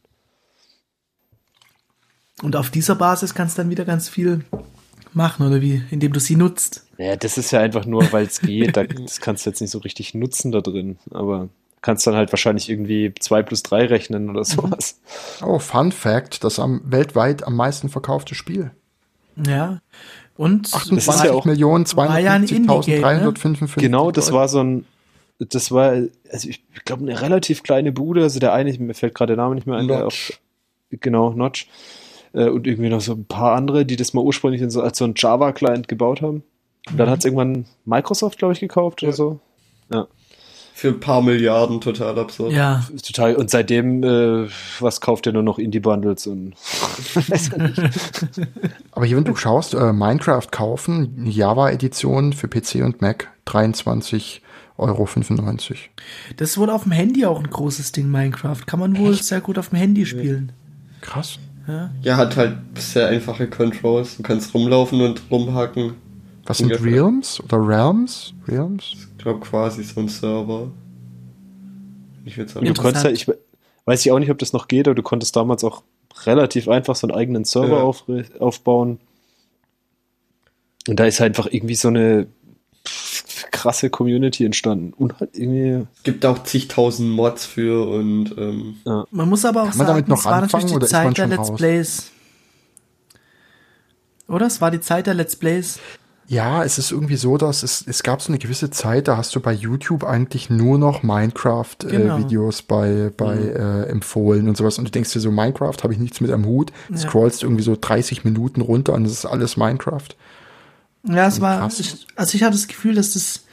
Und 2.42 2.56
auf 2.56 2.70
dieser 2.70 2.94
Basis 2.94 3.34
kannst 3.34 3.56
du 3.58 3.62
dann 3.62 3.70
wieder 3.70 3.84
ganz 3.84 4.08
viel 4.08 4.44
machen, 5.14 5.46
oder 5.46 5.60
wie? 5.60 5.82
Indem 5.90 6.12
du 6.12 6.20
sie 6.20 6.36
nutzt. 6.36 6.86
Ja, 6.98 7.16
das 7.16 7.38
ist 7.38 7.50
ja 7.50 7.60
einfach 7.60 7.86
nur, 7.86 8.12
weil 8.12 8.26
es 8.26 8.40
geht. 8.40 8.76
Da, 8.76 8.84
das 8.84 9.20
kannst 9.20 9.44
du 9.46 9.50
jetzt 9.50 9.60
nicht 9.60 9.70
so 9.70 9.78
richtig 9.78 10.14
nutzen 10.14 10.52
da 10.52 10.60
drin. 10.60 10.98
Aber 11.10 11.48
kannst 11.82 12.06
dann 12.06 12.14
halt 12.14 12.32
wahrscheinlich 12.32 12.70
irgendwie 12.70 13.12
2 13.18 13.42
plus 13.42 13.62
3 13.62 13.86
rechnen 13.86 14.30
oder 14.30 14.44
sowas. 14.44 15.00
Oh, 15.44 15.58
Fun 15.58 15.92
Fact, 15.92 16.42
das 16.44 16.58
am 16.58 16.80
weltweit 16.84 17.44
am 17.46 17.56
meisten 17.56 17.88
verkaufte 17.88 18.34
Spiel. 18.34 18.70
Ja. 19.46 19.80
Und 20.36 20.72
ist 20.90 21.06
ja 21.24 21.32
auch- 21.32 21.46
war 21.46 22.18
ja 22.20 22.32
ein 22.32 22.42
Indie-Game, 22.44 23.00
ne? 23.02 23.28
250.355. 23.30 23.80
Genau, 23.80 24.10
das 24.10 24.32
war 24.32 24.48
so 24.48 24.60
ein, 24.62 24.84
das 25.38 25.70
war, 25.70 25.92
also 26.32 26.48
ich 26.48 26.62
glaube, 26.84 27.02
eine 27.02 27.20
relativ 27.20 27.62
kleine 27.62 27.92
Bude. 27.92 28.22
Also 28.22 28.40
der 28.40 28.52
eine, 28.52 28.72
mir 28.78 28.94
fällt 28.94 29.14
gerade 29.14 29.36
der 29.36 29.44
Name 29.44 29.54
nicht 29.54 29.66
mehr 29.66 29.76
ein, 29.76 29.86
der 29.88 30.00
Notch. 30.00 30.30
auf, 30.32 30.40
genau, 31.00 31.32
Notch. 31.32 31.68
Äh, 32.34 32.48
Und 32.48 32.66
irgendwie 32.66 32.90
noch 32.90 33.00
so 33.00 33.12
ein 33.12 33.24
paar 33.24 33.54
andere, 33.56 33.86
die 33.86 33.96
das 33.96 34.12
mal 34.12 34.20
ursprünglich 34.22 34.60
in 34.60 34.68
so, 34.70 34.82
als 34.82 34.98
so 34.98 35.04
ein 35.04 35.14
Java-Client 35.16 35.88
gebaut 35.88 36.20
haben. 36.20 36.42
Und 36.90 36.98
dann 36.98 37.08
hat 37.08 37.20
es 37.20 37.24
irgendwann 37.24 37.64
Microsoft, 37.86 38.38
glaube 38.38 38.52
ich, 38.54 38.60
gekauft 38.60 39.02
oder 39.02 39.12
Ja. 39.12 39.16
so. 39.16 39.40
Ja, 39.92 40.06
Für 40.74 40.88
ein 40.88 40.98
paar 41.00 41.22
Milliarden 41.22 41.80
total 41.80 42.18
absurd. 42.18 42.52
Ja. 42.52 42.84
ist 42.92 43.06
total. 43.06 43.36
Und 43.36 43.48
seitdem, 43.50 44.02
äh, 44.02 44.48
was 44.80 45.00
kauft 45.00 45.26
ihr 45.26 45.32
nur 45.32 45.42
noch 45.44 45.58
Indie-Bundles 45.58 46.26
und 46.26 46.54
Aber 48.92 49.06
hier, 49.06 49.16
wenn 49.16 49.24
du 49.24 49.36
schaust, 49.36 49.74
äh, 49.74 49.92
Minecraft 49.92 50.48
kaufen, 50.50 51.14
eine 51.18 51.30
Java-Edition 51.30 52.32
für 52.32 52.48
PC 52.48 52.82
und 52.82 53.00
Mac, 53.02 53.28
23,95 53.46 54.40
Euro. 54.78 55.06
Das 56.36 56.50
ist 56.50 56.58
wohl 56.58 56.70
auf 56.70 56.82
dem 56.84 56.92
Handy 56.92 57.24
auch 57.26 57.38
ein 57.38 57.48
großes 57.50 57.92
Ding, 57.92 58.10
Minecraft. 58.10 58.66
Kann 58.66 58.80
man 58.80 58.98
wohl 58.98 59.14
sehr 59.14 59.40
gut 59.40 59.58
auf 59.58 59.68
dem 59.70 59.78
Handy 59.78 60.04
spielen. 60.06 60.52
Krass. 61.00 61.38
Ja. 61.66 61.90
Ja, 62.02 62.16
hat 62.16 62.36
halt 62.36 62.58
sehr 62.76 63.08
einfache 63.08 63.48
Controls. 63.48 64.16
Du 64.18 64.22
kannst 64.22 64.52
rumlaufen 64.54 65.00
und 65.00 65.22
rumhacken. 65.30 65.94
Was 66.46 66.58
sind 66.58 66.66
Ungefähr. 66.72 66.92
Realms 66.92 67.40
oder 67.40 67.56
Realms? 67.66 68.34
Realms? 68.46 68.84
Ich 68.92 69.18
glaube 69.18 69.40
quasi 69.40 69.82
so 69.82 70.00
ein 70.00 70.08
Server. 70.08 70.70
Ich 72.26 72.36
würde 72.36 72.50
sagen. 72.52 72.66
du 72.66 72.74
konntest 72.74 73.04
ja, 73.04 73.10
ich 73.10 73.26
we- 73.28 73.38
weiß 73.86 74.04
ich 74.04 74.12
auch 74.12 74.18
nicht, 74.18 74.30
ob 74.30 74.38
das 74.38 74.52
noch 74.52 74.68
geht, 74.68 74.86
aber 74.88 74.94
du 74.94 75.02
konntest 75.02 75.36
damals 75.36 75.64
auch 75.64 75.82
relativ 76.26 76.68
einfach 76.68 76.96
so 76.96 77.06
einen 77.06 77.16
eigenen 77.16 77.44
Server 77.44 77.78
Ja. 77.78 77.82
auf, 77.82 78.04
aufbauen. 78.38 78.98
Und 80.86 81.00
da 81.00 81.04
ist 81.06 81.20
halt 81.20 81.30
einfach 81.30 81.50
irgendwie 81.50 81.74
so 81.74 81.88
eine 81.88 82.26
krasse 83.54 83.88
Community 83.88 84.44
entstanden. 84.44 84.92
Und 84.96 85.20
halt 85.20 85.30
irgendwie, 85.34 85.86
Es 85.96 86.02
gibt 86.02 86.26
auch 86.26 86.42
zigtausend 86.42 87.10
Mods 87.10 87.46
für 87.46 87.88
und 87.88 88.34
ähm, 88.36 88.76
Man 89.10 89.28
muss 89.28 89.44
aber 89.44 89.62
auch 89.62 89.68
Kann 89.70 89.78
man 89.78 89.86
sagen, 89.86 89.88
damit 89.88 90.08
noch 90.08 90.18
es 90.18 90.24
war 90.24 90.40
natürlich 90.40 90.72
die 90.72 90.86
Zeit 90.86 91.16
der 91.16 91.26
Let's 91.28 91.50
raus? 91.50 91.56
Plays. 91.56 92.10
Oder? 94.28 94.46
Es 94.46 94.60
war 94.60 94.70
die 94.70 94.80
Zeit 94.80 95.06
der 95.06 95.14
Let's 95.14 95.36
Plays. 95.36 95.78
Ja, 96.26 96.64
es 96.64 96.78
ist 96.78 96.90
irgendwie 96.90 97.16
so, 97.16 97.36
dass 97.36 97.62
es, 97.62 97.84
es 97.86 98.02
gab 98.02 98.22
so 98.22 98.28
eine 98.32 98.38
gewisse 98.38 98.70
Zeit, 98.70 99.08
da 99.08 99.18
hast 99.18 99.34
du 99.36 99.40
bei 99.40 99.52
YouTube 99.52 100.04
eigentlich 100.04 100.48
nur 100.48 100.78
noch 100.78 101.02
Genau. 101.02 101.14
Minecraft-Videos 101.14 102.62
bei, 102.62 103.12
bei 103.14 103.36
äh, 103.36 103.88
empfohlen 103.90 104.48
und 104.48 104.56
sowas. 104.56 104.78
Und 104.78 104.86
du 104.86 104.90
denkst 104.90 105.12
dir 105.12 105.20
so, 105.20 105.30
Minecraft 105.30 105.76
habe 105.82 105.92
ich 105.92 105.98
nichts 105.98 106.20
mit 106.22 106.30
am 106.30 106.46
Hut. 106.46 106.72
Ja. 106.88 106.96
Scrollst 106.96 107.42
irgendwie 107.42 107.62
so 107.62 107.76
30 107.78 108.24
Minuten 108.24 108.62
runter 108.62 108.94
und 108.94 109.04
es 109.04 109.12
ist 109.12 109.26
alles 109.26 109.58
Minecraft. 109.58 110.08
Ja, 111.06 111.26
es 111.26 111.42
war, 111.42 111.58
Krass. 111.58 111.80
ich, 111.80 112.06
also 112.16 112.34
ich 112.34 112.42
hatte 112.42 112.54
das 112.54 112.66
Gefühl, 112.68 112.94
dass 112.94 113.12
das 113.12 113.43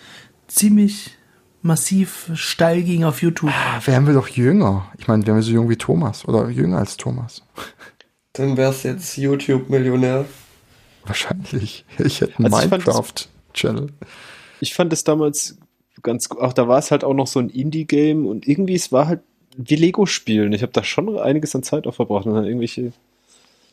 ziemlich 0.56 1.12
massiv 1.62 2.32
steil 2.34 2.82
ging 2.84 3.04
auf 3.04 3.22
YouTube. 3.22 3.52
Ah, 3.54 3.80
wären 3.86 4.08
wir 4.08 4.14
doch 4.14 4.28
jünger. 4.28 4.92
Ich 4.98 5.08
meine, 5.08 5.26
wären 5.28 5.36
wir 5.38 5.44
so 5.44 5.52
jung 5.52 5.70
wie 5.70 5.76
Thomas 5.76 6.28
oder 6.28 6.50
jünger 6.50 6.78
als 6.80 6.98
Thomas. 6.98 7.44
dann 8.34 8.58
wär's 8.58 8.84
jetzt 8.84 9.18
YouTube-Millionär. 9.18 10.26
Wahrscheinlich. 11.06 11.86
Ich 12.00 12.22
hätte 12.22 12.38
einen 12.38 12.46
Also 12.54 12.64
ich 12.66 12.70
fand 12.70 12.88
das- 12.88 12.96
Minecraft-Channel. 12.96 13.88
ich 14.60 14.74
fand 14.74 14.94
es 14.94 15.04
damals 15.04 15.58
ganz, 16.04 16.30
gu- 16.30 16.40
auch 16.40 16.54
da 16.54 16.68
war 16.68 16.80
es 16.80 16.92
halt 16.92 17.04
auch 17.04 17.14
noch 17.14 17.28
so 17.28 17.40
ein 17.40 17.50
Indie-Game 17.50 18.26
und 18.26 18.48
irgendwie, 18.48 18.76
es 18.76 18.92
war 18.92 19.08
halt 19.08 19.22
wie 19.58 19.76
Lego-Spielen. 19.76 20.54
Ich 20.54 20.62
habe 20.62 20.72
da 20.72 20.84
schon 20.84 21.20
einiges 21.20 21.56
an 21.56 21.64
Zeit 21.64 21.86
auch 21.86 21.94
verbracht 21.96 22.26
und 22.26 22.34
dann 22.36 22.46
irgendwelche, 22.46 22.94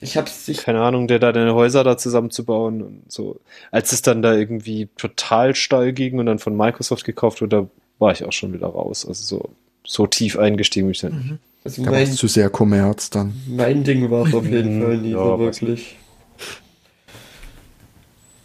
Ich 0.00 0.16
hab's, 0.16 0.46
ich, 0.48 0.58
keine 0.58 0.80
Ahnung, 0.82 1.08
der 1.08 1.18
da 1.18 1.32
deine 1.32 1.54
Häuser 1.54 1.82
da 1.82 1.98
zusammenzubauen 1.98 2.82
und 2.82 3.02
so. 3.12 3.40
Als 3.72 3.92
es 3.92 4.00
dann 4.02 4.22
da 4.22 4.34
irgendwie 4.34 4.88
total 4.96 5.54
steil 5.56 5.92
ging 5.92 6.18
und 6.20 6.26
dann 6.26 6.38
von 6.38 6.56
Microsoft 6.56 7.04
gekauft 7.04 7.40
wurde, 7.40 7.56
da 7.64 7.68
war 7.98 8.12
ich 8.12 8.24
auch 8.24 8.32
schon 8.32 8.52
wieder 8.52 8.68
raus. 8.68 9.04
Also 9.06 9.24
so, 9.24 9.50
so 9.84 10.06
tief 10.06 10.38
eingestiegen 10.38 10.86
bin 10.86 10.92
ich 10.92 11.00
dann. 11.00 11.40
also 11.64 11.82
Da 11.84 11.90
war 11.90 11.98
es 11.98 12.14
zu 12.14 12.28
sehr 12.28 12.48
Kommerz 12.48 13.10
dann. 13.10 13.34
mein 13.48 13.82
Ding 13.82 14.08
war 14.10 14.26
es 14.26 14.34
auf 14.34 14.44
jeden 14.48 14.78
Mhm, 14.78 14.82
Fall 14.82 14.96
nie 14.98 15.10
ja, 15.10 15.38
wirklich. 15.38 15.96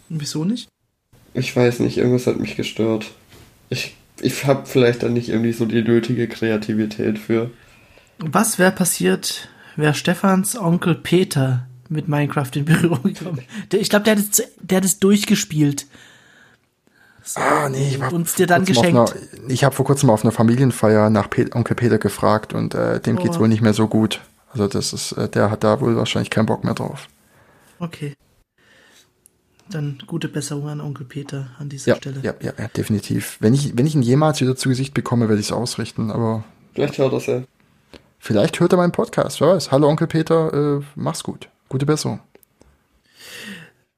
Wieso 0.08 0.44
nicht? 0.44 0.68
Ich 1.34 1.54
weiß 1.54 1.80
nicht, 1.80 1.96
irgendwas 1.98 2.26
hat 2.26 2.38
mich 2.38 2.56
gestört. 2.56 3.12
Ich, 3.70 3.94
ich 4.20 4.44
habe 4.44 4.66
vielleicht 4.66 5.02
dann 5.02 5.14
nicht 5.14 5.28
irgendwie 5.28 5.52
so 5.52 5.66
die 5.66 5.82
nötige 5.82 6.28
Kreativität 6.28 7.18
für. 7.18 7.50
Was 8.18 8.58
wäre 8.58 8.70
passiert, 8.72 9.48
wäre 9.76 9.94
Stefans 9.94 10.56
Onkel 10.56 10.94
Peter 10.94 11.66
mit 11.88 12.08
Minecraft 12.08 12.50
in 12.54 12.64
Berührung 12.64 13.02
gekommen? 13.02 13.42
Der, 13.72 13.80
ich 13.80 13.90
glaube, 13.90 14.04
der, 14.04 14.16
hat 14.16 14.22
es 14.22 14.42
der 14.60 14.76
hat 14.78 14.84
es 14.84 14.98
durchgespielt. 14.98 15.86
Ah, 17.36 17.68
nee, 17.70 17.88
ich 17.88 17.94
und 17.96 18.00
war 18.02 18.12
uns 18.12 18.34
dir 18.34 18.46
dann 18.46 18.64
geschenkt. 18.66 18.96
Einer, 18.96 19.08
ich 19.48 19.64
habe 19.64 19.74
vor 19.74 19.86
kurzem 19.86 20.10
auf 20.10 20.24
einer 20.24 20.32
Familienfeier 20.32 21.08
nach 21.08 21.30
Pe 21.30 21.48
Onkel 21.54 21.74
Peter 21.74 21.98
gefragt 21.98 22.52
und 22.52 22.74
äh, 22.74 23.00
dem 23.00 23.16
geht's 23.16 23.36
Oh. 23.36 23.40
wohl 23.40 23.48
nicht 23.48 23.62
mehr 23.62 23.72
so 23.74 23.88
gut. 23.88 24.20
Also 24.50 24.68
das 24.68 24.92
ist, 24.92 25.12
äh, 25.12 25.28
der 25.28 25.50
hat 25.50 25.64
da 25.64 25.80
wohl 25.80 25.96
wahrscheinlich 25.96 26.30
keinen 26.30 26.46
Bock 26.46 26.64
mehr 26.64 26.74
drauf. 26.74 27.08
Okay. 27.78 28.14
Dann 29.70 29.98
gute 30.06 30.28
Besserung 30.28 30.68
an 30.68 30.80
Onkel 30.82 31.06
Peter 31.06 31.48
an 31.58 31.70
dieser 31.70 31.92
Ja, 31.92 31.96
Stelle. 31.96 32.20
ja, 32.22 32.34
ja, 32.42 32.52
ja, 32.58 32.68
definitiv. 32.68 33.38
Wenn 33.40 33.54
ich, 33.54 33.76
wenn 33.76 33.86
ich 33.86 33.94
ihn 33.94 34.02
jemals 34.02 34.40
wieder 34.42 34.54
zu 34.56 34.68
Gesicht 34.68 34.92
bekomme, 34.92 35.28
werde 35.28 35.40
ich 35.40 35.46
es 35.46 35.52
ausrichten. 35.52 36.10
Aber 36.10 36.44
Vielleicht 36.74 36.98
hört 36.98 37.14
das 37.14 37.24
ja. 37.26 37.42
Vielleicht 38.24 38.58
hört 38.58 38.72
er 38.72 38.78
meinen 38.78 38.92
Podcast. 38.92 39.40
Wer 39.40 39.48
weiß. 39.48 39.70
Hallo 39.70 39.88
Onkel 39.88 40.06
Peter, 40.06 40.78
äh, 40.78 40.82
mach's 40.96 41.22
gut. 41.22 41.48
Gute 41.68 41.86
Besserung. 41.86 42.20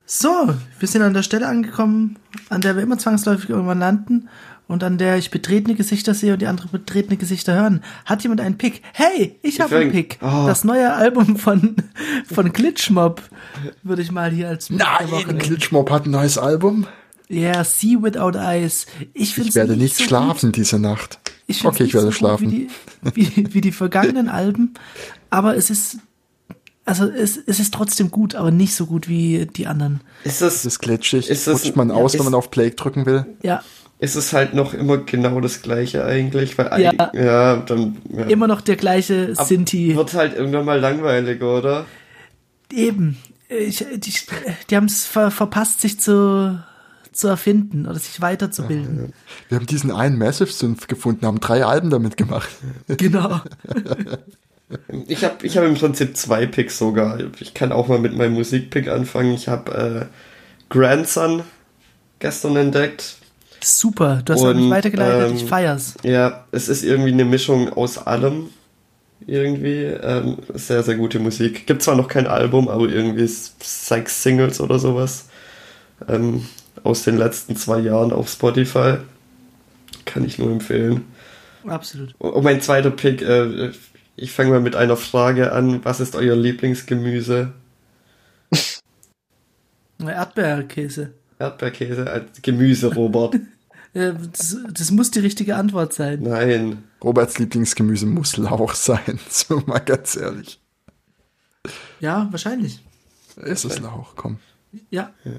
So, 0.05 0.55
wir 0.79 0.89
sind 0.89 1.03
an 1.03 1.15
der 1.15 1.23
Stelle 1.23 1.49
angekommen, 1.49 2.19
an 2.49 2.61
der 2.61 2.77
wir 2.77 2.83
immer 2.83 2.99
zwangsläufig 2.99 3.51
irgendwann 3.51 3.79
landen 3.79 4.29
und 4.69 4.85
an 4.85 4.99
der 4.99 5.17
ich 5.17 5.31
betretene 5.31 5.75
Gesichter 5.75 6.15
sehe 6.15 6.33
und 6.33 6.43
die 6.43 6.47
andere 6.47 6.69
betretene 6.69 7.17
Gesichter 7.17 7.55
hören. 7.55 7.83
Hat 8.05 8.23
jemand 8.23 8.41
einen 8.41 8.59
Pick? 8.59 8.83
Hey, 8.93 9.39
ich 9.43 9.61
habe 9.61 9.77
einen 9.77 9.93
Pick. 9.93 10.19
Oh. 10.23 10.45
Das 10.47 10.65
neue 10.65 10.93
Album 10.93 11.37
von, 11.37 11.77
von 12.33 12.53
Glitchmob 12.53 13.23
würde 13.83 14.03
ich 14.03 14.13
mal 14.13 14.31
hier 14.31 14.49
als 14.49 14.71
nehmen. 14.71 15.39
Glitchmob 15.39 15.91
hat 15.91 16.07
ein 16.07 16.13
neues 16.13 16.39
Album. 16.39 16.87
Ja, 17.29 17.41
yeah, 17.41 17.65
See 17.65 17.97
Without 18.01 18.39
Eyes. 18.39 18.87
Ich, 19.13 19.37
Ich 19.37 19.55
werde 19.57 19.77
nicht 19.77 19.97
so 19.97 20.05
schlafen 20.05 20.51
Gut. 20.51 20.57
diese 20.57 20.79
Nacht. 20.79 21.19
Ich 21.47 21.65
Okay, 21.65 21.85
ich 21.85 21.95
werde 21.95 22.07
so 22.07 22.13
schlafen. 22.13 22.51
Wie, 22.51 22.69
die, 23.15 23.37
wie, 23.37 23.55
wie 23.55 23.61
die 23.61 23.73
vergangenen 23.73 24.29
Alben, 24.29 24.75
aber 25.31 25.57
es 25.57 25.71
ist, 25.71 25.99
also 26.85 27.05
es, 27.09 27.37
es 27.37 27.61
ist 27.61 27.73
trotzdem 27.75 28.11
gut, 28.11 28.35
aber 28.35 28.51
nicht 28.51 28.75
so 28.75 28.87
gut 28.87 29.09
wie 29.09 29.47
die 29.47 29.67
anderen. 29.67 30.01
Ist 30.25 30.43
das, 30.43 30.57
Es 30.57 30.65
ist 30.67 30.79
glitschig. 30.81 31.29
Ist 31.29 31.47
das- 31.47 31.63
Rutscht 31.65 31.77
man 31.77 31.91
aus, 31.91 32.13
ja, 32.15 32.19
wenn 32.19 32.25
man 32.25 32.33
ist- 32.33 32.39
auf 32.39 32.51
Play 32.51 32.71
drücken 32.71 33.07
will. 33.07 33.27
Ja, 33.43 33.63
ist 33.99 34.15
es 34.15 34.33
halt 34.35 34.53
noch 34.55 34.75
immer 34.75 34.99
genau 34.99 35.41
das 35.41 35.63
gleiche 35.63 36.05
eigentlich? 36.05 36.59
Weil 36.59 36.83
Ja. 36.83 36.91
eig- 36.91 37.17
ja 37.25 37.57
dann 37.59 37.97
ja. 38.13 38.25
immer 38.25 38.47
noch 38.47 38.61
der 38.61 38.77
gleiche 38.77 39.33
Ab- 39.37 39.47
Sinti. 39.47 39.97
Wird 39.97 40.13
halt 40.15 40.37
irgendwann 40.37 40.65
mal 40.67 40.79
langweilig, 40.81 41.43
oder? 41.43 41.87
Eben. 42.73 43.17
Ich, 43.49 43.79
die 43.95 44.13
die 44.69 44.77
haben 44.77 44.87
es 44.87 45.05
ver, 45.07 45.31
verpasst, 45.31 45.81
sich 45.81 46.01
zu, 46.01 46.61
zu 47.17 47.29
erfinden 47.29 47.87
oder 47.87 47.99
sich 47.99 48.21
weiterzubilden. 48.21 49.13
Wir 49.49 49.59
haben 49.59 49.67
diesen 49.67 49.91
einen 49.91 50.19
Massive 50.19 50.51
Synth 50.51 50.89
gefunden, 50.89 51.27
haben 51.27 51.41
drei 51.41 51.65
Alben 51.65 51.91
damit 51.91 52.17
gemacht. 52.17 52.49
Genau. 52.89 53.41
Ich 55.07 55.25
habe 55.25 55.47
ich 55.47 55.57
hab 55.57 55.63
im 55.65 55.75
Prinzip 55.75 56.17
zwei 56.17 56.45
Picks 56.45 56.77
sogar. 56.77 57.21
Ich 57.39 57.55
kann 57.55 57.71
auch 57.71 57.87
mal 57.87 58.01
mit 58.01 58.17
meinem 58.17 58.35
Musikpick 58.35 58.89
anfangen. 58.89 59.33
Ich 59.33 59.47
habe 59.47 60.09
äh, 60.11 60.75
Grandson 60.75 61.45
gestern 62.19 62.57
entdeckt. 62.57 63.17
Super. 63.63 64.23
Du 64.25 64.33
hast 64.33 64.43
an 64.43 64.57
mich 64.57 64.65
Und, 64.65 64.71
weitergeleitet. 64.73 65.31
ähm, 65.31 65.37
ich 65.37 65.45
feier's. 65.45 65.95
Ja, 66.03 66.47
es 66.51 66.69
ist 66.69 66.83
irgendwie 66.83 67.13
eine 67.13 67.25
Mischung 67.25 67.73
aus 67.75 67.97
allem. 67.97 68.49
Irgendwie 69.25 69.85
ähm, 69.85 70.39
sehr, 70.55 70.83
sehr 70.83 70.97
gute 70.97 71.21
Musik. 71.21 71.69
Gibt 71.69 71.83
zwar 71.83 71.95
noch 71.95 72.09
kein 72.09 72.27
Album, 72.27 72.67
aber 72.69 72.89
irgendwie 72.89 73.23
ist 73.23 73.63
sechs 73.63 74.25
Singles 74.25 74.61
oder 74.61 74.81
sowas 74.81 75.27
ähm, 76.09 76.47
aus 76.85 77.03
den 77.03 77.17
letzten 77.17 77.57
zwei 77.57 77.81
Jahren 77.81 78.13
auf 78.13 78.29
Spotify. 78.29 78.99
Kann 80.05 80.25
ich 80.25 80.39
nur 80.39 80.51
empfehlen. 80.51 81.05
Absolut. 81.67 82.15
Und 82.19 82.45
mein 82.45 82.61
zweiter 82.61 82.91
Pick, 82.91 83.23
äh, 83.23 83.73
ich 84.15 84.33
fange 84.33 84.51
mal 84.51 84.61
mit 84.61 84.77
einer 84.77 84.97
Frage 84.97 85.53
an. 85.53 85.85
Was 85.85 86.01
ist 86.01 86.15
euer 86.15 86.37
Lieblingsgemüse? 86.37 87.53
Erdbeerkäse. 89.99 91.13
Erdbeerkäse 91.39 92.11
als 92.11 92.43
Gemüse, 92.43 92.95
Robert. 92.95 93.37
Äh, 93.95 94.13
Das, 94.31 94.59
das 94.75 94.91
muss 94.91 95.11
die 95.11 95.21
richtige 95.21 95.57
Antwort 95.57 95.95
sein. 95.95 96.21
Nein. 96.21 96.85
Roberts 97.03 97.39
Lieblingsgemüse 97.39 98.05
muss 98.05 98.37
Lauch 98.37 98.75
sein, 98.75 99.19
so 99.31 99.63
mal 99.65 99.79
ganz 99.79 100.17
ehrlich. 100.17 100.61
Ja, 102.01 102.29
wahrscheinlich. 102.31 102.81
Es 103.37 103.65
ist 103.65 103.81
Lauch, 103.81 104.15
komm. 104.15 104.39
Ja, 104.91 105.15
Ja, 105.25 105.33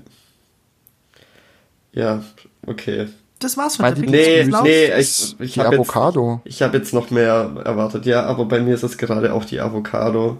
okay. 2.65 3.07
das 3.39 3.57
war's 3.57 3.77
von 3.77 3.85
der 3.85 4.09
Nee, 4.09 4.49
nee, 4.63 4.99
ich, 4.99 5.35
ich 5.39 5.53
die 5.53 5.59
habe 5.59 5.75
jetzt, 5.75 5.89
Avocado. 5.89 6.41
ich 6.43 6.61
hab 6.61 6.73
jetzt 6.73 6.93
noch 6.93 7.11
mehr 7.11 7.51
erwartet. 7.63 8.05
Ja, 8.05 8.25
aber 8.25 8.45
bei 8.45 8.59
mir 8.59 8.75
ist 8.75 8.83
es 8.83 8.97
gerade 8.97 9.33
auch 9.33 9.45
die 9.45 9.59
Avocado. 9.59 10.37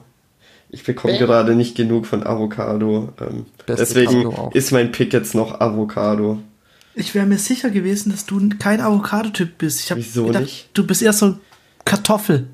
Ich 0.69 0.83
bekomme 0.83 1.17
gerade 1.17 1.55
nicht 1.55 1.75
genug 1.75 2.05
von 2.05 2.25
Avocado. 2.25 3.13
Ähm, 3.21 3.45
deswegen 3.67 4.33
ist 4.53 4.71
mein 4.71 4.91
Pick 4.91 5.13
jetzt 5.13 5.33
noch 5.33 5.61
Avocado. 5.61 6.39
Ich 6.93 7.15
wäre 7.15 7.25
mir 7.25 7.37
sicher 7.37 7.69
gewesen, 7.69 8.11
dass 8.11 8.25
du 8.25 8.49
kein 8.57 8.81
Avocado-Typ 8.81 9.57
bist. 9.59 9.81
Ich 9.81 9.91
hab 9.91 9.97
Wieso 9.97 10.25
gedacht, 10.25 10.43
nicht? 10.43 10.69
Du 10.73 10.85
bist 10.85 11.01
eher 11.01 11.13
so 11.13 11.37
Kartoffel 11.85 12.47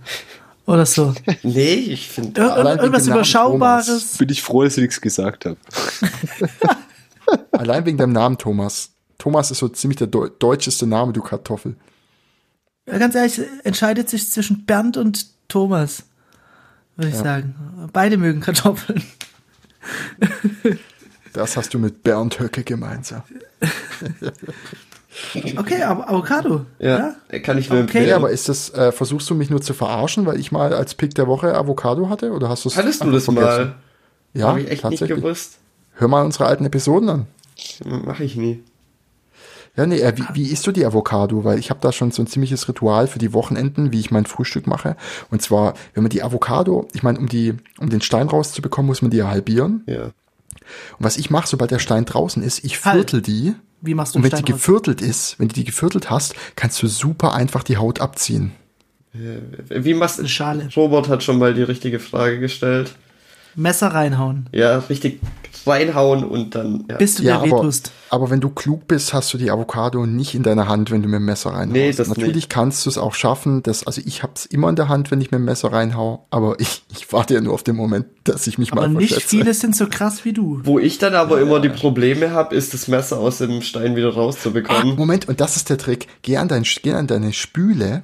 oder 0.66 0.86
so. 0.86 1.14
Nee, 1.44 1.74
ich 1.74 2.08
finde. 2.08 2.42
Ir 2.42 2.66
irgendwas 2.66 3.08
Überschaubares. 3.08 4.18
Bin 4.18 4.30
ich 4.30 4.42
froh, 4.42 4.64
dass 4.64 4.78
ich 4.78 4.84
nichts 4.84 5.02
gesagt 5.02 5.46
habe. 5.46 5.58
Allein 7.52 7.86
wegen 7.86 7.98
deinem 7.98 8.14
Namen, 8.14 8.38
Thomas. 8.38 8.93
Thomas 9.24 9.52
ist 9.52 9.60
so 9.60 9.70
ziemlich 9.70 9.96
der 10.00 10.08
Deu 10.08 10.28
deutscheste 10.28 10.86
Name, 10.86 11.14
du 11.14 11.22
Kartoffel. 11.22 11.78
Ja, 12.86 12.98
Ganz 12.98 13.16
ehrlich, 13.16 13.40
entscheidet 13.64 14.10
sich 14.10 14.30
zwischen 14.30 14.66
Bernd 14.66 14.98
und 14.98 15.28
Thomas, 15.48 16.04
würde 16.98 17.12
ich 17.12 17.16
sagen. 17.16 17.56
Beide 17.94 18.18
mögen 18.18 18.42
Kartoffeln. 18.42 19.02
Das 21.32 21.56
hast 21.56 21.74
du 21.74 21.80
mit 21.80 22.04
Bernd 22.04 22.38
Höcke 22.42 22.64
gemeinsam. 22.66 23.24
Okay, 25.58 25.84
aber 25.84 26.10
Avocado. 26.10 26.66
Ja, 26.80 27.16
kann 27.44 27.60
ich 27.60 27.70
nur 27.70 27.78
Okay. 27.78 27.82
empfehlen. 27.84 28.06
Nee, 28.08 28.14
aber 28.14 28.32
ist 28.32 28.50
das, 28.50 28.72
äh, 28.72 28.92
versuchst 28.92 29.30
du 29.30 29.36
mich 29.36 29.52
nur 29.52 29.62
zu 29.62 29.76
verarschen, 29.76 30.26
weil 30.26 30.40
ich 30.40 30.52
mal 30.52 30.74
als 30.74 30.96
Pick 30.96 31.14
der 31.14 31.28
Woche 31.28 31.56
Avocado 31.56 32.10
hatte? 32.10 32.32
Oder 32.32 32.50
hast 32.50 32.66
du 32.66 32.70
es 32.70 32.76
Hattest 32.76 33.04
du 33.04 33.12
das 33.12 33.26
vergessen? 33.26 33.46
mal? 33.66 33.76
Ja, 34.34 34.48
Habe 34.48 34.62
ich 34.62 34.72
echt 34.72 34.84
nicht 34.90 35.06
gewusst. 35.08 35.60
Hör 35.94 36.08
mal 36.08 36.26
unsere 36.26 36.48
alten 36.48 36.66
Episoden 36.66 37.10
an. 37.10 37.28
Mache 37.86 38.24
ich 38.24 38.36
nie. 38.36 38.64
Ja, 39.76 39.88
nee, 39.88 40.00
äh, 40.00 40.14
wie, 40.16 40.24
wie 40.34 40.52
isst 40.52 40.68
du 40.68 40.72
die 40.72 40.86
Avocado? 40.86 41.44
Weil 41.44 41.58
ich 41.58 41.70
habe 41.72 41.80
da 41.82 41.92
schon 41.92 42.12
so 42.12 42.22
ein 42.22 42.28
ziemliches 42.28 42.68
Ritual 42.68 43.08
für 43.08 43.18
die 43.20 43.34
Wochenenden, 43.34 43.92
wie 43.92 44.00
ich 44.00 44.12
mein 44.12 44.26
Frühstück 44.26 44.68
mache. 44.68 44.96
Und 45.32 45.42
zwar, 45.42 45.74
wenn 45.94 46.04
man 46.04 46.12
die 46.12 46.22
Avocado, 46.22 46.88
ich 46.94 47.02
meine, 47.02 47.18
um 47.18 47.28
die, 47.28 47.56
um 47.80 47.90
den 47.90 48.02
Stein 48.02 48.28
rauszubekommen, 48.28 48.88
muss 48.88 49.02
man 49.02 49.10
die 49.10 49.18
ja 49.18 49.28
halbieren. 49.30 49.84
Ja. 49.88 50.04
Und 50.04 50.14
was 51.00 51.18
ich 51.18 51.30
mache, 51.32 51.48
sobald 51.48 51.72
der 51.72 51.80
Stein 51.80 52.06
draußen 52.06 52.44
ist, 52.44 52.64
ich 52.64 52.86
Halt. 52.86 52.96
viertel 52.96 53.22
die. 53.24 53.56
Wie 53.82 53.96
machst 53.96 54.14
du 54.14 54.20
Und 54.20 54.24
wenn 54.24 54.30
die 54.30 54.38
Stein 54.38 54.54
raus? 54.54 54.62
geviertelt 54.62 55.02
ist, 55.02 55.40
wenn 55.40 55.48
du 55.48 55.56
die 55.56 55.64
geviertelt 55.66 56.10
hast, 56.10 56.36
kannst 56.56 56.82
du 56.84 56.88
super 56.88 57.34
einfach 57.34 57.64
die 57.64 57.78
Haut 57.78 58.00
abziehen. 58.00 58.52
Wie 59.70 59.94
machst 59.94 60.20
Eine 60.20 60.30
Schale. 60.30 60.70
Robert 60.76 61.08
hat 61.10 61.22
schon 61.24 61.38
mal 61.38 61.54
die 61.54 61.64
richtige 61.64 62.00
Frage 62.00 62.40
gestellt. 62.40 62.96
Messer 63.56 63.90
reinhauen, 63.90 64.48
Ja, 64.52 64.80
richtig 64.80 65.20
reinhauen 65.68 66.24
und 66.24 66.56
dann. 66.56 66.86
Ja. 66.90 66.98
bis 66.98 67.16
du 67.16 67.24
Ja, 67.24 67.42
dir 67.44 67.54
aber, 67.54 67.72
aber 68.10 68.30
wenn 68.30 68.40
du 68.42 68.50
klug 68.50 68.88
bist, 68.88 69.14
hast 69.14 69.34
du 69.34 69.38
die 69.38 69.50
Avocado 69.52 70.06
nicht 70.06 70.36
in 70.36 70.44
deiner 70.44 70.68
Hand, 70.68 70.92
wenn 70.92 71.02
du 71.02 71.08
mit 71.08 71.20
dem 71.20 71.26
Messer 71.26 71.52
reinhaust. 71.52 71.72
Nee, 71.74 71.92
das 71.94 72.08
Natürlich 72.08 72.36
nicht. 72.36 72.50
kannst 72.50 72.86
du 72.86 72.90
es 72.90 72.98
auch 72.98 73.14
schaffen, 73.14 73.64
dass, 73.64 73.86
also 73.88 74.02
ich 74.06 74.24
hab's 74.24 74.46
immer 74.46 74.70
in 74.70 74.76
der 74.76 74.90
Hand, 74.90 75.12
wenn 75.12 75.22
ich 75.22 75.32
mit 75.32 75.40
dem 75.40 75.46
Messer 75.46 75.72
reinhau, 75.72 76.26
aber 76.30 76.56
ich, 76.60 76.84
ich 76.92 77.12
warte 77.14 77.34
ja 77.34 77.42
nur 77.42 77.54
auf 77.54 77.64
den 77.64 77.76
Moment, 77.76 78.06
dass 78.24 78.48
ich 78.48 78.58
mich 78.58 78.72
Aber 78.72 78.82
mal 78.82 78.90
nicht 78.90 79.14
verschätze. 79.14 79.30
viele 79.38 79.54
sind 79.54 79.76
so 79.76 79.88
krass 79.88 80.26
wie 80.26 80.34
du. 80.34 80.60
Wo 80.64 80.80
ich 80.80 80.98
dann 80.98 81.16
aber 81.16 81.40
immer 81.42 81.60
die 81.60 81.70
Probleme 81.70 82.32
habe, 82.32 82.56
ist 82.56 82.74
das 82.74 82.88
Messer 82.88 83.20
aus 83.20 83.40
dem 83.40 83.62
Stein 83.62 83.96
wieder 83.96 84.10
Ah, 84.10 84.16
rauszubekommen. 84.16 84.96
Moment, 84.96 85.28
und 85.28 85.40
das 85.42 85.56
ist 85.56 85.70
der 85.70 85.78
Trick. 85.78 86.08
Geh 86.22 86.38
an, 86.38 86.48
dein, 86.48 86.64
geh 86.64 86.94
an 86.94 87.08
deine 87.08 87.34
Spüle 87.34 88.04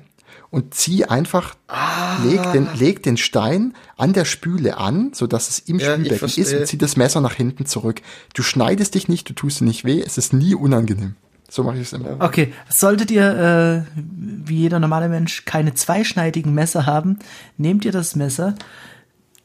und 0.51 0.73
zieh 0.73 1.05
einfach, 1.05 1.55
Ah. 1.67 2.17
leg, 2.23 2.41
den, 2.53 2.67
leg 2.77 3.03
den 3.03 3.17
Stein 3.17 3.73
an 3.97 4.13
der 4.13 4.25
Spüle 4.25 4.77
an, 4.77 5.11
so 5.13 5.27
dass 5.27 5.49
es 5.49 5.59
im 5.59 5.79
Ja, 5.79 5.93
Spülbecken 5.93 6.27
ist 6.27 6.53
und 6.53 6.65
zieh 6.67 6.77
das 6.77 6.97
Messer 6.97 7.21
nach 7.21 7.33
hinten 7.33 7.65
zurück. 7.65 8.01
Du 8.33 8.41
schneidest 8.43 8.95
dich 8.95 9.07
nicht, 9.07 9.29
du 9.29 9.33
tust 9.33 9.61
dir 9.61 9.65
nicht 9.65 9.85
weh, 9.85 10.01
es 10.05 10.17
ist 10.17 10.33
nie 10.33 10.55
unangenehm. 10.55 11.15
So 11.51 11.63
mache 11.63 11.77
ich 11.77 11.83
es 11.83 11.93
immer. 11.93 12.17
Okay, 12.19 12.53
solltet 12.69 13.09
ihr, 13.09 13.85
äh, 13.87 13.91
wie 13.95 14.57
jeder 14.57 14.79
normale 14.79 15.09
Mensch, 15.09 15.45
keine 15.45 15.73
zweischneidigen 15.73 16.53
Messer 16.53 16.85
haben, 16.85 17.17
nehmt 17.57 17.85
ihr 17.85 17.91
das 17.91 18.15
Messer 18.15 18.53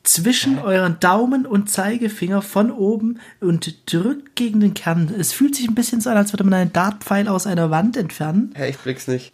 zwischen 0.03 0.59
euren 0.59 1.01
Daumen 1.01 1.47
und 1.47 1.71
Zeigefinger 1.71 2.43
von 2.43 2.71
oben 2.71 3.21
und 3.41 3.91
drückt 3.91 4.37
gegen 4.37 4.61
den 4.61 4.75
Kern. 4.75 5.11
Es 5.19 5.33
fühlt 5.33 5.55
sich 5.57 5.67
ein 5.67 5.75
bisschen 5.75 6.03
so 6.03 6.11
an, 6.11 6.19
als 6.19 6.33
würde 6.35 6.45
man 6.45 6.53
einen 6.55 6.73
Dartpfeil 6.75 7.27
aus 7.27 7.47
einer 7.47 7.71
Wand 7.71 7.97
entfernen. 7.97 8.53
Hä, 8.55 8.69
ich 8.69 8.77
blick's 8.77 9.09
nicht. 9.09 9.33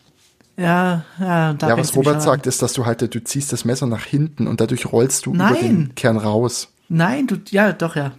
Ja, 0.57 1.05
ja, 1.19 1.55
da 1.55 1.69
Ja, 1.69 1.79
was 1.79 1.97
Robert 1.97 2.17
an. 2.17 2.21
sagt, 2.21 2.47
ist, 2.47 2.61
dass 2.63 2.73
du 2.75 2.85
halt, 2.87 3.15
du 3.15 3.25
ziehst 3.25 3.53
das 3.53 3.65
Messer 3.65 3.87
nach 3.87 4.05
hinten 4.05 4.47
und 4.47 4.61
dadurch 4.61 4.93
rollst 4.93 5.25
du 5.27 5.31
über 5.35 5.51
Nein. 5.51 5.63
den 5.63 5.95
Kern 5.95 6.17
raus. 6.19 6.69
Nein, 6.89 7.27
du, 7.27 7.37
ja, 7.51 7.73
doch, 7.73 7.97
ja. 7.97 8.13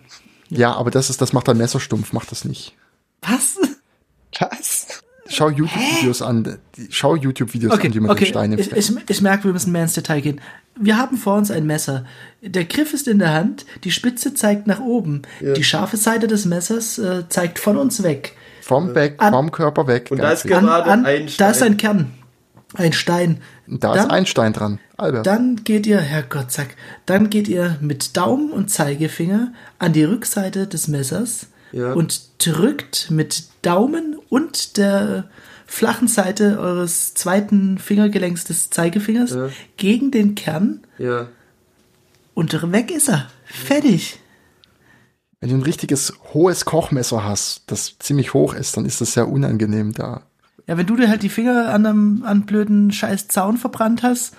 Ja, 0.49 0.73
aber 0.73 0.91
das 0.91 1.09
ist, 1.09 1.21
das 1.21 1.34
macht 1.34 1.47
dein 1.47 1.57
Messer 1.57 1.79
stumpf, 1.79 2.13
mach 2.13 2.25
das 2.25 2.43
nicht. 2.45 2.75
Was? 3.21 3.57
Was? 4.39 4.88
Schau 5.27 5.49
YouTube-Videos 5.49 6.21
an, 6.21 6.57
die- 6.75 6.88
schau 6.89 7.15
YouTube-Videos 7.15 7.71
an, 7.71 7.79
Okay, 7.79 7.93
wie 7.93 7.99
man 7.99 8.09
den 8.09 8.17
okay. 8.17 8.25
Stein 8.25 8.51
Ich, 8.57 8.71
ich, 8.71 8.91
ich 9.09 9.21
merke, 9.21 9.45
wir 9.45 9.53
müssen 9.53 9.71
mehr 9.71 9.84
ins 9.84 9.93
Detail 9.93 10.19
gehen. 10.21 10.41
Wir 10.79 10.97
haben 10.97 11.15
vor 11.17 11.36
uns 11.36 11.51
ein 11.51 11.65
Messer. 11.65 12.05
Der 12.41 12.65
Griff 12.65 12.93
ist 12.93 13.07
in 13.07 13.19
der 13.19 13.34
Hand, 13.34 13.65
die 13.84 13.91
Spitze 13.91 14.34
zeigt 14.34 14.67
nach 14.67 14.79
oben. 14.82 15.21
Die 15.41 15.63
scharfe 15.63 15.95
Seite 15.97 16.27
des 16.27 16.45
Messers 16.45 16.97
äh, 16.97 17.29
zeigt 17.29 17.59
von 17.59 17.77
uns 17.77 18.03
weg. 18.03 18.36
Vom 18.61 18.93
Beck, 18.93 19.15
An- 19.19 19.32
vom 19.34 19.51
Körper 19.51 19.88
weg. 19.88 20.07
Und 20.11 20.17
da 20.17 20.32
ist 20.32 20.43
wichtig. 20.43 20.57
An, 20.57 20.65
Gerade 20.65 20.89
an, 20.91 21.05
ein 21.05 21.29
da 21.38 21.49
ist 21.51 21.57
Stein. 21.57 21.73
ein 21.73 21.77
Kern. 21.77 22.13
Ein 22.74 22.93
Stein. 22.93 23.41
da 23.67 23.93
dann, 23.93 24.05
ist 24.05 24.11
ein 24.11 24.26
Stein 24.26 24.53
dran. 24.53 24.80
Albert. 24.97 25.26
Dann 25.28 25.57
geht 25.63 25.86
ihr, 25.88 25.99
Herrgott, 25.99 26.51
zack, 26.51 26.76
dann 27.05 27.30
geht 27.30 27.47
ihr 27.47 27.78
mit 27.82 28.15
Daumen 28.15 28.51
und 28.51 28.69
Zeigefinger 28.69 29.51
an 29.80 29.93
die 29.93 30.03
Rückseite 30.05 30.67
des 30.67 30.88
Messers 30.88 31.47
Ja. 31.74 31.93
und 31.93 32.22
drückt 32.45 33.11
mit 33.11 33.43
Daumen 33.61 34.15
und 34.30 34.78
der 34.78 35.30
flachen 35.65 36.07
Seite 36.07 36.59
eures 36.59 37.13
zweiten 37.13 37.78
Fingergelenks 37.78 38.45
des 38.45 38.69
Zeigefingers 38.69 39.32
Ja. 39.32 39.49
gegen 39.78 40.11
den 40.11 40.36
Kern 40.36 40.82
Ja. 40.97 41.28
und 42.34 42.72
weg 42.72 42.91
ist 42.91 43.10
er. 43.10 43.27
Fertig. 43.45 44.19
Wenn 45.39 45.49
du 45.49 45.56
ein 45.56 45.64
richtiges 45.64 46.14
hohes 46.34 46.65
Kochmesser 46.65 47.23
hast, 47.23 47.64
das 47.68 47.95
ziemlich 47.99 48.34
hoch 48.34 48.53
ist, 48.53 48.77
dann 48.77 48.85
ist 48.85 49.02
das 49.02 49.14
sehr 49.14 49.27
unangenehm 49.27 49.91
da. 49.91 50.22
Ja, 50.67 50.77
wenn 50.77 50.85
du 50.85 50.95
dir 50.95 51.09
halt 51.09 51.23
die 51.23 51.29
Finger 51.29 51.69
an 51.73 51.85
einem 51.85 52.23
an 52.23 52.45
blöden 52.45 52.91
scheiß 52.91 53.27
Zaun 53.27 53.57
verbrannt 53.57 54.03
hast, 54.03 54.35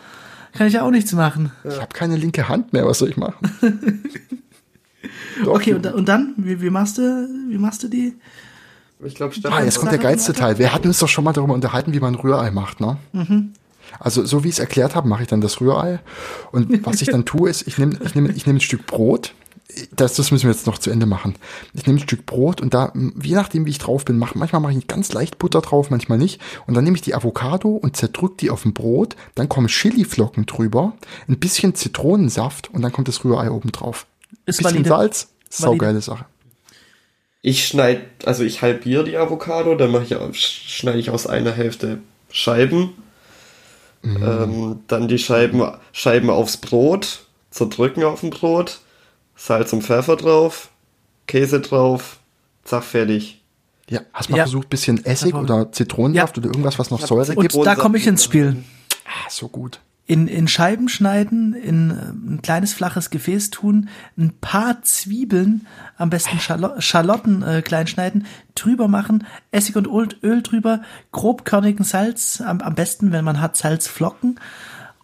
kann 0.54 0.66
ich 0.66 0.74
ja 0.74 0.82
auch 0.82 0.90
nichts 0.90 1.12
machen. 1.12 1.50
Ich 1.64 1.80
habe 1.80 1.92
keine 1.92 2.16
linke 2.16 2.48
Hand 2.48 2.72
mehr, 2.72 2.86
was 2.86 2.98
soll 2.98 3.08
ich 3.08 3.16
machen? 3.16 3.36
Doch, 5.44 5.54
Okay, 5.54 5.74
und, 5.74 5.86
und 5.86 6.08
dann, 6.08 6.34
wie, 6.36 6.60
wie 6.60 6.70
machst 6.70 6.98
du, 6.98 7.28
wie 7.48 7.58
machst 7.58 7.82
du 7.82 7.88
die? 7.88 8.14
Ich 9.04 9.16
glaube, 9.16 9.34
Ah, 9.50 9.64
jetzt 9.64 9.78
kommt 9.80 9.90
der 9.90 9.98
geilste 9.98 10.32
Teil. 10.32 10.58
Wir 10.58 10.72
hatten 10.72 10.86
uns 10.86 11.00
doch 11.00 11.08
schon 11.08 11.24
mal 11.24 11.32
darüber 11.32 11.54
unterhalten, 11.54 11.92
wie 11.92 11.98
man 11.98 12.14
Rührei 12.14 12.52
macht, 12.52 12.80
ne? 12.80 12.98
Mhm. 13.12 13.52
Also 13.98 14.24
so 14.24 14.44
wie 14.44 14.48
ich 14.48 14.54
es 14.54 14.58
erklärt 14.60 14.94
habe, 14.94 15.08
mache 15.08 15.22
ich 15.22 15.28
dann 15.28 15.40
das 15.40 15.60
Rührei. 15.60 15.98
Und 16.52 16.86
was 16.86 17.02
ich 17.02 17.08
dann 17.08 17.24
tue, 17.24 17.50
ist, 17.50 17.66
ich 17.66 17.78
nehme 17.78 17.98
ich 18.04 18.14
nehm, 18.14 18.30
ich 18.34 18.46
nehm 18.46 18.56
ein 18.56 18.60
Stück 18.60 18.86
Brot. 18.86 19.34
Das, 19.94 20.14
das 20.14 20.30
müssen 20.30 20.44
wir 20.44 20.52
jetzt 20.52 20.66
noch 20.66 20.78
zu 20.78 20.90
Ende 20.90 21.06
machen. 21.06 21.36
Ich 21.74 21.86
nehme 21.86 21.98
ein 21.98 22.02
Stück 22.02 22.26
Brot 22.26 22.60
und 22.60 22.74
da, 22.74 22.92
je 23.22 23.34
nachdem, 23.34 23.66
wie 23.66 23.70
ich 23.70 23.78
drauf 23.78 24.04
bin, 24.04 24.18
mach, 24.18 24.34
manchmal 24.34 24.60
mache 24.60 24.72
ich 24.72 24.86
ganz 24.86 25.12
leicht 25.12 25.38
Butter 25.38 25.60
drauf, 25.60 25.90
manchmal 25.90 26.18
nicht. 26.18 26.40
Und 26.66 26.74
dann 26.74 26.84
nehme 26.84 26.96
ich 26.96 27.02
die 27.02 27.14
Avocado 27.14 27.70
und 27.70 27.96
zerdrück 27.96 28.38
die 28.38 28.50
auf 28.50 28.62
dem 28.62 28.74
Brot. 28.74 29.16
Dann 29.34 29.48
kommen 29.48 29.68
Chiliflocken 29.68 30.46
drüber, 30.46 30.94
ein 31.28 31.38
bisschen 31.38 31.74
Zitronensaft 31.74 32.70
und 32.72 32.82
dann 32.82 32.92
kommt 32.92 33.08
das 33.08 33.24
Rührei 33.24 33.50
oben 33.50 33.72
drauf. 33.72 34.06
Ist 34.44 34.58
bisschen 34.58 34.72
valide. 34.72 34.88
Salz, 34.88 35.28
saugeile 35.48 36.00
Sache. 36.00 36.26
Ich 37.40 37.66
schneide, 37.66 38.02
also 38.24 38.44
ich 38.44 38.62
halbiere 38.62 39.04
die 39.04 39.16
Avocado, 39.16 39.74
dann 39.74 39.90
mache 39.90 40.04
ich, 40.04 40.38
schneide 40.38 40.98
ich 40.98 41.10
aus 41.10 41.26
einer 41.26 41.52
Hälfte 41.52 41.98
Scheiben. 42.30 42.94
Ähm, 44.04 44.80
dann 44.88 45.08
die 45.08 45.18
Scheiben, 45.18 45.62
Scheiben 45.92 46.30
aufs 46.30 46.56
Brot, 46.56 47.24
zerdrücken 47.50 48.02
auf 48.04 48.20
dem 48.20 48.30
Brot, 48.30 48.80
Salz 49.44 49.72
und 49.72 49.82
Pfeffer 49.82 50.14
drauf, 50.16 50.70
Käse 51.26 51.60
drauf, 51.60 52.18
zack, 52.62 52.84
fertig. 52.84 53.42
Ja, 53.88 54.00
hast 54.12 54.28
du 54.28 54.32
mal 54.32 54.38
Ja. 54.38 54.44
versucht, 54.44 54.68
bisschen 54.70 55.04
Essig 55.04 55.34
oder 55.34 55.72
Zitronensaft 55.72 56.38
oder 56.38 56.46
irgendwas, 56.46 56.78
was 56.78 56.92
noch 56.92 57.04
Säure 57.04 57.34
Und 57.34 57.50
gibt? 57.50 57.66
da 57.66 57.74
komme 57.74 57.98
ich 57.98 58.06
ins 58.06 58.22
Spiel. 58.22 58.62
Ah, 59.04 59.28
so 59.28 59.48
gut. 59.48 59.80
In, 60.06 60.28
in 60.28 60.46
Scheiben 60.46 60.88
schneiden, 60.88 61.54
in 61.54 61.90
äh, 61.90 61.94
ein 62.34 62.40
kleines 62.42 62.72
flaches 62.72 63.10
Gefäß 63.10 63.50
tun, 63.50 63.88
ein 64.16 64.32
paar 64.40 64.80
Zwiebeln, 64.82 65.66
am 65.96 66.08
besten 66.10 66.38
Schalo 66.38 66.80
Schalotten 66.80 67.42
äh, 67.42 67.62
klein 67.62 67.88
schneiden, 67.88 68.26
drüber 68.54 68.86
machen, 68.86 69.26
Essig 69.50 69.74
und 69.74 69.88
Öl, 69.88 70.08
Öl 70.22 70.42
drüber, 70.42 70.82
grobkörnigen 71.10 71.84
Salz, 71.84 72.40
am, 72.40 72.60
am 72.60 72.76
besten, 72.76 73.10
wenn 73.10 73.24
man 73.24 73.40
hat, 73.40 73.56
Salzflocken 73.56 74.38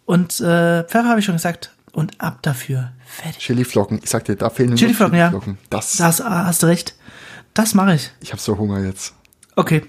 und 0.05 0.39
äh, 0.40 0.85
Pfeffer 0.85 1.09
habe 1.09 1.19
ich 1.19 1.27
schon 1.27 1.35
gesagt 1.36 1.73
und 1.90 2.20
ab 2.20 2.39
dafür. 2.43 2.93
Fertig. 3.09 3.39
Chiliflocken. 3.43 4.01
Ich 4.02 4.10
sag 4.10 4.24
dir, 4.24 4.36
da 4.36 4.51
fehlen 4.51 4.76
Chiliflocken, 4.76 5.18
Chili 5.18 5.47
ja. 5.47 5.55
Das, 5.70 5.97
das 5.97 6.20
ah, 6.20 6.47
hast 6.47 6.62
du 6.62 6.66
recht. 6.66 6.94
Das 7.55 7.74
mache 7.74 7.94
ich. 7.94 8.12
Ich 8.20 8.32
habe 8.32 8.40
so 8.40 8.59
Hunger 8.59 8.85
jetzt. 8.85 9.14
Okay. 9.56 9.82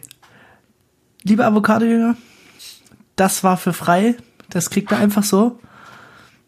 Liebe 1.23 1.45
Avocado-Jünger, 1.45 2.15
das 3.15 3.43
war 3.43 3.57
für 3.57 3.73
frei. 3.73 4.15
Das 4.49 4.69
kriegt 4.69 4.89
man 4.89 5.01
einfach 5.01 5.23
so. 5.23 5.59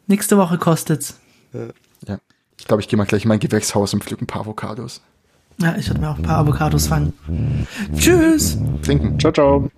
Nächste 0.08 0.38
Woche 0.38 0.58
kostet's. 0.58 1.20
Äh, 1.54 1.68
ja. 2.08 2.18
Ich 2.58 2.66
glaube, 2.66 2.82
ich 2.82 2.88
gehe 2.88 2.98
mal 2.98 3.06
gleich 3.06 3.24
in 3.24 3.30
mein 3.30 3.40
Gewächshaus 3.40 3.94
und 3.94 4.04
pflück 4.04 4.22
ein 4.22 4.28
paar 4.28 4.42
Avocados. 4.42 5.02
Ja, 5.60 5.76
ich 5.76 5.88
würde 5.90 6.02
mir 6.02 6.10
auch 6.10 6.18
ein 6.18 6.24
paar 6.24 6.40
Avocados 6.40 6.88
fangen. 6.88 7.14
Tschüss. 7.96 8.58
Trinken. 8.82 9.20
Ciao, 9.20 9.32
ciao. 9.32 9.70